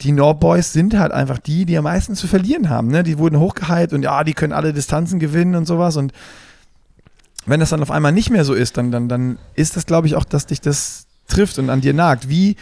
die 0.00 0.10
Nordboys 0.10 0.72
sind 0.72 0.98
halt 0.98 1.12
einfach 1.12 1.38
die, 1.38 1.66
die 1.66 1.78
am 1.78 1.84
meisten 1.84 2.16
zu 2.16 2.26
verlieren 2.26 2.68
haben. 2.68 2.88
Ne? 2.88 3.04
Die 3.04 3.18
wurden 3.18 3.38
hochgehypt 3.38 3.92
und 3.92 4.02
ja, 4.02 4.24
die 4.24 4.34
können 4.34 4.52
alle 4.52 4.72
Distanzen 4.72 5.20
gewinnen 5.20 5.54
und 5.54 5.66
sowas. 5.66 5.96
Und 5.96 6.12
wenn 7.46 7.60
das 7.60 7.70
dann 7.70 7.82
auf 7.82 7.92
einmal 7.92 8.10
nicht 8.10 8.30
mehr 8.30 8.44
so 8.44 8.54
ist, 8.54 8.76
dann, 8.76 8.90
dann, 8.90 9.08
dann 9.08 9.38
ist 9.54 9.76
das, 9.76 9.86
glaube 9.86 10.08
ich, 10.08 10.16
auch, 10.16 10.24
dass 10.24 10.46
dich 10.46 10.60
das 10.60 11.06
trifft 11.28 11.60
und 11.60 11.70
an 11.70 11.80
dir 11.80 11.94
nagt. 11.94 12.28
Wie 12.28 12.56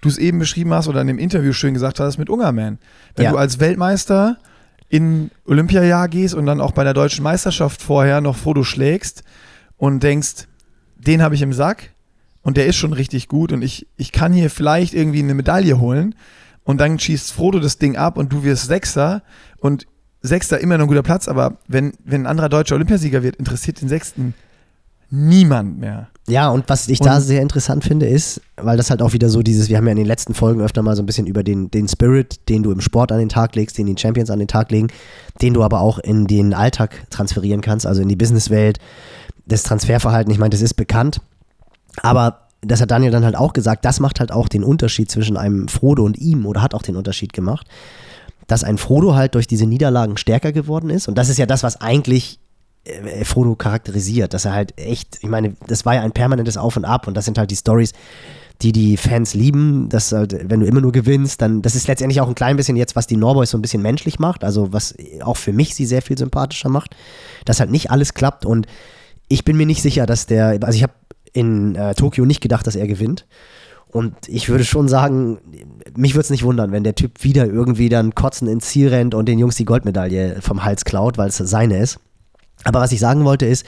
du 0.00 0.08
es 0.08 0.18
eben 0.18 0.38
beschrieben 0.38 0.72
hast 0.72 0.88
oder 0.88 1.00
in 1.00 1.06
dem 1.06 1.18
Interview 1.18 1.52
schön 1.52 1.74
gesagt 1.74 2.00
hast 2.00 2.18
mit 2.18 2.30
Ungerman. 2.30 2.78
Wenn 3.16 3.24
ja. 3.24 3.32
du 3.32 3.36
als 3.36 3.60
Weltmeister 3.60 4.38
in 4.88 5.30
Olympiajahr 5.44 6.08
gehst 6.08 6.34
und 6.34 6.46
dann 6.46 6.60
auch 6.60 6.72
bei 6.72 6.84
der 6.84 6.94
deutschen 6.94 7.22
Meisterschaft 7.22 7.82
vorher 7.82 8.20
noch 8.20 8.36
Foto 8.36 8.64
schlägst 8.64 9.22
und 9.76 10.02
denkst, 10.02 10.46
den 10.96 11.22
habe 11.22 11.34
ich 11.34 11.42
im 11.42 11.52
Sack 11.52 11.90
und 12.42 12.56
der 12.56 12.66
ist 12.66 12.76
schon 12.76 12.92
richtig 12.92 13.28
gut 13.28 13.52
und 13.52 13.62
ich, 13.62 13.86
ich 13.96 14.12
kann 14.12 14.32
hier 14.32 14.50
vielleicht 14.50 14.94
irgendwie 14.94 15.20
eine 15.20 15.34
Medaille 15.34 15.78
holen 15.78 16.14
und 16.64 16.80
dann 16.80 16.98
schießt 16.98 17.32
Frodo 17.32 17.60
das 17.60 17.78
Ding 17.78 17.96
ab 17.96 18.16
und 18.16 18.32
du 18.32 18.44
wirst 18.44 18.66
Sechster 18.66 19.22
und 19.58 19.86
Sechster 20.20 20.58
immer 20.60 20.78
noch 20.78 20.86
ein 20.86 20.88
guter 20.88 21.02
Platz, 21.02 21.28
aber 21.28 21.58
wenn, 21.68 21.92
wenn 22.04 22.22
ein 22.22 22.26
anderer 22.26 22.48
deutscher 22.48 22.74
Olympiasieger 22.74 23.22
wird, 23.22 23.36
interessiert 23.36 23.80
den 23.80 23.88
Sechsten 23.88 24.34
niemand 25.10 25.78
mehr. 25.78 26.08
Ja, 26.28 26.50
und 26.50 26.68
was 26.68 26.88
ich 26.88 27.00
und 27.00 27.06
da 27.06 27.20
sehr 27.20 27.42
interessant 27.42 27.84
finde, 27.84 28.06
ist, 28.06 28.40
weil 28.56 28.76
das 28.76 28.90
halt 28.90 29.02
auch 29.02 29.12
wieder 29.12 29.28
so 29.28 29.42
dieses, 29.42 29.68
wir 29.68 29.76
haben 29.78 29.86
ja 29.86 29.92
in 29.92 29.98
den 29.98 30.06
letzten 30.06 30.34
Folgen 30.34 30.60
öfter 30.60 30.82
mal 30.82 30.94
so 30.94 31.02
ein 31.02 31.06
bisschen 31.06 31.26
über 31.26 31.42
den, 31.42 31.70
den 31.70 31.88
Spirit, 31.88 32.48
den 32.48 32.62
du 32.62 32.70
im 32.70 32.80
Sport 32.80 33.12
an 33.12 33.18
den 33.18 33.28
Tag 33.28 33.56
legst, 33.56 33.78
den 33.78 33.86
die 33.86 34.00
Champions 34.00 34.30
an 34.30 34.38
den 34.38 34.48
Tag 34.48 34.70
legen, 34.70 34.88
den 35.40 35.54
du 35.54 35.62
aber 35.62 35.80
auch 35.80 35.98
in 35.98 36.26
den 36.26 36.54
Alltag 36.54 37.06
transferieren 37.10 37.62
kannst, 37.62 37.86
also 37.86 38.02
in 38.02 38.08
die 38.08 38.16
Businesswelt, 38.16 38.78
das 39.46 39.62
Transferverhalten, 39.62 40.30
ich 40.30 40.38
meine, 40.38 40.50
das 40.50 40.60
ist 40.60 40.74
bekannt, 40.74 41.20
aber 42.02 42.40
das 42.60 42.80
hat 42.80 42.90
Daniel 42.90 43.12
dann 43.12 43.24
halt 43.24 43.36
auch 43.36 43.52
gesagt, 43.52 43.84
das 43.84 43.98
macht 43.98 44.20
halt 44.20 44.32
auch 44.32 44.48
den 44.48 44.64
Unterschied 44.64 45.10
zwischen 45.10 45.36
einem 45.36 45.68
Frodo 45.68 46.04
und 46.04 46.18
ihm 46.18 46.44
oder 46.44 46.60
hat 46.60 46.74
auch 46.74 46.82
den 46.82 46.96
Unterschied 46.96 47.32
gemacht 47.32 47.66
dass 48.48 48.64
ein 48.64 48.78
Frodo 48.78 49.14
halt 49.14 49.34
durch 49.34 49.46
diese 49.46 49.66
Niederlagen 49.66 50.16
stärker 50.16 50.52
geworden 50.52 50.90
ist. 50.90 51.06
Und 51.06 51.16
das 51.16 51.28
ist 51.28 51.38
ja 51.38 51.46
das, 51.46 51.62
was 51.62 51.80
eigentlich 51.80 52.40
äh, 52.88 53.24
Frodo 53.24 53.54
charakterisiert, 53.54 54.34
dass 54.34 54.44
er 54.44 54.52
halt 54.52 54.78
echt, 54.78 55.18
ich 55.20 55.28
meine, 55.28 55.56
das 55.66 55.84
war 55.84 55.94
ja 55.94 56.02
ein 56.02 56.12
permanentes 56.12 56.56
Auf 56.56 56.76
und 56.76 56.84
Ab 56.84 57.06
und 57.06 57.16
das 57.16 57.24
sind 57.24 57.38
halt 57.38 57.50
die 57.50 57.56
Stories, 57.56 57.92
die 58.62 58.72
die 58.72 58.96
Fans 58.96 59.34
lieben, 59.34 59.88
dass 59.88 60.10
halt, 60.10 60.36
wenn 60.50 60.60
du 60.60 60.66
immer 60.66 60.80
nur 60.80 60.92
gewinnst, 60.92 61.40
dann, 61.40 61.62
das 61.62 61.74
ist 61.74 61.86
letztendlich 61.86 62.20
auch 62.20 62.28
ein 62.28 62.34
klein 62.34 62.56
bisschen 62.56 62.76
jetzt, 62.76 62.96
was 62.96 63.06
die 63.06 63.16
Norboys 63.16 63.50
so 63.50 63.58
ein 63.58 63.62
bisschen 63.62 63.82
menschlich 63.82 64.18
macht, 64.18 64.42
also 64.42 64.72
was 64.72 64.94
auch 65.20 65.36
für 65.36 65.52
mich 65.52 65.74
sie 65.74 65.86
sehr 65.86 66.02
viel 66.02 66.18
sympathischer 66.18 66.68
macht, 66.68 66.96
dass 67.44 67.60
halt 67.60 67.70
nicht 67.70 67.90
alles 67.90 68.14
klappt 68.14 68.44
und 68.44 68.66
ich 69.28 69.44
bin 69.44 69.56
mir 69.56 69.66
nicht 69.66 69.82
sicher, 69.82 70.06
dass 70.06 70.26
der, 70.26 70.58
also 70.62 70.76
ich 70.76 70.82
habe 70.82 70.94
in 71.32 71.74
äh, 71.74 71.94
Tokio 71.94 72.24
nicht 72.24 72.40
gedacht, 72.40 72.66
dass 72.66 72.74
er 72.74 72.88
gewinnt 72.88 73.26
und 73.90 74.14
ich 74.28 74.48
würde 74.48 74.64
schon 74.64 74.88
sagen, 74.88 75.38
mich 75.96 76.14
würde 76.14 76.24
es 76.24 76.30
nicht 76.30 76.42
wundern, 76.42 76.72
wenn 76.72 76.84
der 76.84 76.94
Typ 76.94 77.24
wieder 77.24 77.46
irgendwie 77.46 77.88
dann 77.88 78.14
kotzen 78.14 78.48
ins 78.48 78.66
Ziel 78.66 78.88
rennt 78.88 79.14
und 79.14 79.26
den 79.26 79.38
Jungs 79.38 79.56
die 79.56 79.64
Goldmedaille 79.64 80.42
vom 80.42 80.64
Hals 80.64 80.84
klaut, 80.84 81.16
weil 81.16 81.28
es 81.28 81.38
seine 81.38 81.78
ist. 81.78 81.98
Aber 82.64 82.80
was 82.80 82.92
ich 82.92 83.00
sagen 83.00 83.24
wollte 83.24 83.46
ist, 83.46 83.64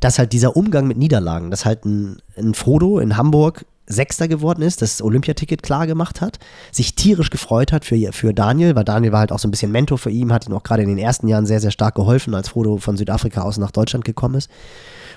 dass 0.00 0.18
halt 0.18 0.32
dieser 0.32 0.56
Umgang 0.56 0.86
mit 0.86 0.98
Niederlagen, 0.98 1.50
dass 1.50 1.64
halt 1.64 1.84
ein, 1.84 2.20
ein 2.36 2.54
Frodo 2.54 2.98
in 2.98 3.16
Hamburg 3.16 3.64
Sechster 3.86 4.28
geworden 4.28 4.62
ist, 4.62 4.80
das 4.80 5.02
Olympiaticket 5.02 5.62
klar 5.62 5.86
gemacht 5.86 6.20
hat, 6.20 6.38
sich 6.70 6.94
tierisch 6.94 7.30
gefreut 7.30 7.72
hat 7.72 7.84
für, 7.84 8.12
für 8.12 8.32
Daniel, 8.32 8.74
weil 8.76 8.84
Daniel 8.84 9.12
war 9.12 9.20
halt 9.20 9.32
auch 9.32 9.38
so 9.38 9.48
ein 9.48 9.50
bisschen 9.50 9.72
Mentor 9.72 9.98
für 9.98 10.10
ihn, 10.10 10.32
hat 10.32 10.46
ihm 10.46 10.54
auch 10.54 10.62
gerade 10.62 10.82
in 10.82 10.88
den 10.88 10.98
ersten 10.98 11.28
Jahren 11.28 11.46
sehr, 11.46 11.60
sehr 11.60 11.70
stark 11.70 11.94
geholfen, 11.94 12.34
als 12.34 12.48
Frodo 12.48 12.78
von 12.78 12.96
Südafrika 12.96 13.42
aus 13.42 13.58
nach 13.58 13.70
Deutschland 13.70 14.04
gekommen 14.04 14.36
ist. 14.36 14.50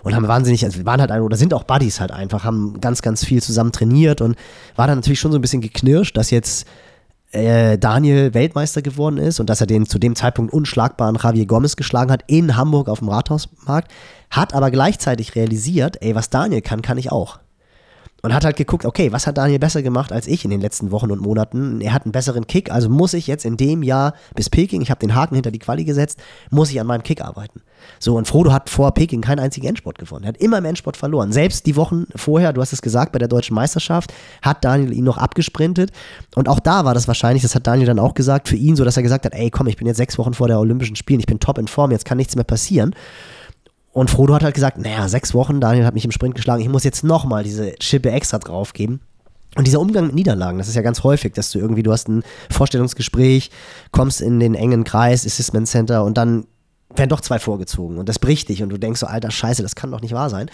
Und 0.03 0.15
haben 0.15 0.27
wahnsinnig, 0.27 0.63
also 0.63 0.77
wir 0.77 0.85
waren 0.85 1.01
halt 1.01 1.11
oder 1.11 1.35
sind 1.35 1.53
auch 1.53 1.63
Buddies 1.63 1.99
halt 1.99 2.11
einfach, 2.11 2.43
haben 2.43 2.79
ganz, 2.79 3.01
ganz 3.01 3.25
viel 3.25 3.41
zusammen 3.41 3.71
trainiert 3.71 4.21
und 4.21 4.35
war 4.75 4.85
dann 4.85 4.99
natürlich 4.99 5.19
schon 5.19 5.31
so 5.31 5.37
ein 5.39 5.41
bisschen 5.41 5.61
geknirscht, 5.61 6.15
dass 6.15 6.29
jetzt 6.29 6.67
äh, 7.35 7.77
Daniel 7.77 8.33
Weltmeister 8.33 8.81
geworden 8.81 9.17
ist 9.17 9.39
und 9.39 9.49
dass 9.49 9.61
er 9.61 9.67
den 9.67 9.85
zu 9.85 9.99
dem 9.99 10.15
Zeitpunkt 10.15 10.53
unschlagbaren 10.53 11.17
Javier 11.21 11.45
Gomez 11.45 11.75
geschlagen 11.75 12.11
hat 12.11 12.23
in 12.27 12.55
Hamburg 12.55 12.89
auf 12.89 12.99
dem 12.99 13.09
Rathausmarkt, 13.09 13.91
hat 14.29 14.53
aber 14.53 14.71
gleichzeitig 14.71 15.35
realisiert, 15.35 16.01
ey, 16.01 16.15
was 16.15 16.29
Daniel 16.29 16.61
kann, 16.61 16.81
kann 16.81 16.97
ich 16.97 17.11
auch 17.11 17.39
und 18.25 18.33
hat 18.33 18.43
halt 18.43 18.57
geguckt, 18.57 18.85
okay, 18.85 19.11
was 19.11 19.27
hat 19.27 19.37
Daniel 19.37 19.59
besser 19.59 19.83
gemacht 19.83 20.11
als 20.11 20.25
ich 20.25 20.43
in 20.45 20.49
den 20.49 20.59
letzten 20.59 20.89
Wochen 20.89 21.11
und 21.11 21.21
Monaten? 21.21 21.79
Er 21.79 21.93
hat 21.93 22.05
einen 22.05 22.11
besseren 22.11 22.47
Kick, 22.47 22.71
also 22.71 22.89
muss 22.89 23.13
ich 23.13 23.27
jetzt 23.27 23.45
in 23.45 23.55
dem 23.55 23.83
Jahr 23.83 24.15
bis 24.33 24.49
Peking, 24.49 24.81
ich 24.81 24.89
habe 24.89 24.99
den 24.99 25.13
Haken 25.13 25.35
hinter 25.35 25.51
die 25.51 25.59
Quali 25.59 25.85
gesetzt, 25.85 26.19
muss 26.49 26.71
ich 26.71 26.81
an 26.81 26.87
meinem 26.87 27.03
Kick 27.03 27.21
arbeiten. 27.21 27.61
So, 27.99 28.17
und 28.17 28.27
Frodo 28.27 28.51
hat 28.51 28.71
vor 28.71 28.95
Peking 28.95 29.21
keinen 29.21 29.39
einzigen 29.39 29.67
Endsport 29.67 29.99
gewonnen. 29.99 30.23
Er 30.23 30.29
hat 30.29 30.37
immer 30.37 30.57
im 30.57 30.65
Endsport 30.65 30.97
verloren. 30.97 31.31
Selbst 31.31 31.67
die 31.67 31.75
Wochen 31.75 32.07
vorher, 32.15 32.51
du 32.51 32.61
hast 32.61 32.73
es 32.73 32.81
gesagt, 32.81 33.11
bei 33.11 33.19
der 33.19 33.27
deutschen 33.27 33.53
Meisterschaft, 33.53 34.11
hat 34.41 34.65
Daniel 34.65 34.91
ihn 34.91 35.03
noch 35.03 35.19
abgesprintet. 35.19 35.91
Und 36.33 36.49
auch 36.49 36.59
da 36.59 36.83
war 36.83 36.95
das 36.95 37.07
wahrscheinlich, 37.07 37.43
das 37.43 37.53
hat 37.53 37.67
Daniel 37.67 37.85
dann 37.85 37.99
auch 37.99 38.15
gesagt, 38.15 38.49
für 38.49 38.55
ihn 38.55 38.75
so, 38.75 38.83
dass 38.83 38.97
er 38.97 39.03
gesagt 39.03 39.25
hat, 39.25 39.35
ey, 39.35 39.51
komm, 39.51 39.67
ich 39.67 39.77
bin 39.77 39.85
jetzt 39.85 39.97
sechs 39.97 40.17
Wochen 40.17 40.33
vor 40.33 40.47
der 40.47 40.59
Olympischen 40.59 40.95
Spielen, 40.95 41.19
ich 41.19 41.27
bin 41.27 41.39
top 41.39 41.59
in 41.59 41.67
Form, 41.67 41.91
jetzt 41.91 42.05
kann 42.05 42.17
nichts 42.17 42.35
mehr 42.35 42.43
passieren. 42.43 42.95
Und 43.95 44.09
Frodo 44.09 44.33
hat 44.35 44.43
halt 44.43 44.55
gesagt, 44.55 44.77
naja, 44.77 45.07
sechs 45.07 45.33
Wochen, 45.33 45.61
Daniel 45.61 45.85
hat 45.85 45.93
mich 45.93 46.03
im 46.03 46.11
Sprint 46.11 46.35
geschlagen, 46.35 46.61
ich 46.61 46.67
muss 46.67 46.83
jetzt 46.83 47.05
nochmal 47.05 47.45
diese 47.45 47.75
Schippe 47.79 48.11
extra 48.11 48.39
draufgeben. 48.39 48.99
Und 49.55 49.67
dieser 49.67 49.79
Umgang 49.79 50.07
mit 50.07 50.15
Niederlagen, 50.15 50.57
das 50.57 50.67
ist 50.67 50.75
ja 50.75 50.81
ganz 50.81 51.03
häufig, 51.03 51.31
dass 51.31 51.49
du 51.51 51.59
irgendwie, 51.59 51.81
du 51.81 51.93
hast 51.93 52.09
ein 52.09 52.23
Vorstellungsgespräch, 52.51 53.51
kommst 53.91 54.19
in 54.19 54.41
den 54.41 54.53
engen 54.53 54.83
Kreis, 54.83 55.25
Assessment 55.25 55.69
Center 55.69 56.03
und 56.03 56.17
dann 56.17 56.45
werden 56.93 57.09
doch 57.09 57.21
zwei 57.21 57.39
vorgezogen 57.39 57.97
und 57.97 58.09
das 58.09 58.19
bricht 58.19 58.49
dich 58.49 58.61
und 58.61 58.67
du 58.67 58.77
denkst 58.77 58.99
so, 58.99 59.05
alter 59.05 59.31
Scheiße, 59.31 59.63
das 59.63 59.75
kann 59.75 59.91
doch 59.91 60.01
nicht 60.01 60.13
wahr 60.13 60.29
sein. 60.29 60.49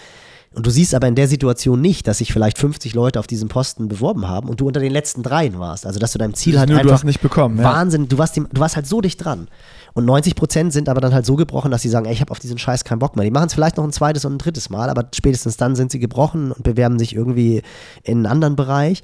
Und 0.54 0.66
du 0.66 0.70
siehst 0.70 0.94
aber 0.94 1.08
in 1.08 1.14
der 1.14 1.28
Situation 1.28 1.80
nicht, 1.80 2.06
dass 2.06 2.18
sich 2.18 2.32
vielleicht 2.32 2.58
50 2.58 2.94
Leute 2.94 3.18
auf 3.18 3.26
diesen 3.26 3.48
Posten 3.48 3.88
beworben 3.88 4.28
haben 4.28 4.48
und 4.48 4.60
du 4.60 4.66
unter 4.66 4.80
den 4.80 4.92
letzten 4.92 5.22
dreien 5.22 5.58
warst. 5.58 5.86
Also 5.86 5.98
dass 5.98 6.12
du 6.12 6.18
deinem 6.18 6.34
Ziel 6.34 6.58
halt 6.58 6.68
Nur, 6.68 6.78
einfach 6.78 6.90
du 6.90 6.94
hast 6.94 7.04
nicht 7.04 7.22
bekommen. 7.22 7.58
Ja. 7.58 7.64
Wahnsinn, 7.64 8.08
du 8.08 8.18
warst, 8.18 8.36
die, 8.36 8.40
du 8.40 8.60
warst 8.60 8.76
halt 8.76 8.86
so 8.86 9.00
dicht 9.00 9.24
dran. 9.24 9.48
Und 9.94 10.04
90 10.04 10.34
Prozent 10.34 10.72
sind 10.72 10.88
aber 10.88 11.00
dann 11.00 11.14
halt 11.14 11.26
so 11.26 11.36
gebrochen, 11.36 11.70
dass 11.70 11.82
sie 11.82 11.88
sagen, 11.88 12.06
ey, 12.06 12.12
ich 12.12 12.20
habe 12.20 12.30
auf 12.30 12.38
diesen 12.38 12.58
Scheiß 12.58 12.84
keinen 12.84 12.98
Bock 12.98 13.16
mehr. 13.16 13.24
Die 13.24 13.30
machen 13.30 13.46
es 13.46 13.54
vielleicht 13.54 13.76
noch 13.76 13.84
ein 13.84 13.92
zweites 13.92 14.24
und 14.24 14.34
ein 14.34 14.38
drittes 14.38 14.70
Mal, 14.70 14.90
aber 14.90 15.08
spätestens 15.14 15.56
dann 15.56 15.74
sind 15.74 15.92
sie 15.92 15.98
gebrochen 15.98 16.52
und 16.52 16.62
bewerben 16.62 16.98
sich 16.98 17.14
irgendwie 17.14 17.62
in 18.02 18.18
einen 18.18 18.26
anderen 18.26 18.56
Bereich. 18.56 19.02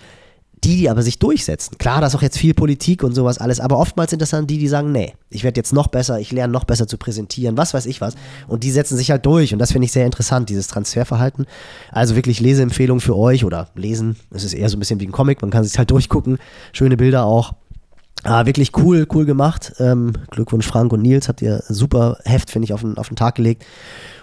Die, 0.64 0.76
die 0.76 0.90
aber 0.90 1.02
sich 1.02 1.18
durchsetzen. 1.18 1.78
Klar, 1.78 2.00
da 2.00 2.08
ist 2.08 2.14
auch 2.14 2.22
jetzt 2.22 2.38
viel 2.38 2.54
Politik 2.54 3.04
und 3.04 3.14
sowas 3.14 3.38
alles, 3.38 3.60
aber 3.60 3.78
oftmals 3.78 4.10
sind 4.10 4.20
das 4.20 4.30
dann 4.30 4.46
die, 4.46 4.58
die 4.58 4.68
sagen, 4.68 4.90
nee, 4.92 5.14
ich 5.30 5.44
werde 5.44 5.58
jetzt 5.58 5.72
noch 5.72 5.88
besser, 5.88 6.18
ich 6.18 6.32
lerne 6.32 6.52
noch 6.52 6.64
besser 6.64 6.86
zu 6.86 6.98
präsentieren, 6.98 7.56
was 7.56 7.74
weiß 7.74 7.86
ich 7.86 8.00
was. 8.00 8.14
Und 8.48 8.64
die 8.64 8.70
setzen 8.70 8.96
sich 8.96 9.10
halt 9.10 9.24
durch 9.26 9.52
und 9.52 9.58
das 9.58 9.72
finde 9.72 9.86
ich 9.86 9.92
sehr 9.92 10.06
interessant, 10.06 10.48
dieses 10.48 10.66
Transferverhalten. 10.66 11.46
Also 11.92 12.16
wirklich 12.16 12.40
Leseempfehlung 12.40 13.00
für 13.00 13.16
euch 13.16 13.44
oder 13.44 13.68
lesen, 13.74 14.16
es 14.30 14.44
ist 14.44 14.54
eher 14.54 14.68
so 14.68 14.76
ein 14.76 14.80
bisschen 14.80 15.00
wie 15.00 15.06
ein 15.06 15.12
Comic, 15.12 15.42
man 15.42 15.50
kann 15.50 15.64
sich 15.64 15.78
halt 15.78 15.90
durchgucken, 15.92 16.38
schöne 16.72 16.96
Bilder 16.96 17.24
auch. 17.24 17.54
Ah, 18.24 18.46
wirklich 18.46 18.76
cool, 18.76 19.06
cool 19.14 19.24
gemacht. 19.24 19.74
Ähm, 19.78 20.12
Glückwunsch 20.30 20.66
Frank 20.66 20.92
und 20.92 21.02
Nils, 21.02 21.28
habt 21.28 21.40
ihr 21.40 21.62
super 21.68 22.18
Heft, 22.24 22.50
finde 22.50 22.64
ich, 22.64 22.72
auf 22.72 22.80
den, 22.80 22.98
auf 22.98 23.08
den 23.08 23.16
Tag 23.16 23.36
gelegt. 23.36 23.64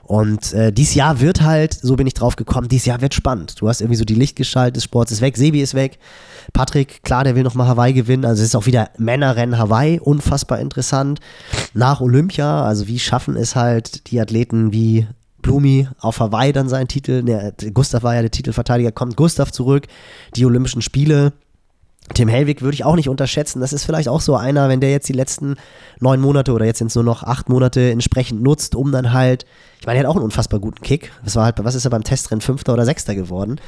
Und 0.05 0.53
äh, 0.53 0.71
dieses 0.71 0.93
Jahr 0.93 1.19
wird 1.19 1.41
halt, 1.41 1.73
so 1.73 1.95
bin 1.95 2.05
ich 2.05 2.13
drauf 2.13 2.35
gekommen, 2.35 2.67
dieses 2.67 2.85
Jahr 2.85 3.01
wird 3.01 3.15
spannend. 3.15 3.59
Du 3.59 3.67
hast 3.67 3.81
irgendwie 3.81 3.97
so 3.97 4.05
die 4.05 4.13
Lichtgestalt 4.13 4.75
des 4.75 4.83
Sports 4.83 5.11
ist 5.11 5.21
weg, 5.21 5.35
Sebi 5.35 5.61
ist 5.61 5.73
weg. 5.73 5.97
Patrick, 6.53 7.01
klar, 7.03 7.23
der 7.23 7.35
will 7.35 7.41
nochmal 7.41 7.67
Hawaii 7.67 7.91
gewinnen. 7.93 8.23
Also 8.23 8.43
es 8.43 8.49
ist 8.49 8.55
auch 8.55 8.67
wieder 8.67 8.91
Männerrennen 8.99 9.57
Hawaii, 9.57 9.99
unfassbar 9.99 10.59
interessant. 10.59 11.21
Nach 11.73 12.01
Olympia, 12.01 12.63
also 12.63 12.87
wie 12.87 12.99
schaffen 12.99 13.35
es 13.35 13.55
halt 13.55 14.11
die 14.11 14.21
Athleten 14.21 14.71
wie 14.71 15.07
Blumi 15.41 15.87
auf 15.99 16.19
Hawaii 16.19 16.53
dann 16.53 16.69
seinen 16.69 16.87
Titel. 16.87 17.23
Ne, 17.23 17.53
Gustav 17.73 18.03
war 18.03 18.13
ja 18.13 18.21
der 18.21 18.31
Titelverteidiger, 18.31 18.91
kommt 18.91 19.17
Gustav 19.17 19.51
zurück. 19.51 19.87
Die 20.35 20.45
Olympischen 20.45 20.83
Spiele, 20.83 21.33
Tim 22.13 22.27
Hellwig 22.27 22.61
würde 22.61 22.75
ich 22.75 22.83
auch 22.83 22.95
nicht 22.95 23.09
unterschätzen. 23.09 23.59
Das 23.59 23.73
ist 23.73 23.83
vielleicht 23.83 24.09
auch 24.09 24.21
so 24.21 24.35
einer, 24.35 24.69
wenn 24.69 24.79
der 24.79 24.91
jetzt 24.91 25.09
die 25.09 25.13
letzten 25.13 25.55
neun 25.99 26.21
Monate 26.21 26.53
oder 26.53 26.65
jetzt 26.65 26.77
sind 26.77 26.87
es 26.87 26.95
nur 26.95 27.03
noch 27.03 27.23
acht 27.23 27.49
Monate 27.49 27.89
entsprechend 27.89 28.43
nutzt, 28.43 28.75
um 28.75 28.91
dann 28.91 29.11
halt, 29.11 29.45
ich 29.85 29.87
meine, 29.87 29.99
er 29.99 30.05
hat 30.05 30.09
auch 30.09 30.15
einen 30.15 30.25
unfassbar 30.25 30.59
guten 30.59 30.81
Kick. 30.81 31.11
Das 31.23 31.35
war 31.35 31.45
halt, 31.45 31.63
was 31.63 31.75
ist 31.75 31.85
er 31.85 31.91
beim 31.91 32.03
Testrennen 32.03 32.41
Fünfter 32.41 32.73
oder 32.73 32.85
Sechster 32.85 33.13
geworden? 33.13 33.61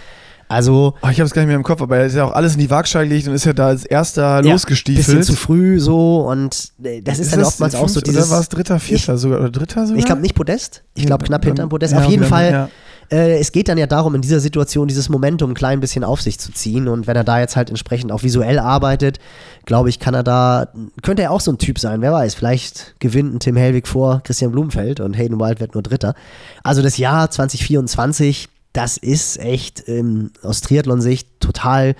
Also. 0.47 0.95
Oh, 1.03 1.09
ich 1.09 1.19
habe 1.19 1.27
es 1.27 1.33
gar 1.35 1.43
nicht 1.43 1.47
mehr 1.47 1.55
im 1.55 1.61
Kopf, 1.61 1.79
aber 1.79 1.97
er 1.97 2.07
ist 2.07 2.15
ja 2.15 2.25
auch 2.25 2.31
alles 2.31 2.55
in 2.55 2.59
die 2.59 2.71
Waagschale 2.71 3.07
gelegt 3.07 3.27
und 3.27 3.35
ist 3.35 3.45
ja 3.45 3.53
da 3.53 3.67
als 3.67 3.85
erster 3.85 4.43
ja, 4.43 4.51
losgestiefelt. 4.51 5.05
Bisschen 5.05 5.21
zu 5.21 5.35
früh 5.35 5.79
so 5.79 6.21
und 6.27 6.71
äh, 6.83 7.03
das 7.03 7.19
ist, 7.19 7.25
ist 7.27 7.33
dann 7.33 7.41
das 7.41 7.49
oftmals 7.49 7.75
auch 7.75 7.87
so 7.87 8.01
dieses. 8.01 8.23
Oder 8.25 8.31
war 8.31 8.39
es 8.39 8.49
dritter, 8.49 8.79
vierter 8.79 9.13
ich, 9.13 9.19
sogar 9.21 9.41
oder 9.41 9.51
dritter 9.51 9.85
sogar? 9.85 9.99
Ich 9.99 10.05
glaube 10.05 10.21
nicht 10.23 10.33
Podest. 10.33 10.81
Ich 10.95 11.05
glaube 11.05 11.23
knapp 11.23 11.43
Dann- 11.43 11.49
hinterm 11.49 11.69
Podest. 11.69 11.93
ja, 11.93 11.99
Auf 11.99 12.09
jeden 12.09 12.23
dann- 12.23 12.29
Fall. 12.31 12.51
ja. 12.51 12.69
Äh, 13.09 13.39
es 13.39 13.51
geht 13.53 13.69
dann 13.69 13.77
ja 13.77 13.87
darum, 13.87 14.15
in 14.15 14.21
dieser 14.21 14.39
Situation 14.39 14.87
dieses 14.87 15.07
Momentum 15.07 15.51
ein 15.51 15.53
klein 15.53 15.79
bisschen 15.79 16.03
auf 16.03 16.21
sich 16.21 16.39
zu 16.39 16.51
ziehen. 16.51 16.87
Und 16.87 17.07
wenn 17.07 17.15
er 17.15 17.23
da 17.23 17.39
jetzt 17.39 17.55
halt 17.55 17.69
entsprechend 17.69 18.11
auch 18.11 18.23
visuell 18.23 18.59
arbeitet, 18.59 19.19
glaube 19.67 19.89
ich, 19.89 19.99
kann 19.99 20.15
er 20.15 20.23
da, 20.23 20.69
könnte 21.03 21.21
er 21.21 21.31
auch 21.31 21.41
so 21.41 21.51
ein 21.51 21.59
Typ 21.59 21.77
sein, 21.77 22.01
wer 22.01 22.13
weiß. 22.13 22.33
Vielleicht 22.33 22.95
gewinnt 22.99 23.35
ein 23.35 23.39
Tim 23.39 23.57
Hellwig 23.57 23.87
vor 23.87 24.21
Christian 24.23 24.51
Blumenfeld 24.51 25.01
und 25.01 25.13
Hayden 25.13 25.39
Wild 25.39 25.59
wird 25.59 25.75
nur 25.75 25.83
Dritter. 25.83 26.15
Also 26.63 26.81
das 26.81 26.97
Jahr 26.97 27.29
2024, 27.29 28.47
das 28.71 28.97
ist 28.97 29.37
echt 29.37 29.83
ähm, 29.87 30.31
aus 30.41 30.61
Triathlon-Sicht 30.61 31.41
total 31.41 31.95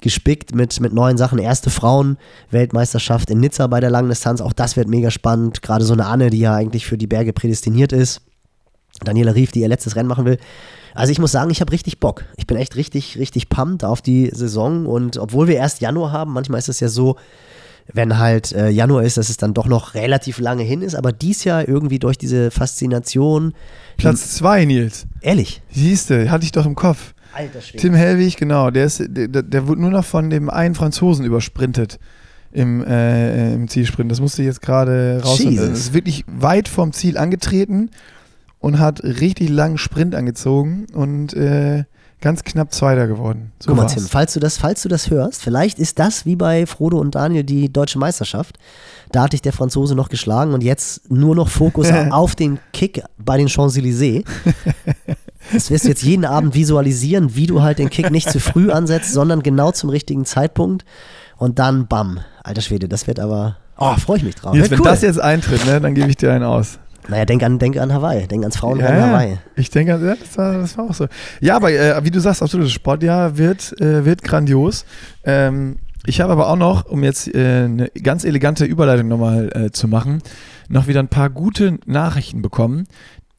gespickt 0.00 0.52
mit, 0.54 0.80
mit 0.80 0.92
neuen 0.92 1.16
Sachen. 1.16 1.38
Erste 1.38 1.70
Frauen-Weltmeisterschaft 1.70 3.30
in 3.30 3.38
Nizza 3.38 3.68
bei 3.68 3.78
der 3.78 3.90
Langdistanz, 3.90 4.40
auch 4.40 4.52
das 4.52 4.76
wird 4.76 4.88
mega 4.88 5.12
spannend. 5.12 5.62
Gerade 5.62 5.84
so 5.84 5.92
eine 5.92 6.06
Anne, 6.06 6.28
die 6.28 6.40
ja 6.40 6.54
eigentlich 6.56 6.86
für 6.86 6.98
die 6.98 7.06
Berge 7.06 7.32
prädestiniert 7.32 7.92
ist. 7.92 8.20
Daniela 9.04 9.34
Rief, 9.34 9.52
die 9.52 9.60
ihr 9.60 9.68
letztes 9.68 9.94
Rennen 9.94 10.08
machen 10.08 10.24
will. 10.24 10.38
Also 10.94 11.12
ich 11.12 11.18
muss 11.18 11.32
sagen, 11.32 11.50
ich 11.50 11.60
habe 11.60 11.72
richtig 11.72 12.00
Bock. 12.00 12.24
Ich 12.36 12.46
bin 12.46 12.56
echt 12.56 12.76
richtig, 12.76 13.18
richtig 13.18 13.48
pumped 13.48 13.84
auf 13.84 14.02
die 14.02 14.30
Saison. 14.32 14.86
Und 14.86 15.16
obwohl 15.16 15.48
wir 15.48 15.56
erst 15.56 15.80
Januar 15.80 16.12
haben, 16.12 16.32
manchmal 16.32 16.58
ist 16.58 16.68
es 16.68 16.80
ja 16.80 16.88
so, 16.88 17.16
wenn 17.92 18.18
halt 18.18 18.52
äh, 18.52 18.68
Januar 18.68 19.02
ist, 19.02 19.16
dass 19.16 19.28
es 19.28 19.36
dann 19.36 19.54
doch 19.54 19.66
noch 19.66 19.94
relativ 19.94 20.38
lange 20.38 20.62
hin 20.62 20.82
ist. 20.82 20.94
Aber 20.94 21.12
dies 21.12 21.44
Jahr 21.44 21.66
irgendwie 21.66 21.98
durch 21.98 22.18
diese 22.18 22.50
Faszination. 22.50 23.54
Platz 23.96 24.34
zwei, 24.34 24.64
Nils. 24.64 25.06
Ehrlich. 25.20 25.62
Siehst 25.70 26.10
du, 26.10 26.30
hatte 26.30 26.44
ich 26.44 26.52
doch 26.52 26.66
im 26.66 26.74
Kopf. 26.74 27.14
Alter 27.34 27.60
Schwede. 27.62 27.78
Tim 27.78 27.94
Hellwig, 27.94 28.36
genau, 28.36 28.70
der, 28.70 28.84
ist, 28.84 29.02
der, 29.06 29.28
der 29.28 29.66
wurde 29.66 29.80
nur 29.80 29.90
noch 29.90 30.04
von 30.04 30.28
dem 30.28 30.50
einen 30.50 30.74
Franzosen 30.74 31.24
übersprintet 31.24 31.98
im, 32.52 32.84
äh, 32.84 33.54
im 33.54 33.68
Zielsprint. 33.68 34.10
Das 34.10 34.20
musste 34.20 34.42
ich 34.42 34.46
jetzt 34.46 34.60
gerade 34.60 35.20
raus. 35.24 35.42
Das 35.42 35.70
ist 35.70 35.94
wirklich 35.94 36.24
weit 36.26 36.68
vom 36.68 36.92
Ziel 36.92 37.16
angetreten 37.16 37.90
und 38.62 38.78
hat 38.78 39.02
richtig 39.02 39.50
langen 39.50 39.76
Sprint 39.76 40.14
angezogen 40.14 40.86
und 40.94 41.34
äh, 41.34 41.84
ganz 42.20 42.44
knapp 42.44 42.72
Zweiter 42.72 43.08
geworden. 43.08 43.52
So 43.58 43.68
Guck 43.68 43.76
mal, 43.76 43.82
war's. 43.82 43.94
Tim, 43.94 44.04
falls 44.04 44.32
du, 44.32 44.40
das, 44.40 44.56
falls 44.56 44.82
du 44.82 44.88
das 44.88 45.10
hörst, 45.10 45.42
vielleicht 45.42 45.78
ist 45.80 45.98
das 45.98 46.24
wie 46.24 46.36
bei 46.36 46.64
Frodo 46.64 46.98
und 46.98 47.16
Daniel 47.16 47.42
die 47.42 47.70
deutsche 47.70 47.98
Meisterschaft. 47.98 48.58
Da 49.10 49.24
hatte 49.24 49.34
ich 49.34 49.42
der 49.42 49.52
Franzose 49.52 49.94
noch 49.96 50.08
geschlagen 50.08 50.54
und 50.54 50.62
jetzt 50.62 51.10
nur 51.10 51.34
noch 51.34 51.48
Fokus 51.48 51.88
auf 52.10 52.36
den 52.36 52.60
Kick 52.72 53.02
bei 53.18 53.36
den 53.36 53.48
Champs-Élysées. 53.48 54.24
Das 55.52 55.70
wirst 55.70 55.84
du 55.84 55.88
jetzt 55.88 56.04
jeden 56.04 56.24
Abend 56.24 56.54
visualisieren, 56.54 57.34
wie 57.34 57.48
du 57.48 57.62
halt 57.62 57.80
den 57.80 57.90
Kick 57.90 58.12
nicht 58.12 58.30
zu 58.30 58.38
früh 58.38 58.70
ansetzt, 58.70 59.12
sondern 59.12 59.42
genau 59.42 59.72
zum 59.72 59.90
richtigen 59.90 60.24
Zeitpunkt. 60.24 60.84
Und 61.36 61.58
dann 61.58 61.88
bam. 61.88 62.20
Alter 62.44 62.62
Schwede, 62.62 62.88
das 62.88 63.08
wird 63.08 63.18
aber. 63.18 63.56
Oh, 63.76 63.96
freue 63.96 64.18
ich 64.18 64.22
mich 64.22 64.36
drauf. 64.36 64.54
Jetzt, 64.54 64.70
wenn 64.70 64.82
das 64.82 65.02
jetzt 65.02 65.20
eintritt, 65.20 65.66
ne, 65.66 65.80
dann 65.80 65.96
gebe 65.96 66.08
ich 66.08 66.16
dir 66.16 66.32
einen 66.32 66.44
aus. 66.44 66.78
Naja, 67.08 67.24
denk 67.24 67.42
an, 67.42 67.58
denk 67.58 67.76
an 67.78 67.92
Hawaii. 67.92 68.26
Denk 68.26 68.42
ans 68.42 68.56
Frauenrennen 68.56 69.02
Hawaii. 69.02 69.38
Ich 69.56 69.70
denke, 69.70 69.92
ja, 69.92 70.14
das, 70.14 70.38
war, 70.38 70.58
das 70.58 70.78
war 70.78 70.90
auch 70.90 70.94
so. 70.94 71.06
Ja, 71.40 71.56
aber 71.56 71.72
äh, 71.72 72.04
wie 72.04 72.10
du 72.10 72.20
sagst, 72.20 72.42
absolut, 72.42 72.66
das 72.66 72.72
Sportjahr 72.72 73.36
wird, 73.36 73.78
äh, 73.80 74.04
wird 74.04 74.22
grandios. 74.22 74.84
Ähm, 75.24 75.78
ich 76.04 76.20
habe 76.20 76.32
aber 76.32 76.48
auch 76.48 76.56
noch, 76.56 76.86
um 76.86 77.04
jetzt 77.04 77.32
äh, 77.32 77.64
eine 77.64 77.88
ganz 78.02 78.24
elegante 78.24 78.64
Überleitung 78.64 79.08
nochmal 79.08 79.50
äh, 79.54 79.70
zu 79.70 79.86
machen, 79.86 80.22
noch 80.68 80.86
wieder 80.86 81.00
ein 81.00 81.08
paar 81.08 81.30
gute 81.30 81.78
Nachrichten 81.86 82.42
bekommen, 82.42 82.86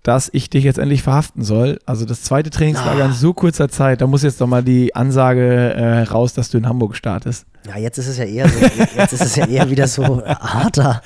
dass 0.03 0.29
ich 0.33 0.49
dich 0.49 0.63
jetzt 0.65 0.79
endlich 0.79 1.01
verhaften 1.01 1.43
soll. 1.43 1.79
Also 1.85 2.05
das 2.05 2.23
zweite 2.23 2.49
Trainingslager 2.49 3.03
Ah. 3.03 3.07
in 3.07 3.13
so 3.13 3.33
kurzer 3.33 3.69
Zeit, 3.69 4.01
da 4.01 4.07
muss 4.07 4.21
jetzt 4.21 4.39
noch 4.41 4.47
mal 4.47 4.61
die 4.63 4.93
Ansage 4.95 5.73
äh, 5.73 6.03
raus, 6.03 6.33
dass 6.33 6.49
du 6.49 6.57
in 6.57 6.67
Hamburg 6.67 6.95
startest. 6.95 7.45
Ja, 7.65 7.77
jetzt 7.77 7.97
ist 7.97 8.07
es 8.07 8.17
ja 8.17 8.25
eher 8.25 8.49
so, 8.49 8.59
jetzt 8.97 9.13
ist 9.13 9.21
es 9.23 9.35
ja 9.37 9.45
eher 9.47 9.69
wieder 9.69 9.87
so 9.87 10.21
harter, 10.25 11.01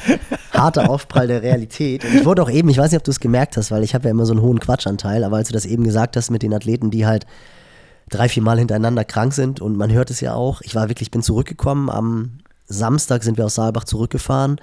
harter 0.52 0.90
Aufprall 0.90 1.28
der 1.28 1.44
Realität. 1.44 2.04
Und 2.04 2.16
ich 2.16 2.26
wurde 2.26 2.42
auch 2.42 2.50
eben, 2.50 2.68
ich 2.70 2.80
weiß 2.80 2.90
nicht, 2.92 2.98
ob 2.98 3.04
du 3.04 3.12
es 3.12 3.20
gemerkt 3.20 3.56
hast, 3.58 3.70
weil 3.70 3.84
ich 3.84 3.94
habe 3.94 4.06
ja 4.06 4.12
immer 4.12 4.26
so 4.26 4.34
einen 4.34 4.42
hohen 4.42 4.60
Quatschanteil, 4.60 5.24
aber 5.24 5.38
als 5.38 5.50
du 5.50 5.54
das 5.54 5.66
eben 5.66 5.84
gesagt 5.84 6.18
hast 6.18 6.32
mit 6.32 6.42
den 6.42 6.56
Athleten, 6.56 6.90
die 6.90 7.06
halt 7.06 7.28
drei, 8.10 8.28
vier 8.30 8.42
Mal 8.42 8.58
hintereinander 8.58 9.04
krank 9.06 9.34
sind 9.34 9.62
und 9.62 9.78
man 9.78 9.92
hört 9.92 10.10
es 10.10 10.20
ja 10.22 10.34
auch, 10.34 10.62
ich 10.62 10.74
war 10.74 10.90
wirklich, 10.90 11.12
bin 11.12 11.22
zurückgekommen, 11.22 11.92
am 11.92 12.40
Samstag 12.66 13.24
sind 13.24 13.38
wir 13.38 13.46
aus 13.46 13.54
Saalbach 13.56 13.84
zurückgefahren, 13.84 14.60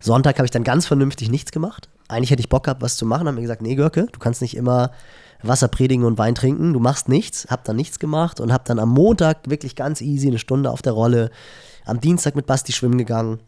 Sonntag 0.00 0.38
habe 0.38 0.46
ich 0.46 0.50
dann 0.50 0.64
ganz 0.64 0.86
vernünftig 0.86 1.30
nichts 1.30 1.52
gemacht. 1.52 1.88
Eigentlich 2.08 2.30
hätte 2.30 2.40
ich 2.40 2.48
Bock 2.48 2.64
gehabt, 2.64 2.82
was 2.82 2.96
zu 2.96 3.04
machen, 3.04 3.26
haben 3.26 3.34
mir 3.34 3.42
gesagt, 3.42 3.62
nee, 3.62 3.74
Görke, 3.74 4.06
du 4.12 4.18
kannst 4.18 4.40
nicht 4.42 4.56
immer 4.56 4.90
Wasser 5.42 5.68
predigen 5.68 6.04
und 6.04 6.18
Wein 6.18 6.34
trinken, 6.34 6.72
du 6.72 6.80
machst 6.80 7.08
nichts, 7.08 7.46
hab 7.50 7.64
dann 7.64 7.76
nichts 7.76 7.98
gemacht 7.98 8.40
und 8.40 8.52
hab 8.52 8.64
dann 8.64 8.78
am 8.78 8.90
Montag 8.90 9.48
wirklich 9.50 9.76
ganz 9.76 10.00
easy 10.00 10.28
eine 10.28 10.38
Stunde 10.38 10.70
auf 10.70 10.82
der 10.82 10.92
Rolle, 10.92 11.30
am 11.84 12.00
Dienstag 12.00 12.36
mit 12.36 12.46
Basti 12.46 12.72
schwimmen 12.72 12.98
gegangen. 12.98 13.40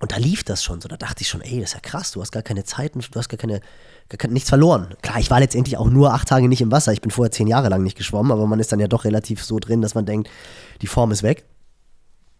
Und 0.00 0.12
da 0.12 0.16
lief 0.16 0.44
das 0.44 0.62
schon 0.62 0.80
so, 0.80 0.88
da 0.88 0.96
dachte 0.96 1.22
ich 1.22 1.28
schon, 1.28 1.40
ey, 1.40 1.60
das 1.60 1.70
ist 1.70 1.74
ja 1.74 1.80
krass, 1.80 2.12
du 2.12 2.20
hast 2.20 2.30
gar 2.30 2.42
keine 2.42 2.62
Zeiten, 2.62 3.00
du 3.00 3.18
hast 3.18 3.28
gar 3.28 3.38
keine, 3.38 3.60
gar 4.08 4.18
keine 4.18 4.32
nichts 4.32 4.48
verloren. 4.48 4.94
Klar, 5.02 5.18
ich 5.18 5.30
war 5.30 5.40
letztendlich 5.40 5.76
auch 5.76 5.88
nur 5.88 6.14
acht 6.14 6.28
Tage 6.28 6.46
nicht 6.48 6.60
im 6.60 6.70
Wasser, 6.70 6.92
ich 6.92 7.00
bin 7.00 7.10
vorher 7.10 7.32
zehn 7.32 7.48
Jahre 7.48 7.68
lang 7.68 7.82
nicht 7.82 7.98
geschwommen, 7.98 8.30
aber 8.30 8.46
man 8.46 8.60
ist 8.60 8.70
dann 8.70 8.78
ja 8.78 8.86
doch 8.86 9.04
relativ 9.04 9.42
so 9.42 9.58
drin, 9.58 9.82
dass 9.82 9.94
man 9.94 10.06
denkt, 10.06 10.30
die 10.82 10.86
Form 10.86 11.10
ist 11.10 11.22
weg. 11.22 11.44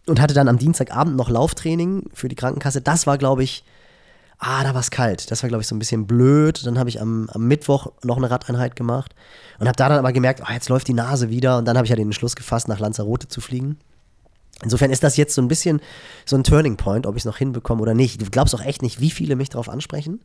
Und 0.07 0.21
hatte 0.21 0.33
dann 0.33 0.47
am 0.47 0.57
Dienstagabend 0.57 1.17
noch 1.17 1.29
Lauftraining 1.29 2.09
für 2.13 2.29
die 2.29 2.35
Krankenkasse. 2.35 2.81
Das 2.81 3.05
war, 3.05 3.17
glaube 3.17 3.43
ich, 3.43 3.63
ah, 4.39 4.63
da 4.63 4.73
war 4.73 4.81
es 4.81 4.89
kalt. 4.89 5.29
Das 5.31 5.43
war, 5.43 5.49
glaube 5.49 5.61
ich, 5.61 5.67
so 5.67 5.75
ein 5.75 5.79
bisschen 5.79 6.07
blöd. 6.07 6.65
Dann 6.65 6.79
habe 6.79 6.89
ich 6.89 7.01
am, 7.01 7.29
am 7.31 7.47
Mittwoch 7.47 7.91
noch 8.03 8.17
eine 8.17 8.31
Radeinheit 8.31 8.75
gemacht 8.75 9.13
und 9.59 9.67
habe 9.67 9.75
da 9.75 9.89
dann 9.89 9.99
aber 9.99 10.13
gemerkt, 10.13 10.41
ah, 10.43 10.53
jetzt 10.53 10.69
läuft 10.69 10.87
die 10.87 10.93
Nase 10.93 11.29
wieder. 11.29 11.57
Und 11.57 11.65
dann 11.65 11.77
habe 11.77 11.85
ich 11.85 11.89
ja 11.89 11.95
den 11.95 12.07
Entschluss 12.07 12.35
gefasst, 12.35 12.67
nach 12.67 12.79
Lanzarote 12.79 13.27
zu 13.27 13.41
fliegen. 13.41 13.77
Insofern 14.63 14.91
ist 14.91 15.03
das 15.03 15.15
jetzt 15.15 15.33
so 15.33 15.41
ein 15.41 15.47
bisschen 15.47 15.79
so 16.25 16.35
ein 16.35 16.43
Turning 16.43 16.75
Point, 16.75 17.07
ob 17.07 17.15
ich 17.15 17.21
es 17.21 17.25
noch 17.25 17.37
hinbekomme 17.37 17.81
oder 17.81 17.93
nicht. 17.93 18.21
Du 18.21 18.25
glaubst 18.29 18.53
auch 18.53 18.63
echt 18.63 18.81
nicht, 18.81 18.99
wie 18.99 19.09
viele 19.09 19.35
mich 19.35 19.49
darauf 19.49 19.69
ansprechen. 19.69 20.19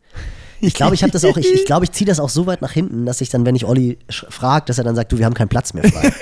Ich 0.61 0.75
glaube, 0.75 0.95
ich 0.95 1.03
habe 1.03 1.13
das 1.13 1.25
auch, 1.25 1.37
ich, 1.37 1.53
ich 1.53 1.65
glaube, 1.67 1.85
ich 1.85 1.93
ziehe 1.93 2.07
das 2.07 2.19
auch 2.19 2.29
so 2.29 2.47
weit 2.47 2.63
nach 2.63 2.73
hinten, 2.73 3.07
dass 3.07 3.21
ich 3.21 3.29
dann, 3.29 3.45
wenn 3.47 3.55
ich 3.55 3.65
Olli 3.65 3.99
frage, 4.09 4.67
dass 4.67 4.79
er 4.79 4.85
dann 4.85 4.97
sagt, 4.97 5.13
du, 5.13 5.19
wir 5.19 5.27
haben 5.27 5.35
keinen 5.35 5.49
Platz 5.49 5.75
mehr 5.75 5.85
frei. 5.85 6.13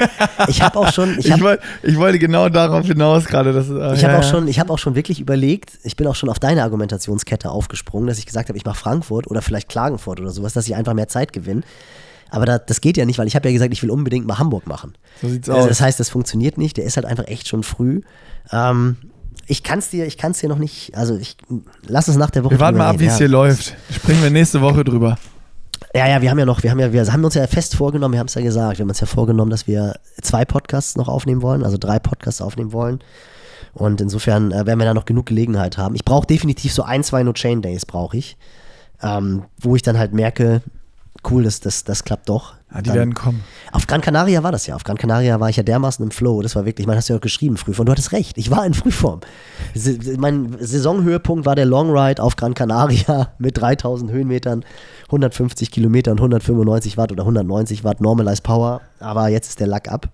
Ich 0.49 0.61
habe 0.61 0.79
auch 0.79 0.93
schon, 0.93 1.19
ich 1.19 1.27
Ich, 1.27 1.33
habe 1.33 1.43
woll, 1.43 1.59
ich 1.83 1.97
wollte 1.97 2.19
genau 2.19 2.49
darauf 2.49 2.87
hinaus 2.87 3.25
gerade. 3.25 3.53
Dass, 3.53 3.69
äh, 3.69 3.95
ich 3.95 4.05
habe 4.05 4.15
ja, 4.15 4.19
auch 4.19 4.25
schon, 4.25 4.49
ich 4.49 4.59
habe 4.59 4.73
auch 4.73 4.79
schon 4.79 4.95
wirklich 4.95 5.21
überlegt, 5.21 5.79
ich 5.85 5.97
bin 5.97 6.07
auch 6.07 6.17
schon 6.17 6.29
auf 6.29 6.39
deine 6.39 6.63
Argumentationskette 6.65 7.51
aufgesprungen, 7.51 8.09
dass 8.09 8.19
ich 8.19 8.27
gesagt 8.27 8.49
habe, 8.49 8.59
ich 8.59 8.65
mache 8.65 8.79
Frankfurt 8.79 9.31
oder 9.31 9.43
vielleicht 9.43 9.69
Klagenfurt 9.69 10.21
oder 10.21 10.31
sowas, 10.31 10.53
dass 10.53 10.67
ich 10.67 10.75
einfach 10.75 10.95
mehr 10.95 11.09
Zeit 11.09 11.33
gewinne. 11.33 11.63
Aber 12.33 12.47
da, 12.47 12.59
das 12.59 12.81
geht 12.81 12.97
ja 12.97 13.05
nicht, 13.05 13.19
weil 13.19 13.27
ich 13.27 13.37
habe 13.37 13.47
ja 13.47 13.53
gesagt, 13.53 13.75
ich 13.75 13.83
will 13.83 13.91
unbedingt 13.91 14.27
mal 14.27 14.39
Hamburg 14.39 14.67
machen. 14.67 14.95
So 15.21 15.29
sieht's 15.29 15.51
Also 15.51 15.63
aus. 15.65 15.69
das 15.69 15.83
heißt, 15.83 16.01
das 16.01 16.09
funktioniert 16.09 16.57
nicht. 16.57 16.79
Der 16.79 16.85
ist 16.85 16.97
halt 16.97 17.05
einfach 17.05 17.27
echt 17.27 17.47
schon 17.47 17.63
früh. 17.63 18.01
Ähm, 18.51 18.97
ich 19.47 19.63
kann 19.63 19.81
es 19.81 19.91
dir, 19.91 20.07
ich 20.07 20.17
kann 20.17 20.31
es 20.33 20.39
dir 20.39 20.49
noch 20.49 20.57
nicht. 20.59 20.97
Also 20.97 21.15
ich 21.15 21.37
lass 21.87 22.09
uns 22.09 22.17
nach 22.17 22.31
der 22.31 22.43
Woche. 22.43 22.53
wir 22.55 22.61
warten 22.61 22.79
mal 22.79 22.89
ab, 22.89 22.99
wie 23.01 23.05
es 23.05 23.13
ja. 23.13 23.19
hier 23.19 23.29
läuft. 23.29 23.77
Sprechen 23.91 24.23
wir 24.23 24.31
nächste 24.31 24.63
Woche 24.63 24.83
drüber. 24.83 25.19
Ja, 25.95 26.09
ja, 26.09 26.23
wir 26.23 26.31
haben 26.31 26.39
ja 26.39 26.47
noch, 26.47 26.63
wir 26.63 26.71
haben 26.71 26.81
ja, 26.81 26.91
wir 26.91 27.13
haben 27.13 27.23
uns 27.23 27.35
ja 27.35 27.47
fest 27.47 27.77
vorgenommen, 27.77 28.15
wir 28.15 28.19
haben 28.21 28.29
es 28.29 28.35
ja 28.35 28.41
gesagt, 28.41 28.79
wir 28.79 28.85
haben 28.85 28.89
uns 28.89 29.01
ja 29.01 29.07
vorgenommen, 29.07 29.51
dass 29.51 29.67
wir 29.67 29.97
zwei 30.23 30.47
Podcasts 30.47 30.97
noch 30.97 31.09
aufnehmen 31.09 31.43
wollen, 31.43 31.63
also 31.63 31.77
drei 31.77 31.99
Podcasts 31.99 32.41
aufnehmen 32.41 32.73
wollen. 32.73 33.01
Und 33.75 34.01
insofern 34.01 34.53
äh, 34.53 34.65
werden 34.65 34.79
wir 34.79 34.87
da 34.87 34.95
noch 34.95 35.05
genug 35.05 35.27
Gelegenheit 35.27 35.77
haben. 35.77 35.95
Ich 35.97 36.05
brauche 36.07 36.27
definitiv 36.27 36.73
so 36.73 36.83
ein, 36.83 37.05
zwei 37.05 37.23
No-Chain-Days 37.25 37.85
brauche 37.85 38.17
ich, 38.17 38.39
ähm, 39.03 39.43
wo 39.61 39.77
ich 39.77 39.83
dann 39.83 39.99
halt 39.99 40.15
merke, 40.15 40.63
cool, 41.31 41.45
das, 41.45 41.61
das, 41.61 41.85
das 41.85 42.05
klappt 42.05 42.29
doch. 42.29 42.55
Ja, 42.75 42.81
die 42.81 42.89
Dann- 42.89 42.97
werden 42.97 43.15
kommen. 43.15 43.45
Auf 43.71 43.87
Gran 43.87 44.01
Canaria 44.01 44.43
war 44.43 44.53
das 44.53 44.67
ja. 44.67 44.75
Auf 44.75 44.85
Gran 44.85 44.97
Canaria 44.97 45.39
war 45.41 45.49
ich 45.51 45.57
ja 45.57 45.63
dermaßen 45.63 46.03
im 46.05 46.11
Flow. 46.11 46.43
Das 46.43 46.57
war 46.57 46.65
wirklich, 46.65 46.87
man 46.87 46.97
hast 46.97 47.09
ja 47.09 47.17
auch 47.17 47.21
geschrieben, 47.21 47.57
Frühform. 47.57 47.87
Du 47.87 47.93
hattest 47.93 48.13
recht. 48.13 48.39
Ich 48.39 48.51
war 48.51 48.65
in 48.67 48.75
Frühform. 48.75 49.21
Mein 50.19 50.57
Saisonhöhepunkt 50.59 51.47
war 51.47 51.55
der 51.55 51.67
Long 51.67 51.91
Ride 51.97 52.23
auf 52.23 52.37
Gran 52.37 52.55
Canaria 52.55 53.29
mit 53.39 53.59
3000 53.59 54.11
Höhenmetern, 54.11 54.65
150 55.07 55.71
Kilometern, 55.71 56.19
195 56.19 56.97
Watt 56.97 57.13
oder 57.13 57.23
190 57.23 57.85
Watt 57.85 58.01
Normalized 58.01 58.43
Power. 58.43 58.81
Aber 59.01 59.29
jetzt 59.29 59.49
ist 59.49 59.61
der 59.61 59.67
Lack 59.67 59.89
ab. 59.91 60.09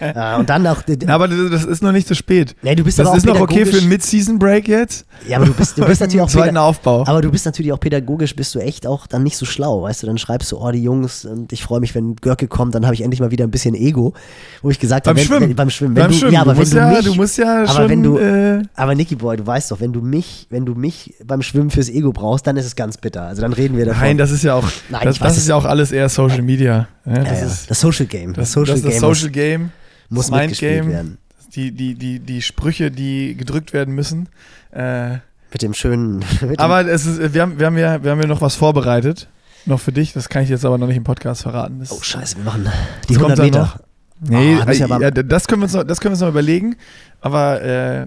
Äh, 0.00 0.34
und 0.38 0.48
dann 0.48 0.62
noch. 0.62 0.82
Ja, 0.86 1.14
aber 1.14 1.28
das 1.28 1.64
ist 1.64 1.82
noch 1.82 1.92
nicht 1.92 2.06
zu 2.06 2.14
spät. 2.14 2.54
Nee, 2.62 2.74
du 2.74 2.84
bist 2.84 2.98
das 2.98 3.06
aber 3.06 3.16
ist 3.16 3.26
noch 3.26 3.40
okay 3.40 3.64
für 3.66 3.78
einen 3.78 3.88
Mid-Season-Break 3.88 4.68
jetzt. 4.68 5.06
Ja, 5.28 5.38
aber 5.38 5.46
du 5.46 5.54
bist, 5.54 5.78
du 5.78 5.84
bist 5.84 6.00
natürlich 6.00 6.20
auch 6.22 6.28
Zweiten 6.28 6.56
Aufbau. 6.56 7.04
Aber 7.06 7.20
du 7.20 7.30
bist 7.30 7.46
natürlich 7.46 7.72
auch 7.72 7.80
pädagogisch, 7.80 8.34
bist 8.34 8.54
du 8.54 8.58
echt 8.58 8.86
auch 8.86 9.06
dann 9.06 9.22
nicht 9.22 9.36
so 9.36 9.46
schlau, 9.46 9.82
weißt 9.82 10.02
du? 10.02 10.06
Dann 10.06 10.18
schreibst 10.18 10.50
du, 10.52 10.58
oh, 10.58 10.70
die 10.70 10.82
Jungs, 10.82 11.24
und 11.24 11.52
ich 11.52 11.62
freue 11.62 11.80
mich, 11.80 11.94
wenn 11.94 12.16
Görke 12.16 12.48
kommt, 12.48 12.74
dann 12.74 12.84
habe 12.84 12.94
ich 12.94 13.02
endlich 13.02 13.20
mal 13.20 13.30
wieder 13.30 13.44
ein 13.44 13.50
bisschen 13.50 13.74
Ego, 13.74 14.14
wo 14.62 14.70
ich 14.70 14.78
gesagt 14.78 15.04
Beim 15.04 15.12
habe, 15.12 15.20
wenn, 15.20 15.26
Schwimmen. 15.26 15.48
Wenn, 15.48 15.56
beim 15.56 15.70
Schwimmen. 15.70 15.96
Wenn 15.96 16.02
Beim 16.04 16.12
du, 16.12 16.18
Schwimmen. 16.18 16.32
Ja, 16.32 16.40
aber 16.42 16.54
du, 16.54 16.60
wenn 16.60 16.70
du 16.70 16.76
ja, 16.76 16.88
mich, 16.88 17.04
du 17.04 17.14
musst 17.14 17.38
ja 17.38 17.58
aber 17.62 17.68
schon. 17.68 17.88
wenn 17.88 18.02
du, 18.02 18.18
äh, 18.18 18.62
aber 18.74 18.94
Nicky 18.94 19.16
Boy, 19.16 19.36
du 19.36 19.46
weißt 19.46 19.70
doch, 19.70 19.80
wenn 19.80 19.92
du 19.92 20.00
mich, 20.00 20.46
wenn 20.50 20.66
du 20.66 20.74
mich 20.74 21.14
beim 21.24 21.42
Schwimmen 21.42 21.70
fürs 21.70 21.88
Ego 21.88 22.12
brauchst, 22.12 22.46
dann 22.46 22.56
ist 22.56 22.66
es 22.66 22.76
ganz 22.76 22.96
bitter. 22.96 23.22
Also 23.22 23.42
dann 23.42 23.52
reden 23.52 23.76
wir 23.76 23.86
davon. 23.86 24.02
nein, 24.02 24.18
das 24.18 24.30
ist 24.30 24.42
ja 24.42 24.54
auch. 24.54 24.68
Nein, 24.88 25.02
das 25.04 25.18
das 25.18 25.36
ist 25.36 25.48
ja 25.48 25.56
auch 25.56 25.64
alles 25.64 25.92
eher 25.92 26.08
Social 26.08 26.42
Media. 26.42 26.88
Ja, 27.04 27.12
ja, 27.12 27.24
das, 27.24 27.40
ja. 27.40 27.46
Ist, 27.46 27.70
das 27.70 27.80
Social 27.80 28.06
Game. 28.06 28.32
Das, 28.32 28.44
das, 28.48 28.52
Social 28.52 28.80
das 28.80 28.95
Game 29.00 29.14
Social 29.14 29.30
Game. 29.30 29.62
muss, 30.08 30.16
muss 30.16 30.30
das 30.30 30.40
mitgespielt 30.40 30.72
Mindgame. 30.84 30.92
werden. 30.94 31.18
Die, 31.54 31.70
die, 31.72 31.94
die, 31.94 32.18
die 32.20 32.42
Sprüche, 32.42 32.90
die 32.90 33.34
gedrückt 33.36 33.72
werden 33.72 33.94
müssen. 33.94 34.28
Äh, 34.72 35.12
Mit 35.52 35.62
dem 35.62 35.72
schönen. 35.74 36.18
Mit 36.40 36.42
dem, 36.42 36.58
aber 36.58 36.86
es 36.86 37.06
ist, 37.06 37.32
wir, 37.34 37.42
haben, 37.42 37.58
wir, 37.58 37.66
haben 37.66 37.78
ja, 37.78 38.02
wir 38.02 38.10
haben 38.10 38.20
ja 38.20 38.26
noch 38.26 38.40
was 38.42 38.54
vorbereitet. 38.56 39.28
Noch 39.64 39.80
für 39.80 39.92
dich. 39.92 40.12
Das 40.12 40.28
kann 40.28 40.42
ich 40.42 40.48
jetzt 40.50 40.64
aber 40.64 40.78
noch 40.78 40.86
nicht 40.86 40.96
im 40.96 41.04
Podcast 41.04 41.42
verraten. 41.42 41.80
Das, 41.80 41.90
oh, 41.92 42.00
Scheiße, 42.02 42.36
wir 42.36 42.44
machen 42.44 42.68
die 43.08 43.14
Das 43.14 43.22
kommt 43.22 43.32
100 43.32 43.38
dann 43.38 43.44
Meter. 43.46 43.60
noch. 43.60 43.78
Nee, 44.20 44.56
Ah, 44.60 44.64
das 44.64 44.74
ist 44.76 44.80
ja 44.88 44.96
äh, 44.98 45.02
ja, 45.02 45.10
das, 45.10 45.46
können 45.46 45.60
wir 45.62 45.64
uns 45.64 45.74
noch, 45.74 45.84
das 45.84 46.00
können 46.00 46.10
wir 46.12 46.14
uns 46.14 46.20
noch 46.20 46.28
überlegen. 46.28 46.76
Aber 47.20 47.60
äh, 47.62 48.06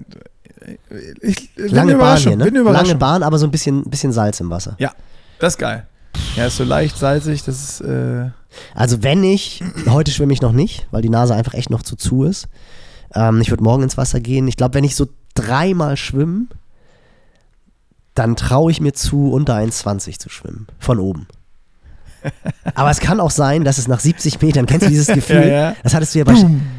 ich, 1.20 1.50
Lange 1.56 1.96
Bahn 1.96 2.18
hier, 2.18 2.36
ne? 2.36 2.48
Lange. 2.48 2.94
Bahn, 2.96 3.22
aber 3.22 3.38
so 3.38 3.46
ein 3.46 3.50
bisschen, 3.50 3.84
bisschen 3.84 4.12
Salz 4.12 4.40
im 4.40 4.50
Wasser. 4.50 4.74
Ja, 4.78 4.92
das 5.38 5.54
ist 5.54 5.58
geil. 5.58 5.86
Ja, 6.36 6.46
ist 6.46 6.56
so 6.56 6.64
leicht 6.64 6.96
salzig, 6.98 7.42
das 7.44 7.62
ist. 7.62 7.80
Äh, 7.80 8.30
Also 8.74 9.02
wenn 9.02 9.22
ich, 9.24 9.62
heute 9.88 10.10
schwimme 10.10 10.32
ich 10.32 10.42
noch 10.42 10.52
nicht, 10.52 10.86
weil 10.90 11.02
die 11.02 11.08
Nase 11.08 11.34
einfach 11.34 11.54
echt 11.54 11.70
noch 11.70 11.82
zu 11.82 11.96
zu 11.96 12.24
ist. 12.24 12.48
Ähm, 13.14 13.40
ich 13.40 13.50
würde 13.50 13.64
morgen 13.64 13.82
ins 13.82 13.96
Wasser 13.96 14.20
gehen. 14.20 14.48
Ich 14.48 14.56
glaube, 14.56 14.74
wenn 14.74 14.84
ich 14.84 14.96
so 14.96 15.08
dreimal 15.34 15.96
schwimme, 15.96 16.46
dann 18.14 18.36
traue 18.36 18.70
ich 18.70 18.80
mir 18.80 18.92
zu, 18.92 19.30
unter 19.30 19.56
1,20 19.56 20.18
zu 20.18 20.28
schwimmen. 20.28 20.66
Von 20.78 20.98
oben. 20.98 21.26
Aber 22.74 22.90
es 22.90 23.00
kann 23.00 23.20
auch 23.20 23.30
sein, 23.30 23.64
dass 23.64 23.78
es 23.78 23.88
nach 23.88 24.00
70 24.00 24.40
Metern, 24.40 24.66
kennst 24.66 24.86
du 24.86 24.90
dieses 24.90 25.06
Gefühl? 25.14 25.46
Ja, 25.46 25.70
ja. 25.70 25.76
Das 25.82 25.94
hattest 25.94 26.14
du 26.14 26.20
ja 26.20 26.24
bei, 26.24 26.34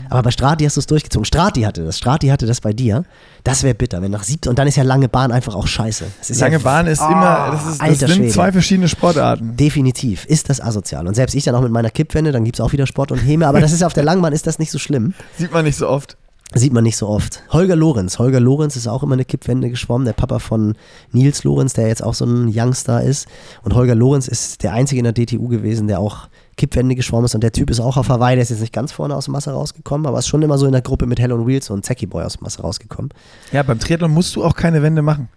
aber 0.10 0.24
bei 0.24 0.32
Strati 0.32 0.66
hast 0.66 0.78
du 0.78 0.80
es 0.80 0.88
durchgezogen. 0.88 1.26
Strati 1.26 1.62
hatte 1.62 1.84
das. 1.84 1.98
Strati 1.98 2.28
hatte 2.28 2.46
das 2.46 2.62
bei 2.62 2.74
dir. 2.74 3.04
Das 3.44 3.64
wäre 3.64 3.74
bitter, 3.74 4.02
wenn 4.02 4.12
nach 4.12 4.24
70, 4.24 4.50
und 4.50 4.60
dann 4.60 4.68
ist 4.68 4.76
ja 4.76 4.84
lange 4.84 5.10
Bahn 5.10 5.32
einfach 5.32 5.56
auch 5.56 5.68
scheiße. 5.68 6.06
Lange 6.40 6.54
ja, 6.54 6.60
Bahn 6.60 6.88
ist 6.88 7.02
immer. 7.02 7.50
Das, 7.52 7.66
ist, 7.66 7.82
das 7.82 8.00
sind 8.00 8.12
Schwede. 8.12 8.30
zwei 8.30 8.52
verschiedene 8.52 8.88
Sportarten. 8.88 9.56
Definitiv 9.56 10.26
ist 10.26 10.50
das 10.50 10.62
asozial. 10.62 11.08
Und 11.08 11.16
selbst 11.16 11.34
ich 11.34 11.44
dann 11.44 11.56
auch 11.56 11.62
mit 11.62 11.72
meiner 11.72 11.90
Kippwende, 11.90 12.32
dann 12.32 12.44
gibt 12.44 12.58
es 12.58 12.62
auch 12.62 12.72
wieder 12.72 12.88
Sport 12.88 13.12
und 13.12 13.18
Häme, 13.18 13.48
aber 13.48 13.62
das 13.62 13.72
ist 13.72 13.82
ja 13.82 13.88
auf 13.88 13.94
der 13.94 14.04
Langbahn 14.04 14.34
ist 14.34 14.48
das 14.48 14.60
nicht 14.60 14.72
so 14.72 14.80
schlimm. 14.80 15.14
Sieht 15.38 15.52
man 15.52 15.66
nicht 15.66 15.78
so 15.78 15.88
oft. 15.88 16.18
Sieht 16.54 16.74
man 16.74 16.84
nicht 16.84 16.98
so 16.98 17.08
oft. 17.08 17.44
Holger 17.50 17.78
Lorenz. 17.78 18.20
Holger 18.20 18.42
Lorenz 18.42 18.76
ist 18.76 18.88
auch 18.88 19.04
immer 19.04 19.14
eine 19.14 19.24
Kippwende 19.24 19.70
geschwommen, 19.70 20.06
der 20.06 20.14
Papa 20.14 20.40
von 20.40 20.76
Nils 21.14 21.46
Lorenz, 21.46 21.74
der 21.74 21.88
jetzt 21.88 22.04
auch 22.04 22.14
so 22.14 22.26
ein 22.26 22.52
Youngstar 22.54 23.04
ist. 23.04 23.28
Und 23.64 23.74
Holger 23.74 23.96
Lorenz 23.96 24.28
ist 24.28 24.62
der 24.64 24.74
einzige 24.74 25.00
in 25.00 25.06
der 25.06 25.14
DTU 25.14 25.48
gewesen, 25.48 25.88
der 25.88 26.00
auch 26.00 26.28
Kippwände 26.58 26.96
geschwommen 26.96 27.26
ist. 27.26 27.36
Und 27.36 27.42
der 27.42 27.54
Typ 27.54 27.70
ist 27.70 27.80
auch 27.80 27.96
auf 27.96 28.10
Hawaii, 28.10 28.36
der 28.36 28.44
ist 28.44 28.50
jetzt 28.50 28.60
nicht 28.60 28.74
ganz 28.74 28.92
vorne 28.92 29.16
aus 29.16 29.26
dem 29.26 29.34
Wasser 29.34 29.54
rausgekommen, 29.54 30.06
aber 30.06 30.20
ist 30.20 30.28
schon 30.28 30.42
immer 30.42 30.58
so 30.58 30.66
in 30.66 30.74
der 30.74 30.82
Gruppe 30.82 31.06
mit 31.06 31.20
Hell 31.20 31.32
on 31.32 31.48
Wheels 31.48 31.70
und 31.70 31.86
Zacky 31.86 32.06
Boy 32.06 32.26
aus 32.26 32.38
dem 32.38 32.46
Wasser 32.46 32.64
rausgekommen. 32.64 33.14
Ja, 33.54 33.64
beim 33.64 33.80
Triathlon 33.80 34.12
musst 34.12 34.36
du 34.36 34.44
auch 34.44 34.56
keine 34.56 34.84
Wände 34.84 35.02
machen. 35.02 35.30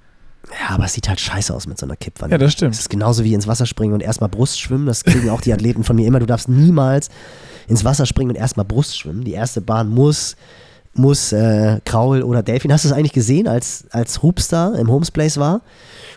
Ja, 0.50 0.74
aber 0.74 0.84
es 0.84 0.92
sieht 0.92 1.08
halt 1.08 1.20
scheiße 1.20 1.54
aus 1.54 1.66
mit 1.66 1.78
so 1.78 1.86
einer 1.86 1.96
Kippwand. 1.96 2.32
Ja, 2.32 2.38
das 2.38 2.52
stimmt. 2.52 2.74
Das 2.74 2.80
ist 2.80 2.90
genauso 2.90 3.24
wie 3.24 3.34
ins 3.34 3.46
Wasser 3.46 3.66
springen 3.66 3.94
und 3.94 4.02
erstmal 4.02 4.28
Brust 4.28 4.60
schwimmen. 4.60 4.86
Das 4.86 5.04
kriegen 5.04 5.30
auch 5.30 5.40
die 5.40 5.52
Athleten 5.52 5.84
von 5.84 5.96
mir 5.96 6.06
immer. 6.06 6.18
Du 6.18 6.26
darfst 6.26 6.48
niemals 6.48 7.08
ins 7.66 7.84
Wasser 7.84 8.04
springen 8.04 8.30
und 8.30 8.36
erstmal 8.36 8.66
Brust 8.66 8.98
schwimmen. 8.98 9.24
Die 9.24 9.32
erste 9.32 9.60
Bahn 9.60 9.88
muss, 9.88 10.36
muss 10.94 11.32
äh, 11.32 11.80
Kraul 11.84 12.22
oder 12.22 12.42
Delfin. 12.42 12.72
Hast 12.72 12.84
du 12.84 12.88
es 12.88 12.94
eigentlich 12.94 13.12
gesehen, 13.12 13.48
als, 13.48 13.84
als 13.90 14.22
Hoopstar 14.22 14.76
im 14.78 14.90
Homes 14.90 15.10
Place 15.10 15.38
war? 15.38 15.60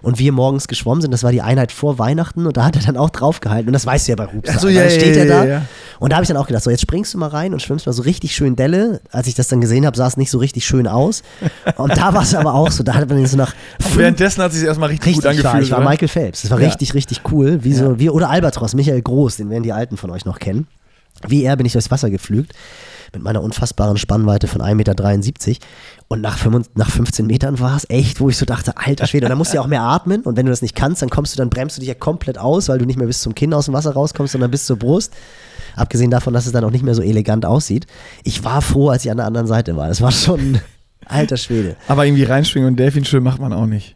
Und 0.03 0.19
wir 0.19 0.31
morgens 0.31 0.67
geschwommen 0.67 1.01
sind, 1.01 1.09
das 1.11 1.23
war 1.23 1.31
die 1.31 1.41
Einheit 1.41 1.71
vor 1.71 1.97
Weihnachten 1.97 2.45
und 2.45 2.55
da 2.55 2.63
hat 2.65 2.75
er 2.75 2.83
dann 2.83 2.97
auch 2.97 3.09
draufgehalten. 3.09 3.67
Und 3.67 3.73
das 3.73 3.87
weißt 3.87 4.07
du 4.07 4.11
ja 4.11 4.15
bei 4.15 4.27
Hoopstar. 4.31 4.59
So, 4.59 4.67
Und 4.67 4.73
ja, 4.75 4.81
dann 4.83 4.91
steht 4.91 5.15
ja, 5.15 5.23
er 5.23 5.27
da. 5.27 5.45
ja. 5.45 5.61
Und 5.99 6.11
da 6.11 6.17
habe 6.17 6.23
ich 6.23 6.27
dann 6.27 6.37
auch 6.37 6.45
gedacht, 6.45 6.63
so 6.63 6.69
jetzt 6.69 6.81
springst 6.81 7.15
du 7.15 7.17
mal 7.17 7.29
rein 7.29 7.51
und 7.51 7.63
schwimmst 7.63 7.87
mal 7.87 7.93
so 7.93 8.03
richtig 8.03 8.35
schön 8.35 8.55
Delle. 8.55 9.01
Als 9.11 9.25
ich 9.25 9.33
das 9.33 9.47
dann 9.47 9.59
gesehen 9.59 9.87
habe, 9.87 9.97
sah 9.97 10.05
es 10.05 10.15
nicht 10.15 10.29
so 10.29 10.37
richtig 10.37 10.67
schön 10.67 10.87
aus. 10.87 11.23
Und 11.77 11.97
da 11.97 12.13
war 12.13 12.21
es 12.21 12.35
aber 12.35 12.53
auch 12.53 12.69
so. 12.69 12.83
Da 12.83 12.93
hat 12.93 13.09
man 13.09 13.25
so 13.25 13.37
nach 13.37 13.55
Währenddessen 13.95 14.43
hat 14.43 14.51
es 14.51 14.59
sich 14.59 14.67
erstmal 14.67 14.89
richtig, 14.89 15.07
Richtig 15.07 15.23
gut 15.23 15.29
angefühlt. 15.31 15.49
stark. 15.49 15.63
Ich 15.63 15.71
war 15.71 15.79
oder? 15.79 15.89
Michael 15.89 16.07
Phelps. 16.07 16.43
Das 16.43 16.51
war 16.51 16.59
richtig, 16.59 16.93
richtig 16.93 17.21
cool. 17.31 17.63
Wie 17.63 17.73
so, 17.73 17.97
wie, 17.99 18.11
oder 18.11 18.29
Albatros, 18.29 18.75
Michael 18.75 19.01
Groß, 19.01 19.37
den 19.37 19.49
werden 19.49 19.63
die 19.63 19.73
Alten 19.73 19.97
von 19.97 20.11
euch 20.11 20.25
noch 20.25 20.37
kennen. 20.37 20.67
Wie 21.27 21.43
er 21.43 21.55
bin 21.57 21.65
ich 21.65 21.71
durchs 21.73 21.89
Wasser 21.89 22.11
geflügt. 22.11 22.53
Mit 23.13 23.23
meiner 23.23 23.41
unfassbaren 23.41 23.97
Spannweite 23.97 24.47
von 24.47 24.61
1,73 24.61 24.75
Meter. 24.75 25.65
Und 26.09 26.21
nach, 26.21 26.37
5, 26.37 26.69
nach 26.75 26.89
15 26.89 27.27
Metern 27.27 27.59
war 27.59 27.75
es 27.75 27.89
echt, 27.89 28.19
wo 28.19 28.29
ich 28.29 28.37
so 28.37 28.45
dachte, 28.45 28.77
alter 28.77 29.07
Schwede. 29.07 29.25
Und 29.25 29.29
dann 29.29 29.37
musst 29.37 29.51
du 29.51 29.55
ja 29.55 29.61
auch 29.61 29.67
mehr 29.67 29.81
atmen. 29.81 30.21
Und 30.21 30.37
wenn 30.37 30.45
du 30.45 30.51
das 30.51 30.61
nicht 30.61 30.75
kannst, 30.75 31.01
dann 31.01 31.09
kommst 31.09 31.33
du, 31.33 31.37
dann 31.37 31.49
bremst 31.49 31.77
du 31.77 31.81
dich 31.81 31.89
ja 31.89 31.95
komplett 31.95 32.37
aus, 32.37 32.69
weil 32.69 32.77
du 32.77 32.85
nicht 32.85 32.97
mehr 32.97 33.07
bis 33.07 33.21
zum 33.21 33.35
Kinn 33.35 33.53
aus 33.53 33.65
dem 33.65 33.73
Wasser 33.73 33.91
rauskommst, 33.91 34.31
sondern 34.31 34.51
bis 34.51 34.65
zur 34.65 34.77
Brust. 34.77 35.13
Abgesehen 35.75 36.09
davon, 36.09 36.33
dass 36.33 36.45
es 36.45 36.51
dann 36.51 36.63
auch 36.63 36.71
nicht 36.71 36.83
mehr 36.83 36.95
so 36.95 37.01
elegant 37.01 37.45
aussieht. 37.45 37.87
Ich 38.23 38.43
war 38.43 38.61
froh, 38.61 38.89
als 38.89 39.05
ich 39.05 39.11
an 39.11 39.17
der 39.17 39.25
anderen 39.25 39.47
Seite 39.47 39.75
war. 39.75 39.87
Das 39.87 40.01
war 40.01 40.11
schon 40.11 40.59
alter 41.05 41.37
Schwede. 41.37 41.75
Aber 41.87 42.05
irgendwie 42.05 42.23
reinspringen 42.23 42.69
und 42.69 42.77
Delfinschwimmen 42.77 43.23
macht 43.23 43.39
man 43.39 43.53
auch 43.53 43.65
nicht. 43.65 43.95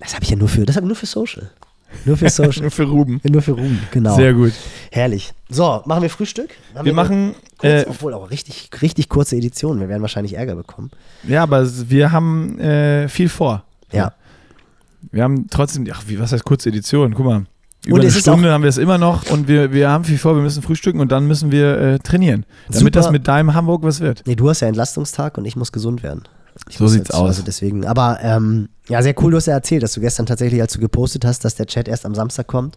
Das 0.00 0.14
habe 0.14 0.24
ich 0.24 0.30
ja 0.30 0.36
nur 0.36 0.48
für, 0.48 0.66
das 0.66 0.76
habe 0.76 0.86
ich 0.86 0.88
nur 0.88 0.96
für 0.96 1.06
Social. 1.06 1.50
Nur 2.04 2.16
für 2.16 2.28
Social. 2.28 2.62
Nur 2.62 2.70
für 2.70 2.84
Ruben. 2.84 3.20
Nur 3.24 3.42
für 3.42 3.52
Ruhm, 3.52 3.78
genau. 3.90 4.16
Sehr 4.16 4.34
gut. 4.34 4.52
Herrlich. 4.90 5.32
So, 5.48 5.82
machen 5.84 6.02
wir 6.02 6.10
Frühstück? 6.10 6.50
Haben 6.74 6.84
Wir 6.84 6.92
eine 6.92 7.02
machen, 7.02 7.34
Kurz, 7.58 7.72
äh, 7.72 7.86
obwohl 7.88 8.14
auch 8.14 8.30
richtig, 8.30 8.70
richtig 8.82 9.08
kurze 9.08 9.36
Edition. 9.36 9.80
Wir 9.80 9.88
werden 9.88 10.02
wahrscheinlich 10.02 10.36
Ärger 10.36 10.54
bekommen. 10.54 10.90
ja, 11.26 11.42
aber 11.42 11.66
wir 11.88 12.12
haben 12.12 12.58
äh, 12.58 13.08
viel 13.08 13.28
vor. 13.28 13.64
Ja. 13.92 14.12
Wir 15.12 15.22
haben 15.22 15.46
trotzdem, 15.50 15.86
ach, 15.92 16.02
wie, 16.06 16.18
was 16.18 16.32
heißt 16.32 16.44
kurze 16.44 16.70
Edition? 16.70 17.14
Guck 17.14 17.26
mal. 17.26 17.44
Über 17.86 17.96
Und 17.96 18.00
eine 18.00 18.10
Stunde 18.10 18.50
haben 18.50 18.62
wir 18.62 18.70
es 18.70 18.78
immer 18.78 18.96
noch 18.96 19.30
und 19.30 19.46
wir, 19.46 19.72
wir 19.72 19.90
haben 19.90 20.04
viel 20.04 20.16
vor, 20.16 20.34
wir 20.34 20.42
müssen 20.42 20.62
frühstücken 20.62 21.00
und 21.00 21.12
dann 21.12 21.26
müssen 21.26 21.52
wir 21.52 21.78
äh, 21.78 21.98
trainieren. 21.98 22.46
Damit 22.68 22.78
Super. 22.78 22.90
das 22.90 23.10
mit 23.10 23.28
deinem 23.28 23.52
Hamburg 23.52 23.82
was 23.82 24.00
wird. 24.00 24.22
Nee, 24.26 24.36
du 24.36 24.48
hast 24.48 24.60
ja 24.60 24.68
Entlastungstag 24.68 25.36
und 25.36 25.44
ich 25.44 25.54
muss 25.54 25.70
gesund 25.70 26.02
werden. 26.02 26.22
Ich 26.68 26.78
So 26.78 26.86
sieht's 26.86 27.10
aus. 27.10 27.26
Also 27.28 27.42
deswegen, 27.42 27.86
aber 27.86 28.18
ähm, 28.22 28.68
ja, 28.88 29.02
sehr 29.02 29.14
cool, 29.22 29.30
du 29.30 29.36
hast 29.36 29.46
ja 29.46 29.54
erzählt, 29.54 29.82
dass 29.82 29.92
du 29.92 30.00
gestern 30.00 30.26
tatsächlich, 30.26 30.60
als 30.60 30.72
du 30.72 30.80
gepostet 30.80 31.24
hast, 31.24 31.44
dass 31.44 31.54
der 31.54 31.66
Chat 31.66 31.88
erst 31.88 32.06
am 32.06 32.14
Samstag 32.14 32.46
kommt, 32.46 32.76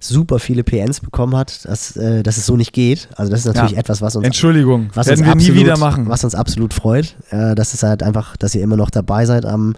super 0.00 0.38
viele 0.38 0.62
PNs 0.62 1.00
bekommen 1.00 1.36
hat, 1.36 1.64
dass, 1.64 1.96
äh, 1.96 2.22
dass 2.22 2.36
es 2.36 2.46
so 2.46 2.56
nicht 2.56 2.72
geht. 2.72 3.08
Also 3.16 3.30
das 3.30 3.40
ist 3.40 3.46
natürlich 3.46 3.72
Ja. 3.72 3.78
etwas, 3.78 4.00
was 4.00 4.14
uns 4.14 4.24
Entschuldigung, 4.24 4.90
was 4.94 5.06
werden 5.08 5.20
uns 5.20 5.26
wir 5.26 5.32
absolut, 5.32 5.54
nie 5.56 5.60
wieder 5.60 5.76
machen. 5.78 6.08
Was 6.08 6.22
uns 6.22 6.34
absolut 6.34 6.72
freut. 6.74 7.16
Äh, 7.30 7.54
das 7.54 7.74
ist 7.74 7.82
halt 7.82 8.02
einfach, 8.02 8.36
dass 8.36 8.54
ihr 8.54 8.62
immer 8.62 8.76
noch 8.76 8.90
dabei 8.90 9.26
seid 9.26 9.44
am, 9.44 9.74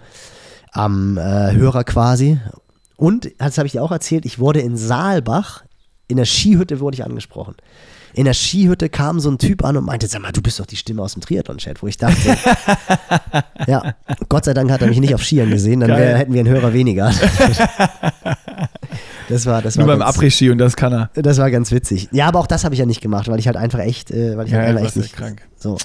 am 0.71 1.17
äh, 1.17 1.53
Hörer 1.53 1.83
quasi. 1.83 2.39
Und, 2.97 3.31
das 3.39 3.57
habe 3.57 3.65
ich 3.65 3.71
dir 3.71 3.81
auch 3.81 3.91
erzählt, 3.91 4.25
ich 4.25 4.37
wurde 4.37 4.59
in 4.61 4.77
Saalbach, 4.77 5.63
in 6.07 6.17
der 6.17 6.25
Skihütte 6.25 6.79
wurde 6.79 6.95
ich 6.95 7.03
angesprochen. 7.03 7.55
In 8.13 8.25
der 8.25 8.33
Skihütte 8.33 8.89
kam 8.89 9.19
so 9.19 9.29
ein 9.31 9.37
Typ 9.37 9.63
an 9.63 9.77
und 9.77 9.85
meinte, 9.85 10.07
sag 10.07 10.21
mal, 10.21 10.31
du 10.31 10.41
bist 10.41 10.59
doch 10.59 10.65
die 10.65 10.75
Stimme 10.75 11.01
aus 11.01 11.13
dem 11.13 11.21
Triathlon-Chat, 11.21 11.81
wo 11.81 11.87
ich 11.87 11.97
dachte, 11.97 12.37
ja, 13.67 13.95
Gott 14.27 14.45
sei 14.45 14.53
Dank 14.53 14.69
hat 14.71 14.81
er 14.81 14.87
mich 14.87 14.99
nicht 14.99 15.15
auf 15.15 15.23
Skiern 15.23 15.49
gesehen, 15.49 15.79
dann 15.79 15.91
wär, 15.91 16.17
hätten 16.17 16.33
wir 16.33 16.41
einen 16.41 16.49
Hörer 16.49 16.73
weniger. 16.73 17.11
Das 19.29 19.45
war, 19.45 19.61
das 19.61 19.77
Nur 19.77 19.87
war 19.87 19.95
beim 19.97 20.05
ganz- 20.05 20.17
Après-Ski 20.17 20.49
und 20.49 20.57
das 20.57 20.75
kann 20.75 20.91
er. 20.91 21.09
das 21.13 21.37
war 21.37 21.49
ganz 21.51 21.71
witzig. 21.71 22.09
Ja, 22.11 22.27
aber 22.27 22.39
auch 22.39 22.47
das 22.47 22.65
habe 22.65 22.75
ich 22.75 22.79
ja 22.79 22.85
nicht 22.85 22.99
gemacht, 22.99 23.29
weil 23.29 23.39
ich 23.39 23.47
halt 23.47 23.55
einfach 23.55 23.79
echt, 23.79 24.11
äh, 24.11 24.35
weil 24.35 24.45
ich 24.47 24.51
Ja, 24.51 24.57
halt 24.59 24.69
ja, 24.75 24.75
einfach 24.77 24.81
du 24.93 24.99
echt 24.99 25.07
nicht. 25.09 25.15
krank. 25.15 25.41
So. 25.57 25.77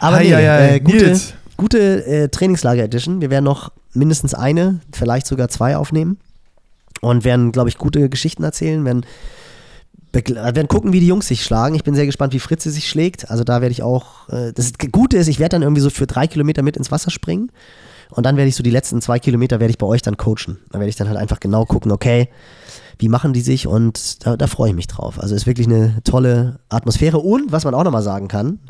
Aber 0.00 0.16
Ei, 0.18 0.24
nee, 0.24 0.34
ei, 0.34 0.50
ei, 0.50 0.74
äh, 0.76 0.80
gute, 0.80 1.06
Nils. 1.06 1.32
gute 1.56 2.04
äh, 2.06 2.28
Trainingslager-Edition. 2.28 3.22
Wir 3.22 3.30
werden 3.30 3.44
noch 3.44 3.72
mindestens 3.94 4.34
eine, 4.34 4.80
vielleicht 4.92 5.26
sogar 5.26 5.48
zwei 5.48 5.78
aufnehmen 5.78 6.18
und 7.00 7.24
werden, 7.24 7.52
glaube 7.52 7.70
ich, 7.70 7.78
gute 7.78 8.10
Geschichten 8.10 8.44
erzählen, 8.44 8.84
werden 8.84 9.06
Wir 10.14 10.54
werden 10.54 10.68
gucken, 10.68 10.92
wie 10.92 11.00
die 11.00 11.08
Jungs 11.08 11.26
sich 11.26 11.44
schlagen. 11.44 11.74
Ich 11.74 11.84
bin 11.84 11.94
sehr 11.94 12.06
gespannt, 12.06 12.32
wie 12.32 12.38
Fritze 12.38 12.70
sich 12.70 12.88
schlägt. 12.88 13.30
Also 13.30 13.44
da 13.44 13.60
werde 13.60 13.72
ich 13.72 13.82
auch. 13.82 14.28
Äh, 14.28 14.52
das 14.52 14.72
Gute 14.92 15.16
ist, 15.16 15.28
ich 15.28 15.38
werde 15.38 15.56
dann 15.56 15.62
irgendwie 15.62 15.82
so 15.82 15.90
für 15.90 16.06
drei 16.06 16.26
Kilometer 16.26 16.62
mit 16.62 16.76
ins 16.76 16.90
Wasser 16.90 17.10
springen. 17.10 17.50
Und 18.10 18.24
dann 18.24 18.36
werde 18.36 18.48
ich 18.48 18.54
so 18.54 18.62
die 18.62 18.70
letzten 18.70 19.00
zwei 19.02 19.18
Kilometer 19.18 19.60
werde 19.60 19.70
ich 19.70 19.78
bei 19.78 19.86
euch 19.86 20.02
dann 20.02 20.16
coachen. 20.16 20.58
Da 20.70 20.78
werde 20.78 20.88
ich 20.88 20.96
dann 20.96 21.08
halt 21.08 21.18
einfach 21.18 21.40
genau 21.40 21.64
gucken, 21.64 21.90
okay, 21.90 22.28
wie 22.98 23.08
machen 23.08 23.32
die 23.32 23.40
sich 23.40 23.66
und 23.66 24.24
da, 24.24 24.36
da 24.36 24.46
freue 24.46 24.70
ich 24.70 24.76
mich 24.76 24.86
drauf. 24.86 25.18
Also 25.18 25.34
ist 25.34 25.46
wirklich 25.46 25.66
eine 25.66 25.98
tolle 26.04 26.60
Atmosphäre. 26.68 27.18
Und 27.18 27.50
was 27.50 27.64
man 27.64 27.74
auch 27.74 27.82
nochmal 27.82 28.02
sagen 28.02 28.28
kann, 28.28 28.60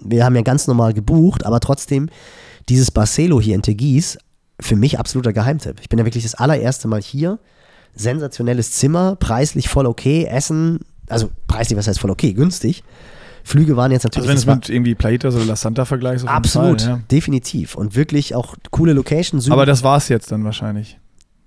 wir 0.00 0.24
haben 0.24 0.36
ja 0.36 0.42
ganz 0.42 0.66
normal 0.66 0.92
gebucht, 0.92 1.46
aber 1.46 1.60
trotzdem 1.60 2.10
dieses 2.68 2.90
Barcelo 2.90 3.40
hier 3.40 3.54
in 3.54 3.62
Tegis, 3.62 4.18
für 4.60 4.76
mich 4.76 4.98
absoluter 4.98 5.32
Geheimtipp. 5.32 5.80
Ich 5.80 5.88
bin 5.88 5.98
ja 5.98 6.04
wirklich 6.04 6.24
das 6.24 6.34
allererste 6.34 6.88
Mal 6.88 7.02
hier. 7.02 7.38
Sensationelles 7.94 8.72
Zimmer, 8.72 9.16
preislich 9.16 9.68
voll 9.68 9.86
okay, 9.86 10.24
Essen, 10.24 10.80
also 11.08 11.30
preislich, 11.46 11.78
was 11.78 11.86
heißt 11.86 12.00
voll 12.00 12.10
okay, 12.10 12.32
günstig. 12.32 12.82
Flüge 13.46 13.76
waren 13.76 13.92
jetzt 13.92 14.06
Also 14.06 14.20
natürlich. 14.20 14.28
wenn 14.30 14.40
du 14.42 14.46
war- 14.46 14.54
es 14.54 14.68
mit 14.68 14.74
irgendwie 14.74 14.94
Plaitas 14.94 15.34
oder 15.34 15.44
La 15.44 15.56
Santa 15.56 15.84
vergleichst, 15.84 16.26
absolut, 16.26 16.80
Fall, 16.80 16.90
ja. 16.90 17.00
definitiv. 17.10 17.74
Und 17.74 17.94
wirklich 17.94 18.34
auch 18.34 18.54
coole 18.70 18.94
Location. 18.94 19.38
Süden- 19.40 19.52
Aber 19.52 19.66
das 19.66 19.82
war's 19.82 20.08
jetzt 20.08 20.32
dann 20.32 20.44
wahrscheinlich. 20.44 20.98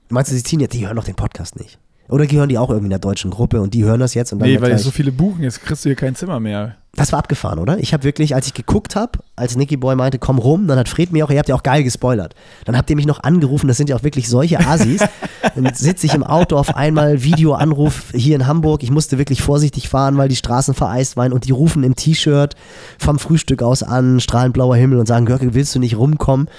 Meinst 0.09 0.31
du, 0.31 0.35
sie 0.35 0.43
ziehen 0.43 0.59
jetzt, 0.59 0.73
die 0.73 0.85
hören 0.85 0.95
doch 0.95 1.03
den 1.03 1.15
Podcast 1.15 1.59
nicht? 1.59 1.79
Oder 2.09 2.25
gehören 2.25 2.49
die 2.49 2.57
auch 2.57 2.69
irgendwie 2.69 2.87
einer 2.87 2.99
deutschen 2.99 3.31
Gruppe 3.31 3.61
und 3.61 3.73
die 3.73 3.83
hören 3.83 3.99
das 3.99 4.13
jetzt 4.13 4.31
und 4.31 4.39
dann 4.39 4.47
Nee, 4.47 4.61
weil 4.61 4.69
gleich, 4.69 4.81
so 4.81 4.91
viele 4.91 5.11
buchen, 5.11 5.43
jetzt 5.43 5.61
kriegst 5.61 5.83
du 5.83 5.89
hier 5.89 5.95
kein 5.95 6.15
Zimmer 6.15 6.39
mehr. 6.39 6.75
Das 6.97 7.11
war 7.11 7.19
abgefahren, 7.19 7.59
oder? 7.59 7.77
Ich 7.77 7.93
habe 7.93 8.03
wirklich, 8.03 8.33
als 8.33 8.47
ich 8.47 8.55
geguckt 8.55 8.95
habe, 8.95 9.19
als 9.35 9.55
Nicky 9.55 9.77
Boy 9.77 9.95
meinte, 9.95 10.17
komm 10.17 10.39
rum, 10.39 10.65
dann 10.65 10.79
hat 10.79 10.89
Fred 10.89 11.11
mir 11.11 11.23
auch, 11.23 11.29
ihr 11.29 11.37
habt 11.37 11.47
ja 11.47 11.53
auch 11.53 11.61
geil 11.61 11.83
gespoilert. 11.83 12.33
Dann 12.65 12.75
habt 12.75 12.89
ihr 12.89 12.95
mich 12.95 13.05
noch 13.05 13.21
angerufen, 13.21 13.67
das 13.67 13.77
sind 13.77 13.87
ja 13.87 13.95
auch 13.95 14.03
wirklich 14.03 14.27
solche 14.27 14.59
Asis. 14.65 15.03
dann 15.55 15.71
sitze 15.75 16.07
ich 16.07 16.15
im 16.15 16.23
Auto 16.23 16.57
auf 16.57 16.75
einmal, 16.75 17.21
Videoanruf 17.21 18.11
hier 18.15 18.35
in 18.35 18.47
Hamburg. 18.47 18.81
Ich 18.81 18.89
musste 18.89 19.19
wirklich 19.19 19.43
vorsichtig 19.43 19.89
fahren, 19.89 20.17
weil 20.17 20.27
die 20.27 20.35
Straßen 20.35 20.73
vereist 20.73 21.17
waren 21.17 21.33
und 21.33 21.45
die 21.45 21.51
rufen 21.51 21.83
im 21.83 21.95
T-Shirt 21.95 22.55
vom 22.97 23.19
Frühstück 23.19 23.61
aus 23.61 23.83
an, 23.83 24.19
strahlend 24.19 24.55
blauer 24.55 24.75
Himmel 24.75 24.97
und 24.97 25.05
sagen, 25.05 25.27
Görke, 25.27 25.53
willst 25.53 25.75
du 25.75 25.79
nicht 25.79 25.97
rumkommen? 25.97 26.49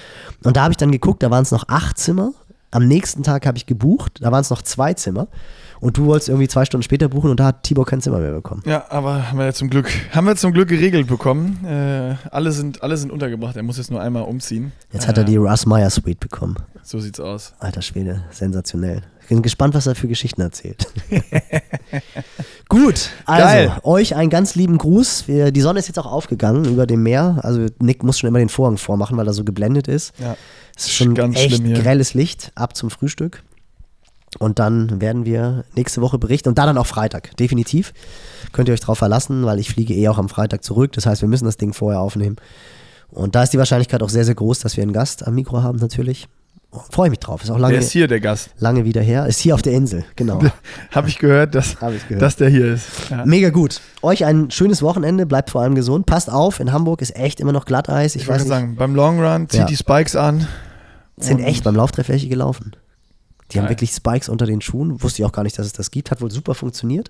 Und 0.45 0.55
da 0.55 0.63
habe 0.63 0.71
ich 0.71 0.77
dann 0.77 0.91
geguckt, 0.91 1.21
da 1.21 1.31
waren 1.31 1.43
es 1.43 1.51
noch 1.51 1.67
acht 1.67 1.97
Zimmer. 1.97 2.31
Am 2.71 2.87
nächsten 2.87 3.23
Tag 3.23 3.45
habe 3.45 3.57
ich 3.57 3.65
gebucht, 3.65 4.19
da 4.21 4.31
waren 4.31 4.41
es 4.41 4.49
noch 4.49 4.61
zwei 4.61 4.93
Zimmer. 4.93 5.27
Und 5.81 5.97
du 5.97 6.05
wolltest 6.05 6.27
irgendwie 6.27 6.49
zwei 6.49 6.65
Stunden 6.65 6.83
später 6.83 7.07
buchen 7.07 7.29
und 7.31 7.39
da 7.39 7.45
hat 7.45 7.63
Tibor 7.63 7.85
kein 7.85 8.01
Zimmer 8.01 8.19
mehr 8.19 8.33
bekommen. 8.33 8.63
Ja, 8.65 8.85
aber 8.89 9.29
haben 9.29 9.39
wir 9.39 9.53
zum 9.53 9.69
Glück, 9.69 9.89
haben 10.11 10.27
wir 10.27 10.35
zum 10.35 10.51
Glück 10.51 10.67
geregelt 10.67 11.07
bekommen. 11.07 11.65
Äh, 11.65 12.15
alle, 12.31 12.51
sind, 12.51 12.83
alle 12.83 12.97
sind 12.97 13.11
untergebracht, 13.11 13.55
er 13.55 13.63
muss 13.63 13.77
jetzt 13.77 13.89
nur 13.89 14.01
einmal 14.01 14.23
umziehen. 14.23 14.73
Jetzt 14.91 15.07
hat 15.07 15.17
er 15.17 15.23
die 15.23 15.37
Russ 15.37 15.65
Meyer 15.65 15.89
Suite 15.89 16.19
bekommen. 16.19 16.57
So 16.83 16.99
sieht's 16.99 17.19
aus. 17.19 17.53
Alter 17.59 17.81
Schwede, 17.81 18.23
sensationell. 18.31 19.03
Ich 19.21 19.27
bin 19.29 19.41
gespannt, 19.41 19.73
was 19.75 19.85
er 19.85 19.95
für 19.95 20.07
Geschichten 20.07 20.41
erzählt. 20.41 20.87
Gut, 22.67 23.11
also 23.25 23.43
Geil. 23.43 23.77
euch 23.83 24.15
einen 24.15 24.29
ganz 24.29 24.55
lieben 24.55 24.77
Gruß. 24.77 25.27
Wir, 25.27 25.51
die 25.51 25.61
Sonne 25.61 25.79
ist 25.79 25.87
jetzt 25.87 25.99
auch 25.99 26.11
aufgegangen 26.11 26.65
über 26.65 26.87
dem 26.87 27.03
Meer. 27.03 27.39
Also 27.43 27.67
Nick 27.79 28.03
muss 28.03 28.19
schon 28.19 28.27
immer 28.27 28.39
den 28.39 28.49
Vorhang 28.49 28.77
vormachen, 28.77 29.17
weil 29.17 29.27
er 29.27 29.33
so 29.33 29.43
geblendet 29.43 29.87
ist. 29.87 30.13
Ja. 30.19 30.35
Es 30.79 30.85
ist 30.85 30.93
schon 30.93 31.13
Ganz 31.13 31.37
echt 31.37 31.63
grelles 31.63 32.13
Licht 32.13 32.51
ab 32.55 32.75
zum 32.75 32.89
Frühstück. 32.89 33.43
Und 34.37 34.59
dann 34.59 35.01
werden 35.01 35.25
wir 35.25 35.65
nächste 35.75 36.01
Woche 36.01 36.17
berichten 36.19 36.49
und 36.49 36.57
da 36.57 36.65
dann 36.65 36.77
auch 36.77 36.85
Freitag, 36.85 37.35
definitiv. 37.37 37.93
Könnt 38.53 38.69
ihr 38.69 38.73
euch 38.73 38.79
drauf 38.79 38.99
verlassen, 38.99 39.43
weil 39.45 39.59
ich 39.59 39.69
fliege 39.69 39.93
eh 39.93 40.07
auch 40.07 40.17
am 40.19 40.29
Freitag 40.29 40.63
zurück. 40.63 40.91
Das 40.93 41.05
heißt, 41.05 41.21
wir 41.21 41.27
müssen 41.29 41.45
das 41.45 41.57
Ding 41.57 41.73
vorher 41.73 41.99
aufnehmen. 41.99 42.35
Und 43.09 43.35
da 43.35 43.43
ist 43.43 43.53
die 43.53 43.57
Wahrscheinlichkeit 43.57 44.03
auch 44.03 44.09
sehr, 44.09 44.23
sehr 44.25 44.35
groß, 44.35 44.59
dass 44.59 44.77
wir 44.77 44.83
einen 44.83 44.93
Gast 44.93 45.25
am 45.27 45.33
Mikro 45.35 45.63
haben, 45.63 45.79
natürlich. 45.79 46.27
Freue 46.91 47.07
ich 47.07 47.09
mich 47.09 47.19
drauf. 47.19 47.43
Ist 47.43 47.49
auch 47.49 47.57
lange, 47.57 47.73
Der 47.73 47.81
ist 47.81 47.89
hier, 47.91 48.07
der 48.07 48.19
Gast. 48.19 48.51
lange 48.59 48.85
wieder 48.85 49.01
her. 49.01 49.25
Ist 49.25 49.39
hier 49.39 49.55
auf 49.55 49.63
der 49.63 49.73
Insel, 49.73 50.05
genau. 50.15 50.39
Habe 50.91 51.09
ich 51.09 51.17
gehört, 51.17 51.55
dass, 51.55 51.81
Hab 51.81 51.93
ich 51.93 52.07
gehört. 52.07 52.21
dass 52.21 52.35
der 52.35 52.49
hier 52.49 52.73
ist. 52.75 52.85
Ja. 53.09 53.25
Mega 53.25 53.49
gut. 53.49 53.81
Euch 54.03 54.23
ein 54.23 54.51
schönes 54.51 54.83
Wochenende, 54.83 55.25
bleibt 55.25 55.49
vor 55.49 55.61
allem 55.63 55.73
gesund. 55.73 56.05
Passt 56.05 56.31
auf, 56.31 56.59
in 56.59 56.71
Hamburg 56.71 57.01
ist 57.01 57.15
echt 57.15 57.39
immer 57.39 57.51
noch 57.51 57.65
Glatteis. 57.65 58.15
Ich, 58.15 58.21
Ich 58.21 58.27
wollte 58.27 58.45
sagen, 58.45 58.75
beim 58.75 58.93
Long 58.93 59.19
Run 59.19 59.49
zieht 59.49 59.61
Ja. 59.61 59.65
die 59.65 59.75
Spikes 59.75 60.15
an. 60.15 60.47
Sind 61.19 61.37
und- 61.39 61.43
echt 61.45 61.63
beim 61.63 61.75
Lauftreff 61.75 62.09
welche 62.09 62.27
gelaufen. 62.29 62.75
Die 63.51 63.57
haben 63.57 63.65
Geil. 63.65 63.71
wirklich 63.71 63.91
Spikes 63.91 64.29
unter 64.29 64.45
den 64.45 64.61
Schuhen. 64.61 65.01
Wusste 65.01 65.21
ich 65.21 65.25
auch 65.25 65.31
gar 65.31 65.43
nicht, 65.43 65.57
dass 65.57 65.65
es 65.65 65.73
das 65.73 65.89
gibt. 65.91 66.11
Hat 66.11 66.21
wohl 66.21 66.29
super 66.31 66.53
funktioniert. 66.55 67.09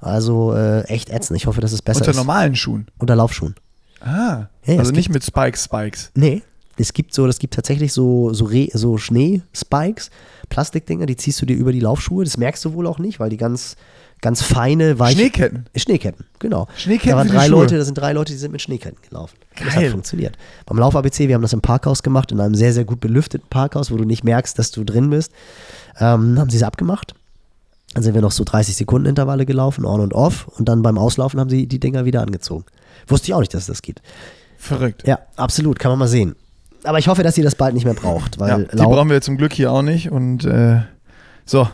Also 0.00 0.54
äh, 0.54 0.82
echt 0.84 1.08
ätzend. 1.10 1.36
Ich 1.36 1.46
hoffe, 1.46 1.60
dass 1.60 1.72
es 1.72 1.82
besser 1.82 2.00
Unter 2.00 2.10
ist. 2.10 2.16
normalen 2.16 2.56
Schuhen. 2.56 2.86
Unter 2.98 3.14
Laufschuhen. 3.14 3.54
Ah, 4.00 4.46
Ja, 4.66 4.78
also 4.78 4.90
nicht 4.90 5.08
mit 5.10 5.22
Spikes, 5.24 5.64
Spikes. 5.64 6.10
Nee. 6.14 6.42
Es 6.76 6.92
gibt 6.92 7.14
so, 7.14 7.26
das 7.28 7.38
gibt 7.38 7.54
tatsächlich 7.54 7.92
so, 7.92 8.32
so, 8.32 8.46
Re, 8.46 8.68
so 8.72 8.96
Schnee-Spikes, 8.98 10.10
Plastikdinger, 10.48 11.06
die 11.06 11.16
ziehst 11.16 11.40
du 11.40 11.46
dir 11.46 11.54
über 11.54 11.70
die 11.70 11.78
Laufschuhe. 11.80 12.24
Das 12.24 12.36
merkst 12.38 12.64
du 12.64 12.72
wohl 12.72 12.86
auch 12.88 12.98
nicht, 12.98 13.20
weil 13.20 13.30
die 13.30 13.36
ganz, 13.36 13.76
ganz 14.22 14.40
feine, 14.42 14.98
weiche. 14.98 15.18
Schneeketten. 15.18 15.66
Schneeketten, 15.76 16.24
genau. 16.38 16.66
Schneeketten 16.76 17.10
Da 17.10 17.16
waren 17.18 17.28
die 17.28 17.34
drei. 17.34 17.48
Leute, 17.48 17.76
da 17.76 17.84
sind 17.84 17.98
drei 17.98 18.12
Leute, 18.14 18.32
die 18.32 18.38
sind 18.38 18.52
mit 18.52 18.62
Schneeketten 18.62 18.98
gelaufen. 19.08 19.36
Das 19.56 19.66
hat 19.74 19.74
Geil. 19.82 19.90
funktioniert. 19.90 20.36
Beim 20.64 20.78
Lauf-ABC, 20.78 21.28
wir 21.28 21.34
haben 21.34 21.42
das 21.42 21.52
im 21.52 21.60
Parkhaus 21.60 22.02
gemacht, 22.02 22.32
in 22.32 22.40
einem 22.40 22.54
sehr, 22.54 22.72
sehr 22.72 22.84
gut 22.86 23.00
belüfteten 23.00 23.46
Parkhaus, 23.50 23.90
wo 23.90 23.96
du 23.98 24.04
nicht 24.04 24.24
merkst, 24.24 24.58
dass 24.58 24.70
du 24.70 24.84
drin 24.84 25.10
bist. 25.10 25.30
Ähm, 26.00 26.38
haben 26.38 26.48
sie 26.48 26.56
es 26.56 26.62
abgemacht. 26.62 27.14
Dann 27.94 28.02
sind 28.02 28.14
wir 28.14 28.22
noch 28.22 28.32
so 28.32 28.42
30 28.44 28.74
Sekunden 28.74 29.06
Intervalle 29.06 29.44
gelaufen, 29.44 29.84
on 29.84 30.00
und 30.00 30.14
off. 30.14 30.48
Und 30.48 30.66
dann 30.68 30.80
beim 30.80 30.96
Auslaufen 30.96 31.38
haben 31.38 31.50
sie 31.50 31.66
die 31.66 31.78
Dinger 31.78 32.06
wieder 32.06 32.22
angezogen. 32.22 32.64
Wusste 33.06 33.26
ich 33.26 33.34
auch 33.34 33.40
nicht, 33.40 33.52
dass 33.52 33.66
das 33.66 33.82
geht. 33.82 34.00
Verrückt. 34.56 35.06
Ja, 35.06 35.18
absolut, 35.36 35.78
kann 35.78 35.90
man 35.90 35.98
mal 35.98 36.08
sehen. 36.08 36.34
Aber 36.84 36.98
ich 36.98 37.06
hoffe, 37.08 37.22
dass 37.22 37.36
ihr 37.36 37.44
das 37.44 37.54
bald 37.54 37.74
nicht 37.74 37.84
mehr 37.84 37.94
braucht, 37.94 38.36
Ja, 38.36 38.40
weil 38.40 38.64
die 38.72 38.76
Lau- 38.76 38.88
brauchen 38.90 39.10
wir 39.10 39.20
zum 39.20 39.36
Glück 39.36 39.52
hier 39.52 39.70
auch 39.70 39.82
nicht. 39.82 40.10
Und 40.10 40.44
äh, 40.44 40.80
so, 41.44 41.68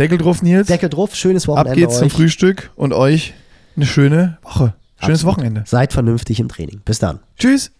Deckel 0.00 0.18
drauf, 0.18 0.42
Nils. 0.42 0.66
Deckel 0.66 0.88
drauf, 0.88 1.14
schönes 1.14 1.44
Ab 1.44 1.56
Wochenende 1.56 1.80
geht's 1.80 1.98
zum 1.98 2.06
euch. 2.06 2.12
Frühstück 2.12 2.70
und 2.74 2.92
euch 2.92 3.34
eine 3.76 3.86
schöne 3.86 4.38
Woche. 4.42 4.74
Schönes 4.98 5.20
Absolut. 5.20 5.36
Wochenende. 5.36 5.64
Seid 5.66 5.92
vernünftig 5.92 6.40
im 6.40 6.48
Training. 6.48 6.80
Bis 6.84 6.98
dann. 6.98 7.20
Tschüss. 7.38 7.70